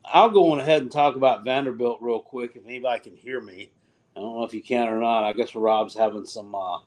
I'll 0.03 0.31
go 0.31 0.51
on 0.51 0.59
ahead 0.59 0.81
and 0.81 0.91
talk 0.91 1.15
about 1.15 1.45
Vanderbilt 1.45 1.99
real 2.01 2.19
quick 2.19 2.55
if 2.55 2.65
anybody 2.65 3.01
can 3.01 3.15
hear 3.15 3.39
me. 3.39 3.71
I 4.17 4.19
don't 4.19 4.35
know 4.35 4.43
if 4.43 4.53
you 4.55 4.63
can 4.63 4.87
or 4.87 4.99
not. 4.99 5.23
I 5.23 5.33
guess 5.33 5.53
Rob's 5.53 5.95
having 5.95 6.25
some 6.25 6.55
uh, 6.55 6.79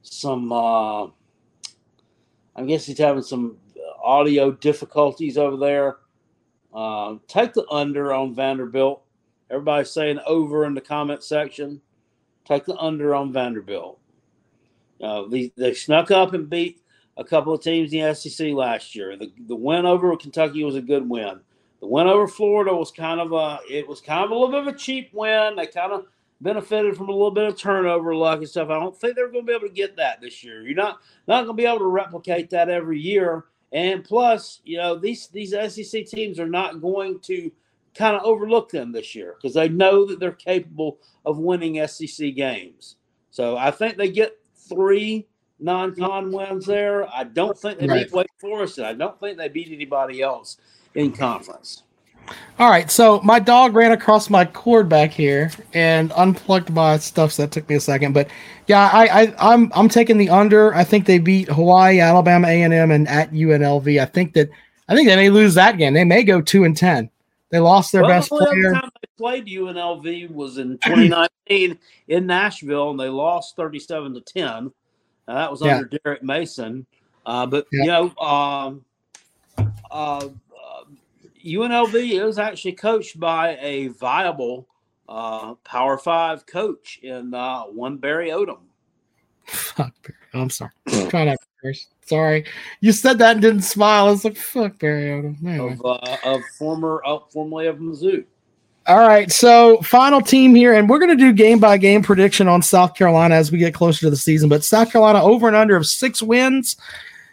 some 0.00 0.50
uh, 0.50 1.04
I 1.04 2.64
guess 2.66 2.86
he's 2.86 2.96
having 2.96 3.22
some 3.22 3.58
audio 4.02 4.52
difficulties 4.52 5.36
over 5.36 5.58
there. 5.58 5.96
Uh, 6.72 7.16
take 7.28 7.52
the 7.52 7.68
under 7.70 8.14
on 8.14 8.34
Vanderbilt. 8.34 9.02
Everybody's 9.50 9.90
saying 9.90 10.18
over 10.26 10.64
in 10.64 10.72
the 10.72 10.80
comment 10.80 11.22
section. 11.22 11.82
Take 12.50 12.64
the 12.64 12.76
under 12.78 13.14
on 13.14 13.32
Vanderbilt. 13.32 14.00
Uh, 15.00 15.28
they, 15.28 15.52
they 15.56 15.72
snuck 15.72 16.10
up 16.10 16.34
and 16.34 16.50
beat 16.50 16.82
a 17.16 17.22
couple 17.22 17.54
of 17.54 17.62
teams 17.62 17.92
in 17.92 18.00
the 18.00 18.12
SEC 18.12 18.52
last 18.54 18.96
year. 18.96 19.16
The, 19.16 19.32
the 19.46 19.54
win 19.54 19.86
over 19.86 20.16
Kentucky 20.16 20.64
was 20.64 20.74
a 20.74 20.82
good 20.82 21.08
win. 21.08 21.38
The 21.80 21.86
win 21.86 22.08
over 22.08 22.26
Florida 22.26 22.74
was 22.74 22.90
kind 22.90 23.20
of 23.20 23.32
a 23.32 23.60
it 23.70 23.86
was 23.86 24.00
kind 24.00 24.24
of 24.24 24.30
a 24.30 24.34
little 24.34 24.50
bit 24.50 24.66
of 24.66 24.74
a 24.74 24.76
cheap 24.76 25.10
win. 25.14 25.54
They 25.54 25.68
kind 25.68 25.92
of 25.92 26.06
benefited 26.40 26.96
from 26.96 27.08
a 27.08 27.12
little 27.12 27.30
bit 27.30 27.44
of 27.44 27.56
turnover 27.56 28.16
luck 28.16 28.38
and 28.38 28.48
stuff. 28.48 28.68
I 28.68 28.80
don't 28.80 28.98
think 28.98 29.14
they're 29.14 29.30
going 29.30 29.46
to 29.46 29.46
be 29.46 29.54
able 29.54 29.68
to 29.68 29.74
get 29.74 29.96
that 29.96 30.20
this 30.20 30.42
year. 30.42 30.62
You're 30.66 30.74
not 30.74 30.98
not 31.28 31.44
going 31.44 31.56
to 31.56 31.62
be 31.62 31.66
able 31.66 31.78
to 31.78 31.86
replicate 31.86 32.50
that 32.50 32.68
every 32.68 32.98
year. 32.98 33.44
And 33.72 34.02
plus, 34.02 34.60
you 34.64 34.76
know, 34.76 34.96
these 34.96 35.28
these 35.28 35.52
SEC 35.52 36.04
teams 36.06 36.40
are 36.40 36.48
not 36.48 36.80
going 36.82 37.20
to 37.20 37.52
kind 37.94 38.16
of 38.16 38.22
overlook 38.22 38.70
them 38.70 38.92
this 38.92 39.14
year 39.14 39.34
because 39.36 39.54
they 39.54 39.68
know 39.68 40.06
that 40.06 40.20
they're 40.20 40.32
capable 40.32 40.98
of 41.24 41.38
winning 41.38 41.86
SEC 41.86 42.34
games. 42.34 42.96
So 43.30 43.56
I 43.56 43.70
think 43.70 43.96
they 43.96 44.10
get 44.10 44.36
three 44.54 45.26
non-con 45.58 46.32
wins 46.32 46.66
there. 46.66 47.08
I 47.12 47.24
don't 47.24 47.58
think 47.58 47.78
they 47.78 47.86
right. 47.86 48.06
beat 48.06 48.12
Wake 48.12 48.28
Forest, 48.38 48.78
and 48.78 48.86
I 48.86 48.94
don't 48.94 49.18
think 49.20 49.38
they 49.38 49.48
beat 49.48 49.72
anybody 49.72 50.22
else 50.22 50.58
in 50.94 51.12
conference. 51.12 51.82
All 52.58 52.70
right, 52.70 52.90
so 52.90 53.20
my 53.22 53.38
dog 53.38 53.74
ran 53.74 53.92
across 53.92 54.30
my 54.30 54.44
cord 54.44 54.88
back 54.88 55.10
here 55.10 55.50
and 55.72 56.12
unplugged 56.12 56.70
my 56.70 56.98
stuff. 56.98 57.32
So 57.32 57.42
that 57.42 57.52
took 57.52 57.68
me 57.68 57.74
a 57.74 57.80
second, 57.80 58.12
but 58.12 58.28
yeah, 58.66 58.88
I, 58.92 59.22
I 59.22 59.52
I'm, 59.52 59.72
I'm 59.74 59.88
taking 59.88 60.18
the 60.18 60.28
under. 60.28 60.74
I 60.74 60.84
think 60.84 61.06
they 61.06 61.18
beat 61.18 61.48
Hawaii, 61.48 62.00
Alabama, 62.00 62.46
A 62.46 62.62
and 62.62 62.72
M, 62.72 62.90
and 62.90 63.08
at 63.08 63.32
UNLV. 63.32 64.00
I 64.00 64.04
think 64.04 64.34
that 64.34 64.48
I 64.88 64.94
think 64.94 65.08
they 65.08 65.16
may 65.16 65.30
lose 65.30 65.54
that 65.54 65.78
game. 65.78 65.94
They 65.94 66.04
may 66.04 66.22
go 66.22 66.40
two 66.40 66.64
and 66.64 66.76
ten. 66.76 67.10
They 67.50 67.58
lost 67.58 67.92
their 67.92 68.02
well, 68.02 68.10
best 68.10 68.28
player. 68.28 68.72
The 68.72 68.80
time 68.80 68.90
they 69.02 69.08
played 69.18 69.46
UNLV 69.46 70.32
was 70.32 70.58
in 70.58 70.78
2019 70.78 71.78
in 72.08 72.26
Nashville, 72.26 72.90
and 72.90 73.00
they 73.00 73.08
lost 73.08 73.56
37 73.56 74.14
to 74.14 74.20
10. 74.20 74.72
that 75.26 75.50
was 75.50 75.62
under. 75.62 75.98
Derek 76.04 76.22
Mason. 76.22 76.86
Uh, 77.26 77.46
but 77.46 77.66
yeah. 77.72 77.82
you 77.82 77.86
know, 77.88 78.16
um, 78.16 78.84
uh, 79.90 80.28
UNLV 81.44 82.28
is 82.28 82.38
actually 82.38 82.72
coached 82.72 83.18
by 83.18 83.56
a 83.60 83.88
viable 83.88 84.66
uh, 85.08 85.54
Power 85.64 85.98
Five 85.98 86.46
coach 86.46 87.00
in 87.02 87.34
uh, 87.34 87.62
one 87.64 87.96
Barry 87.96 88.30
Odom. 88.30 88.60
Fuck 89.46 89.94
Barry. 90.02 90.42
I'm 90.42 90.50
sorry. 90.50 90.70
Try 91.08 91.24
not 91.24 91.38
first. 91.62 91.88
Sorry, 92.10 92.44
you 92.80 92.90
said 92.90 93.18
that 93.18 93.36
and 93.36 93.40
didn't 93.40 93.62
smile. 93.62 94.08
I 94.08 94.10
was 94.10 94.24
like, 94.24 94.36
"Fuck 94.36 94.80
Barry 94.80 95.04
Odom." 95.04 95.36
Anyway. 95.46 95.74
Of, 95.74 95.84
uh, 95.84 96.16
of 96.24 96.42
former, 96.58 97.00
uh, 97.06 97.20
formerly 97.30 97.68
of 97.68 97.76
Mizzou. 97.76 98.24
All 98.88 98.98
right, 98.98 99.30
so 99.30 99.80
final 99.82 100.20
team 100.20 100.52
here, 100.52 100.74
and 100.74 100.90
we're 100.90 100.98
going 100.98 101.16
to 101.16 101.24
do 101.24 101.32
game 101.32 101.60
by 101.60 101.78
game 101.78 102.02
prediction 102.02 102.48
on 102.48 102.62
South 102.62 102.96
Carolina 102.96 103.36
as 103.36 103.52
we 103.52 103.58
get 103.58 103.74
closer 103.74 104.00
to 104.00 104.10
the 104.10 104.16
season. 104.16 104.48
But 104.48 104.64
South 104.64 104.90
Carolina 104.90 105.22
over 105.22 105.46
and 105.46 105.56
under 105.56 105.76
of 105.76 105.86
six 105.86 106.20
wins. 106.20 106.76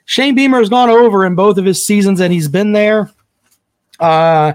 Shane 0.06 0.36
Beamer 0.36 0.60
has 0.60 0.70
gone 0.70 0.92
over 0.92 1.26
in 1.26 1.34
both 1.34 1.58
of 1.58 1.66
his 1.66 1.84
seasons, 1.84 2.20
and 2.20 2.32
he's 2.32 2.48
been 2.48 2.72
there. 2.72 3.10
Uh, 4.00 4.54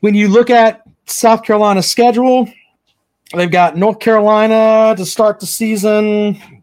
when 0.00 0.14
you 0.14 0.28
look 0.28 0.50
at 0.50 0.82
South 1.06 1.42
Carolina's 1.44 1.88
schedule, 1.88 2.46
they've 3.34 3.50
got 3.50 3.78
North 3.78 4.00
Carolina 4.00 4.94
to 4.98 5.06
start 5.06 5.40
the 5.40 5.46
season, 5.46 6.57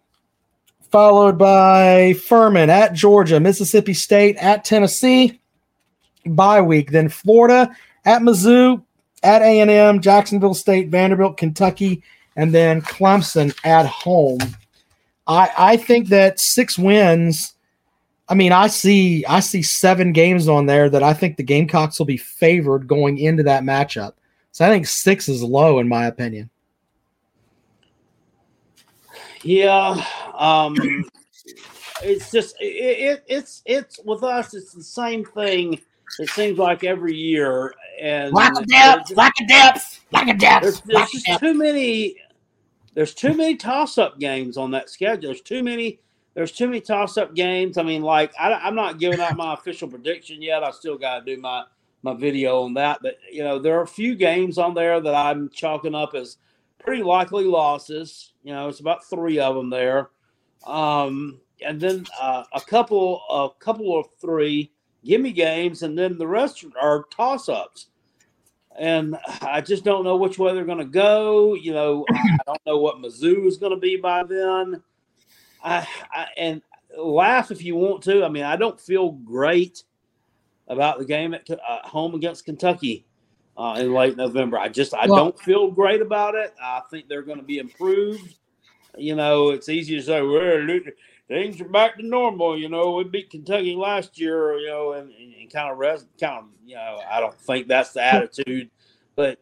followed 0.95 1.37
by 1.37 2.13
Furman 2.13 2.69
at 2.69 2.93
Georgia, 2.93 3.37
Mississippi 3.37 3.93
State 3.93 4.37
at 4.37 4.63
Tennessee, 4.63 5.41
bye 6.25 6.61
week, 6.61 6.91
then 6.91 7.09
Florida 7.09 7.69
at 8.05 8.21
Mizzou, 8.21 8.81
at 9.21 9.41
A&M, 9.41 9.99
Jacksonville 9.99 10.53
State, 10.53 10.87
Vanderbilt, 10.87 11.35
Kentucky, 11.35 12.01
and 12.37 12.55
then 12.55 12.81
Clemson 12.81 13.53
at 13.65 13.85
home. 13.85 14.39
I, 15.27 15.49
I 15.57 15.75
think 15.75 16.07
that 16.07 16.39
six 16.39 16.77
wins– 16.77 17.53
I 18.29 18.33
mean, 18.33 18.53
I 18.53 18.67
see 18.67 19.25
I 19.25 19.41
see 19.41 19.63
seven 19.63 20.13
games 20.13 20.47
on 20.47 20.65
there 20.65 20.89
that 20.89 21.03
I 21.03 21.13
think 21.13 21.35
the 21.35 21.43
Gamecocks 21.43 21.99
will 21.99 22.05
be 22.05 22.15
favored 22.15 22.87
going 22.87 23.17
into 23.17 23.43
that 23.43 23.63
matchup. 23.63 24.13
So 24.53 24.65
I 24.65 24.69
think 24.69 24.87
six 24.87 25.27
is 25.27 25.43
low 25.43 25.77
in 25.79 25.89
my 25.89 26.05
opinion. 26.05 26.49
Yeah, 29.45 30.03
um, 30.33 30.75
it's 32.01 32.31
just 32.31 32.55
it, 32.59 32.65
it, 32.65 33.23
it's 33.27 33.61
it's 33.65 33.99
with 34.03 34.23
us. 34.23 34.55
It's 34.55 34.73
the 34.73 34.83
same 34.83 35.23
thing. 35.23 35.79
It 36.19 36.29
seems 36.29 36.57
like 36.57 36.83
every 36.83 37.15
year, 37.15 37.75
and 38.01 38.33
lack 38.33 38.57
of 38.59 38.65
depth, 38.65 39.11
lack 39.15 39.33
of 39.39 39.47
depth, 39.47 40.03
lack 40.11 40.29
of 40.29 40.39
depth. 40.39 40.63
There's, 40.63 40.81
there's 40.81 41.11
just 41.11 41.25
depth. 41.27 41.41
too 41.41 41.53
many. 41.53 42.15
There's 42.95 43.13
too 43.13 43.35
many 43.35 43.55
toss-up 43.55 44.19
games 44.19 44.57
on 44.57 44.71
that 44.71 44.89
schedule. 44.89 45.29
There's 45.29 45.41
too 45.41 45.61
many 45.61 45.99
there's 46.33 46.51
too 46.51 46.65
many 46.65 46.81
toss 46.81 47.15
up 47.17 47.35
games. 47.35 47.77
I 47.77 47.83
mean, 47.83 48.01
like 48.01 48.33
I, 48.39 48.67
am 48.67 48.73
not 48.73 48.99
giving 48.99 49.19
out 49.19 49.37
my 49.37 49.53
official 49.53 49.87
prediction 49.87 50.41
yet. 50.41 50.63
I 50.63 50.71
still 50.71 50.97
got 50.97 51.19
to 51.19 51.35
do 51.35 51.39
my 51.39 51.65
my 52.01 52.15
video 52.15 52.63
on 52.63 52.73
that. 52.75 52.99
But 53.03 53.17
you 53.31 53.43
know, 53.43 53.59
there 53.59 53.77
are 53.77 53.83
a 53.83 53.87
few 53.87 54.15
games 54.15 54.57
on 54.57 54.73
there 54.73 54.99
that 54.99 55.13
I'm 55.13 55.49
chalking 55.49 55.93
up 55.93 56.15
as 56.15 56.37
pretty 56.85 57.03
likely 57.03 57.45
losses. 57.45 58.33
You 58.43 58.53
know, 58.53 58.69
it's 58.69 58.79
about 58.79 59.09
three 59.09 59.39
of 59.39 59.55
them 59.55 59.69
there, 59.69 60.09
um, 60.65 61.39
and 61.65 61.79
then 61.79 62.05
uh, 62.19 62.43
a 62.53 62.61
couple 62.61 63.21
a 63.29 63.49
couple 63.59 63.97
of 63.99 64.07
three 64.21 64.71
gimme 65.03 65.31
games, 65.31 65.83
and 65.83 65.97
then 65.97 66.17
the 66.17 66.27
rest 66.27 66.63
are 66.79 67.05
toss 67.11 67.49
ups. 67.49 67.87
And 68.77 69.17
I 69.41 69.61
just 69.61 69.85
don't 69.85 70.03
know 70.03 70.17
which 70.17 70.37
way 70.37 70.53
they're 70.53 70.65
going 70.65 70.79
to 70.79 70.85
go. 70.85 71.53
You 71.53 71.73
know, 71.73 72.05
I 72.09 72.37
don't 72.45 72.65
know 72.65 72.77
what 72.77 72.97
Mizzou 72.97 73.47
is 73.47 73.57
going 73.57 73.71
to 73.71 73.79
be 73.79 73.95
by 73.95 74.23
then. 74.23 74.83
I, 75.63 75.87
I 76.11 76.27
and 76.37 76.61
laugh 76.97 77.51
if 77.51 77.63
you 77.63 77.75
want 77.75 78.03
to. 78.03 78.23
I 78.23 78.29
mean, 78.29 78.43
I 78.43 78.55
don't 78.55 78.79
feel 78.79 79.11
great 79.11 79.83
about 80.67 80.99
the 80.99 81.05
game 81.05 81.33
at 81.33 81.49
uh, 81.49 81.87
home 81.87 82.15
against 82.15 82.45
Kentucky 82.45 83.05
uh, 83.57 83.77
in 83.79 83.93
late 83.93 84.17
November. 84.17 84.57
I 84.57 84.69
just 84.69 84.93
I 84.93 85.07
well, 85.07 85.17
don't 85.17 85.39
feel 85.39 85.71
great 85.71 86.01
about 86.01 86.35
it. 86.35 86.53
I 86.61 86.81
think 86.89 87.07
they're 87.07 87.21
going 87.21 87.39
to 87.39 87.43
be 87.43 87.59
improved. 87.59 88.35
You 88.97 89.15
know, 89.15 89.49
it's 89.49 89.69
easy 89.69 89.95
to 89.97 90.01
say, 90.01 90.21
well, 90.21 90.79
things 91.27 91.59
are 91.59 91.65
back 91.65 91.97
to 91.97 92.05
normal. 92.05 92.57
You 92.57 92.69
know, 92.69 92.91
we 92.91 93.03
beat 93.03 93.29
Kentucky 93.29 93.75
last 93.75 94.19
year. 94.19 94.57
You 94.57 94.67
know, 94.67 94.93
and, 94.93 95.11
and 95.11 95.51
kind 95.51 95.71
of 95.71 95.77
rest, 95.77 96.07
kind 96.19 96.39
of. 96.39 96.45
You 96.65 96.75
know, 96.75 96.99
I 97.09 97.19
don't 97.19 97.39
think 97.39 97.67
that's 97.67 97.91
the 97.91 98.03
attitude, 98.03 98.71
but 99.15 99.39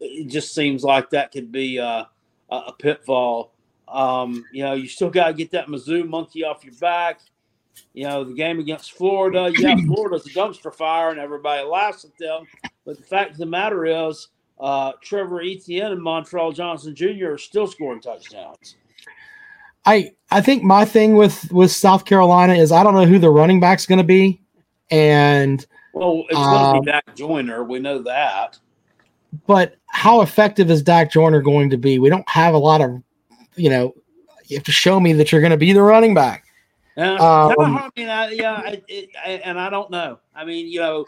it 0.00 0.28
just 0.28 0.54
seems 0.54 0.82
like 0.82 1.10
that 1.10 1.30
could 1.30 1.52
be 1.52 1.78
uh, 1.78 2.04
a 2.50 2.72
pitfall 2.72 3.52
um, 3.92 4.44
you 4.52 4.62
know, 4.62 4.72
you 4.72 4.88
still 4.88 5.10
got 5.10 5.28
to 5.28 5.34
get 5.34 5.50
that 5.50 5.66
Mizzou 5.66 6.08
monkey 6.08 6.44
off 6.44 6.64
your 6.64 6.74
back. 6.74 7.20
You 7.94 8.08
know, 8.08 8.24
the 8.24 8.34
game 8.34 8.58
against 8.58 8.92
Florida, 8.92 9.52
yeah, 9.58 9.76
Florida's 9.86 10.26
a 10.26 10.30
dumpster 10.30 10.74
fire 10.74 11.10
and 11.10 11.18
everybody 11.18 11.66
laughs 11.66 12.04
at 12.04 12.16
them. 12.18 12.44
But 12.84 12.98
the 12.98 13.04
fact 13.04 13.32
of 13.32 13.36
the 13.38 13.46
matter 13.46 13.84
is, 13.84 14.28
uh, 14.60 14.92
Trevor 15.02 15.42
Etienne 15.42 15.92
and 15.92 16.00
Montrell 16.00 16.54
Johnson 16.54 16.94
Jr. 16.94 17.32
are 17.32 17.38
still 17.38 17.66
scoring 17.66 18.00
touchdowns. 18.00 18.76
I 19.84 20.12
I 20.30 20.40
think 20.40 20.62
my 20.62 20.84
thing 20.84 21.16
with 21.16 21.50
with 21.52 21.72
South 21.72 22.04
Carolina 22.04 22.54
is 22.54 22.70
I 22.70 22.84
don't 22.84 22.94
know 22.94 23.06
who 23.06 23.18
the 23.18 23.30
running 23.30 23.58
back's 23.58 23.86
going 23.86 23.98
to 23.98 24.04
be, 24.04 24.40
and 24.90 25.66
well, 25.92 26.24
it's 26.28 26.38
going 26.38 26.66
to 26.66 26.72
be 26.72 26.78
um, 26.78 26.84
Dak 26.84 27.16
Joyner. 27.16 27.64
We 27.64 27.80
know 27.80 28.00
that. 28.02 28.58
But 29.46 29.76
how 29.88 30.20
effective 30.20 30.70
is 30.70 30.82
Dak 30.82 31.10
Joyner 31.10 31.42
going 31.42 31.70
to 31.70 31.76
be? 31.76 31.98
We 31.98 32.10
don't 32.10 32.28
have 32.28 32.54
a 32.54 32.58
lot 32.58 32.80
of 32.80 33.02
you 33.56 33.70
know, 33.70 33.94
you 34.46 34.56
have 34.56 34.64
to 34.64 34.72
show 34.72 35.00
me 35.00 35.12
that 35.14 35.32
you're 35.32 35.40
going 35.40 35.50
to 35.50 35.56
be 35.56 35.72
the 35.72 35.82
running 35.82 36.14
back. 36.14 36.41
Uh, 36.96 37.54
um, 37.58 37.76
I 37.76 37.90
mean, 37.96 38.08
I, 38.08 38.30
yeah, 38.30 38.54
I, 38.54 38.82
it, 38.88 39.10
I, 39.24 39.30
and 39.44 39.58
I 39.58 39.70
don't 39.70 39.90
know. 39.90 40.18
I 40.34 40.44
mean, 40.44 40.66
you 40.66 40.80
know, 40.80 41.06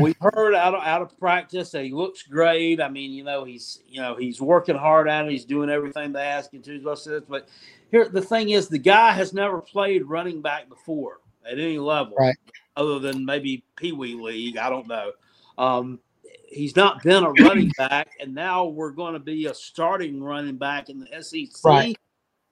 we've 0.00 0.16
heard 0.20 0.54
out 0.54 0.74
of, 0.74 0.82
out 0.82 1.02
of 1.02 1.18
practice 1.18 1.70
that 1.70 1.84
he 1.84 1.90
looks 1.90 2.22
great. 2.22 2.80
I 2.80 2.88
mean, 2.88 3.12
you 3.12 3.24
know, 3.24 3.44
he's 3.44 3.80
you 3.88 4.00
know 4.00 4.16
he's 4.16 4.40
working 4.40 4.76
hard 4.76 5.08
at 5.08 5.26
it. 5.26 5.32
He's 5.32 5.44
doing 5.44 5.70
everything 5.70 6.12
they 6.12 6.22
ask 6.22 6.52
him 6.52 6.62
to. 6.62 7.22
But 7.28 7.48
here, 7.90 8.08
the 8.08 8.22
thing 8.22 8.50
is, 8.50 8.68
the 8.68 8.78
guy 8.78 9.12
has 9.12 9.32
never 9.32 9.60
played 9.60 10.04
running 10.04 10.40
back 10.40 10.68
before 10.68 11.18
at 11.44 11.58
any 11.58 11.78
level, 11.78 12.16
right. 12.18 12.36
other 12.76 12.98
than 12.98 13.24
maybe 13.24 13.64
Pee 13.76 13.92
Wee 13.92 14.14
League. 14.14 14.56
I 14.56 14.70
don't 14.70 14.86
know. 14.86 15.12
Um, 15.58 16.00
he's 16.48 16.76
not 16.76 17.02
been 17.02 17.24
a 17.24 17.30
running 17.32 17.72
back, 17.78 18.10
and 18.20 18.34
now 18.34 18.66
we're 18.66 18.90
going 18.90 19.14
to 19.14 19.20
be 19.20 19.46
a 19.46 19.54
starting 19.54 20.22
running 20.22 20.56
back 20.56 20.88
in 20.88 21.00
the 21.00 21.22
SEC. 21.22 21.64
Right. 21.64 21.96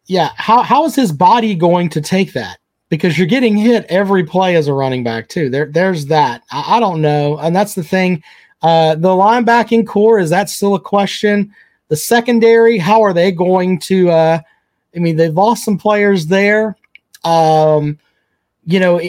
Yeah. 0.07 0.31
How 0.37 0.63
how 0.63 0.85
is 0.85 0.95
his 0.95 1.13
body 1.13 1.55
going 1.55 1.89
to 1.91 2.01
take 2.01 2.33
that? 2.33 2.59
Because 2.89 3.17
you're 3.17 3.27
getting 3.27 3.57
hit 3.57 3.87
every 3.89 4.25
play 4.25 4.57
as 4.57 4.67
a 4.67 4.75
running 4.75 5.05
back 5.05 5.29
too. 5.29 5.49
There, 5.49 5.67
there's 5.67 6.07
that. 6.07 6.43
I, 6.51 6.77
I 6.77 6.81
don't 6.81 7.01
know, 7.01 7.39
and 7.39 7.55
that's 7.55 7.75
the 7.75 7.85
thing. 7.85 8.23
Uh, 8.63 8.95
the 8.97 9.09
linebacking 9.09 9.87
core 9.87 10.19
is 10.19 10.31
that 10.31 10.51
still 10.51 10.75
a 10.75 10.81
question? 10.81 11.55
The 11.89 11.97
secondary, 11.97 12.79
how 12.79 13.03
are 13.03 13.13
they 13.13 13.33
going 13.33 13.79
to? 13.81 14.11
Uh, 14.11 14.41
I 14.95 14.99
mean, 14.99 15.17
they've 15.17 15.33
lost 15.33 15.65
some 15.65 15.79
players 15.79 16.27
there. 16.27 16.77
Um, 17.25 17.99
you 18.65 18.81
know, 18.81 19.01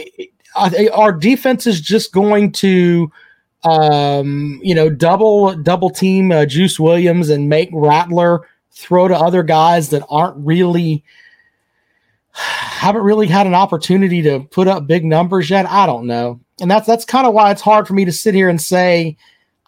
our 0.94 1.12
defense 1.12 1.66
is 1.66 1.82
just 1.82 2.14
going 2.14 2.52
to 2.54 3.12
um, 3.64 4.60
you 4.64 4.74
know, 4.74 4.90
double 4.90 5.56
double 5.56 5.90
team 5.90 6.32
uh, 6.32 6.46
Juice 6.46 6.80
Williams 6.80 7.30
and 7.30 7.50
make 7.50 7.70
Rattler 7.72 8.48
throw 8.72 9.08
to 9.08 9.16
other 9.16 9.44
guys 9.44 9.90
that 9.90 10.04
aren't 10.10 10.38
really 10.38 11.04
haven't 12.34 13.04
really 13.04 13.28
had 13.28 13.48
an 13.48 13.54
opportunity 13.54 14.22
to 14.22 14.40
put 14.52 14.68
up 14.68 14.88
big 14.88 15.04
numbers 15.04 15.50
yet. 15.50 15.66
I 15.66 15.86
don't 15.86 16.08
know, 16.08 16.40
and 16.60 16.70
that's 16.70 16.88
that's 16.88 17.06
kind 17.06 17.28
of 17.28 17.34
why 17.34 17.52
it's 17.52 17.62
hard 17.62 17.88
for 17.88 17.94
me 17.94 18.06
to 18.06 18.12
sit 18.12 18.34
here 18.34 18.50
and 18.50 18.62
say. 18.62 19.18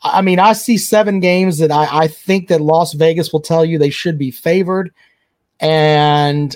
I 0.05 0.21
mean, 0.21 0.37
I 0.37 0.51
see 0.51 0.77
seven 0.77 1.21
games 1.21 1.59
that 1.59 1.71
I, 1.71 1.87
I 1.89 2.07
think 2.09 2.49
that 2.49 2.59
Las 2.59 2.91
Vegas 2.91 3.31
will 3.31 3.39
tell 3.39 3.63
you 3.63 3.77
they 3.77 3.89
should 3.89 4.17
be 4.17 4.31
favored, 4.31 4.93
and 5.59 6.55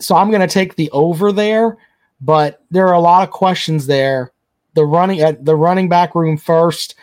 so 0.00 0.16
I'm 0.16 0.30
going 0.30 0.40
to 0.40 0.46
take 0.46 0.76
the 0.76 0.90
over 0.92 1.30
there. 1.32 1.76
But 2.20 2.64
there 2.70 2.88
are 2.88 2.94
a 2.94 3.00
lot 3.00 3.22
of 3.22 3.32
questions 3.32 3.86
there 3.86 4.32
the 4.74 4.84
running 4.84 5.20
at 5.20 5.44
the 5.44 5.56
running 5.56 5.88
back 5.88 6.14
room 6.14 6.36
first, 6.36 6.94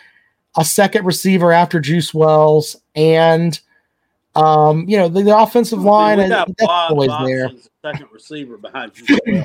a 0.56 0.64
second 0.64 1.06
receiver 1.06 1.52
after 1.52 1.80
Juice 1.80 2.14
Wells, 2.14 2.76
and 2.96 3.60
um, 4.36 4.88
you 4.88 4.98
know 4.98 5.08
the, 5.08 5.24
the 5.24 5.38
offensive 5.38 5.82
line 5.82 6.20
is 6.20 6.32
always 6.68 7.12
there. 7.26 7.52
Second 7.84 8.08
receiver 8.12 8.58
behind 8.58 8.92
you. 9.26 9.44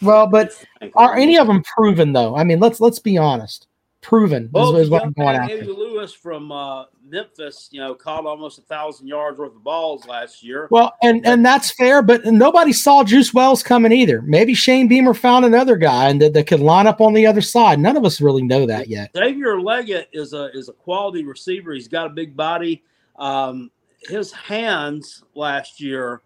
Well, 0.00 0.26
but 0.26 0.52
are 0.94 1.16
any 1.16 1.38
of 1.38 1.46
them 1.46 1.62
proven 1.62 2.12
though? 2.12 2.36
I 2.36 2.44
mean, 2.44 2.60
let's 2.60 2.80
let's 2.80 2.98
be 2.98 3.18
honest. 3.18 3.66
Proven 4.02 4.50
well, 4.52 4.76
is, 4.76 4.84
is 4.84 4.90
what 4.90 5.02
I'm 5.02 5.12
going 5.12 5.34
after. 5.34 5.64
Lewis 5.64 6.12
from 6.12 6.52
uh, 6.52 6.84
Memphis, 7.04 7.68
you 7.72 7.80
know, 7.80 7.92
caught 7.92 8.24
almost 8.24 8.58
a 8.58 8.62
thousand 8.62 9.08
yards 9.08 9.36
worth 9.36 9.56
of 9.56 9.64
balls 9.64 10.06
last 10.06 10.44
year. 10.44 10.68
Well, 10.70 10.94
and 11.02 11.26
and 11.26 11.44
that's 11.44 11.72
fair, 11.72 12.02
but 12.02 12.24
nobody 12.24 12.72
saw 12.72 13.02
Juice 13.02 13.34
Wells 13.34 13.64
coming 13.64 13.90
either. 13.90 14.22
Maybe 14.22 14.54
Shane 14.54 14.86
Beamer 14.86 15.14
found 15.14 15.44
another 15.44 15.76
guy 15.76 16.08
and 16.08 16.22
that, 16.22 16.34
that 16.34 16.46
could 16.46 16.60
line 16.60 16.86
up 16.86 17.00
on 17.00 17.14
the 17.14 17.26
other 17.26 17.40
side. 17.40 17.80
None 17.80 17.96
of 17.96 18.04
us 18.04 18.20
really 18.20 18.42
know 18.42 18.64
that 18.66 18.88
yet. 18.88 19.10
Xavier 19.16 19.60
Leggett 19.60 20.08
is 20.12 20.32
a 20.34 20.50
is 20.52 20.68
a 20.68 20.72
quality 20.72 21.24
receiver. 21.24 21.72
He's 21.72 21.88
got 21.88 22.06
a 22.06 22.10
big 22.10 22.36
body. 22.36 22.84
Um, 23.18 23.70
his 24.08 24.32
hands 24.32 25.24
last 25.34 25.80
year 25.80 26.22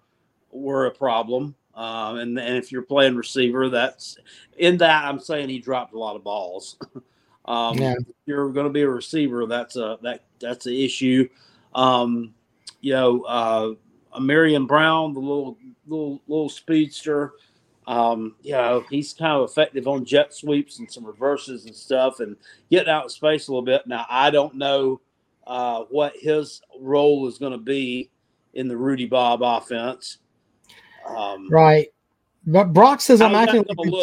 were 0.50 0.86
a 0.86 0.90
problem. 0.90 1.54
Um, 1.74 2.18
and, 2.18 2.38
and 2.38 2.56
if 2.56 2.72
you're 2.72 2.82
playing 2.82 3.16
receiver, 3.16 3.68
that's 3.68 4.18
in 4.58 4.76
that 4.78 5.04
I'm 5.04 5.20
saying 5.20 5.48
he 5.48 5.58
dropped 5.58 5.94
a 5.94 5.98
lot 5.98 6.16
of 6.16 6.24
balls. 6.24 6.76
Um, 7.46 7.78
yeah. 7.78 7.94
you're 8.26 8.50
going 8.50 8.66
to 8.66 8.72
be 8.72 8.82
a 8.82 8.88
receiver, 8.88 9.44
that's 9.46 9.74
a 9.74 9.98
that 10.02 10.22
that's 10.38 10.66
an 10.66 10.74
issue. 10.74 11.28
Um, 11.74 12.34
you 12.80 12.92
know, 12.92 13.22
uh, 13.22 13.74
Ahmarean 14.16 14.68
Brown, 14.68 15.14
the 15.14 15.20
little 15.20 15.56
little 15.86 16.20
little 16.28 16.48
speedster. 16.48 17.32
Um, 17.88 18.36
you 18.42 18.52
know, 18.52 18.84
he's 18.88 19.14
kind 19.14 19.32
of 19.32 19.50
effective 19.50 19.88
on 19.88 20.04
jet 20.04 20.32
sweeps 20.32 20.78
and 20.78 20.88
some 20.88 21.04
reverses 21.04 21.64
and 21.64 21.74
stuff, 21.74 22.20
and 22.20 22.36
getting 22.70 22.90
out 22.90 23.06
of 23.06 23.12
space 23.12 23.48
a 23.48 23.50
little 23.50 23.64
bit. 23.64 23.84
Now, 23.86 24.06
I 24.08 24.30
don't 24.30 24.54
know 24.54 25.00
uh, 25.46 25.84
what 25.90 26.14
his 26.16 26.62
role 26.80 27.26
is 27.26 27.38
going 27.38 27.52
to 27.52 27.58
be 27.58 28.10
in 28.54 28.68
the 28.68 28.76
Rudy 28.76 29.06
Bob 29.06 29.42
offense. 29.42 30.18
Um, 31.06 31.48
right, 31.50 31.88
but 32.46 32.72
Brock 32.72 33.00
says 33.00 33.20
I'm 33.20 33.34
actually 33.34 33.64
look, 33.76 34.02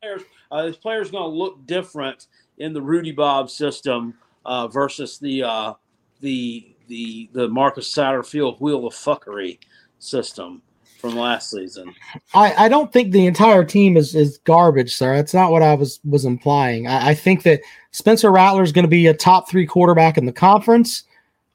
players, 0.00 0.22
uh, 0.50 0.66
this 0.66 0.76
player's 0.76 1.10
going 1.10 1.24
to 1.24 1.36
look 1.36 1.66
different 1.66 2.26
in 2.58 2.72
the 2.72 2.82
Rudy 2.82 3.12
Bob 3.12 3.50
system 3.50 4.14
uh, 4.44 4.68
versus 4.68 5.18
the 5.18 5.42
uh, 5.42 5.74
the 6.20 6.74
the 6.88 7.28
the 7.32 7.48
Marcus 7.48 7.92
Satterfield 7.92 8.60
wheel 8.60 8.86
of 8.86 8.94
fuckery 8.94 9.58
system 9.98 10.62
from 11.02 11.16
last 11.16 11.50
season. 11.50 11.92
I, 12.32 12.54
I 12.54 12.68
don't 12.68 12.92
think 12.92 13.10
the 13.10 13.26
entire 13.26 13.64
team 13.64 13.96
is, 13.96 14.14
is 14.14 14.38
garbage, 14.44 14.94
sir. 14.94 15.16
That's 15.16 15.34
not 15.34 15.50
what 15.50 15.60
I 15.60 15.74
was 15.74 15.98
was 16.04 16.24
implying. 16.24 16.86
I, 16.86 17.08
I 17.08 17.14
think 17.14 17.42
that 17.42 17.60
Spencer 17.90 18.30
Rattler 18.30 18.62
is 18.62 18.70
going 18.70 18.84
to 18.84 18.88
be 18.88 19.08
a 19.08 19.14
top 19.14 19.50
three 19.50 19.66
quarterback 19.66 20.16
in 20.16 20.26
the 20.26 20.32
conference. 20.32 21.02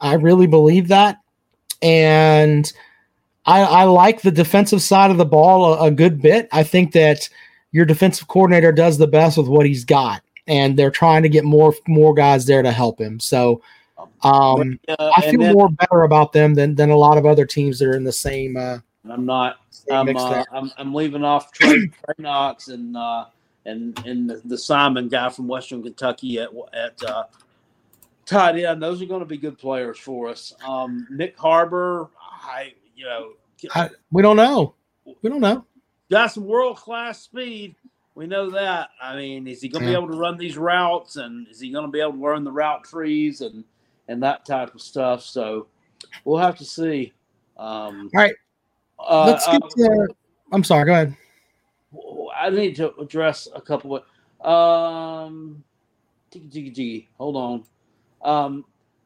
I 0.02 0.16
really 0.16 0.48
believe 0.48 0.90
that, 0.90 1.20
and 1.82 2.72
I, 3.46 3.62
I 3.62 3.84
like 3.86 4.22
the 4.22 4.32
defensive 4.32 4.82
side 4.82 5.12
of 5.12 5.18
the 5.18 5.26
ball 5.26 5.74
a, 5.74 5.86
a 5.86 5.92
good 5.92 6.22
bit. 6.22 6.50
I 6.52 6.64
think 6.64 6.92
that 6.92 7.30
your 7.72 7.86
defensive 7.86 8.28
coordinator 8.28 8.74
does 8.74 8.98
the 8.98 9.08
best 9.08 9.38
with 9.38 9.48
what 9.48 9.66
he's 9.66 9.86
got 9.86 10.22
and 10.48 10.78
they're 10.78 10.92
trying 10.92 11.24
to 11.24 11.30
get 11.30 11.46
more 11.46 11.74
more 11.88 12.14
guys 12.14 12.46
there 12.46 12.62
to 12.62 12.72
help 12.72 13.00
him. 13.00 13.20
So 13.20 13.62
um, 14.24 14.80
uh, 14.88 15.12
I 15.16 15.22
feel 15.30 15.40
then, 15.40 15.54
more 15.54 15.70
better 15.70 16.04
about 16.04 16.34
them 16.34 16.54
than 16.54 16.76
than 16.76 16.90
a 16.90 16.98
lot 16.98 17.18
of 17.18 17.26
other 17.26 17.46
teams 17.46 17.80
that 17.80 17.88
are 17.88 17.96
in 17.96 18.04
the 18.04 18.12
same. 18.12 18.58
Uh, 18.58 18.80
I'm 19.12 19.26
not. 19.26 19.58
I'm, 19.92 20.16
uh, 20.16 20.44
I'm, 20.52 20.72
I'm 20.78 20.94
leaving 20.94 21.24
off 21.24 21.52
Trey, 21.52 21.88
Trey 21.88 22.16
Knox 22.18 22.68
and 22.68 22.96
uh, 22.96 23.26
and 23.66 23.98
and 24.06 24.30
the, 24.30 24.42
the, 24.46 24.58
Simon 24.58 25.08
guy 25.08 25.30
from 25.30 25.48
Western 25.48 25.84
Kentucky 25.84 26.40
at 26.40 26.50
at 26.74 27.04
uh, 27.04 27.24
tight 28.26 28.58
end. 28.58 28.82
Those 28.82 29.02
are 29.02 29.06
going 29.06 29.20
to 29.20 29.26
be 29.26 29.38
good 29.38 29.58
players 29.58 29.98
for 30.00 30.30
us. 30.30 30.54
Um, 30.66 31.08
Nyck 31.12 31.36
Harbor, 31.36 32.10
I 32.20 32.74
you 32.96 33.06
know, 33.06 33.34
I, 33.74 33.90
we 34.12 34.22
don't 34.22 34.38
know. 34.38 34.76
We 35.22 35.30
don't 35.30 35.42
know. 35.42 35.66
Got 36.10 36.32
some 36.32 36.46
world 36.46 36.78
class 36.78 37.22
speed. 37.22 37.76
We 38.16 38.26
know 38.26 38.50
that. 38.52 38.90
I 39.02 39.16
mean, 39.16 39.48
is 39.48 39.62
he 39.62 39.70
going 39.70 39.86
to 39.86 39.92
yeah. 39.92 39.98
be 39.98 40.04
able 40.04 40.14
to 40.14 40.20
run 40.20 40.38
these 40.38 40.58
routes, 40.58 41.18
and 41.18 41.48
is 41.50 41.60
he 41.60 41.72
going 41.72 41.86
to 41.86 41.92
be 41.92 42.02
able 42.02 42.14
to 42.14 42.20
learn 42.20 42.44
the 42.44 42.52
route 42.52 42.84
trees 42.84 43.42
and 43.42 43.64
and 44.08 44.24
that 44.24 44.46
type 44.46 44.74
of 44.74 44.82
stuff? 44.82 45.22
So 45.22 45.68
we'll 46.26 46.40
have 46.40 46.58
to 46.58 46.66
see. 46.66 47.14
Um, 47.58 48.10
All 48.16 48.22
right, 48.22 48.34
uh, 49.00 49.26
let's 49.26 49.46
get. 49.46 49.62
Uh, 49.64 49.68
to, 49.68 50.08
I'm 50.52 50.64
sorry. 50.64 50.86
Go 50.86 50.92
ahead. 50.94 51.18
I 52.36 52.50
need 52.50 52.76
to 52.78 52.94
address 52.96 53.48
a 53.54 53.62
couple 53.62 53.98
of. 53.98 54.46
Um, 54.46 55.64
jiggy, 56.32 56.48
jiggy, 56.48 56.70
jiggy. 56.72 57.10
Hold 57.18 57.36
on. 57.36 57.64
Um, 58.22 58.66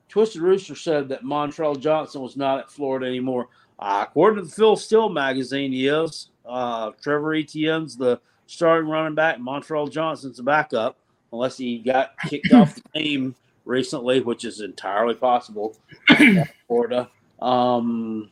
Twisted 0.10 0.42
Rooster 0.42 0.76
said 0.76 1.08
that 1.10 1.24
Montrell 1.24 1.80
Johnson 1.80 2.22
was 2.22 2.36
not 2.36 2.60
at 2.60 2.70
Florida 2.70 3.06
anymore. 3.06 3.48
Uh, 3.80 4.06
according 4.08 4.44
to 4.44 4.50
the 4.50 4.54
Phil 4.54 4.76
Steele 4.76 5.10
magazine, 5.10 5.72
he 5.72 5.88
is. 5.88 6.30
Uh, 6.46 6.92
Trevor 7.02 7.34
Etienne's 7.34 7.96
the 7.96 8.20
starting 8.46 8.90
running 8.90 9.16
back. 9.16 9.38
Montrell 9.38 9.90
Johnson's 9.90 10.40
a 10.40 10.44
backup, 10.44 10.98
unless 11.32 11.58
he 11.58 11.80
got 11.80 12.12
kicked 12.28 12.52
off 12.54 12.76
the 12.76 13.00
team 13.00 13.36
recently, 13.66 14.20
which 14.20 14.44
is 14.44 14.60
entirely 14.60 15.16
possible. 15.16 15.78
Florida. 16.68 17.10
Um, 17.42 18.30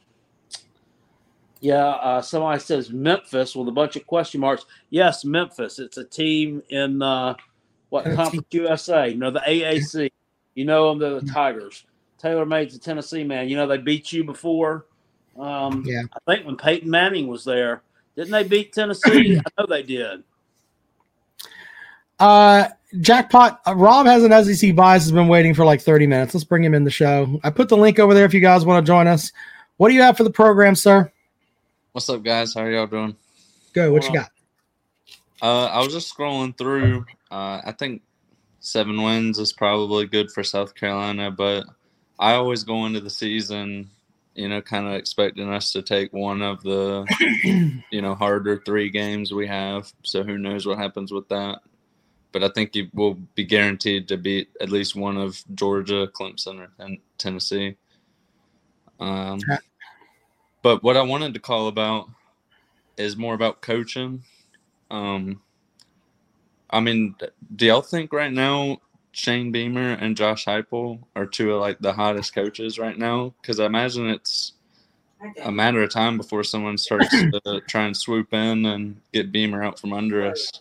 yeah, 1.61 1.87
uh, 1.87 2.21
somebody 2.21 2.59
says 2.59 2.91
Memphis 2.91 3.55
with 3.55 3.67
a 3.67 3.71
bunch 3.71 3.95
of 3.95 4.07
question 4.07 4.39
marks. 4.39 4.65
Yes, 4.89 5.25
Memphis. 5.25 5.79
It's 5.79 5.97
a 5.97 6.05
team 6.05 6.63
in 6.69 7.01
uh, 7.01 7.35
what 7.89 8.05
Conference 8.15 8.47
USA? 8.51 9.09
You 9.09 9.17
know 9.17 9.31
the 9.31 9.41
AAC. 9.41 10.09
You 10.55 10.65
know 10.65 10.93
them, 10.93 10.99
the 10.99 11.31
Tigers. 11.31 11.85
Taylor 12.17 12.45
Made's 12.45 12.75
a 12.75 12.79
Tennessee 12.79 13.23
man. 13.23 13.49
You 13.49 13.57
know 13.57 13.67
they 13.67 13.77
beat 13.77 14.11
you 14.11 14.23
before. 14.23 14.85
Um, 15.37 15.83
yeah, 15.85 16.03
I 16.13 16.19
think 16.33 16.45
when 16.45 16.55
Peyton 16.55 16.89
Manning 16.89 17.27
was 17.27 17.43
there, 17.43 17.81
didn't 18.15 18.31
they 18.31 18.43
beat 18.43 18.73
Tennessee? 18.73 19.37
I 19.45 19.61
know 19.61 19.67
they 19.67 19.83
did. 19.83 20.23
Uh, 22.19 22.67
jackpot. 23.01 23.61
Uh, 23.67 23.75
Rob 23.75 24.05
has 24.05 24.23
an 24.23 24.31
SEC 24.55 24.75
bias. 24.75 25.03
Has 25.03 25.11
been 25.11 25.27
waiting 25.27 25.53
for 25.53 25.65
like 25.65 25.81
thirty 25.81 26.07
minutes. 26.07 26.33
Let's 26.33 26.45
bring 26.45 26.63
him 26.63 26.73
in 26.73 26.85
the 26.85 26.91
show. 26.91 27.39
I 27.43 27.49
put 27.49 27.67
the 27.67 27.77
link 27.77 27.99
over 27.99 28.13
there 28.13 28.25
if 28.25 28.33
you 28.33 28.41
guys 28.41 28.65
want 28.65 28.85
to 28.85 28.89
join 28.89 29.07
us. 29.07 29.31
What 29.75 29.89
do 29.89 29.95
you 29.95 30.01
have 30.01 30.15
for 30.15 30.23
the 30.23 30.31
program, 30.31 30.75
sir? 30.75 31.11
What's 31.91 32.09
up, 32.09 32.23
guys? 32.23 32.53
How 32.53 32.61
are 32.61 32.71
y'all 32.71 32.87
doing? 32.87 33.15
Good. 33.73 33.91
What 33.91 34.05
you 34.05 34.13
got? 34.13 34.31
Uh, 35.41 35.65
I 35.65 35.79
was 35.79 35.93
just 35.93 36.15
scrolling 36.15 36.57
through. 36.57 37.05
Uh, 37.31 37.61
I 37.63 37.73
think 37.77 38.01
seven 38.59 39.01
wins 39.01 39.39
is 39.39 39.53
probably 39.53 40.05
good 40.05 40.31
for 40.31 40.43
South 40.43 40.75
Carolina, 40.75 41.31
but 41.31 41.65
I 42.19 42.33
always 42.33 42.63
go 42.63 42.85
into 42.85 42.99
the 42.99 43.09
season 43.09 43.89
you 44.39 44.47
know, 44.47 44.61
kind 44.61 44.87
of 44.87 44.93
expecting 44.93 45.51
us 45.51 45.73
to 45.73 45.81
take 45.81 46.13
one 46.13 46.41
of 46.41 46.63
the, 46.63 47.05
you 47.91 48.01
know, 48.01 48.15
harder 48.15 48.61
three 48.65 48.89
games 48.89 49.33
we 49.33 49.45
have. 49.45 49.91
So 50.03 50.23
who 50.23 50.37
knows 50.37 50.65
what 50.65 50.77
happens 50.77 51.11
with 51.11 51.27
that. 51.27 51.59
But 52.31 52.43
I 52.43 52.49
think 52.49 52.73
you 52.73 52.87
will 52.93 53.15
be 53.35 53.43
guaranteed 53.43 54.07
to 54.07 54.17
beat 54.17 54.49
at 54.61 54.69
least 54.69 54.95
one 54.95 55.17
of 55.17 55.43
Georgia, 55.55 56.07
Clemson, 56.07 56.67
and 56.77 56.99
Tennessee. 57.17 57.75
Um, 58.99 59.39
but 60.61 60.83
what 60.83 60.97
I 60.97 61.01
wanted 61.01 61.33
to 61.33 61.39
call 61.39 61.67
about 61.67 62.09
is 62.97 63.15
more 63.15 63.33
about 63.33 63.61
coaching. 63.61 64.23
Um, 64.91 65.41
I 66.69 66.79
mean, 66.79 67.15
do 67.55 67.65
y'all 67.65 67.81
think 67.81 68.11
right 68.13 68.31
now 68.31 68.79
Shane 69.11 69.51
Beamer 69.51 69.93
and 69.93 70.17
Josh 70.17 70.45
Heupel 70.45 70.99
are 71.15 71.25
two 71.25 71.53
of 71.53 71.61
like 71.61 71.79
the 71.79 71.93
hottest 71.93 72.35
coaches 72.35 72.77
right 72.77 72.97
now? 72.97 73.33
Because 73.41 73.59
I 73.59 73.65
imagine 73.65 74.07
it's 74.09 74.53
a 75.43 75.51
matter 75.51 75.81
of 75.81 75.91
time 75.91 76.17
before 76.17 76.43
someone 76.43 76.77
starts 76.77 77.09
to 77.09 77.61
try 77.67 77.85
and 77.85 77.95
swoop 77.95 78.33
in 78.33 78.65
and 78.65 79.01
get 79.13 79.31
Beamer 79.31 79.63
out 79.63 79.79
from 79.79 79.93
under 79.93 80.25
us, 80.25 80.51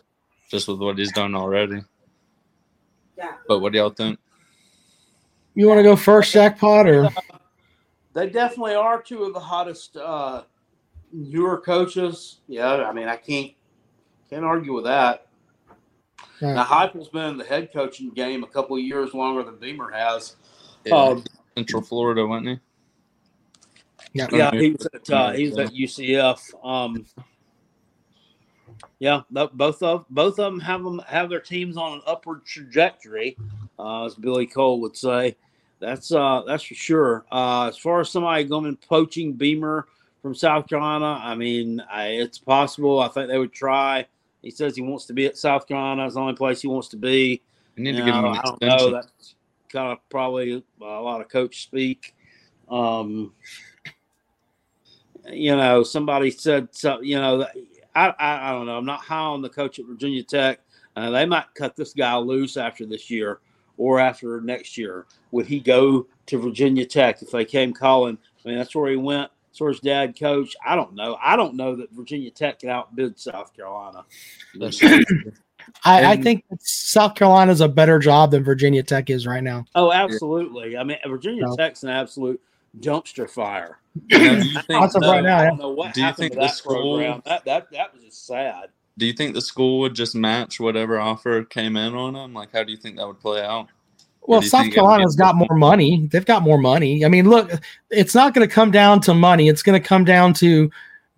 just 0.50 0.68
with 0.68 0.78
what 0.78 0.98
he's 0.98 1.12
done 1.12 1.34
already. 1.34 1.82
Yeah. 3.16 3.32
But 3.46 3.60
what 3.60 3.72
do 3.72 3.78
y'all 3.78 3.90
think? 3.90 4.18
You 5.54 5.66
want 5.66 5.78
to 5.78 5.82
go 5.82 5.96
first, 5.96 6.32
Jackpot, 6.32 6.88
or 6.88 7.10
They 8.18 8.28
definitely 8.28 8.74
are 8.74 9.00
two 9.00 9.22
of 9.22 9.32
the 9.32 9.38
hottest 9.38 9.96
uh, 9.96 10.42
newer 11.12 11.56
coaches. 11.56 12.40
Yeah, 12.48 12.82
I 12.82 12.92
mean, 12.92 13.06
I 13.06 13.14
can't 13.14 13.52
can't 14.28 14.44
argue 14.44 14.74
with 14.74 14.86
that. 14.86 15.28
Right. 16.42 16.54
Now, 16.54 16.64
Heupel's 16.64 17.10
been 17.10 17.26
in 17.26 17.38
the 17.38 17.44
head 17.44 17.72
coaching 17.72 18.10
game 18.10 18.42
a 18.42 18.48
couple 18.48 18.76
of 18.76 18.82
years 18.82 19.14
longer 19.14 19.44
than 19.44 19.56
Beamer 19.58 19.92
has. 19.92 20.34
Yeah, 20.84 20.96
Um, 20.96 21.24
Central 21.56 21.80
Florida, 21.80 22.26
wasn't 22.26 22.48
he? 22.48 22.60
yeah, 24.14 24.26
yeah, 24.32 24.50
he 24.50 24.72
was 24.72 24.88
at 24.92 25.10
uh, 25.10 25.30
he 25.30 25.46
was 25.50 25.58
at 25.58 25.68
UCF. 25.68 26.66
Um, 26.66 27.06
yeah, 28.98 29.20
both 29.30 29.80
of 29.80 30.06
both 30.10 30.40
of 30.40 30.52
them 30.52 30.58
have 30.58 30.82
them 30.82 31.00
have 31.06 31.30
their 31.30 31.38
teams 31.38 31.76
on 31.76 31.92
an 31.92 32.02
upward 32.04 32.44
trajectory, 32.44 33.36
uh, 33.78 34.06
as 34.06 34.16
Billy 34.16 34.48
Cole 34.48 34.80
would 34.80 34.96
say. 34.96 35.36
That's 35.80 36.12
uh, 36.12 36.42
that's 36.46 36.64
for 36.64 36.74
sure. 36.74 37.24
Uh, 37.30 37.68
as 37.68 37.78
far 37.78 38.00
as 38.00 38.10
somebody 38.10 38.44
going 38.44 38.76
poaching 38.76 39.32
Beamer 39.32 39.86
from 40.22 40.34
South 40.34 40.68
Carolina, 40.68 41.20
I 41.22 41.34
mean, 41.34 41.80
I, 41.90 42.06
it's 42.08 42.38
possible. 42.38 43.00
I 43.00 43.08
think 43.08 43.28
they 43.28 43.38
would 43.38 43.52
try. 43.52 44.06
He 44.42 44.50
says 44.50 44.74
he 44.76 44.82
wants 44.82 45.06
to 45.06 45.12
be 45.12 45.26
at 45.26 45.36
South 45.36 45.66
Carolina. 45.68 46.06
It's 46.06 46.14
the 46.14 46.20
only 46.20 46.34
place 46.34 46.60
he 46.60 46.68
wants 46.68 46.88
to 46.88 46.96
be. 46.96 47.42
We 47.76 47.82
need 47.82 47.94
You 47.94 48.00
to 48.00 48.04
give 48.06 48.14
him 48.14 48.24
an 48.24 48.34
I 48.36 48.42
don't 48.42 48.60
know. 48.60 48.68
extension. 48.74 48.92
That's 48.92 49.34
kind 49.68 49.92
of 49.92 49.98
probably 50.08 50.64
a 50.80 50.84
lot 50.84 51.20
of 51.20 51.28
coach 51.28 51.62
speak. 51.62 52.14
Um, 52.68 53.32
you 55.26 55.56
know, 55.56 55.82
somebody 55.82 56.30
said 56.30 56.68
so. 56.72 57.00
You 57.00 57.16
know, 57.16 57.46
I, 57.94 58.08
I 58.18 58.50
I 58.50 58.52
don't 58.52 58.66
know. 58.66 58.76
I'm 58.76 58.86
not 58.86 59.00
high 59.00 59.16
on 59.18 59.42
the 59.42 59.48
coach 59.48 59.78
at 59.78 59.86
Virginia 59.86 60.22
Tech. 60.22 60.60
Uh, 60.96 61.10
they 61.10 61.26
might 61.26 61.44
cut 61.54 61.76
this 61.76 61.92
guy 61.92 62.16
loose 62.16 62.56
after 62.56 62.84
this 62.84 63.08
year 63.10 63.40
or 63.78 63.98
after 63.98 64.40
next 64.42 64.76
year. 64.76 65.06
Would 65.30 65.46
he 65.46 65.60
go 65.60 66.06
to 66.26 66.38
Virginia 66.38 66.84
Tech 66.84 67.22
if 67.22 67.30
they 67.30 67.46
came 67.46 67.72
calling? 67.72 68.18
I 68.44 68.48
mean, 68.48 68.58
that's 68.58 68.74
where 68.74 68.90
he 68.90 68.96
went. 68.96 69.30
That's 69.50 69.60
where 69.60 69.70
his 69.70 69.80
dad 69.80 70.18
coached. 70.18 70.56
I 70.64 70.76
don't 70.76 70.94
know. 70.94 71.16
I 71.22 71.36
don't 71.36 71.54
know 71.54 71.74
that 71.76 71.90
Virginia 71.92 72.30
Tech 72.30 72.58
can 72.60 72.68
outbid 72.68 73.18
South 73.18 73.56
Carolina. 73.56 74.04
That's 74.58 74.76
true. 74.78 75.02
I, 75.84 76.12
I 76.12 76.16
think 76.16 76.44
South 76.60 77.14
Carolina's 77.14 77.60
a 77.60 77.68
better 77.68 77.98
job 77.98 78.30
than 78.30 78.42
Virginia 78.44 78.82
Tech 78.82 79.10
is 79.10 79.26
right 79.26 79.42
now. 79.42 79.64
Oh, 79.74 79.92
absolutely. 79.92 80.76
I 80.76 80.84
mean, 80.84 80.98
Virginia 81.06 81.44
No. 81.46 81.56
Tech's 81.56 81.82
an 81.82 81.90
absolute 81.90 82.40
dumpster 82.80 83.28
fire. 83.28 83.78
Now, 84.10 84.18
do 84.18 84.46
you 84.48 84.60
think 84.62 84.82
As 84.82 84.94
right 84.94 85.22
now, 85.22 85.38
I 85.38 85.44
don't 85.46 85.58
know 85.58 85.70
what 85.70 85.92
Do 85.94 86.00
you 86.00 86.06
happened 86.06 86.18
think 86.22 86.32
to 86.32 86.36
the 86.36 86.46
that 86.46 86.54
school- 86.54 86.96
program. 86.98 87.22
That 87.26 87.44
that 87.44 87.70
that 87.72 87.94
was 87.94 88.04
just 88.04 88.26
sad. 88.26 88.68
Do 88.98 89.06
you 89.06 89.12
think 89.12 89.34
the 89.34 89.40
school 89.40 89.78
would 89.80 89.94
just 89.94 90.14
match 90.14 90.60
whatever 90.60 91.00
offer 91.00 91.44
came 91.44 91.76
in 91.76 91.94
on 91.94 92.14
him? 92.14 92.34
Like, 92.34 92.52
how 92.52 92.64
do 92.64 92.72
you 92.72 92.76
think 92.76 92.96
that 92.96 93.06
would 93.06 93.20
play 93.20 93.42
out? 93.42 93.68
Well, 94.22 94.42
South 94.42 94.62
think 94.62 94.76
it 94.76 94.80
would 94.80 94.86
be- 94.86 94.88
Carolina's 94.88 95.16
got 95.16 95.36
more 95.36 95.56
money. 95.56 96.06
They've 96.10 96.24
got 96.24 96.42
more 96.42 96.58
money. 96.58 97.04
I 97.04 97.08
mean, 97.08 97.30
look, 97.30 97.50
it's 97.90 98.14
not 98.14 98.34
going 98.34 98.46
to 98.46 98.52
come 98.52 98.70
down 98.70 99.00
to 99.02 99.14
money. 99.14 99.48
It's 99.48 99.62
going 99.62 99.80
to 99.80 99.88
come 99.88 100.04
down 100.04 100.34
to 100.34 100.70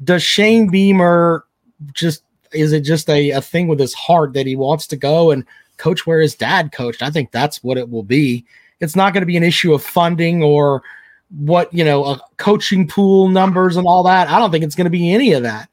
does 0.05 0.23
Shane 0.23 0.71
Beamer 0.71 1.45
just 1.93 2.23
is 2.53 2.73
it 2.73 2.81
just 2.81 3.09
a, 3.09 3.31
a 3.31 3.41
thing 3.41 3.69
with 3.69 3.79
his 3.79 3.95
heart 3.95 4.33
that 4.33 4.47
he 4.47 4.57
wants 4.57 4.87
to 4.89 4.97
go 4.97 5.31
and 5.31 5.45
coach 5.77 6.07
where 6.07 6.21
his 6.21 6.35
dad 6.35 6.73
coached? 6.73 7.03
I 7.03 7.11
think 7.11 7.31
that's 7.31 7.63
what 7.63 7.79
it 7.79 7.89
will 7.89 8.03
be. 8.03 8.45
It's 8.81 8.97
not 8.97 9.13
going 9.13 9.23
to 9.23 9.27
be 9.27 9.37
an 9.37 9.43
issue 9.43 9.73
of 9.73 9.83
funding 9.83 10.43
or 10.43 10.83
what, 11.31 11.73
you 11.73 11.85
know, 11.85 12.05
a 12.05 12.21
coaching 12.39 12.89
pool 12.89 13.29
numbers 13.29 13.77
and 13.77 13.87
all 13.87 14.03
that. 14.03 14.29
I 14.29 14.39
don't 14.39 14.51
think 14.51 14.65
it's 14.65 14.75
going 14.75 14.87
to 14.87 14.91
be 14.91 15.13
any 15.13 15.33
of 15.33 15.43
that. 15.45 15.69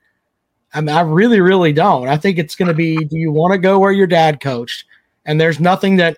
I 0.74 0.82
mean, 0.82 0.96
I 0.96 1.02
really, 1.02 1.40
really 1.40 1.74
don't. 1.74 2.08
I 2.08 2.18
think 2.18 2.38
it's 2.38 2.56
going 2.56 2.68
to 2.68 2.74
be 2.74 2.98
do 2.98 3.18
you 3.18 3.32
want 3.32 3.54
to 3.54 3.58
go 3.58 3.80
where 3.80 3.92
your 3.92 4.08
dad 4.08 4.40
coached? 4.42 4.86
And 5.26 5.40
there's 5.40 5.60
nothing 5.60 5.98
that 5.98 6.18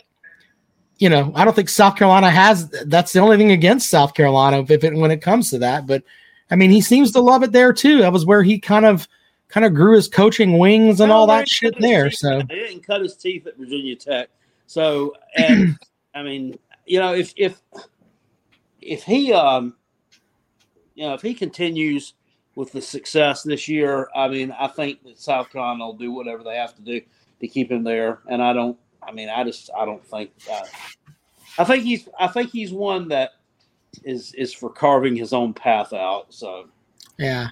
you 0.99 1.07
know, 1.07 1.31
I 1.33 1.45
don't 1.45 1.55
think 1.55 1.69
South 1.69 1.95
Carolina 1.95 2.29
has. 2.29 2.69
That's 2.85 3.13
the 3.13 3.19
only 3.21 3.37
thing 3.37 3.51
against 3.51 3.89
South 3.89 4.13
Carolina 4.13 4.59
if 4.67 4.83
it 4.83 4.93
when 4.93 5.11
it 5.11 5.21
comes 5.21 5.49
to 5.51 5.59
that. 5.59 5.87
But 5.87 6.03
I 6.51 6.55
mean, 6.55 6.71
he 6.71 6.81
seems 6.81 7.11
to 7.13 7.21
love 7.21 7.41
it 7.41 7.53
there 7.53 7.71
too. 7.71 7.99
That 7.99 8.11
was 8.11 8.25
where 8.25 8.43
he 8.43 8.59
kind 8.59 8.85
of 8.85 9.07
kind 9.47 9.65
of 9.65 9.73
grew 9.73 9.95
his 9.95 10.07
coaching 10.09 10.57
wings 10.57 10.99
and 10.99 11.11
all 11.11 11.25
that 11.27 11.47
shit 11.47 11.73
there. 11.79 12.09
teeth- 12.09 12.19
So 12.19 12.41
they 12.49 12.55
didn't 12.55 12.81
cut 12.85 13.01
his 13.01 13.15
teeth 13.15 13.47
at 13.47 13.57
Virginia 13.57 13.95
Tech. 13.95 14.29
So, 14.67 15.15
and 15.35 15.77
I 16.13 16.21
mean, 16.21 16.59
you 16.85 16.99
know, 16.99 17.13
if 17.13 17.33
if 17.37 17.61
if 18.81 19.03
he 19.03 19.31
um, 19.31 19.75
you 20.95 21.05
know, 21.07 21.13
if 21.13 21.21
he 21.21 21.33
continues 21.33 22.13
with 22.59 22.73
the 22.73 22.81
success 22.81 23.41
this 23.41 23.69
year, 23.69 24.09
I 24.13 24.27
mean, 24.27 24.51
I 24.51 24.67
think 24.67 25.01
that 25.03 25.17
South 25.17 25.49
Carolina 25.49 25.85
will 25.85 25.93
do 25.93 26.11
whatever 26.11 26.43
they 26.43 26.57
have 26.57 26.75
to 26.75 26.81
do 26.81 26.99
to 27.39 27.47
keep 27.47 27.71
him 27.71 27.85
there. 27.85 28.19
And 28.27 28.43
I 28.43 28.51
don't. 28.51 28.77
I 29.01 29.13
mean, 29.13 29.29
I 29.29 29.45
just 29.45 29.69
I 29.75 29.85
don't 29.85 30.05
think. 30.05 30.31
Uh, 30.51 30.65
I 31.57 31.63
think 31.63 31.85
he's 31.85 32.09
I 32.19 32.27
think 32.27 32.51
he's 32.51 32.73
one 32.73 33.07
that 33.07 33.35
is 34.03 34.33
is 34.33 34.53
for 34.53 34.69
carving 34.69 35.15
his 35.15 35.31
own 35.31 35.53
path 35.53 35.93
out. 35.93 36.33
So 36.33 36.67
yeah, 37.17 37.47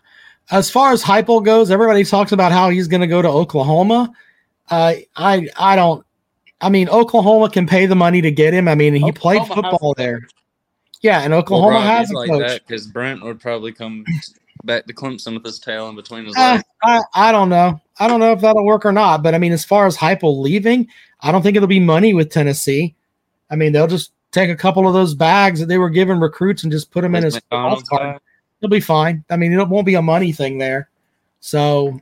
as 0.52 0.70
far 0.70 0.92
as 0.92 1.02
Heupel 1.02 1.42
goes, 1.42 1.72
everybody 1.72 2.04
talks 2.04 2.34
about 2.34 2.52
how 2.52 2.70
he's 2.70 2.90
going 2.90 3.00
to 3.00 3.08
go 3.08 3.22
to 3.22 3.30
Oklahoma. 3.30 4.12
Uh, 4.70 4.96
I 5.16 5.48
I 5.58 5.78
don't. 5.78 6.06
I 6.60 6.68
mean, 6.68 6.90
Oklahoma 6.90 7.50
can 7.50 7.66
pay 7.66 7.86
the 7.86 7.96
money 7.96 8.22
to 8.22 8.30
get 8.30 8.54
him. 8.54 8.68
I 8.68 8.76
mean, 8.76 8.94
he 8.94 9.14
played 9.14 9.40
Oklahoma 9.40 9.68
has 9.68 9.72
football 9.72 9.94
there. 9.94 10.28
Yeah, 11.02 11.22
and 11.22 11.34
Oklahoma 11.34 11.76
Rob, 11.76 11.84
has 11.86 12.12
a 12.12 12.14
like 12.14 12.30
coach. 12.30 12.46
that 12.46 12.68
because 12.68 12.88
Brent 12.88 13.24
would 13.24 13.40
probably 13.40 13.72
come 13.72 14.04
back 14.64 14.86
to 14.86 14.94
Clemson 14.94 15.34
with 15.36 15.46
his 15.46 15.60
tail 15.60 15.90
in 15.90 15.96
between 15.96 16.26
his 16.26 16.36
Uh, 16.38 16.54
legs. 16.54 16.64
I, 16.84 17.02
I 17.14 17.32
don't 17.32 17.50
know. 17.50 17.80
I 18.00 18.08
don't 18.08 18.20
know 18.20 18.32
if 18.32 18.42
that'll 18.42 18.66
work 18.66 18.86
or 18.86 18.92
not. 18.92 19.24
But 19.24 19.34
I 19.34 19.38
mean, 19.38 19.52
as 19.52 19.66
far 19.66 19.86
as 19.86 19.98
Heupel 19.98 20.40
leaving, 20.42 20.88
I 21.22 21.32
don't 21.32 21.42
think 21.42 21.56
it'll 21.58 21.68
be 21.68 21.80
money 21.80 22.14
with 22.14 22.30
Tennessee. 22.32 22.96
I 23.50 23.56
mean, 23.56 23.72
they'll 23.72 23.88
just 23.88 24.12
take 24.32 24.50
a 24.50 24.56
couple 24.56 24.88
of 24.88 24.94
those 24.94 25.16
bags 25.16 25.60
that 25.60 25.68
they 25.68 25.78
were 25.78 25.90
giving 25.90 26.20
recruits 26.20 26.64
and 26.64 26.72
just 26.72 26.92
put 26.92 27.02
them 27.02 27.16
in 27.16 27.24
Those 27.24 27.36
his 27.36 27.44
McDonald's 27.52 27.88
cart. 27.90 28.22
He'll 28.60 28.70
be 28.70 28.80
fine. 28.80 29.24
I 29.30 29.38
mean, 29.38 29.54
it 29.54 29.68
won't 29.68 29.86
be 29.86 29.96
a 29.96 30.02
money 30.02 30.32
thing 30.32 30.58
there. 30.58 30.90
So 31.40 32.00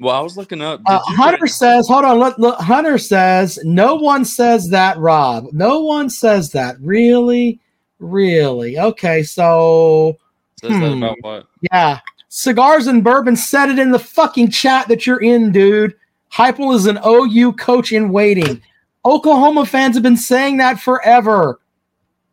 Well, 0.00 0.14
I 0.14 0.20
was 0.20 0.36
looking 0.36 0.62
up. 0.62 0.80
uh, 0.86 1.00
Hunter 1.02 1.38
guys- 1.46 1.56
says, 1.58 1.88
hold 1.88 2.04
on. 2.04 2.18
Look, 2.18 2.38
look, 2.38 2.58
Hunter 2.60 2.96
says, 2.98 3.58
no 3.64 3.96
one 3.96 4.24
says 4.24 4.70
that, 4.70 4.96
Rob. 4.98 5.46
No 5.52 5.80
one 5.82 6.08
says 6.08 6.50
that. 6.52 6.76
Really? 6.80 7.60
Really? 7.98 8.78
Okay. 8.78 9.24
So 9.24 10.16
says 10.60 10.70
that 10.70 10.92
Hmm. 10.92 11.02
about 11.02 11.16
what? 11.20 11.46
Yeah. 11.72 12.00
Cigars 12.28 12.86
and 12.86 13.02
bourbon 13.02 13.36
said 13.36 13.70
it 13.70 13.78
in 13.78 13.90
the 13.90 13.98
fucking 13.98 14.50
chat 14.50 14.88
that 14.88 15.06
you're 15.06 15.22
in, 15.22 15.50
dude. 15.50 15.94
Heupel 16.32 16.74
is 16.74 16.86
an 16.86 16.98
OU 17.04 17.54
coach 17.54 17.92
in 17.92 18.10
waiting. 18.10 18.60
Oklahoma 19.04 19.64
fans 19.64 19.96
have 19.96 20.02
been 20.02 20.16
saying 20.16 20.58
that 20.58 20.78
forever. 20.78 21.60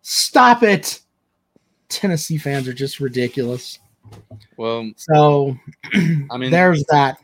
Stop 0.01 0.63
it. 0.63 0.99
Tennessee 1.87 2.37
fans 2.37 2.67
are 2.67 2.73
just 2.73 2.99
ridiculous. 2.99 3.79
Well, 4.57 4.91
So 4.97 5.57
I 5.93 6.37
mean, 6.37 6.51
there's 6.51 6.83
that. 6.89 7.17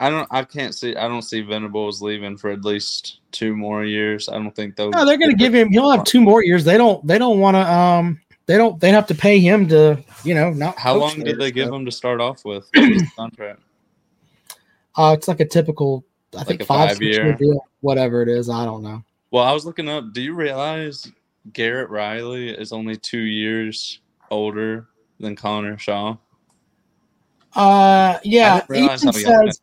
I 0.00 0.10
don't. 0.10 0.26
I 0.32 0.42
can't 0.42 0.74
see. 0.74 0.96
I 0.96 1.06
don't 1.06 1.22
see 1.22 1.42
Venables 1.42 2.02
leaving 2.02 2.36
for 2.36 2.50
at 2.50 2.64
least 2.64 3.20
two 3.30 3.54
more 3.54 3.84
years. 3.84 4.28
I 4.28 4.32
don't 4.32 4.54
think 4.54 4.74
they'll. 4.74 4.90
No, 4.90 5.06
they're 5.06 5.18
gonna 5.18 5.34
give 5.34 5.54
him 5.54 5.70
he'll 5.70 5.92
have 5.92 6.02
two 6.02 6.20
more 6.20 6.42
years. 6.42 6.64
They 6.64 6.76
don't 6.76 7.06
they 7.06 7.18
don't 7.18 7.38
wanna 7.38 7.60
um 7.60 8.20
they 8.46 8.56
don't 8.56 8.80
they 8.80 8.90
have 8.90 9.06
to 9.06 9.14
pay 9.14 9.38
him 9.38 9.68
to, 9.68 10.02
you 10.24 10.34
know, 10.34 10.50
not 10.50 10.78
How 10.78 10.96
long 10.96 11.16
there, 11.16 11.26
did 11.26 11.38
they 11.38 11.50
give 11.50 11.72
him 11.72 11.84
to 11.84 11.92
start 11.92 12.20
off 12.20 12.44
with? 12.44 12.68
What 12.74 12.90
was 12.90 13.02
the 13.02 13.10
contract? 13.16 13.60
Uh 14.96 15.14
it's 15.16 15.28
like 15.28 15.40
a 15.40 15.46
typical 15.46 16.04
I 16.36 16.44
think 16.44 16.62
a 16.62 16.64
five 16.64 16.92
five-year? 16.92 17.34
deal, 17.34 17.66
whatever 17.80 18.22
it 18.22 18.28
is. 18.28 18.48
I 18.48 18.64
don't 18.64 18.82
know. 18.82 19.02
Well, 19.30 19.44
I 19.44 19.52
was 19.52 19.64
looking 19.64 19.88
up. 19.88 20.12
Do 20.12 20.22
you 20.22 20.34
realize 20.34 21.10
Garrett 21.52 21.90
Riley 21.90 22.50
is 22.50 22.72
only 22.72 22.96
two 22.96 23.20
years 23.20 24.00
older 24.30 24.88
than 25.20 25.36
Connor 25.36 25.78
Shaw? 25.78 26.16
Uh, 27.54 28.18
yeah. 28.24 28.54
I 28.54 28.58
didn't 28.58 28.70
realize 28.70 29.04
Ethan 29.04 29.12
says. 29.52 29.60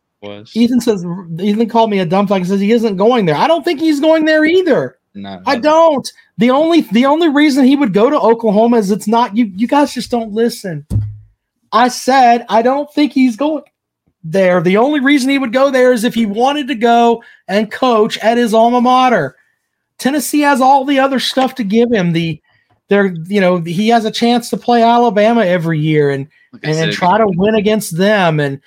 Ethan 0.54 0.80
says 0.80 1.04
Ethan 1.40 1.68
called 1.68 1.90
me 1.90 1.98
a 2.00 2.06
dumb 2.06 2.26
fuck 2.26 2.38
and 2.38 2.46
says 2.46 2.60
he 2.60 2.72
isn't 2.72 2.96
going 2.96 3.24
there. 3.24 3.34
I 3.34 3.46
don't 3.46 3.64
think 3.64 3.80
he's 3.80 4.00
going 4.00 4.26
there 4.26 4.44
either. 4.44 4.98
No, 5.14 5.42
I 5.44 5.56
don't. 5.56 6.10
The 6.38 6.50
only 6.50 6.82
the 6.82 7.06
only 7.06 7.28
reason 7.28 7.64
he 7.64 7.76
would 7.76 7.92
go 7.92 8.10
to 8.10 8.18
Oklahoma 8.18 8.76
is 8.78 8.90
it's 8.90 9.08
not 9.08 9.36
you. 9.36 9.46
You 9.46 9.66
guys 9.66 9.92
just 9.92 10.10
don't 10.10 10.32
listen. 10.32 10.86
I 11.72 11.88
said 11.88 12.46
I 12.48 12.62
don't 12.62 12.92
think 12.92 13.12
he's 13.12 13.36
going 13.36 13.64
there. 14.22 14.60
The 14.60 14.76
only 14.76 15.00
reason 15.00 15.30
he 15.30 15.38
would 15.38 15.52
go 15.52 15.70
there 15.70 15.92
is 15.92 16.04
if 16.04 16.14
he 16.14 16.26
wanted 16.26 16.68
to 16.68 16.74
go 16.74 17.22
and 17.48 17.70
coach 17.70 18.18
at 18.18 18.38
his 18.38 18.54
alma 18.54 18.80
mater. 18.80 19.36
Tennessee 19.98 20.40
has 20.40 20.60
all 20.60 20.84
the 20.84 20.98
other 20.98 21.18
stuff 21.18 21.54
to 21.56 21.64
give 21.64 21.92
him. 21.92 22.12
The 22.12 22.40
there, 22.88 23.14
you 23.26 23.40
know, 23.40 23.58
he 23.58 23.88
has 23.88 24.04
a 24.04 24.10
chance 24.10 24.50
to 24.50 24.56
play 24.56 24.82
Alabama 24.82 25.44
every 25.44 25.78
year 25.78 26.10
and 26.10 26.28
Like 26.52 26.64
and, 26.64 26.76
and 26.76 26.92
try 26.92 27.18
to 27.18 27.26
win 27.26 27.54
against 27.54 27.96
them. 27.96 28.40
And 28.40 28.60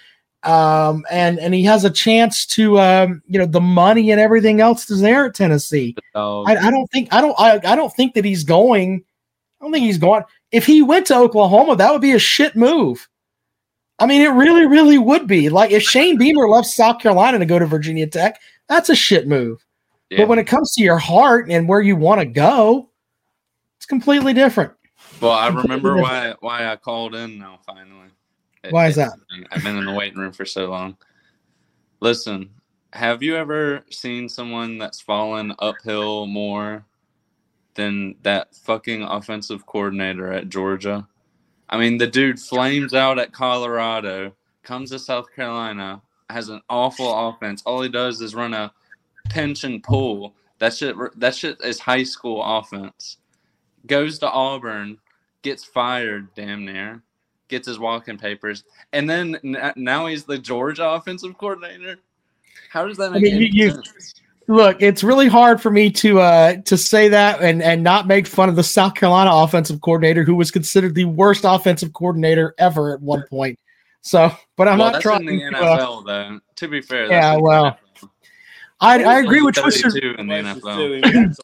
Um, 0.43 1.05
and 1.09 1.39
and 1.39 1.53
he 1.53 1.63
has 1.63 1.85
a 1.85 1.89
chance 1.89 2.45
to, 2.47 2.79
um, 2.79 3.21
you 3.27 3.39
know, 3.39 3.45
the 3.45 3.61
money 3.61 4.11
and 4.11 4.19
everything 4.19 4.59
else 4.59 4.89
is 4.89 4.99
there 4.99 5.25
at 5.25 5.35
Tennessee. 5.35 5.95
I, 6.15 6.57
I 6.57 6.69
don't 6.69 6.87
think 6.87 7.13
I 7.13 7.21
don't 7.21 7.35
I, 7.39 7.59
I 7.63 7.75
don't 7.75 7.93
think 7.93 8.13
that 8.15 8.25
he's 8.25 8.43
going. 8.43 9.03
I 9.61 9.65
don't 9.65 9.71
think 9.71 9.85
he's 9.85 9.97
going. 9.97 10.23
If 10.51 10.65
he 10.65 10.81
went 10.81 11.07
to 11.07 11.15
Oklahoma, 11.15 11.77
that 11.77 11.91
would 11.91 12.01
be 12.01 12.11
a 12.11 12.19
shit 12.19 12.55
move. 12.55 13.07
I 13.99 14.05
mean, 14.05 14.21
it 14.21 14.29
really, 14.29 14.65
really 14.67 14.97
would 14.97 15.27
be. 15.27 15.47
Like 15.49 15.71
if 15.71 15.83
Shane 15.83 16.17
Beamer 16.17 16.49
left 16.49 16.67
South 16.67 16.99
Carolina 16.99 17.39
to 17.39 17.45
go 17.45 17.57
to 17.57 17.65
Virginia 17.65 18.05
Tech, 18.05 18.41
that's 18.67 18.89
a 18.89 18.95
shit 18.95 19.27
move. 19.27 19.63
yeah. 20.09 20.19
But 20.19 20.27
when 20.27 20.39
it 20.39 20.47
comes 20.47 20.73
to 20.73 20.83
your 20.83 20.97
heart 20.97 21.49
and 21.49 21.69
where 21.69 21.81
you 21.81 21.95
want 21.95 22.19
to 22.19 22.25
go, 22.25 22.89
it's 23.77 23.85
completely 23.85 24.33
different. 24.33 24.73
well, 25.21 25.31
I 25.31 25.47
completely 25.47 25.69
remember 25.69 25.95
different. 25.95 26.41
why 26.41 26.59
why 26.63 26.71
I 26.71 26.75
called 26.75 27.15
in 27.15 27.39
now. 27.39 27.59
Finally, 27.65 28.09
Why 28.69 28.87
is 28.87 28.95
that? 28.95 29.13
I've 29.51 29.63
been 29.63 29.77
in 29.77 29.85
the 29.85 29.93
waiting 29.93 30.19
room 30.19 30.31
for 30.31 30.45
so 30.45 30.67
long. 30.67 30.97
Listen, 31.99 32.49
have 32.93 33.23
you 33.23 33.35
ever 33.35 33.83
seen 33.89 34.29
someone 34.29 34.77
that's 34.77 35.01
fallen 35.01 35.53
uphill 35.59 36.27
more 36.27 36.85
than 37.75 38.15
that 38.21 38.55
fucking 38.55 39.03
offensive 39.03 39.65
coordinator 39.65 40.31
at 40.31 40.49
Georgia? 40.49 41.07
I 41.69 41.77
mean, 41.77 41.97
the 41.97 42.07
dude 42.07 42.39
flames 42.39 42.93
out 42.93 43.19
at 43.19 43.31
Colorado, 43.33 44.33
comes 44.63 44.91
to 44.91 44.99
South 44.99 45.25
Carolina, 45.35 46.01
has 46.29 46.49
an 46.49 46.61
awful 46.69 47.29
offense. 47.29 47.63
All 47.65 47.81
he 47.81 47.89
does 47.89 48.21
is 48.21 48.35
run 48.35 48.53
a 48.53 48.71
pinch 49.29 49.63
and 49.63 49.81
pull. 49.81 50.35
That 50.59 50.73
shit, 50.73 50.95
that 51.19 51.35
shit 51.35 51.59
is 51.63 51.79
high 51.79 52.03
school 52.03 52.43
offense. 52.43 53.17
Goes 53.87 54.19
to 54.19 54.29
Auburn, 54.29 54.99
gets 55.41 55.65
fired 55.65 56.33
damn 56.35 56.63
near, 56.63 57.01
gets 57.53 57.67
his 57.67 57.79
walking 57.79 58.17
papers, 58.17 58.63
and 58.91 59.09
then 59.09 59.37
n- 59.43 59.73
now 59.75 60.07
he's 60.07 60.25
the 60.25 60.37
Georgia 60.37 60.89
offensive 60.89 61.37
coordinator. 61.37 61.99
How 62.69 62.87
does 62.87 62.97
that 62.97 63.11
make 63.11 63.23
mean, 63.23 63.35
any 63.35 63.45
you- 63.47 63.67
you- 63.67 63.81
Look, 64.47 64.81
it's 64.81 65.05
really 65.05 65.29
hard 65.29 65.61
for 65.61 65.71
me 65.71 65.89
to 65.91 66.19
uh 66.19 66.55
to 66.65 66.77
say 66.77 67.07
that 67.07 67.41
and 67.41 67.63
and 67.63 67.81
not 67.81 68.07
make 68.07 68.27
fun 68.27 68.49
of 68.49 68.57
the 68.57 68.63
South 68.63 68.93
Carolina 68.93 69.31
offensive 69.33 69.79
coordinator 69.79 70.23
who 70.23 70.35
was 70.35 70.51
considered 70.51 70.95
the 70.95 71.05
worst 71.05 71.45
offensive 71.45 71.93
coordinator 71.93 72.53
ever 72.57 72.93
at 72.93 73.01
one 73.01 73.23
point. 73.29 73.57
So, 74.01 74.29
but 74.57 74.67
I'm 74.67 74.79
well, 74.79 74.87
not 74.87 74.93
that's 74.93 75.03
trying 75.03 75.29
in 75.29 75.37
the 75.37 75.49
to, 75.51 75.57
uh, 75.57 75.77
NFL, 75.77 76.05
though. 76.05 76.39
To 76.57 76.67
be 76.67 76.81
fair, 76.81 77.05
Yeah, 77.05 77.21
that's 77.21 77.37
in 77.37 77.43
the 77.43 77.47
well, 77.47 77.79
I, 78.81 79.03
I 79.03 79.19
agree 79.19 79.41
with 79.41 79.55
Thirty-two 79.55 79.81
Twisted 79.81 80.19
in 80.19 80.27
the 80.27 80.33
NFL. 80.33 81.35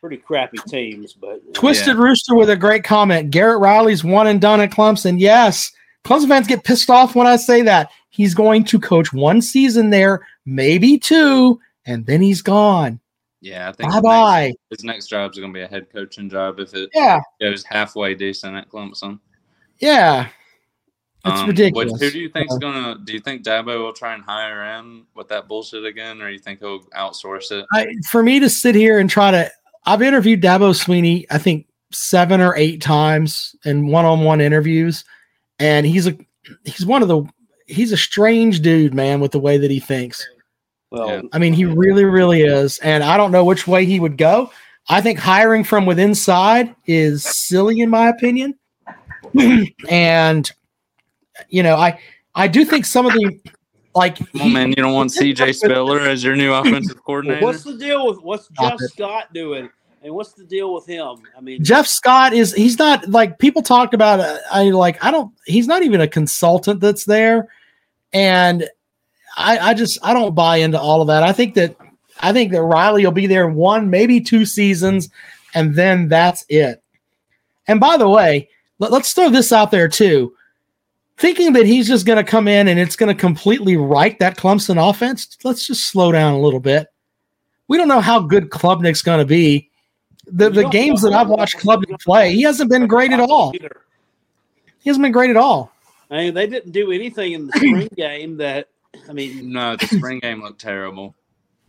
Too. 0.00 0.08
We've 0.08 0.18
got 0.18 0.22
some 0.22 0.48
pretty 0.48 0.58
crappy 0.58 0.58
teams, 0.68 1.12
but 1.12 1.54
Twisted 1.54 1.96
Rooster 1.96 2.34
with 2.34 2.50
a 2.50 2.56
great 2.56 2.84
comment. 2.84 3.30
Garrett 3.30 3.60
Riley's 3.60 4.04
one 4.04 4.26
and 4.26 4.40
done 4.40 4.60
at 4.60 4.70
Clemson. 4.70 5.18
Yes, 5.18 5.72
Clemson 6.04 6.28
fans 6.28 6.46
get 6.46 6.64
pissed 6.64 6.90
off 6.90 7.14
when 7.14 7.26
I 7.26 7.36
say 7.36 7.62
that. 7.62 7.90
He's 8.10 8.34
going 8.34 8.64
to 8.64 8.80
coach 8.80 9.12
one 9.12 9.42
season 9.42 9.90
there, 9.90 10.26
maybe 10.46 10.98
two, 10.98 11.60
and 11.84 12.06
then 12.06 12.22
he's 12.22 12.42
gone. 12.42 13.00
Yeah, 13.42 13.68
I 13.68 13.72
think 13.72 13.90
Bye 13.90 13.94
his 13.96 14.02
bye. 14.02 14.46
next, 14.46 14.58
his 14.70 14.84
next 14.84 15.06
job's 15.08 15.36
is 15.36 15.40
going 15.42 15.52
to 15.52 15.58
be 15.58 15.62
a 15.62 15.68
head 15.68 15.88
coaching 15.92 16.30
job 16.30 16.58
if 16.58 16.72
it 16.74 16.88
Yeah, 16.94 17.20
goes 17.40 17.62
halfway 17.64 18.14
decent 18.14 18.56
at 18.56 18.68
Clemson. 18.70 19.20
yeah. 19.78 20.28
It's 21.26 21.40
Um, 21.40 21.48
ridiculous. 21.48 21.92
Which, 21.92 22.00
who 22.02 22.10
do 22.12 22.18
you 22.20 22.28
think's 22.28 22.54
Uh, 22.54 22.58
gonna? 22.58 22.98
Do 23.04 23.12
you 23.12 23.18
think 23.20 23.42
Dabo 23.44 23.82
will 23.82 23.92
try 23.92 24.14
and 24.14 24.22
hire 24.22 24.64
him 24.64 25.08
with 25.16 25.26
that 25.28 25.48
bullshit 25.48 25.84
again, 25.84 26.22
or 26.22 26.30
you 26.30 26.38
think 26.38 26.60
he'll 26.60 26.84
outsource 26.96 27.50
it? 27.50 27.66
I, 27.74 27.88
for 28.08 28.22
me 28.22 28.38
to 28.40 28.48
sit 28.48 28.76
here 28.76 29.00
and 29.00 29.10
try 29.10 29.32
to, 29.32 29.50
I've 29.86 30.02
interviewed 30.02 30.42
Dabo 30.42 30.74
Swinney, 30.74 31.24
I 31.30 31.38
think 31.38 31.66
seven 31.92 32.40
or 32.40 32.54
eight 32.56 32.82
times 32.82 33.54
in 33.64 33.86
one-on-one 33.86 34.40
interviews, 34.40 35.04
and 35.58 35.86
he's 35.86 36.06
a 36.06 36.16
he's 36.64 36.84
one 36.84 37.02
of 37.02 37.08
the 37.08 37.24
he's 37.66 37.92
a 37.92 37.96
strange 37.96 38.60
dude, 38.60 38.94
man, 38.94 39.20
with 39.20 39.32
the 39.32 39.38
way 39.38 39.58
that 39.58 39.70
he 39.70 39.80
thinks. 39.80 40.26
well, 40.90 41.22
I 41.32 41.38
mean, 41.38 41.52
he 41.52 41.64
really, 41.64 42.04
really 42.04 42.42
is, 42.42 42.78
and 42.78 43.04
I 43.04 43.16
don't 43.16 43.32
know 43.32 43.44
which 43.44 43.66
way 43.66 43.84
he 43.84 44.00
would 44.00 44.18
go. 44.18 44.50
I 44.88 45.00
think 45.00 45.18
hiring 45.18 45.64
from 45.64 45.86
within 45.86 46.14
side 46.14 46.74
is 46.86 47.24
silly, 47.24 47.80
in 47.80 47.90
my 47.90 48.08
opinion, 48.08 48.58
and 49.88 50.50
you 51.48 51.62
know, 51.62 51.76
I 51.76 51.98
I 52.34 52.48
do 52.48 52.64
think 52.64 52.86
some 52.86 53.06
of 53.06 53.12
the 53.12 53.38
like 53.96 54.18
Come 54.18 54.42
on, 54.42 54.52
man! 54.52 54.68
You 54.68 54.76
don't 54.76 54.94
want 54.94 55.12
C.J. 55.12 55.52
Spiller 55.54 56.00
as 56.00 56.22
your 56.22 56.36
new 56.36 56.52
offensive 56.52 57.02
coordinator? 57.04 57.44
what's 57.44 57.64
the 57.64 57.76
deal 57.76 58.06
with 58.06 58.20
what's 58.22 58.48
Jeff. 58.48 58.78
Scott 58.92 59.32
doing, 59.32 59.68
and 60.02 60.14
what's 60.14 60.32
the 60.32 60.44
deal 60.44 60.72
with 60.72 60.86
him? 60.86 61.16
I 61.36 61.40
mean, 61.40 61.64
Jeff 61.64 61.86
Scott 61.86 62.32
is 62.32 62.54
he's 62.54 62.78
not 62.78 63.08
like 63.08 63.38
people 63.38 63.62
talked 63.62 63.94
about 63.94 64.20
uh, 64.20 64.38
I 64.50 64.64
like 64.70 65.02
I 65.04 65.10
don't 65.10 65.32
he's 65.46 65.66
not 65.66 65.82
even 65.82 66.00
a 66.00 66.08
consultant 66.08 66.80
that's 66.80 67.04
there 67.04 67.48
and 68.12 68.68
I 69.36 69.58
I 69.58 69.74
just 69.74 69.98
I 70.02 70.14
don't 70.14 70.34
buy 70.34 70.58
into 70.58 70.80
all 70.80 71.00
of 71.02 71.08
that. 71.08 71.22
I 71.22 71.32
think 71.32 71.54
that 71.54 71.76
I 72.20 72.32
think 72.32 72.52
that 72.52 72.62
Riley 72.62 73.04
will 73.04 73.12
be 73.12 73.26
there 73.26 73.48
one 73.48 73.90
maybe 73.90 74.20
two 74.20 74.46
seasons 74.46 75.10
and 75.54 75.74
then 75.74 76.08
that's 76.08 76.44
it. 76.48 76.82
And 77.66 77.80
by 77.80 77.96
the 77.96 78.08
way, 78.08 78.48
let, 78.78 78.92
us 78.92 79.12
throw 79.12 79.28
this 79.28 79.52
out 79.52 79.70
there 79.70 79.88
too. 79.88 80.34
Thinking 81.18 81.54
that 81.54 81.64
he's 81.64 81.88
just 81.88 82.04
going 82.04 82.22
to 82.22 82.30
come 82.30 82.46
in 82.46 82.68
and 82.68 82.78
it's 82.78 82.94
going 82.96 83.14
to 83.14 83.18
completely 83.18 83.76
right 83.76 84.18
that 84.18 84.36
Clemson 84.36 84.76
offense, 84.90 85.36
let's 85.44 85.66
just 85.66 85.88
slow 85.88 86.12
down 86.12 86.34
a 86.34 86.38
little 86.40 86.60
bit. 86.60 86.88
We 87.68 87.78
don't 87.78 87.88
know 87.88 88.00
how 88.02 88.20
good 88.20 88.50
Klubnik's 88.50 89.00
going 89.02 89.20
to 89.20 89.24
be 89.24 89.70
the, 90.26 90.50
the 90.50 90.68
games 90.68 91.02
that 91.02 91.12
I've 91.12 91.28
what- 91.28 91.38
watched 91.38 91.56
Klubnik 91.56 92.00
play, 92.04 92.32
he 92.34 92.42
hasn't 92.42 92.70
been 92.70 92.86
great 92.86 93.12
at 93.12 93.20
all. 93.20 93.52
He 93.52 94.90
hasn't 94.90 95.02
been 95.02 95.12
great 95.12 95.30
at 95.30 95.36
all. 95.36 95.72
I 96.10 96.16
mean, 96.18 96.34
they 96.34 96.46
didn't 96.46 96.70
do 96.72 96.92
anything 96.92 97.32
in 97.32 97.46
the 97.46 97.52
spring 97.54 97.88
game 97.96 98.36
that. 98.36 98.68
I 99.08 99.12
mean, 99.12 99.52
No, 99.52 99.76
the 99.76 99.86
spring 99.86 100.20
game 100.20 100.42
looked 100.42 100.60
terrible. 100.60 101.14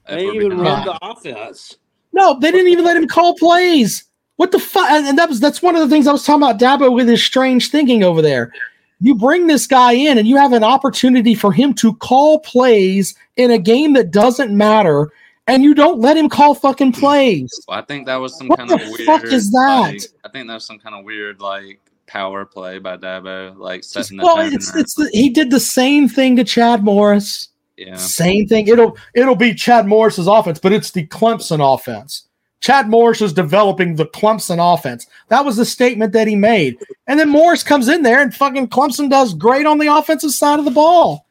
they 0.07 0.25
we're 0.25 0.33
even 0.35 0.57
run 0.59 0.85
the 0.85 0.97
offense. 1.01 1.75
No, 2.13 2.37
they 2.39 2.51
didn't 2.51 2.71
even 2.71 2.85
let 2.85 2.97
him 2.97 3.07
call 3.07 3.35
plays. 3.35 4.03
What 4.37 4.51
the 4.51 4.59
fuck? 4.59 4.89
And 4.91 5.07
and 5.07 5.17
that 5.17 5.27
was 5.29 5.39
that's 5.39 5.61
one 5.61 5.75
of 5.75 5.81
the 5.81 5.89
things 5.93 6.05
I 6.07 6.11
was 6.11 6.23
talking 6.23 6.43
about 6.43 6.59
Dabo 6.59 6.93
with 6.93 7.07
his 7.07 7.23
strange 7.23 7.69
thinking 7.69 8.03
over 8.03 8.21
there. 8.21 8.51
You 8.99 9.15
bring 9.15 9.47
this 9.47 9.67
guy 9.67 9.93
in 9.93 10.17
and 10.17 10.27
you 10.27 10.37
have 10.37 10.53
an 10.53 10.63
opportunity 10.63 11.35
for 11.35 11.51
him 11.51 11.73
to 11.75 11.93
call 11.95 12.39
plays 12.39 13.13
in 13.35 13.51
a 13.51 13.57
game 13.59 13.93
that 13.93 14.11
doesn't 14.11 14.55
matter, 14.55 15.11
and 15.45 15.63
you 15.63 15.75
don't 15.75 15.99
let 15.99 16.17
him 16.17 16.29
call 16.29 16.55
fucking 16.55 16.93
plays. 16.93 17.51
Well, 17.67 17.77
I 17.77 17.83
think 17.83 18.07
that 18.07 18.15
was 18.15 18.35
some 18.37 18.47
What 18.47 18.57
kind 18.59 18.71
of 18.71 18.79
the 18.79 18.85
weird. 18.91 19.05
fuck 19.05 19.23
is 19.25 19.51
that? 19.51 19.81
like- 19.93 20.01
I 20.25 20.29
think 20.29 20.47
that 20.47 20.53
was 20.55 20.65
some 20.65 20.79
kind 20.79 20.95
of 20.95 21.05
weird 21.05 21.39
like 21.39 21.79
power 22.07 22.43
play 22.45 22.79
by 22.79 22.97
Dabo, 22.97 23.55
like 23.57 23.83
setting 23.83 24.17
the 24.17 24.23
Well, 24.23 24.39
it's 24.39 24.75
it's 24.75 24.95
the, 24.95 25.09
he 25.13 25.29
did 25.29 25.51
the 25.51 25.59
same 25.59 26.07
thing 26.09 26.35
to 26.37 26.43
Chad 26.43 26.83
Morris. 26.83 27.49
yeah. 27.77 27.95
Same 27.95 28.47
thing. 28.47 28.67
It'll 28.67 28.97
it'll 29.13 29.35
be 29.35 29.53
Chad 29.53 29.85
Morris's 29.87 30.25
offense, 30.27 30.57
but 30.59 30.73
it's 30.73 30.91
the 30.91 31.05
Clemson 31.07 31.59
offense. 31.61 32.26
Chad 32.59 32.89
Morris 32.89 33.21
is 33.21 33.33
developing 33.33 33.95
the 33.95 34.07
Clemson 34.07 34.57
offense. 34.73 35.05
That 35.29 35.45
was 35.45 35.57
the 35.57 35.65
statement 35.65 36.11
that 36.13 36.27
he 36.27 36.35
made. 36.35 36.77
And 37.05 37.19
then 37.19 37.29
Morris 37.29 37.63
comes 37.63 37.87
in 37.87 38.01
there 38.01 38.21
and 38.21 38.33
fucking 38.33 38.69
Clemson 38.69 39.09
does 39.09 39.33
great 39.33 39.65
on 39.65 39.77
the 39.77 39.87
offensive 39.95 40.31
side 40.31 40.59
of 40.59 40.65
the 40.65 40.71
ball. 40.71 41.25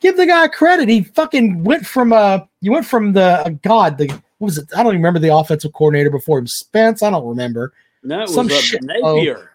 Give 0.00 0.16
the 0.16 0.26
guy 0.26 0.46
credit. 0.48 0.88
He 0.88 1.02
fucking 1.02 1.64
went 1.64 1.86
from 1.86 2.12
uh 2.12 2.40
you 2.60 2.70
went 2.72 2.86
from 2.86 3.12
the 3.12 3.42
uh, 3.46 3.48
God, 3.62 3.98
the 3.98 4.06
what 4.38 4.46
was 4.46 4.58
it? 4.58 4.68
I 4.74 4.82
don't 4.82 4.92
even 4.92 5.00
remember 5.00 5.18
the 5.18 5.34
offensive 5.34 5.72
coordinator 5.72 6.10
before 6.10 6.38
him. 6.38 6.46
Spence, 6.46 7.02
I 7.02 7.10
don't 7.10 7.26
remember. 7.26 7.72
No, 8.04 8.18
it 8.18 8.22
was 8.22 8.34
Some 8.34 8.46
uh, 8.46 8.50
shit- 8.50 8.82
Napier. 8.84 9.52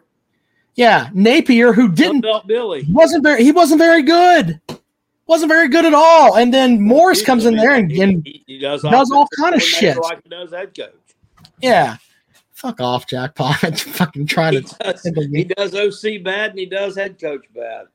Yeah, 0.76 1.10
Napier, 1.14 1.72
who 1.72 1.92
didn't 1.92 2.26
Billy. 2.48 2.86
wasn't 2.90 3.24
very 3.24 3.44
he 3.44 3.52
wasn't 3.52 3.80
very 3.80 4.02
good. 4.02 4.60
Wasn't 5.28 5.50
very 5.50 5.70
good 5.70 5.86
at 5.86 5.94
all. 5.94 6.36
And 6.36 6.54
then 6.54 6.82
Morris 6.82 7.22
comes 7.24 7.46
in 7.46 7.56
there 7.56 7.76
and, 7.76 7.90
and 7.94 8.26
he, 8.26 8.44
he 8.46 8.60
does, 8.60 8.82
does 8.82 9.10
all 9.10 9.26
kind 9.40 9.56
of 9.56 9.62
shit. 9.62 9.98
like 9.98 10.22
he 10.22 10.30
does 10.30 10.52
head 10.52 10.76
coach. 10.76 10.92
Yeah. 11.64 11.98
Fuck 12.52 12.80
off, 12.82 13.08
Jackpot. 13.08 13.80
fucking 13.80 14.28
trying 14.28 14.54
He 14.54 14.62
to 14.62 14.76
does, 14.80 15.04
he 15.32 15.44
does 15.44 15.74
OC 15.76 16.24
bad 16.24 16.52
and 16.52 16.60
he 16.60 16.66
does 16.66 16.96
head 16.96 17.20
coach 17.20 17.46
bad. 17.56 17.88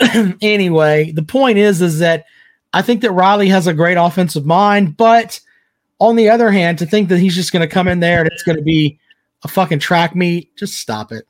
anyway, 0.42 1.12
the 1.12 1.22
point 1.22 1.58
is 1.58 1.82
is 1.82 1.98
that 1.98 2.24
I 2.72 2.82
think 2.82 3.02
that 3.02 3.12
Riley 3.12 3.48
has 3.48 3.66
a 3.66 3.74
great 3.74 3.96
offensive 3.96 4.46
mind, 4.46 4.96
but 4.96 5.40
on 6.00 6.16
the 6.16 6.28
other 6.30 6.50
hand, 6.50 6.78
to 6.78 6.86
think 6.86 7.08
that 7.08 7.18
he's 7.18 7.34
just 7.34 7.52
going 7.52 7.68
to 7.68 7.72
come 7.72 7.88
in 7.88 8.00
there 8.00 8.20
and 8.20 8.28
it's 8.32 8.42
going 8.42 8.58
to 8.58 8.62
be 8.62 8.98
a 9.44 9.48
fucking 9.48 9.78
track 9.80 10.14
meet, 10.14 10.56
just 10.56 10.74
stop 10.74 11.12
it. 11.12 11.24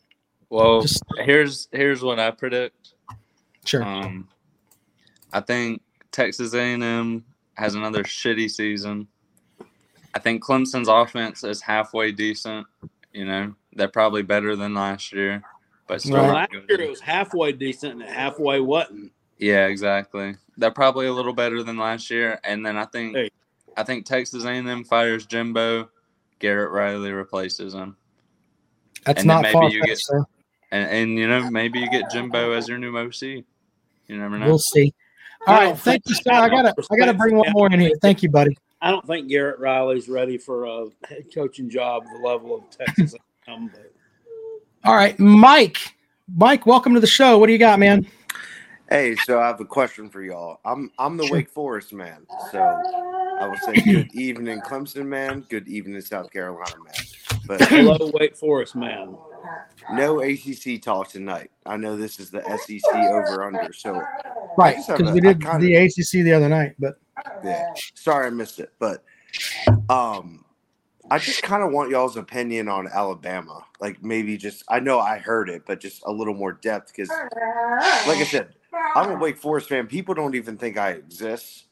Well, 0.50 0.82
Just- 0.82 1.02
here's 1.18 1.68
here's 1.72 2.02
what 2.02 2.18
I 2.18 2.30
predict. 2.30 2.94
Sure. 3.64 3.82
Um, 3.82 4.28
I 5.32 5.40
think 5.40 5.82
Texas 6.10 6.54
A&M 6.54 7.24
has 7.54 7.74
another 7.74 8.02
shitty 8.02 8.50
season. 8.50 9.08
I 10.14 10.18
think 10.18 10.42
Clemson's 10.44 10.88
offense 10.88 11.44
is 11.44 11.60
halfway 11.60 12.12
decent. 12.12 12.66
You 13.12 13.24
know, 13.24 13.54
they're 13.74 13.88
probably 13.88 14.22
better 14.22 14.56
than 14.56 14.74
last 14.74 15.12
year, 15.12 15.42
but 15.86 16.00
still 16.00 16.16
Right. 16.16 16.26
not 16.26 16.34
Last 16.34 16.50
good. 16.52 16.64
year 16.68 16.80
it 16.82 16.90
was 16.90 17.00
halfway 17.00 17.52
decent 17.52 18.00
and 18.02 18.10
halfway 18.10 18.60
wasn't. 18.60 19.12
Yeah, 19.38 19.66
exactly. 19.66 20.34
They're 20.56 20.70
probably 20.70 21.06
a 21.06 21.12
little 21.12 21.32
better 21.32 21.62
than 21.62 21.76
last 21.76 22.10
year, 22.10 22.40
and 22.44 22.64
then 22.66 22.76
I 22.76 22.84
think 22.86 23.14
Hey. 23.16 23.30
I 23.76 23.84
think 23.84 24.04
Texas 24.06 24.44
A&M 24.44 24.82
fires 24.84 25.24
Jimbo, 25.26 25.88
Garrett 26.40 26.72
Riley 26.72 27.12
replaces 27.12 27.74
him, 27.74 27.96
That's 29.04 29.20
and 29.22 29.30
then 29.30 29.36
not 29.36 29.42
maybe 29.42 29.52
far 29.52 29.70
you 29.70 29.82
fetched, 29.84 30.08
get- 30.10 30.24
and 30.72 30.90
and 30.90 31.18
you 31.18 31.28
know 31.28 31.48
maybe 31.50 31.78
you 31.78 31.88
get 31.90 32.10
Jimbo 32.10 32.52
as 32.52 32.66
your 32.68 32.78
new 32.78 32.96
OC. 32.98 33.44
You 34.08 34.16
never 34.18 34.38
know. 34.38 34.46
We'll 34.46 34.58
see. 34.58 34.92
All 35.46 35.54
I 35.54 35.58
right, 35.58 35.64
don't 35.66 35.78
thank 35.80 36.02
you, 36.06 36.14
sir. 36.16 36.32
I 36.32 36.48
gotta 36.48 36.74
I 36.90 36.96
gotta 36.96 37.14
bring 37.14 37.36
one 37.36 37.52
more 37.52 37.66
in 37.72 37.78
here. 37.78 37.92
Thank 38.02 38.22
you, 38.24 38.28
buddy. 38.30 38.56
I 38.80 38.90
don't 38.90 39.06
think 39.06 39.28
Garrett 39.28 39.58
Riley's 39.58 40.08
ready 40.08 40.38
for 40.38 40.64
a 40.64 40.86
head 41.08 41.26
coaching 41.34 41.68
job 41.68 42.04
the 42.12 42.18
level 42.26 42.54
of 42.54 42.70
Texas. 42.70 43.14
A&M, 43.48 43.70
but 43.72 43.92
All 44.84 44.94
right, 44.94 45.18
Mike. 45.18 45.96
Mike, 46.36 46.64
welcome 46.66 46.94
to 46.94 47.00
the 47.00 47.06
show. 47.06 47.38
What 47.38 47.46
do 47.46 47.52
you 47.52 47.58
got, 47.58 47.78
man? 47.80 48.06
Hey, 48.88 49.16
so 49.16 49.40
I 49.40 49.48
have 49.48 49.60
a 49.60 49.64
question 49.64 50.08
for 50.08 50.22
y'all. 50.22 50.60
I'm 50.64 50.92
I'm 50.98 51.16
the 51.16 51.24
Sure. 51.26 51.36
Wake 51.36 51.50
Forest 51.50 51.92
man. 51.92 52.26
So 52.52 52.60
I 52.60 53.48
will 53.48 53.56
say 53.58 53.74
good 53.82 54.14
evening, 54.14 54.60
Clemson 54.60 55.06
man. 55.06 55.44
Good 55.48 55.66
evening, 55.66 56.00
South 56.00 56.30
Carolina 56.30 56.76
man. 56.84 56.94
But 57.46 57.60
hello, 57.62 58.12
Wake 58.14 58.36
Forest 58.36 58.76
man. 58.76 59.16
No 59.92 60.20
ACC 60.20 60.80
talk 60.82 61.08
tonight. 61.08 61.50
I 61.66 61.76
know 61.76 61.96
this 61.96 62.20
is 62.20 62.30
the 62.30 62.42
SEC 62.64 62.82
over 62.94 63.44
under. 63.44 63.72
So 63.72 64.02
Right, 64.56 64.76
because 64.86 65.12
we 65.12 65.20
did 65.20 65.40
kinda- 65.40 65.58
the 65.64 65.76
ACC 65.76 66.22
the 66.24 66.32
other 66.32 66.48
night, 66.48 66.74
but 66.78 66.98
yeah, 67.44 67.72
sorry 67.94 68.26
I 68.26 68.30
missed 68.30 68.58
it. 68.60 68.72
But 68.78 69.04
um, 69.88 70.44
I 71.10 71.18
just 71.18 71.42
kind 71.42 71.62
of 71.62 71.70
want 71.72 71.90
y'all's 71.90 72.16
opinion 72.16 72.68
on 72.68 72.88
Alabama. 72.88 73.64
Like 73.80 74.02
maybe 74.02 74.36
just 74.36 74.64
I 74.68 74.80
know 74.80 74.98
I 74.98 75.18
heard 75.18 75.48
it, 75.48 75.62
but 75.66 75.80
just 75.80 76.02
a 76.06 76.12
little 76.12 76.34
more 76.34 76.52
depth 76.52 76.92
because, 76.94 77.08
like 77.08 78.18
I 78.18 78.24
said, 78.24 78.54
I'm 78.96 79.10
a 79.12 79.14
Wake 79.14 79.38
Forest 79.38 79.68
fan. 79.68 79.86
People 79.86 80.14
don't 80.14 80.34
even 80.34 80.56
think 80.56 80.76
I 80.76 80.90
exist. 80.90 81.66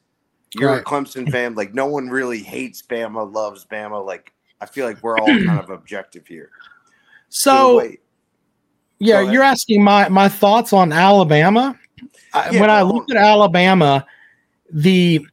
You're 0.57 0.71
Right. 0.71 0.81
a 0.81 0.83
Clemson 0.83 1.29
fan. 1.29 1.55
Like 1.55 1.73
no 1.73 1.87
one 1.87 2.07
really 2.09 2.39
hates 2.41 2.81
Bama, 2.81 3.31
loves 3.33 3.65
Bama. 3.65 4.03
Like 4.05 4.31
I 4.61 4.65
feel 4.65 4.85
like 4.85 5.03
we're 5.03 5.17
all 5.19 5.27
kind 5.27 5.59
of 5.59 5.69
objective 5.69 6.25
here. 6.25 6.49
So 7.29 7.87
yeah, 8.99 9.21
you're 9.21 9.43
asking 9.43 9.83
my 9.83 10.09
my 10.09 10.29
thoughts 10.29 10.73
on 10.73 10.91
Alabama. 10.91 11.77
I, 12.33 12.49
Yeah, 12.51 12.61
when 12.61 12.69
I 12.69 12.81
look 12.81 13.09
at 13.09 13.17
Alabama, 13.17 14.05
the 14.71 15.25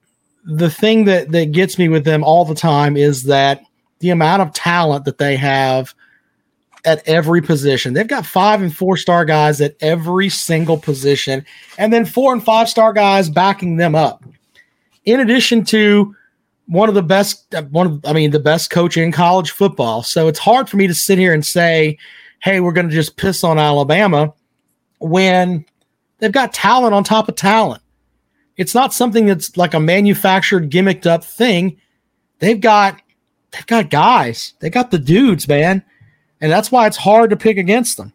the 0.45 0.71
thing 0.71 1.05
that 1.07 1.33
that 1.33 1.53
gets 1.53 1.79
me 1.79 1.89
with 1.89 2.05
them 2.05 2.23
all 2.23 2.45
the 2.45 2.55
time 2.55 2.97
is 2.97 3.25
that 3.25 3.63
the 4.01 4.11
amount 4.11 4.43
of 4.43 4.53
talent 4.53 5.05
that 5.07 5.19
they 5.19 5.37
have 5.37 5.95
at 6.85 7.07
every 7.09 7.41
position. 7.41 7.95
They've 7.95 8.07
got 8.07 8.27
five 8.27 8.61
and 8.61 8.75
four 8.75 8.97
star 8.99 9.25
guys 9.25 9.61
at 9.61 9.75
every 9.81 10.29
single 10.29 10.77
position, 10.77 11.45
and 11.79 11.93
then 11.93 12.05
four 12.05 12.33
and 12.33 12.45
five 12.45 12.69
star 12.69 12.93
guys 12.93 13.31
backing 13.31 13.77
them 13.77 13.95
up. 13.95 14.23
In 15.05 15.21
addition 15.21 15.65
to 15.67 16.15
one 16.67 16.89
of 16.89 16.95
the 16.95 17.03
best, 17.03 17.55
one 17.71 17.87
of 17.87 18.05
I 18.05 18.13
mean 18.13 18.31
the 18.31 18.41
best 18.41 18.71
coach 18.71 18.97
in 18.97 19.13
college 19.13 19.51
football. 19.51 20.03
So 20.03 20.29
it's 20.29 20.39
hard 20.39 20.69
for 20.69 20.77
me 20.77 20.87
to 20.87 20.95
sit 20.95 21.19
here 21.19 21.33
and 21.33 21.45
say, 21.45 21.99
"Hey, 22.41 22.61
we're 22.61 22.73
going 22.73 22.89
to 22.89 22.95
just 22.95 23.17
piss 23.17 23.45
on 23.45 23.59
Alabama," 23.59 24.33
when 24.99 25.65
they've 26.19 26.33
got 26.33 26.53
talent 26.53 26.95
on 26.95 27.05
top 27.05 27.29
of 27.29 27.37
talent. 27.37 27.83
It's 28.57 28.75
not 28.75 28.95
something 28.95 29.27
that's 29.27 29.57
like 29.57 29.75
a 29.75 29.81
manufactured, 29.81 30.71
gimmicked 30.71 31.07
up 31.07 31.25
thing. 31.25 31.77
They've 32.39 32.61
got 32.61 33.01
they've 33.51 33.67
got 33.67 33.91
guys. 33.91 34.55
They 34.61 34.71
got 34.71 34.91
the 34.91 34.99
dudes, 34.99 35.49
man. 35.49 35.83
And 36.41 36.51
that's 36.51 36.71
why 36.71 36.87
it's 36.87 36.97
hard 36.97 37.31
to 37.31 37.37
pick 37.37 37.57
against 37.57 37.97
them. 37.97 38.13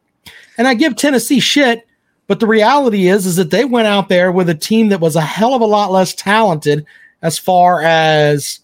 And 0.57 0.67
I 0.67 0.73
give 0.73 0.95
Tennessee 0.95 1.39
shit, 1.39 1.87
but 2.27 2.39
the 2.39 2.47
reality 2.47 3.07
is 3.07 3.25
is 3.25 3.37
that 3.37 3.49
they 3.49 3.65
went 3.65 3.87
out 3.87 4.09
there 4.09 4.31
with 4.31 4.49
a 4.49 4.55
team 4.55 4.89
that 4.89 4.99
was 4.99 5.15
a 5.15 5.21
hell 5.21 5.53
of 5.53 5.61
a 5.61 5.65
lot 5.65 5.91
less 5.91 6.13
talented 6.13 6.85
as 7.21 7.37
far 7.37 7.81
as 7.81 8.59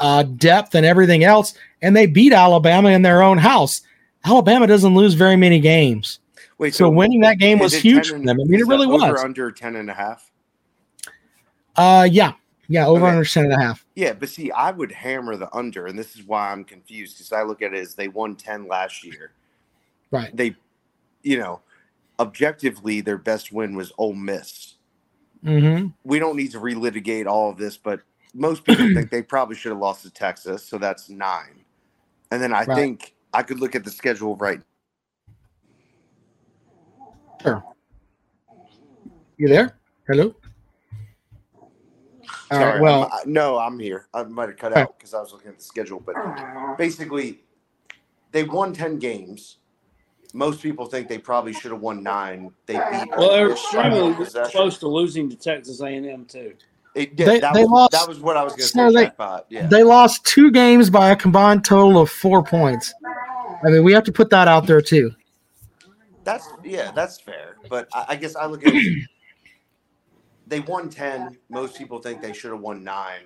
uh, 0.00 0.22
depth 0.22 0.74
and 0.74 0.86
everything 0.86 1.24
else, 1.24 1.54
and 1.82 1.96
they 1.96 2.06
beat 2.06 2.32
Alabama 2.32 2.90
in 2.90 3.02
their 3.02 3.22
own 3.22 3.38
house. 3.38 3.82
Alabama 4.24 4.66
doesn't 4.66 4.94
lose 4.94 5.14
very 5.14 5.36
many 5.36 5.60
games. 5.60 6.18
wait. 6.58 6.74
So 6.74 6.88
winning 6.90 7.20
that 7.20 7.38
game 7.38 7.58
was 7.58 7.72
huge 7.74 8.08
for 8.10 8.18
them. 8.18 8.28
I 8.28 8.34
mean, 8.44 8.60
it 8.60 8.66
really 8.66 8.86
over 8.86 9.12
was. 9.12 9.22
under 9.24 9.50
10 9.50 9.76
and 9.76 9.88
a 9.90 9.94
half. 9.94 10.30
Uh, 11.76 12.06
yeah, 12.10 12.32
yeah, 12.68 12.86
over 12.86 13.06
Okay. 13.06 13.12
under 13.16 13.24
ten 13.24 13.44
and 13.44 13.54
a 13.54 13.58
half. 13.58 13.86
Yeah, 13.94 14.12
but 14.12 14.28
see, 14.28 14.50
I 14.50 14.70
would 14.70 14.92
hammer 14.92 15.36
the 15.36 15.54
under, 15.54 15.86
and 15.86 15.98
this 15.98 16.14
is 16.16 16.22
why 16.24 16.50
I'm 16.52 16.64
confused 16.64 17.16
because 17.16 17.32
I 17.32 17.42
look 17.42 17.62
at 17.62 17.72
it 17.72 17.78
as 17.78 17.94
they 17.94 18.08
won 18.08 18.36
10 18.36 18.66
last 18.66 19.04
year. 19.04 19.32
Right. 20.10 20.34
They, 20.36 20.56
you 21.22 21.38
know, 21.38 21.60
objectively, 22.18 23.00
their 23.00 23.16
best 23.18 23.52
win 23.52 23.74
was 23.74 23.92
Ole 23.96 24.12
Miss. 24.14 24.74
Mm-hmm. 25.44 25.88
We 26.04 26.18
don't 26.18 26.36
need 26.36 26.52
to 26.52 26.60
relitigate 26.60 27.26
all 27.26 27.50
of 27.50 27.56
this, 27.56 27.76
but 27.76 28.00
most 28.34 28.64
people 28.64 28.84
think 28.94 29.10
they 29.10 29.22
probably 29.22 29.56
should 29.56 29.72
have 29.72 29.80
lost 29.80 30.02
to 30.02 30.10
Texas, 30.10 30.62
so 30.64 30.78
that's 30.78 31.08
nine. 31.08 31.64
And 32.30 32.40
then 32.42 32.52
I 32.52 32.64
Right. 32.64 32.76
think 32.76 33.14
I 33.32 33.42
could 33.42 33.58
look 33.60 33.74
at 33.74 33.84
the 33.84 33.90
schedule 33.90 34.36
right. 34.36 34.60
You 39.38 39.48
there? 39.48 39.78
Hello. 40.06 40.34
All 42.50 42.58
right. 42.58 42.60
Sorry, 42.60 42.80
Well, 42.80 43.02
I'm- 43.04 43.10
I- 43.12 43.22
no, 43.26 43.58
I'm 43.58 43.78
here. 43.78 44.08
I 44.12 44.22
might 44.24 44.48
have 44.50 44.58
cut 44.58 44.76
out 44.76 44.98
because 44.98 45.14
I 45.14 45.20
was 45.20 45.32
looking 45.32 45.48
at 45.48 45.56
the 45.58 45.64
schedule, 45.64 46.00
but 46.00 46.14
basically, 46.76 47.40
they 48.32 48.44
won 48.44 48.74
10 48.74 48.98
games. 48.98 49.56
Most 50.34 50.62
people 50.62 50.86
think 50.86 51.08
they 51.08 51.18
probably 51.18 51.52
should 51.52 51.72
have 51.72 51.80
won 51.80 52.02
nine. 52.02 52.52
They 52.66 52.74
beat. 52.74 53.10
Well, 53.16 53.30
they're 53.30 53.46
Ole 53.46 53.50
Miss 53.50 53.72
by 53.74 53.90
one 53.90 54.12
extremely 54.12 54.50
close 54.50 54.78
to 54.78 54.88
losing 54.88 55.28
to 55.30 55.36
Texas 55.36 55.80
A&M 55.80 56.24
too. 56.26 56.54
It 56.94 57.16
did. 57.16 57.26
They- 57.28 57.40
that, 57.40 57.54
they 57.54 57.62
was, 57.62 57.70
lost- 57.70 57.92
that 57.92 58.08
was 58.08 58.20
what 58.20 58.36
I 58.36 58.42
was 58.42 58.52
going 58.52 58.62
to 58.62 58.66
so 58.68 58.90
say. 58.90 58.94
they- 59.06 59.12
Yeah. 59.48 59.66
they 59.66 59.82
lost 59.82 60.24
two 60.24 60.50
games 60.50 60.90
by 60.90 61.10
a 61.10 61.16
combined 61.16 61.64
total 61.64 62.00
of 62.00 62.10
four 62.10 62.42
points. 62.42 62.92
I 63.64 63.70
mean, 63.70 63.84
we 63.84 63.92
have 63.92 64.04
to 64.04 64.12
put 64.12 64.30
that 64.30 64.48
out 64.48 64.66
there 64.66 64.80
too. 64.80 65.12
That's 66.24 66.48
yeah, 66.64 66.90
that's 66.92 67.18
fair. 67.20 67.56
But 67.68 67.88
I, 67.92 68.06
I 68.10 68.16
guess 68.16 68.36
I 68.36 68.46
look 68.46 68.66
at 68.66 68.72
it. 68.74 69.06
They 70.46 70.60
won 70.60 70.88
ten. 70.90 71.38
Most 71.48 71.76
people 71.78 71.98
think 72.00 72.20
they 72.20 72.32
should 72.32 72.50
have 72.50 72.60
won 72.60 72.82
nine. 72.84 73.22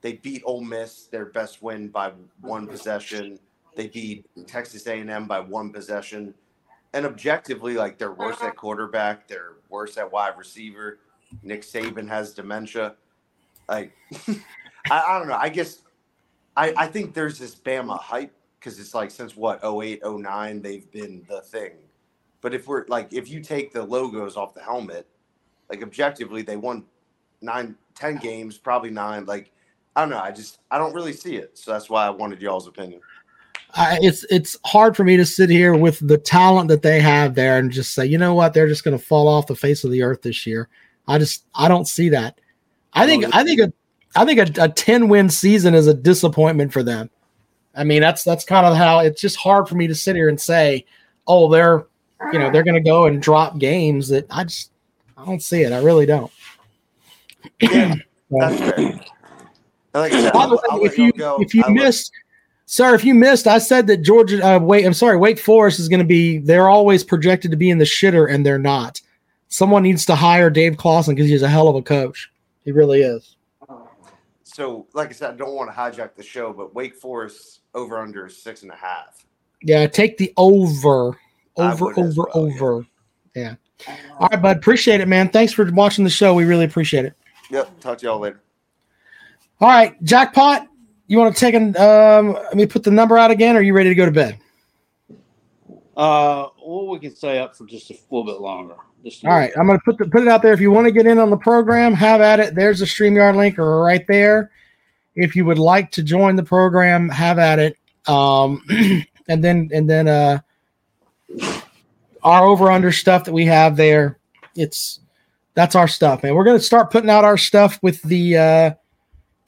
They 0.00 0.14
beat 0.14 0.42
Ole 0.44 0.60
Miss, 0.62 1.06
their 1.06 1.26
best 1.26 1.62
win 1.62 1.88
by 1.88 2.12
one 2.40 2.66
possession. 2.66 3.38
They 3.76 3.88
beat 3.88 4.26
Texas 4.46 4.86
A&M 4.86 5.26
by 5.26 5.40
one 5.40 5.70
possession. 5.70 6.34
And 6.94 7.06
objectively, 7.06 7.74
like 7.74 7.98
they're 7.98 8.12
worse 8.12 8.42
at 8.42 8.56
quarterback, 8.56 9.28
they're 9.28 9.56
worse 9.68 9.96
at 9.96 10.10
wide 10.10 10.36
receiver. 10.38 10.98
Nick 11.42 11.62
Saban 11.62 12.08
has 12.08 12.32
dementia. 12.32 12.94
Like 13.68 13.92
I, 14.90 15.02
I 15.02 15.18
don't 15.18 15.28
know. 15.28 15.36
I 15.36 15.48
guess 15.48 15.82
I, 16.56 16.72
I 16.76 16.86
think 16.86 17.14
there's 17.14 17.38
this 17.38 17.54
Bama 17.54 17.98
hype 17.98 18.32
because 18.58 18.80
it's 18.80 18.94
like 18.94 19.10
since 19.10 19.36
what 19.36 19.62
08, 19.62 20.02
09, 20.04 20.62
they've 20.62 20.90
been 20.90 21.24
the 21.28 21.40
thing. 21.40 21.72
But 22.40 22.54
if 22.54 22.66
we're 22.66 22.84
like, 22.88 23.12
if 23.12 23.28
you 23.28 23.40
take 23.40 23.72
the 23.72 23.82
logos 23.82 24.36
off 24.36 24.54
the 24.54 24.62
helmet, 24.62 25.06
like 25.68 25.82
objectively, 25.82 26.42
they 26.42 26.56
won 26.56 26.84
nine, 27.40 27.76
ten 27.94 28.16
games, 28.16 28.58
probably 28.58 28.90
nine. 28.90 29.26
Like, 29.26 29.52
I 29.94 30.00
don't 30.00 30.10
know. 30.10 30.20
I 30.20 30.30
just, 30.30 30.58
I 30.70 30.78
don't 30.78 30.94
really 30.94 31.12
see 31.12 31.36
it. 31.36 31.58
So 31.58 31.72
that's 31.72 31.90
why 31.90 32.06
I 32.06 32.10
wanted 32.10 32.40
y'all's 32.40 32.66
opinion. 32.66 33.00
I, 33.74 33.98
it's 34.02 34.24
it's 34.30 34.56
hard 34.64 34.96
for 34.96 35.04
me 35.04 35.16
to 35.16 35.26
sit 35.26 35.50
here 35.50 35.74
with 35.74 36.06
the 36.06 36.18
talent 36.18 36.68
that 36.68 36.82
they 36.82 37.00
have 37.00 37.34
there 37.34 37.58
and 37.58 37.70
just 37.70 37.94
say, 37.94 38.06
you 38.06 38.18
know 38.18 38.34
what, 38.34 38.54
they're 38.54 38.68
just 38.68 38.84
going 38.84 38.96
to 38.98 39.04
fall 39.04 39.28
off 39.28 39.46
the 39.46 39.54
face 39.54 39.84
of 39.84 39.90
the 39.90 40.02
earth 40.02 40.22
this 40.22 40.46
year. 40.46 40.68
I 41.06 41.18
just 41.18 41.44
I 41.54 41.68
don't 41.68 41.86
see 41.86 42.08
that. 42.10 42.40
I 42.94 43.06
think 43.06 43.24
I 43.34 43.44
think 43.44 43.60
a 43.60 43.72
I 44.16 44.24
think 44.24 44.58
a, 44.58 44.64
a 44.64 44.68
ten 44.68 45.08
win 45.08 45.28
season 45.28 45.74
is 45.74 45.86
a 45.86 45.94
disappointment 45.94 46.72
for 46.72 46.82
them. 46.82 47.10
I 47.74 47.84
mean, 47.84 48.00
that's 48.00 48.24
that's 48.24 48.44
kind 48.44 48.66
of 48.66 48.76
how 48.76 49.00
it's 49.00 49.20
just 49.20 49.36
hard 49.36 49.68
for 49.68 49.74
me 49.74 49.86
to 49.86 49.94
sit 49.94 50.16
here 50.16 50.28
and 50.28 50.40
say, 50.40 50.84
oh, 51.26 51.48
they're 51.50 51.86
you 52.32 52.38
know 52.38 52.50
they're 52.50 52.64
going 52.64 52.82
to 52.82 52.88
go 52.88 53.06
and 53.06 53.22
drop 53.22 53.58
games 53.58 54.08
that 54.08 54.26
I 54.30 54.44
just 54.44 54.72
I 55.16 55.24
don't 55.24 55.42
see 55.42 55.62
it. 55.62 55.72
I 55.72 55.80
really 55.82 56.06
don't. 56.06 56.32
Yeah, 57.60 57.94
that's 58.30 58.58
fair. 58.76 59.00
Like 59.94 60.12
I 60.12 60.20
said, 60.22 60.32
By 60.32 60.46
the 60.46 60.52
I'll, 60.52 60.62
I'll 60.70 60.80
way, 60.80 60.86
if 60.86 60.98
you 60.98 61.12
go. 61.12 61.38
if 61.40 61.54
you 61.54 61.64
missed, 61.68 62.12
sir, 62.68 62.94
if 62.94 63.02
you 63.02 63.14
missed, 63.14 63.46
I 63.46 63.58
said 63.58 63.86
that 63.88 64.02
Georgia. 64.02 64.46
Uh, 64.46 64.60
wait, 64.60 64.84
I'm 64.84 64.94
sorry. 64.94 65.16
Wake 65.16 65.40
Forest 65.40 65.80
is 65.80 65.88
going 65.88 65.98
to 65.98 66.06
be. 66.06 66.38
They're 66.38 66.68
always 66.68 67.02
projected 67.02 67.50
to 67.50 67.56
be 67.56 67.70
in 67.70 67.78
the 67.78 67.84
shitter, 67.84 68.32
and 68.32 68.46
they're 68.46 68.58
not. 68.58 69.00
Someone 69.48 69.82
needs 69.82 70.04
to 70.06 70.14
hire 70.14 70.50
Dave 70.50 70.76
Clawson 70.76 71.14
because 71.14 71.28
he's 71.28 71.42
a 71.42 71.48
hell 71.48 71.68
of 71.68 71.74
a 71.74 71.82
coach. 71.82 72.30
He 72.64 72.70
really 72.70 73.00
is. 73.00 73.36
so, 74.44 74.86
like 74.92 75.08
I 75.08 75.12
said, 75.12 75.30
I 75.30 75.36
don't 75.36 75.54
want 75.54 75.70
to 75.70 75.76
hijack 75.76 76.14
the 76.14 76.22
show, 76.22 76.52
but 76.52 76.74
Wake 76.74 76.94
Forest 76.94 77.60
over 77.74 77.98
under 77.98 78.28
six 78.28 78.62
and 78.62 78.70
a 78.70 78.76
half. 78.76 79.24
Yeah, 79.62 79.86
take 79.86 80.18
the 80.18 80.32
over, 80.36 81.18
over, 81.56 81.84
would 81.86 81.98
as 81.98 82.18
over, 82.18 82.28
yeah. 82.28 82.40
over. 82.40 82.86
Yeah. 83.34 83.54
All 84.18 84.28
right, 84.30 84.42
bud. 84.42 84.56
Appreciate 84.58 85.00
it, 85.00 85.08
man. 85.08 85.30
Thanks 85.30 85.52
for 85.52 85.64
watching 85.72 86.04
the 86.04 86.10
show. 86.10 86.34
We 86.34 86.44
really 86.44 86.64
appreciate 86.64 87.06
it. 87.06 87.14
Yep. 87.50 87.80
Talk 87.80 87.98
to 87.98 88.06
y'all 88.06 88.18
later. 88.18 88.42
All 89.60 89.68
right, 89.68 90.00
jackpot. 90.04 90.68
You 91.08 91.18
want 91.18 91.34
to 91.34 91.40
take 91.40 91.54
an? 91.54 91.76
Um, 91.76 92.34
let 92.34 92.54
me 92.54 92.66
put 92.66 92.84
the 92.84 92.90
number 92.90 93.18
out 93.18 93.30
again. 93.30 93.56
Or 93.56 93.60
are 93.60 93.62
you 93.62 93.72
ready 93.72 93.88
to 93.88 93.94
go 93.94 94.04
to 94.04 94.12
bed? 94.12 94.38
Uh, 95.96 96.48
well, 96.64 96.86
we 96.86 97.00
can 97.00 97.16
stay 97.16 97.38
up 97.38 97.56
for 97.56 97.66
just 97.66 97.90
a 97.90 97.98
little 98.10 98.24
bit 98.24 98.40
longer. 98.40 98.76
Just 99.02 99.24
All 99.24 99.32
right, 99.32 99.50
I'm 99.58 99.66
going 99.66 99.78
to 99.78 99.84
put 99.84 99.96
the, 99.98 100.04
put 100.04 100.22
it 100.22 100.28
out 100.28 100.42
there. 100.42 100.52
If 100.52 100.60
you 100.60 100.70
want 100.70 100.86
to 100.86 100.92
get 100.92 101.06
in 101.06 101.18
on 101.18 101.30
the 101.30 101.36
program, 101.36 101.94
have 101.94 102.20
at 102.20 102.40
it. 102.40 102.54
There's 102.54 102.82
a 102.82 102.84
Streamyard 102.84 103.36
link 103.36 103.58
or 103.58 103.82
right 103.82 104.06
there. 104.06 104.50
If 105.16 105.34
you 105.34 105.44
would 105.46 105.58
like 105.58 105.90
to 105.92 106.02
join 106.02 106.36
the 106.36 106.44
program, 106.44 107.08
have 107.08 107.38
at 107.38 107.58
it. 107.58 107.76
Um, 108.06 108.62
and 109.28 109.42
then 109.42 109.70
and 109.72 109.88
then 109.88 110.08
uh, 110.08 110.40
our 112.22 112.44
over 112.44 112.70
under 112.70 112.92
stuff 112.92 113.24
that 113.24 113.32
we 113.32 113.46
have 113.46 113.76
there. 113.76 114.18
It's 114.54 115.00
that's 115.54 115.74
our 115.74 115.88
stuff, 115.88 116.22
man. 116.22 116.34
We're 116.34 116.44
gonna 116.44 116.60
start 116.60 116.90
putting 116.90 117.10
out 117.10 117.24
our 117.24 117.38
stuff 117.38 117.78
with 117.82 118.02
the 118.02 118.36
uh, 118.36 118.70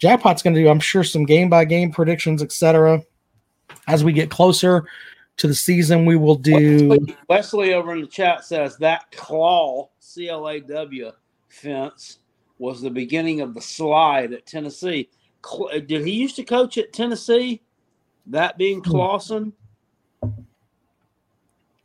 Jackpot's 0.01 0.43
gonna 0.43 0.59
do. 0.59 0.69
I'm 0.69 0.81
sure 0.81 1.05
some 1.05 1.25
game 1.27 1.49
by 1.49 1.65
game 1.65 1.93
predictions, 1.93 2.43
etc. 2.43 3.03
As 3.87 4.03
we 4.03 4.13
get 4.13 4.31
closer 4.31 4.87
to 5.37 5.47
the 5.47 5.55
season, 5.55 6.07
we 6.07 6.17
will 6.17 6.35
do. 6.35 6.89
Wesley, 6.89 7.17
Wesley 7.29 7.75
over 7.75 7.93
in 7.93 8.01
the 8.01 8.07
chat 8.07 8.45
says 8.45 8.77
that 8.79 9.11
claw 9.13 9.91
C 10.01 10.29
L 10.29 10.49
A 10.49 10.61
W 10.61 11.13
fence 11.49 12.19
was 12.59 12.81
the 12.81 12.91
beginning 12.91 13.41
of 13.41 13.55
the 13.55 13.61
slide 13.61 14.33
at 14.33 14.47
Tennessee. 14.47 15.09
Did 15.71 16.05
he 16.05 16.13
used 16.13 16.37
to 16.37 16.45
coach 16.45 16.79
at 16.79 16.93
Tennessee? 16.93 17.63
That 18.27 18.59
being 18.59 18.83
Hmm. 18.83 18.91
Clawson. 18.91 19.53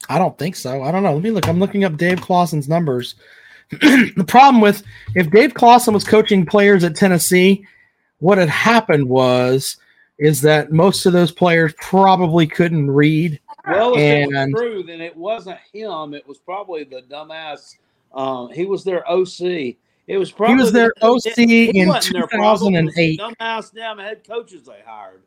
I 0.08 0.20
don't 0.20 0.38
think 0.38 0.56
so. 0.56 0.84
I 0.84 0.92
don't 0.92 1.04
know. 1.04 1.14
Let 1.14 1.24
me 1.24 1.32
look. 1.32 1.48
I'm 1.48 1.60
looking 1.60 1.84
up 1.84 1.98
Dave 1.98 2.22
Clawson's 2.22 2.70
numbers. 2.70 3.16
the 3.72 4.26
problem 4.28 4.62
with 4.62 4.84
if 5.16 5.32
Dave 5.32 5.54
Clawson 5.56 5.94
was 5.94 6.04
coaching 6.04 6.46
players 6.46 6.84
at 6.84 6.96
Tennessee, 6.96 7.66
what 8.20 8.38
had 8.38 8.50
happened 8.50 9.08
was 9.10 9.78
is 10.18 10.42
that 10.42 10.72
most 10.72 11.06
of 11.06 11.14
those 11.14 11.32
players 11.32 11.74
probably 11.78 12.48
couldn't 12.48 12.90
read. 12.90 13.40
Well, 13.68 13.94
if 13.96 14.00
it 14.00 14.28
was 14.28 14.36
And- 14.38 14.56
true, 14.56 14.84
then 14.84 15.02
it 15.02 15.16
wasn't 15.16 15.58
him. 15.74 16.14
It 16.14 16.26
was 16.28 16.38
probably 16.38 16.84
the 16.86 17.02
dumbass. 17.10 17.76
Um, 18.14 18.50
he 18.52 18.66
was 18.66 18.84
their 18.84 19.04
OC. 19.12 19.78
It 20.08 20.18
was 20.18 20.32
probably 20.32 20.56
was 20.56 20.72
their 20.72 20.94
the- 21.02 21.08
OC 21.08 21.36
he 21.50 21.80
in 21.80 21.90
wasn't 21.90 22.14
their 22.14 22.28
problem. 22.28 22.76
It 22.76 22.86
the 22.86 22.92
2008. 22.92 23.20
Dumbass 23.20 23.74
damn 23.74 23.98
head 23.98 24.22
coaches 24.26 24.64
they 24.64 24.80
hired. 24.86 25.22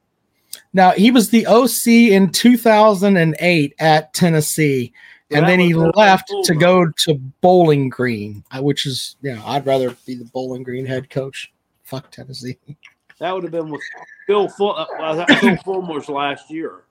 Now 0.73 0.93
he 0.93 1.11
was 1.11 1.29
the 1.31 1.47
OC 1.47 2.11
in 2.13 2.31
2008 2.31 3.75
at 3.79 4.15
Tennessee, 4.15 4.93
and 5.31 5.47
then 5.47 5.61
he 5.61 5.75
left 5.75 6.31
full 6.31 6.43
to 6.45 6.55
go 6.55 6.87
to 7.05 7.15
Bowling 7.43 7.89
Green, 7.91 8.43
uh, 8.53 8.63
which 8.63 8.87
is 8.87 9.17
you 9.21 9.35
know 9.35 9.43
I'd 9.45 9.67
rather 9.67 9.95
be 10.07 10.15
the 10.15 10.25
Bowling 10.27 10.63
Green 10.63 10.87
head 10.87 11.11
coach. 11.11 11.53
Fuck 11.89 12.11
Tennessee. 12.11 12.59
That 13.19 13.33
would 13.35 13.43
have 13.45 13.53
been 13.53 13.71
with 13.71 13.81
Phil. 14.27 14.49
Full, 14.51 14.77
uh, 14.77 15.25
Phil 15.41 15.57
Fulmer's 15.57 16.09
last 16.09 16.51
year. 16.51 16.85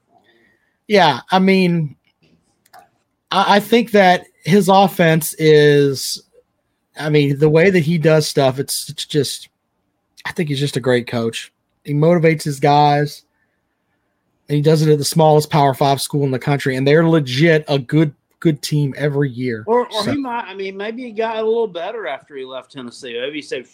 Yeah, 0.88 1.22
I 1.30 1.38
mean, 1.40 1.96
I, 3.32 3.58
I 3.58 3.60
think 3.60 3.92
that 3.92 4.26
his 4.44 4.70
offense 4.70 5.36
is, 5.36 6.24
I 7.00 7.10
mean, 7.10 7.38
the 7.38 7.50
way 7.50 7.70
that 7.70 7.82
he 7.82 7.98
does 7.98 8.26
stuff, 8.28 8.58
it's, 8.58 8.90
it's 8.90 9.06
just, 9.06 9.50
I 10.26 10.32
think 10.32 10.50
he's 10.50 10.60
just 10.60 10.78
a 10.78 10.82
great 10.82 11.06
coach. 11.08 11.54
He 11.84 11.94
motivates 11.94 12.44
his 12.44 12.60
guys. 12.60 13.24
And 14.50 14.56
he 14.56 14.62
does 14.62 14.82
it 14.82 14.92
at 14.92 14.98
the 14.98 15.06
smallest 15.06 15.50
Power 15.50 15.74
Five 15.74 16.02
school 16.02 16.24
in 16.24 16.32
the 16.32 16.40
country, 16.40 16.78
and 16.78 16.88
they're 16.88 17.08
legit 17.08 17.66
a 17.68 17.78
good 17.78 18.14
good 18.40 18.62
team 18.62 18.94
every 18.98 19.30
year. 19.30 19.66
Or, 19.68 19.88
or 19.92 20.04
So- 20.04 20.12
he 20.12 20.18
might. 20.18 20.46
I 20.46 20.54
mean, 20.54 20.78
maybe 20.78 21.04
he 21.04 21.12
got 21.12 21.36
a 21.38 21.44
little 21.44 21.68
better 21.68 22.08
after 22.08 22.36
he 22.38 22.46
left 22.46 22.72
Tennessee. 22.72 23.20
Maybe 23.20 23.36
he 23.38 23.42
said, 23.42 23.68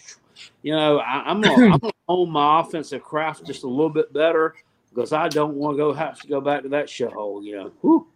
"You 0.61 0.75
know, 0.75 0.99
I, 0.99 1.29
I'm 1.29 1.41
gonna, 1.41 1.73
I'm 1.73 1.79
gonna 1.79 1.93
hone 2.07 2.29
my 2.29 2.61
offensive 2.61 3.03
craft 3.03 3.45
just 3.45 3.63
a 3.63 3.67
little 3.67 3.89
bit 3.89 4.11
better 4.13 4.55
because 4.89 5.13
I 5.13 5.29
don't 5.29 5.55
want 5.55 5.75
to 5.75 5.77
go 5.77 5.93
have 5.93 6.19
to 6.21 6.27
go 6.27 6.41
back 6.41 6.63
to 6.63 6.69
that 6.69 6.87
shithole." 6.87 7.43
You 7.43 7.55
know, 7.57 7.71
Whew. 7.81 8.07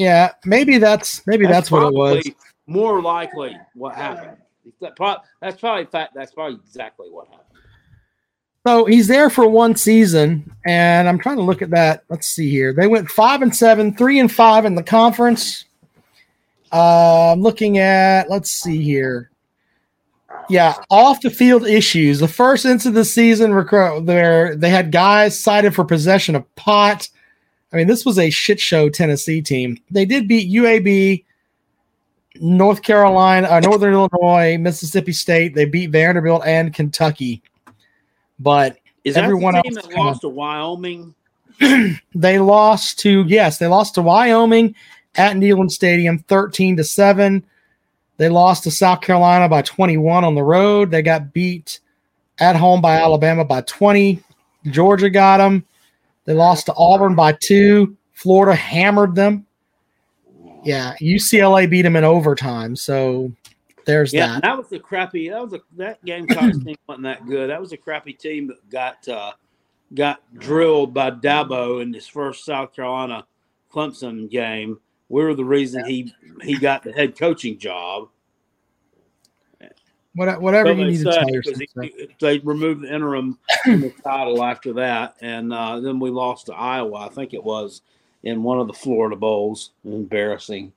Yeah, 0.00 0.32
maybe 0.46 0.78
that's 0.78 1.26
maybe 1.26 1.46
that's, 1.46 1.70
what 1.70 1.82
it 1.82 1.92
was. 1.92 2.26
More 2.66 3.02
likely, 3.02 3.54
what 3.74 3.94
happened. 3.94 4.38
That 4.80 4.96
pro- 4.96 5.16
that's 5.40 5.60
probably 5.60 5.84
fact. 5.84 6.14
That's 6.14 6.32
probably 6.32 6.58
exactly 6.66 7.08
what 7.10 7.28
happened. 7.28 7.44
So 8.66 8.84
he's 8.84 9.06
there 9.06 9.28
for 9.28 9.46
one 9.46 9.74
season, 9.74 10.50
and 10.66 11.08
I'm 11.08 11.18
trying 11.18 11.36
to 11.36 11.42
look 11.42 11.60
at 11.60 11.70
that. 11.70 12.04
Let's 12.08 12.28
see 12.28 12.50
here. 12.50 12.72
They 12.72 12.86
went 12.86 13.10
five 13.10 13.42
and 13.42 13.54
seven, 13.54 13.94
three 13.94 14.18
and 14.20 14.32
five 14.32 14.64
in 14.64 14.74
the 14.74 14.82
conference. 14.82 15.64
Uh, 16.72 17.32
I'm 17.32 17.42
looking 17.42 17.76
at. 17.76 18.30
Let's 18.30 18.50
see 18.50 18.82
here. 18.82 19.30
Yeah, 20.50 20.74
off 20.90 21.20
the 21.20 21.30
field 21.30 21.66
issues. 21.66 22.18
The 22.18 22.28
first 22.28 22.64
instance 22.64 22.86
of 22.86 22.94
the 22.94 23.04
season, 23.04 23.52
there 24.04 24.56
they 24.56 24.68
had 24.68 24.90
guys 24.90 25.40
cited 25.40 25.74
for 25.74 25.84
possession 25.84 26.34
of 26.34 26.54
pot. 26.56 27.08
I 27.72 27.76
mean, 27.76 27.86
this 27.86 28.04
was 28.04 28.18
a 28.18 28.30
shit 28.30 28.58
show 28.58 28.88
Tennessee 28.88 29.40
team. 29.40 29.78
They 29.90 30.04
did 30.04 30.26
beat 30.26 30.52
UAB, 30.52 31.24
North 32.40 32.82
Carolina, 32.82 33.48
uh, 33.48 33.60
Northern 33.60 33.92
Illinois, 33.92 34.58
Mississippi 34.58 35.12
State. 35.12 35.54
They 35.54 35.66
beat 35.66 35.90
Vanderbilt 35.90 36.42
and 36.44 36.74
Kentucky, 36.74 37.42
but 38.40 38.76
Is 39.04 39.16
Everyone 39.16 39.54
that 39.54 39.62
the 39.64 39.70
team 39.70 39.78
else 39.78 39.86
that 39.86 39.96
lost 39.96 40.20
to 40.22 40.28
Wyoming? 40.28 41.14
they 42.14 42.40
lost 42.40 42.98
to 43.00 43.24
yes, 43.28 43.58
they 43.58 43.68
lost 43.68 43.94
to 43.94 44.02
Wyoming 44.02 44.74
at 45.14 45.36
Neyland 45.36 45.70
Stadium, 45.70 46.18
thirteen 46.18 46.76
to 46.76 46.82
seven. 46.82 47.44
They 48.20 48.28
lost 48.28 48.64
to 48.64 48.70
South 48.70 49.00
Carolina 49.00 49.48
by 49.48 49.62
twenty-one 49.62 50.24
on 50.24 50.34
the 50.34 50.42
road. 50.42 50.90
They 50.90 51.00
got 51.00 51.32
beat 51.32 51.80
at 52.38 52.54
home 52.54 52.82
by 52.82 52.96
Alabama 52.96 53.46
by 53.46 53.62
twenty. 53.62 54.22
Georgia 54.66 55.08
got 55.08 55.38
them. 55.38 55.64
They 56.26 56.34
lost 56.34 56.66
to 56.66 56.74
Auburn 56.76 57.14
by 57.14 57.32
two. 57.32 57.96
Florida 58.12 58.54
hammered 58.54 59.14
them. 59.14 59.46
Yeah, 60.62 60.94
UCLA 61.00 61.70
beat 61.70 61.80
them 61.80 61.96
in 61.96 62.04
overtime. 62.04 62.76
So 62.76 63.32
there's 63.86 64.12
Yeah, 64.12 64.34
that. 64.34 64.42
that 64.42 64.58
was 64.58 64.68
the 64.68 64.80
crappy. 64.80 65.30
That 65.30 65.42
was 65.42 65.54
a, 65.54 65.60
that 65.78 66.04
Gamecocks 66.04 66.58
team 66.64 66.76
wasn't 66.86 67.04
that 67.04 67.26
good. 67.26 67.48
That 67.48 67.58
was 67.58 67.72
a 67.72 67.78
crappy 67.78 68.12
team 68.12 68.48
that 68.48 68.68
got 68.68 69.08
uh, 69.08 69.32
got 69.94 70.20
drilled 70.34 70.92
by 70.92 71.10
Dabo 71.10 71.80
in 71.80 71.94
his 71.94 72.06
first 72.06 72.44
South 72.44 72.76
Carolina 72.76 73.24
Clemson 73.72 74.30
game. 74.30 74.78
We 75.10 75.22
were 75.24 75.34
the 75.34 75.44
reason 75.44 75.84
he 75.84 76.14
he 76.42 76.56
got 76.56 76.82
the 76.84 76.92
head 76.92 77.18
coaching 77.18 77.58
job. 77.58 78.08
What- 80.14 80.40
Whatever 80.40 80.70
So 80.70 80.72
you 80.72 80.84
they 80.84 80.90
need 80.90 81.04
to 81.04 81.12
say, 81.12 81.32
yourself. 81.32 81.56
he- 81.82 82.08
they 82.20 82.38
removed 82.38 82.82
the 82.82 82.94
interim 82.94 83.38
the 83.64 83.92
title 84.02 84.42
after 84.42 84.72
that, 84.74 85.16
and 85.20 85.52
uh, 85.52 85.78
then 85.80 86.00
we 86.00 86.10
lost 86.10 86.46
to 86.46 86.54
Iowa. 86.54 87.06
I 87.06 87.08
think 87.10 87.32
it 87.34 87.42
was 87.44 87.82
in 88.22 88.42
one 88.42 88.58
of 88.60 88.66
the 88.66 88.72
Florida 88.72 89.16
bowls. 89.16 89.70
Embarrassing. 89.84 90.72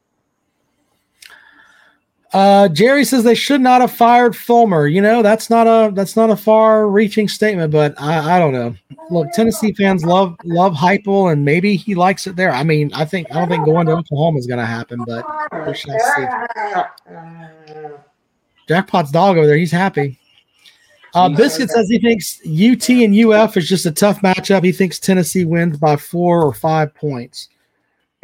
Uh, 2.34 2.68
Jerry 2.68 3.05
says 3.05 3.23
they 3.23 3.35
should 3.35 3.61
not 3.61 3.81
have 3.81 3.91
fired 3.91 4.35
Fulmer. 4.35 4.88
You 4.88 5.01
know, 5.01 5.22
that's 5.22 5.51
not 5.51 5.68
a 5.68 5.93
that's 5.93 6.15
not 6.15 6.31
a 6.31 6.35
far-reaching 6.35 7.27
statement, 7.27 7.72
but 7.72 7.93
I, 8.01 8.38
I 8.38 8.39
don't 8.39 8.53
know. 8.53 8.76
Look, 9.11 9.31
Tennessee 9.34 9.72
fans 9.73 10.03
love 10.03 10.35
love 10.43 10.73
Heupel, 10.73 11.31
and 11.31 11.45
maybe 11.45 11.76
he 11.76 11.93
likes 11.93 12.26
it 12.26 12.35
there. 12.35 12.51
I 12.51 12.64
mean, 12.64 12.91
I 12.93 13.05
think 13.05 13.27
I 13.30 13.35
don't 13.35 13.49
think 13.49 13.65
going 13.65 13.85
to 13.85 13.93
Oklahoma 13.93 14.39
is 14.39 14.47
going 14.47 14.60
to 14.60 14.65
happen, 14.65 15.03
but 15.05 15.23
we 15.68 15.76
shall 15.76 15.99
see. 15.99 16.26
Jackpot's 18.68 19.11
dog 19.11 19.38
over 19.38 19.45
there, 19.45 19.57
he's 19.57 19.72
happy. 19.72 20.19
Uh, 21.14 21.30
Biscuit 21.30 21.69
says 21.69 21.88
he 21.89 21.99
thinks 21.99 22.39
UT 22.41 22.89
and 22.89 23.15
UF 23.15 23.55
is 23.57 23.69
just 23.69 23.85
a 23.85 23.91
tough 23.91 24.22
matchup. 24.22 24.64
He 24.64 24.72
thinks 24.72 24.97
Tennessee 24.97 25.45
wins 25.45 25.77
by 25.77 25.95
four 25.95 26.43
or 26.43 26.53
five 26.53 26.95
points. 26.95 27.49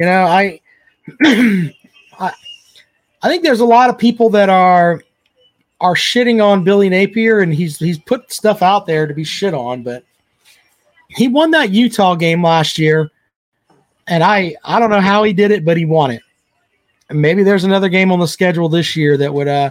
You 0.00 0.06
know, 0.06 0.24
I, 0.24 0.60
I, 2.18 2.32
I 3.22 3.28
think 3.28 3.42
there's 3.42 3.60
a 3.60 3.66
lot 3.66 3.90
of 3.90 3.98
people 3.98 4.30
that 4.30 4.48
are 4.48 5.02
are 5.80 5.94
shitting 5.94 6.44
on 6.44 6.64
Billy 6.64 6.88
Napier, 6.88 7.40
and 7.40 7.52
he's 7.52 7.78
he's 7.78 7.98
put 7.98 8.32
stuff 8.32 8.62
out 8.62 8.86
there 8.86 9.06
to 9.06 9.14
be 9.14 9.24
shit 9.24 9.54
on, 9.54 9.82
but 9.82 10.04
he 11.08 11.28
won 11.28 11.50
that 11.50 11.70
Utah 11.70 12.14
game 12.14 12.42
last 12.42 12.78
year, 12.78 13.10
and 14.06 14.22
I 14.22 14.54
I 14.64 14.78
don't 14.78 14.90
know 14.90 15.00
how 15.00 15.22
he 15.22 15.32
did 15.32 15.50
it, 15.50 15.64
but 15.64 15.76
he 15.76 15.84
won 15.84 16.10
it. 16.10 16.22
And 17.08 17.20
maybe 17.20 17.42
there's 17.42 17.64
another 17.64 17.88
game 17.88 18.12
on 18.12 18.20
the 18.20 18.28
schedule 18.28 18.68
this 18.68 18.94
year 18.96 19.16
that 19.16 19.32
would 19.32 19.48
uh 19.48 19.70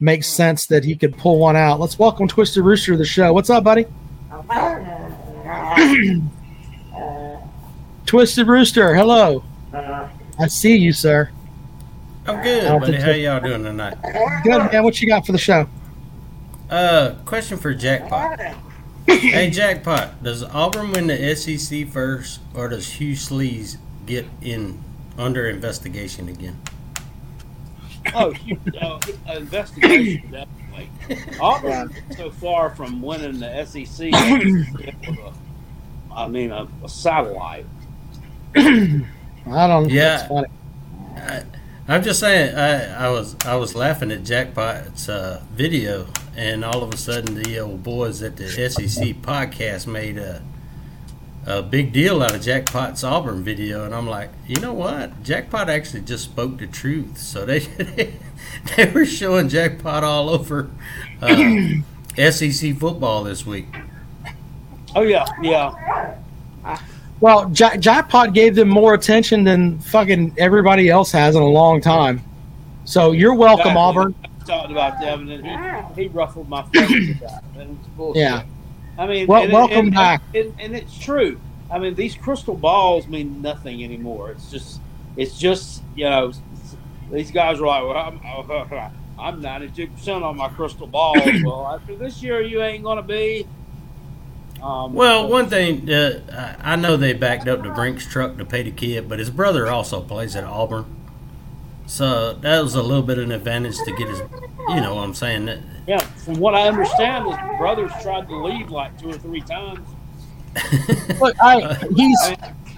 make 0.00 0.24
sense 0.24 0.66
that 0.66 0.84
he 0.84 0.96
could 0.96 1.16
pull 1.16 1.38
one 1.38 1.56
out. 1.56 1.80
Let's 1.80 1.98
welcome 1.98 2.28
Twisted 2.28 2.64
Rooster 2.64 2.92
to 2.92 2.98
the 2.98 3.04
show. 3.04 3.32
What's 3.32 3.50
up, 3.50 3.64
buddy? 3.64 3.86
Twisted 8.06 8.46
Rooster, 8.46 8.94
hello. 8.94 9.44
I 10.40 10.46
see 10.46 10.76
you, 10.76 10.92
sir. 10.92 11.30
I'm 12.28 12.42
good, 12.42 12.64
I 12.64 12.68
don't 12.68 12.80
buddy. 12.80 12.96
How 12.98 13.10
y'all 13.10 13.40
doing 13.40 13.64
tonight? 13.64 13.96
Good 14.42 14.70
man. 14.70 14.84
What 14.84 15.00
you 15.00 15.08
got 15.08 15.24
for 15.24 15.32
the 15.32 15.38
show? 15.38 15.66
Uh, 16.68 17.14
question 17.24 17.56
for 17.56 17.72
Jackpot. 17.72 18.38
hey, 19.06 19.48
Jackpot, 19.50 20.22
does 20.22 20.42
Auburn 20.42 20.92
win 20.92 21.06
the 21.06 21.34
SEC 21.34 21.88
first, 21.88 22.40
or 22.54 22.68
does 22.68 22.92
Hugh 22.92 23.14
Sleaze 23.14 23.78
get 24.04 24.26
in 24.42 24.78
under 25.16 25.48
investigation 25.48 26.28
again? 26.28 26.60
Oh, 28.14 28.34
you, 28.44 28.60
uh, 28.78 29.00
investigation 29.34 30.30
definitely. 30.30 30.90
Auburn 31.40 31.94
so 32.14 32.30
far 32.30 32.74
from 32.74 33.00
winning 33.00 33.40
the 33.40 33.64
SEC. 33.64 34.12
I 36.14 36.28
mean, 36.28 36.52
a, 36.52 36.68
a 36.84 36.88
satellite. 36.90 37.64
I 38.54 39.02
don't. 39.46 39.88
Yeah. 39.88 40.16
That's 40.16 40.28
funny. 40.28 40.48
I, 41.16 41.42
I'm 41.90 42.02
just 42.02 42.20
saying. 42.20 42.54
I, 42.54 43.06
I 43.06 43.10
was 43.10 43.34
I 43.46 43.56
was 43.56 43.74
laughing 43.74 44.12
at 44.12 44.22
Jackpot's 44.22 45.08
uh, 45.08 45.42
video, 45.54 46.06
and 46.36 46.62
all 46.62 46.82
of 46.82 46.92
a 46.92 46.98
sudden 46.98 47.34
the 47.34 47.58
old 47.60 47.82
boys 47.82 48.22
at 48.22 48.36
the 48.36 48.46
SEC 48.46 49.16
podcast 49.22 49.86
made 49.86 50.18
a 50.18 50.42
a 51.46 51.62
big 51.62 51.94
deal 51.94 52.22
out 52.22 52.34
of 52.34 52.42
Jackpot's 52.42 53.02
Auburn 53.02 53.42
video, 53.42 53.86
and 53.86 53.94
I'm 53.94 54.06
like, 54.06 54.28
you 54.46 54.60
know 54.60 54.74
what? 54.74 55.22
Jackpot 55.22 55.70
actually 55.70 56.02
just 56.02 56.24
spoke 56.24 56.58
the 56.58 56.66
truth. 56.66 57.16
So 57.16 57.46
they 57.46 57.60
they 58.76 58.90
were 58.90 59.06
showing 59.06 59.48
jackpot 59.48 60.04
all 60.04 60.28
over 60.28 60.70
uh, 61.22 61.36
SEC 62.30 62.76
football 62.76 63.24
this 63.24 63.46
week. 63.46 63.74
Oh 64.94 65.00
yeah, 65.00 65.24
yeah. 65.40 66.16
Well, 67.20 67.50
Ja- 67.54 67.76
Jackpot 67.76 68.32
gave 68.32 68.54
them 68.54 68.68
more 68.68 68.94
attention 68.94 69.44
than 69.44 69.78
fucking 69.80 70.34
everybody 70.38 70.88
else 70.88 71.10
has 71.12 71.34
in 71.34 71.42
a 71.42 71.46
long 71.48 71.80
time. 71.80 72.22
So 72.84 73.12
you're 73.12 73.34
welcome, 73.34 73.68
Exactly. 73.72 73.80
Auburn. 73.82 74.14
I 74.24 74.44
talked 74.44 74.70
about 74.70 75.00
Devin, 75.00 75.28
and 75.30 75.94
he, 75.96 76.02
he 76.02 76.08
ruffled 76.08 76.48
my 76.48 76.62
feathers 76.62 77.08
with 77.08 77.20
that. 77.20 77.42
That 77.56 77.68
was 77.68 77.76
bullshit. 77.96 78.22
Yeah. 78.22 78.42
I 78.98 79.06
mean, 79.06 79.26
Well, 79.26 79.42
and- 79.44 79.52
welcome 79.52 79.78
and- 79.78 79.94
back. 79.94 80.22
And, 80.34 80.54
and 80.58 80.74
it's 80.76 80.96
true. 80.98 81.40
I 81.70 81.78
mean, 81.78 81.94
these 81.94 82.14
crystal 82.14 82.54
balls 82.56 83.06
mean 83.08 83.42
nothing 83.42 83.84
anymore. 83.84 84.30
It's 84.30 84.50
just, 84.50 84.80
it's 85.16 85.38
just, 85.38 85.82
you 85.94 86.04
know, 86.08 86.32
these 87.12 87.30
guys 87.30 87.60
are 87.60 87.66
like, 87.66 87.82
well, 87.82 87.96
I'm, 87.96 88.20
I'm 89.18 89.42
92% 89.42 90.22
on 90.22 90.36
my 90.36 90.48
crystal 90.48 90.86
balls. 90.86 91.18
well, 91.44 91.66
after 91.74 91.94
this 91.96 92.22
year, 92.22 92.40
you 92.40 92.62
ain't 92.62 92.84
going 92.84 92.96
to 92.96 93.02
be. 93.02 93.46
Um, 94.62 94.92
Well, 94.92 95.28
one 95.28 95.48
thing 95.48 95.90
uh, 95.90 96.56
I 96.62 96.72
I 96.72 96.76
know 96.76 96.96
they 96.96 97.12
backed 97.12 97.48
up 97.48 97.62
the 97.62 97.70
Brinks 97.70 98.06
truck 98.06 98.36
to 98.38 98.44
pay 98.44 98.62
the 98.62 98.70
kid, 98.70 99.08
but 99.08 99.18
his 99.18 99.30
brother 99.30 99.68
also 99.68 100.00
plays 100.00 100.34
at 100.34 100.44
Auburn, 100.44 100.84
so 101.86 102.34
that 102.34 102.62
was 102.62 102.74
a 102.74 102.82
little 102.82 103.02
bit 103.02 103.18
of 103.18 103.24
an 103.24 103.32
advantage 103.32 103.76
to 103.84 103.92
get 103.92 104.08
his. 104.08 104.20
You 104.68 104.80
know 104.80 104.96
what 104.96 105.04
I'm 105.04 105.14
saying? 105.14 105.46
That, 105.46 105.60
Yeah, 105.86 105.98
from 105.98 106.34
what 106.34 106.54
I 106.54 106.68
understand, 106.68 107.26
his 107.26 107.58
brothers 107.58 107.92
tried 108.02 108.28
to 108.28 108.36
leave 108.36 108.70
like 108.70 108.98
two 109.00 109.10
or 109.10 109.18
three 109.18 109.40
times. 109.40 109.88
Look, 111.20 111.36
I 111.40 111.74
he's 111.94 112.18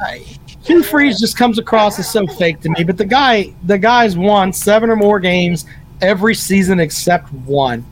I, 0.00 0.24
Hugh 0.62 0.82
Freeze 0.82 1.18
just 1.18 1.36
comes 1.36 1.58
across 1.58 1.98
as 1.98 2.10
so 2.10 2.26
fake 2.26 2.60
to 2.60 2.68
me. 2.70 2.84
But 2.84 2.96
the 2.96 3.04
guy, 3.04 3.54
the 3.64 3.78
guy's 3.78 4.16
won 4.16 4.52
seven 4.52 4.90
or 4.90 4.96
more 4.96 5.20
games 5.20 5.66
every 6.00 6.34
season 6.34 6.80
except 6.80 7.32
one. 7.32 7.84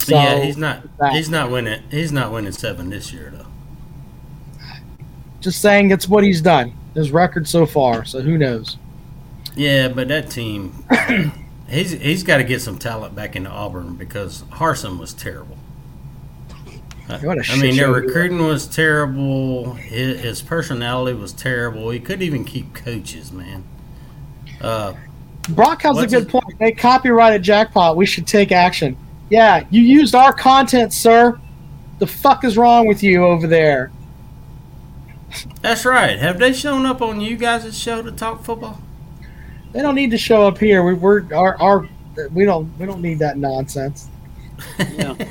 So 0.00 0.14
yeah, 0.16 0.40
he's 0.42 0.56
not. 0.56 0.96
that- 0.98 1.12
He's 1.12 1.28
not 1.30 1.50
winning. 1.50 1.82
He's 1.90 2.10
not 2.12 2.32
winning 2.32 2.52
seven 2.52 2.90
this 2.90 3.12
year 3.12 3.32
though. 3.34 3.46
just 5.40 5.60
saying 5.60 5.90
it's 5.90 6.08
what 6.08 6.24
he's 6.24 6.40
done. 6.42 6.72
His 6.94 7.10
record 7.12 7.46
so 7.48 7.66
far. 7.66 8.04
So 8.04 8.20
who 8.20 8.36
knows? 8.36 8.76
Yeah, 9.56 9.88
but 9.88 10.08
that 10.08 10.30
team, 10.30 10.84
he's 11.68 11.90
he's 11.92 12.22
got 12.22 12.38
to 12.38 12.44
get 12.44 12.60
some 12.60 12.78
talent 12.78 13.14
back 13.14 13.36
into 13.36 13.50
Auburn 13.50 13.94
because 13.96 14.42
Harsin 14.44 14.98
was 14.98 15.12
terrible. 15.12 15.56
I 17.08 17.56
mean, 17.60 17.74
their 17.76 17.90
recruiting 17.90 18.38
was 18.46 18.68
terrible. 18.68 19.74
His, 19.74 20.20
his 20.20 20.42
personality 20.42 21.18
was 21.18 21.32
terrible. 21.32 21.90
He 21.90 21.98
couldn't 21.98 22.22
even 22.22 22.44
keep 22.44 22.72
coaches, 22.72 23.32
man. 23.32 23.64
Uh, 24.60 24.92
Brock 25.48 25.82
has 25.82 25.98
a 25.98 26.06
good 26.06 26.22
his- 26.22 26.26
point. 26.30 26.58
They 26.60 26.70
copyrighted 26.70 27.42
Jackpot. 27.42 27.96
We 27.96 28.06
should 28.06 28.28
take 28.28 28.52
action. 28.52 28.96
Yeah, 29.30 29.64
you 29.70 29.82
used 29.82 30.14
our 30.14 30.32
content, 30.32 30.92
sir. 30.92 31.38
The 31.98 32.06
fuck 32.06 32.44
is 32.44 32.56
wrong 32.56 32.86
with 32.86 33.02
you 33.02 33.24
over 33.24 33.46
there? 33.46 33.90
that's 35.62 35.84
right. 35.84 36.18
Have 36.18 36.38
they 36.38 36.52
shown 36.52 36.84
up 36.86 37.00
on 37.00 37.20
you 37.20 37.36
guys' 37.36 37.78
show 37.78 38.02
to 38.02 38.10
talk 38.10 38.42
football? 38.42 38.80
They 39.72 39.80
don't 39.82 39.94
need 39.94 40.10
to 40.10 40.18
show 40.18 40.46
up 40.46 40.58
here. 40.58 40.82
We, 40.82 40.94
we're 40.94 41.32
our, 41.32 41.56
our 41.62 41.88
we 42.32 42.44
don't 42.44 42.76
we 42.78 42.86
don't 42.86 43.00
need 43.00 43.20
that 43.20 43.38
nonsense. 43.38 44.08
Yeah. 44.78 45.14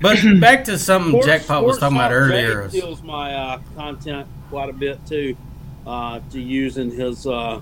But 0.00 0.18
back 0.40 0.64
to 0.64 0.78
something 0.78 1.10
Sports- 1.10 1.26
Jackpot 1.26 1.64
was 1.64 1.78
talking 1.78 1.96
about 1.96 2.12
earlier. 2.12 2.68
Jay 2.68 2.78
steals 2.78 3.02
my 3.02 3.34
uh, 3.34 3.60
content 3.76 4.26
quite 4.48 4.70
a 4.70 4.72
bit 4.72 5.04
too, 5.06 5.36
uh, 5.86 6.20
to 6.30 6.40
use 6.40 6.78
in 6.78 6.90
his 6.90 7.26
uh, 7.26 7.60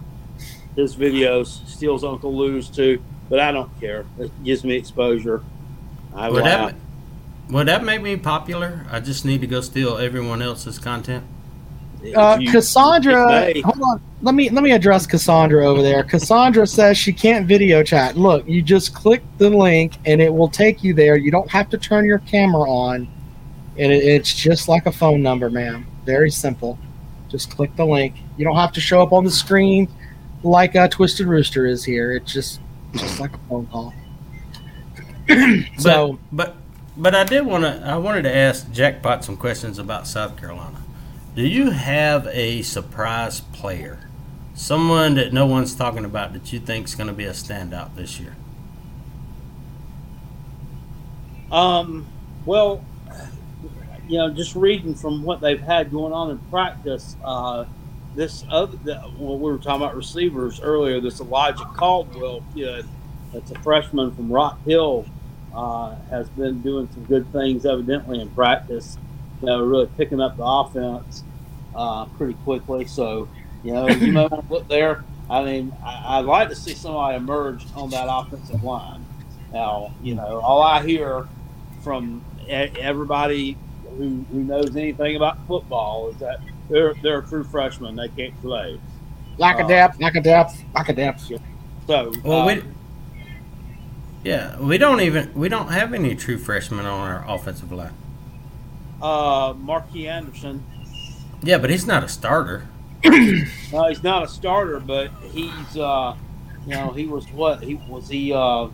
his 0.76 0.94
videos. 0.96 1.66
Steals 1.68 2.04
Uncle 2.04 2.34
Lou's 2.36 2.68
too, 2.68 3.02
but 3.28 3.40
I 3.40 3.52
don't 3.52 3.70
care. 3.80 4.04
It 4.18 4.30
gives 4.44 4.64
me 4.64 4.74
exposure. 4.76 5.42
I 6.14 6.28
Would 6.30 6.44
laugh. 6.44 6.72
that, 6.72 7.52
would 7.52 7.68
that 7.68 7.84
make 7.84 8.02
me 8.02 8.16
popular? 8.16 8.86
I 8.90 9.00
just 9.00 9.24
need 9.24 9.40
to 9.40 9.46
go 9.46 9.60
steal 9.60 9.96
everyone 9.98 10.42
else's 10.42 10.78
content. 10.78 11.24
Uh, 12.14 12.38
you- 12.40 12.50
Cassandra, 12.50 13.52
hold 13.62 13.82
on. 13.82 14.00
Let 14.22 14.34
me 14.34 14.50
let 14.50 14.62
me 14.62 14.72
address 14.72 15.06
Cassandra 15.06 15.66
over 15.66 15.82
there. 15.82 16.02
Cassandra 16.04 16.66
says 16.66 16.96
she 16.96 17.12
can't 17.12 17.46
video 17.46 17.82
chat. 17.82 18.16
Look, 18.16 18.48
you 18.48 18.62
just 18.62 18.94
click 18.94 19.22
the 19.38 19.50
link 19.50 19.94
and 20.04 20.20
it 20.20 20.32
will 20.32 20.48
take 20.48 20.82
you 20.84 20.94
there. 20.94 21.16
You 21.16 21.30
don't 21.30 21.50
have 21.50 21.68
to 21.70 21.78
turn 21.78 22.04
your 22.04 22.18
camera 22.18 22.70
on, 22.70 23.08
and 23.76 23.92
it, 23.92 24.04
it's 24.04 24.32
just 24.32 24.68
like 24.68 24.86
a 24.86 24.92
phone 24.92 25.22
number, 25.22 25.50
ma'am. 25.50 25.86
Very 26.04 26.30
simple. 26.30 26.78
Just 27.28 27.50
click 27.50 27.74
the 27.76 27.84
link. 27.84 28.14
You 28.36 28.44
don't 28.44 28.56
have 28.56 28.72
to 28.72 28.80
show 28.80 29.02
up 29.02 29.12
on 29.12 29.24
the 29.24 29.30
screen 29.30 29.88
like 30.42 30.74
a 30.76 30.88
Twisted 30.88 31.26
Rooster 31.26 31.66
is 31.66 31.84
here. 31.84 32.12
It's 32.12 32.32
just 32.32 32.60
just 33.00 33.20
like 33.20 33.34
a 33.34 33.38
phone 33.48 33.66
call. 33.66 33.94
so 35.78 36.18
But 36.32 36.56
but 36.96 37.14
I 37.14 37.24
did 37.24 37.46
want 37.46 37.64
to. 37.64 37.82
I 37.84 37.96
wanted 37.96 38.22
to 38.22 38.34
ask 38.34 38.70
Jackpot 38.72 39.24
some 39.24 39.36
questions 39.36 39.78
about 39.78 40.06
South 40.06 40.36
Carolina. 40.36 40.82
Do 41.36 41.46
you 41.46 41.70
have 41.70 42.26
a 42.32 42.62
surprise 42.62 43.40
player, 43.40 44.00
someone 44.54 45.14
that 45.14 45.32
no 45.32 45.46
one's 45.46 45.74
talking 45.76 46.04
about 46.04 46.32
that 46.32 46.52
you 46.52 46.58
think 46.58 46.86
is 46.86 46.96
going 46.96 47.06
to 47.06 47.12
be 47.12 47.24
a 47.24 47.30
standout 47.30 47.94
this 47.94 48.18
year? 48.18 48.34
Um, 51.52 52.06
well, 52.44 52.84
you 54.08 54.18
know, 54.18 54.30
just 54.30 54.56
reading 54.56 54.94
from 54.94 55.22
what 55.22 55.40
they've 55.40 55.60
had 55.60 55.90
going 55.90 56.12
on 56.12 56.30
in 56.30 56.38
practice, 56.50 57.16
uh, 57.22 57.66
this 58.14 58.44
other, 58.50 58.76
the, 58.84 59.00
well, 59.18 59.38
we 59.38 59.50
were 59.50 59.58
talking 59.58 59.82
about 59.82 59.96
receivers 59.96 60.60
earlier. 60.60 61.00
This 61.00 61.20
Elijah 61.20 61.64
Caldwell 61.76 62.42
kid, 62.54 62.86
that's 63.32 63.50
a 63.50 63.58
freshman 63.60 64.14
from 64.14 64.32
Rock 64.32 64.58
Hill, 64.64 65.06
uh, 65.54 65.94
has 66.10 66.28
been 66.30 66.60
doing 66.62 66.88
some 66.92 67.04
good 67.04 67.30
things 67.32 67.64
evidently 67.66 68.20
in 68.20 68.28
practice. 68.30 68.98
You 69.40 69.46
know, 69.46 69.64
really 69.64 69.88
picking 69.96 70.20
up 70.20 70.36
the 70.36 70.44
offense 70.44 71.22
uh, 71.74 72.06
pretty 72.06 72.34
quickly. 72.44 72.86
So, 72.86 73.28
you 73.62 73.72
know, 73.72 73.88
you 73.88 74.12
may 74.12 74.26
want 74.26 74.46
to 74.48 74.52
look 74.52 74.68
there. 74.68 75.04
I 75.30 75.44
mean, 75.44 75.72
I, 75.84 76.18
I'd 76.18 76.24
like 76.24 76.48
to 76.48 76.56
see 76.56 76.74
somebody 76.74 77.16
emerge 77.16 77.66
on 77.76 77.90
that 77.90 78.06
offensive 78.08 78.64
line. 78.64 79.04
Now, 79.52 79.94
you 80.02 80.14
know, 80.14 80.40
all 80.40 80.62
I 80.62 80.84
hear 80.84 81.28
from 81.82 82.24
everybody 82.48 83.56
who, 83.96 84.24
who 84.30 84.44
knows 84.44 84.74
anything 84.76 85.16
about 85.16 85.46
football 85.46 86.08
is 86.08 86.16
that 86.16 86.40
they're 86.68 86.94
they're 87.02 87.18
a 87.20 87.26
true 87.26 87.44
freshman. 87.44 87.96
They 87.96 88.08
can't 88.08 88.40
play. 88.40 88.78
lack 89.38 89.58
of 89.60 89.66
Uh, 89.66 89.68
depth, 89.68 90.00
lack 90.00 90.16
of 90.16 90.24
depth, 90.24 90.62
lack 90.74 90.88
of 90.88 90.96
depth. 90.96 91.30
So, 91.86 92.12
Well, 92.24 92.42
uh, 92.42 92.46
we. 92.46 92.62
Yeah, 94.24 94.58
we 94.58 94.78
don't 94.78 95.00
even 95.00 95.32
we 95.34 95.48
don't 95.48 95.68
have 95.68 95.94
any 95.94 96.14
true 96.14 96.38
freshmen 96.38 96.86
on 96.86 97.08
our 97.08 97.24
offensive 97.28 97.70
line. 97.72 97.94
uh, 99.00 99.54
Marquis 99.56 100.08
Anderson. 100.08 100.64
Yeah, 101.42 101.58
but 101.58 101.70
he's 101.70 101.86
not 101.86 102.02
a 102.04 102.08
starter. 102.08 102.66
No, 103.72 103.86
he's 103.88 104.02
not 104.02 104.22
a 104.24 104.28
starter, 104.28 104.80
but 104.80 105.10
he's 105.30 105.76
uh, 105.76 106.16
you 106.66 106.72
know 106.74 106.90
he 106.90 107.06
was 107.06 107.30
what 107.30 107.62
he 107.62 107.74
was 107.88 108.08
he 108.08 108.32
uh, 108.32 108.64
you 108.64 108.70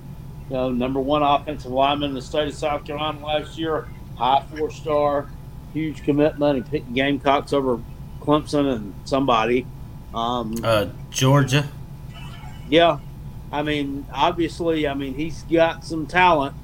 know 0.50 0.70
number 0.70 0.98
one 1.00 1.22
offensive 1.22 1.70
lineman 1.70 2.10
in 2.10 2.14
the 2.14 2.22
state 2.22 2.48
of 2.48 2.54
South 2.54 2.84
Carolina 2.86 3.24
last 3.24 3.58
year. 3.58 3.86
High 4.16 4.44
four 4.56 4.70
star, 4.70 5.28
huge 5.74 6.02
commitment. 6.04 6.56
He 6.56 6.70
picked 6.70 6.94
Gamecocks 6.94 7.52
over 7.52 7.78
Clemson 8.20 8.72
and 8.74 8.94
somebody. 9.04 9.66
Um, 10.14 10.54
Uh, 10.62 10.86
Georgia. 11.10 11.68
Yeah, 12.70 12.98
I 13.52 13.62
mean, 13.62 14.06
obviously, 14.12 14.88
I 14.88 14.94
mean, 14.94 15.14
he's 15.14 15.42
got 15.42 15.84
some 15.84 16.06
talent, 16.06 16.54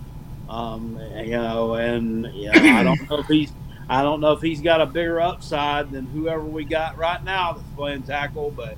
um, 0.49 0.99
you 1.16 1.32
know, 1.32 1.74
and 1.74 2.24
you 2.35 2.51
know, 2.51 2.53
I 2.55 2.82
don't 2.82 3.11
know 3.11 3.19
if 3.19 3.27
he's, 3.27 3.53
I 3.89 4.03
don't 4.03 4.20
know 4.20 4.32
if 4.32 4.41
he's 4.41 4.62
got 4.62 4.81
a 4.81 4.87
bigger 4.87 5.20
upside 5.20 5.91
than 5.91 6.07
whoever 6.07 6.43
we 6.43 6.65
got 6.65 6.97
right 6.97 7.23
now 7.23 7.53
that's 7.53 7.66
playing 7.77 8.05
tackle. 8.05 8.51
But 8.51 8.77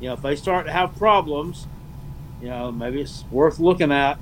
you 0.00 0.08
know, 0.08 0.14
if 0.14 0.22
they 0.22 0.34
start 0.34 0.66
to 0.66 0.72
have 0.72 0.96
problems, 0.96 1.68
you 2.42 2.48
know, 2.48 2.72
maybe 2.72 3.00
it's 3.02 3.24
worth 3.30 3.60
looking 3.60 3.92
at. 3.92 4.18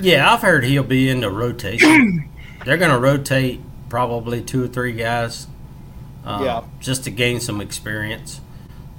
Yeah, 0.00 0.32
I've 0.32 0.40
heard 0.42 0.64
he'll 0.64 0.82
be 0.82 1.08
in 1.08 1.20
the 1.20 1.30
rotation. 1.30 2.28
They're 2.64 2.78
going 2.78 2.90
to 2.90 2.98
rotate 2.98 3.60
probably 3.98 4.42
two 4.42 4.64
or 4.64 4.66
three 4.66 4.90
guys, 4.90 5.46
uh, 6.26 6.40
Yeah. 6.44 6.62
just 6.80 7.04
to 7.04 7.12
gain 7.12 7.38
some 7.38 7.60
experience. 7.60 8.40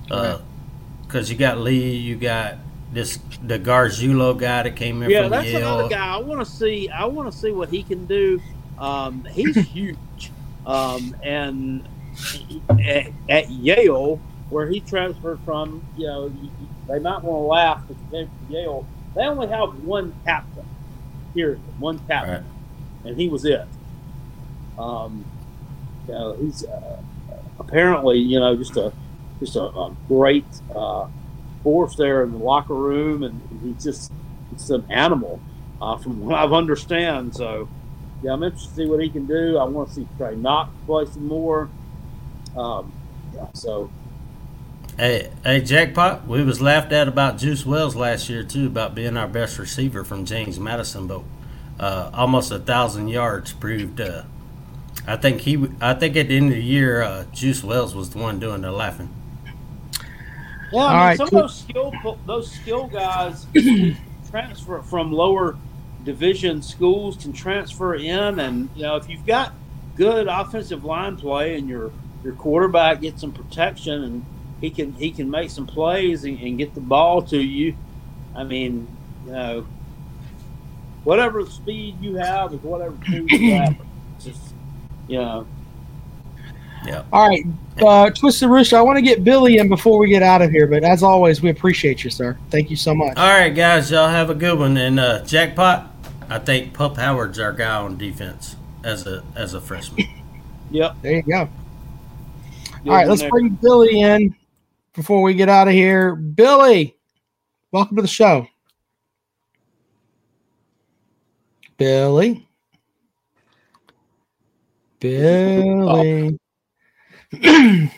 Because 0.07 1.29
you 1.29 1.35
got 1.35 1.57
Lee, 1.57 1.97
you 1.97 2.15
got 2.15 2.55
this 2.93 3.19
the 3.45 3.59
Gargiulo 3.59 4.37
guy 4.39 4.63
that 4.63 4.77
came 4.77 5.03
in 5.03 5.09
Yeah, 5.09 5.23
from 5.23 5.31
that's 5.31 5.47
Yale. 5.47 5.57
another 5.57 5.89
guy. 5.89 6.15
I 6.15 6.17
want 6.19 6.39
to 6.39 6.45
see. 6.49 6.87
I 6.87 7.03
want 7.07 7.29
to 7.29 7.37
see 7.37 7.51
what 7.51 7.67
he 7.67 7.83
can 7.83 8.05
do. 8.05 8.39
Um, 8.79 9.25
he's 9.33 9.57
huge, 9.73 9.97
um, 10.65 11.13
and 11.21 11.85
at, 12.69 13.07
at 13.27 13.49
Yale, 13.51 14.17
where 14.49 14.67
he 14.69 14.79
transferred 14.79 15.39
from, 15.43 15.83
you 15.97 16.07
know, 16.07 16.29
they 16.87 16.99
might 16.99 17.21
want 17.21 17.25
to 17.25 17.47
laugh 17.47 17.81
because 17.85 18.01
he 18.11 18.17
came 18.17 18.27
from 18.29 18.55
Yale. 18.55 18.87
They 19.13 19.23
only 19.23 19.47
have 19.47 19.83
one 19.83 20.13
captain. 20.23 20.63
Period. 21.33 21.59
One 21.79 21.99
captain, 22.07 22.45
Right. 22.45 23.09
and 23.09 23.17
he 23.19 23.27
was 23.27 23.43
it. 23.43 23.67
Um, 24.77 25.25
you 26.07 26.13
know, 26.13 26.33
he's 26.33 26.65
uh, 26.65 27.01
apparently, 27.59 28.19
you 28.19 28.39
know, 28.39 28.55
just 28.55 28.77
a 28.77 28.93
just 29.39 29.55
a, 29.55 29.63
a 29.63 29.95
great 30.07 30.45
uh, 30.75 31.07
force 31.63 31.95
there 31.95 32.23
in 32.23 32.31
the 32.31 32.37
locker 32.37 32.75
room, 32.75 33.23
and 33.23 33.41
he's 33.63 33.83
just 33.83 34.11
it's 34.51 34.69
an 34.69 34.85
animal, 34.89 35.39
uh, 35.81 35.97
from 35.97 36.19
what 36.25 36.35
I've 36.35 36.53
understand. 36.53 37.35
So, 37.35 37.69
yeah, 38.23 38.33
I'm 38.33 38.43
interested 38.43 38.69
to 38.69 38.75
see 38.75 38.85
what 38.85 39.01
he 39.01 39.09
can 39.09 39.25
do. 39.25 39.57
I 39.57 39.65
want 39.65 39.89
to 39.89 39.95
see 39.95 40.07
Trey 40.17 40.35
Knox 40.35 40.71
play 40.85 41.05
some 41.05 41.27
more. 41.27 41.69
Um, 42.55 42.93
yeah, 43.33 43.47
so 43.53 43.89
Hey, 44.97 45.29
hey, 45.43 45.59
jackpot! 45.59 46.25
We 46.25 46.41
was 46.45 46.61
laughed 46.61 46.93
at 46.93 47.09
about 47.09 47.37
Juice 47.37 47.65
Wells 47.65 47.97
last 47.97 48.29
year 48.29 48.43
too 48.43 48.67
about 48.67 48.95
being 48.95 49.17
our 49.17 49.27
best 49.27 49.59
receiver 49.59 50.05
from 50.05 50.23
James 50.23 50.57
Madison, 50.57 51.05
but 51.05 51.21
uh, 51.77 52.11
almost 52.13 52.49
a 52.51 52.59
thousand 52.59 53.09
yards 53.09 53.51
proved. 53.51 53.99
Uh, 53.99 54.23
I 55.07 55.15
think 55.17 55.41
he. 55.41 55.67
I 55.79 55.93
think 55.93 56.15
at 56.15 56.29
the 56.29 56.37
end 56.37 56.49
of 56.49 56.55
the 56.55 56.63
year, 56.63 57.01
uh, 57.01 57.25
Juice 57.31 57.63
Wells 57.63 57.93
was 57.93 58.09
the 58.09 58.17
one 58.17 58.39
doing 58.39 58.61
the 58.61 58.71
laughing. 58.71 59.09
Yeah, 60.71 60.79
I 60.81 60.87
mean, 60.87 60.97
right, 60.97 61.17
some 61.17 61.29
cool. 61.29 61.39
of 61.39 61.43
those 61.43 61.59
skill 61.59 62.17
those 62.25 62.51
skill 62.51 62.87
guys 62.87 63.45
transfer 64.31 64.81
from 64.81 65.11
lower 65.11 65.57
division 66.03 66.61
schools 66.61 67.17
can 67.17 67.33
transfer 67.33 67.95
in, 67.95 68.39
and 68.39 68.69
you 68.75 68.83
know 68.83 68.95
if 68.95 69.07
you've 69.07 69.25
got 69.25 69.53
good 69.95 70.27
offensive 70.27 70.83
line 70.83 71.17
play 71.17 71.57
and 71.57 71.69
your 71.69 71.91
your 72.23 72.33
quarterback 72.33 73.01
gets 73.01 73.21
some 73.21 73.31
protection 73.31 74.03
and 74.03 74.25
he 74.59 74.69
can 74.69 74.93
he 74.93 75.11
can 75.11 75.29
make 75.29 75.49
some 75.49 75.67
plays 75.67 76.23
and, 76.23 76.39
and 76.39 76.57
get 76.57 76.73
the 76.73 76.81
ball 76.81 77.21
to 77.21 77.37
you. 77.37 77.75
I 78.35 78.43
mean, 78.43 78.87
you 79.25 79.31
know, 79.31 79.67
whatever 81.03 81.45
speed 81.45 82.01
you 82.01 82.15
have 82.15 82.53
is 82.53 82.61
whatever 82.61 82.95
speed 83.05 83.31
you 83.31 83.53
have. 83.53 83.77
It's 85.07 85.17
just 85.17 85.45
you 86.85 86.91
know. 86.91 87.05
All 87.11 87.27
right, 87.27 87.45
uh, 87.81 88.09
Twisted 88.11 88.49
Rooster. 88.49 88.77
I 88.77 88.81
want 88.81 88.97
to 88.97 89.01
get 89.01 89.23
Billy 89.23 89.57
in 89.57 89.69
before 89.69 89.97
we 89.97 90.09
get 90.09 90.23
out 90.23 90.41
of 90.41 90.51
here, 90.51 90.67
but 90.67 90.83
as 90.83 91.03
always, 91.03 91.41
we 91.41 91.49
appreciate 91.49 92.03
you, 92.03 92.09
sir. 92.09 92.37
Thank 92.49 92.69
you 92.69 92.75
so 92.75 92.93
much. 92.93 93.17
All 93.17 93.27
right, 93.27 93.49
guys, 93.49 93.89
y'all 93.91 94.07
have 94.07 94.29
a 94.29 94.35
good 94.35 94.57
one. 94.59 94.77
And 94.77 94.99
uh, 94.99 95.23
jackpot, 95.23 95.91
I 96.29 96.39
think 96.39 96.73
Pup 96.73 96.97
Howard's 96.97 97.39
our 97.39 97.53
guy 97.53 97.75
on 97.75 97.97
defense 97.97 98.55
as 98.83 99.07
a 99.07 99.23
as 99.35 99.53
a 99.53 99.61
freshman. 99.61 100.07
Yep. 100.71 100.95
There 101.03 101.13
you 101.13 101.21
go. 101.21 101.47
All 102.87 102.91
right, 102.91 103.07
let's 103.07 103.23
bring 103.23 103.49
Billy 103.49 104.01
in 104.01 104.35
before 104.93 105.21
we 105.21 105.35
get 105.35 105.47
out 105.47 105.67
of 105.67 105.75
here. 105.75 106.15
Billy, 106.15 106.97
welcome 107.71 107.95
to 107.97 108.01
the 108.01 108.07
show. 108.07 108.47
Billy. 111.77 112.47
Billy. 115.05 116.39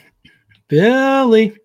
Billy. 0.67 1.57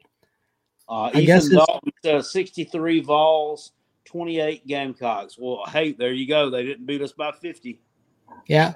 Uh, 0.89 1.11
I 1.15 1.25
guess 1.25 1.47
it's- 1.47 1.67
Dalton 1.67 1.93
says 2.05 2.31
63 2.33 3.01
Vols, 3.01 3.73
28 4.05 4.67
Gamecocks. 4.67 5.37
Well, 5.39 5.65
hey, 5.69 5.93
there 5.93 6.13
you 6.13 6.27
go. 6.29 6.51
They 6.51 6.65
didn't 6.65 6.87
beat 6.87 7.03
us 7.03 7.13
by 7.13 7.33
50. 7.33 7.81
Yeah. 8.47 8.75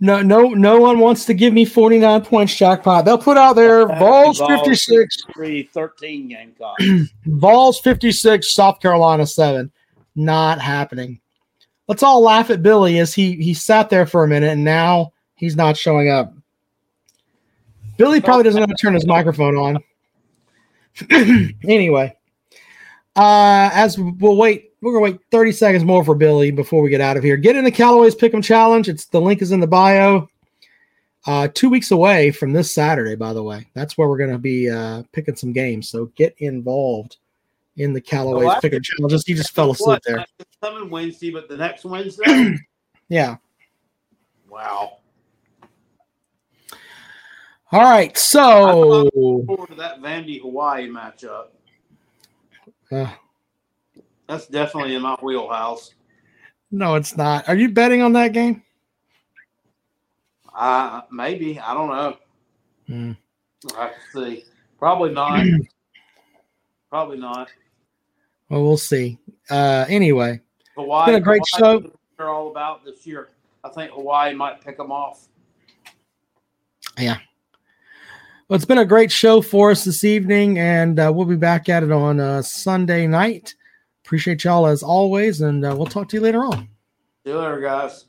No, 0.00 0.20
no, 0.22 0.48
no 0.48 0.80
one 0.80 0.98
wants 0.98 1.24
to 1.26 1.34
give 1.34 1.54
me 1.54 1.64
49 1.64 2.22
points 2.24 2.54
jackpot. 2.56 3.04
They'll 3.04 3.16
put 3.16 3.36
out 3.36 3.54
there 3.54 3.86
Vols 3.86 4.40
56, 4.40 5.16
63, 5.22 5.62
13 5.62 6.28
Gamecocks. 6.28 6.84
Vols 7.26 7.80
56, 7.80 8.52
South 8.54 8.80
Carolina 8.80 9.26
7. 9.26 9.70
Not 10.16 10.60
happening. 10.60 11.20
Let's 11.88 12.02
all 12.02 12.22
laugh 12.22 12.50
at 12.50 12.62
Billy 12.62 12.98
as 12.98 13.14
he 13.14 13.32
he 13.36 13.52
sat 13.54 13.90
there 13.90 14.06
for 14.06 14.24
a 14.24 14.28
minute 14.28 14.50
and 14.50 14.64
now 14.64 15.12
he's 15.34 15.56
not 15.56 15.76
showing 15.76 16.10
up. 16.10 16.32
Billy 17.96 18.20
probably 18.20 18.44
doesn't 18.44 18.60
know 18.60 18.66
how 18.66 18.72
to 18.72 18.82
turn 18.82 18.94
his 18.94 19.06
microphone 19.06 19.56
on. 19.56 19.78
anyway, 21.64 22.16
uh, 23.16 23.70
as 23.72 23.98
we'll 23.98 24.36
wait, 24.36 24.72
we're 24.80 24.92
gonna 24.92 25.02
wait 25.04 25.20
30 25.30 25.52
seconds 25.52 25.84
more 25.84 26.04
for 26.04 26.14
Billy 26.14 26.50
before 26.50 26.82
we 26.82 26.90
get 26.90 27.00
out 27.00 27.16
of 27.16 27.22
here. 27.22 27.36
Get 27.36 27.56
in 27.56 27.64
the 27.64 27.70
Callaway's 27.70 28.14
Pick'em 28.14 28.42
Challenge. 28.42 28.88
It's 28.88 29.06
the 29.06 29.20
link 29.20 29.42
is 29.42 29.52
in 29.52 29.60
the 29.60 29.66
bio. 29.66 30.28
Uh, 31.26 31.48
two 31.54 31.70
weeks 31.70 31.90
away 31.90 32.30
from 32.30 32.52
this 32.52 32.72
Saturday, 32.72 33.14
by 33.14 33.32
the 33.32 33.42
way. 33.42 33.66
That's 33.74 33.96
where 33.96 34.08
we're 34.08 34.18
gonna 34.18 34.38
be 34.38 34.68
uh, 34.68 35.04
picking 35.12 35.36
some 35.36 35.52
games. 35.52 35.88
So 35.88 36.06
get 36.16 36.34
involved 36.38 37.16
in 37.76 37.92
the 37.92 38.00
Callaway's 38.00 38.50
Oh, 38.56 38.60
Pick'em 38.60 38.82
Challenge. 38.84 39.10
Just 39.10 39.26
he 39.26 39.34
just 39.34 39.54
fell 39.54 39.70
asleep 39.70 39.86
What? 39.86 40.02
there. 40.04 40.24
Coming 40.60 40.90
Wednesday, 40.90 41.30
but 41.30 41.48
the 41.48 41.56
next 41.56 41.84
Wednesday? 41.84 42.56
Yeah. 43.10 43.36
wow. 44.48 44.96
All 47.74 47.82
right. 47.82 48.16
So 48.16 49.10
Forward 49.12 49.68
to 49.70 49.74
that 49.74 50.00
Vandy 50.00 50.40
Hawaii 50.40 50.88
matchup. 50.88 51.46
uh, 52.92 53.10
That's 54.28 54.46
definitely 54.46 54.94
in 54.94 55.02
my 55.02 55.16
wheelhouse. 55.20 55.92
no, 56.70 56.94
it's 56.94 57.16
not. 57.16 57.48
Are 57.48 57.56
you 57.56 57.68
betting 57.70 58.00
on 58.00 58.12
that 58.12 58.32
game? 58.32 58.62
Uh, 60.56 61.00
maybe. 61.10 61.58
I 61.58 61.74
don't 61.74 61.88
know. 61.88 62.16
Hmm. 62.86 63.12
I 63.76 63.82
have 63.82 63.92
to 64.14 64.24
see. 64.24 64.44
Probably 64.78 65.12
not. 65.12 65.44
Probably 66.90 67.18
not. 67.18 67.48
Well, 68.50 68.62
we'll 68.62 68.76
see. 68.76 69.18
Uh, 69.50 69.84
anyway, 69.88 70.40
Hawaii. 70.76 71.06
been 71.06 71.14
a 71.16 71.20
great 71.20 71.42
Hawaii, 71.54 71.80
show. 71.82 71.92
They're 72.16 72.28
all 72.30 72.52
about 72.52 72.84
this 72.84 73.04
year. 73.04 73.30
I 73.64 73.68
think 73.70 73.90
Hawaii 73.90 74.32
might 74.32 74.60
pick 74.64 74.76
them 74.76 74.92
off. 74.92 75.26
Well, 78.48 78.56
it's 78.56 78.64
been 78.64 78.78
a 78.78 78.84
great 78.84 79.10
show 79.10 79.40
for 79.40 79.70
us 79.70 79.84
this 79.84 80.04
evening, 80.04 80.58
and 80.58 80.98
uh, 80.98 81.10
we'll 81.14 81.24
be 81.24 81.36
back 81.36 81.68
at 81.68 81.82
it 81.82 81.90
on 81.90 82.20
uh, 82.20 82.42
Sunday 82.42 83.06
night. 83.06 83.54
Appreciate 84.04 84.44
y'all 84.44 84.66
as 84.66 84.82
always, 84.82 85.40
and 85.40 85.64
uh, 85.64 85.74
we'll 85.76 85.86
talk 85.86 86.08
to 86.10 86.16
you 86.16 86.22
later 86.22 86.44
on. 86.44 86.68
See 87.24 87.30
you 87.30 87.38
later, 87.38 87.60
guys. 87.60 88.04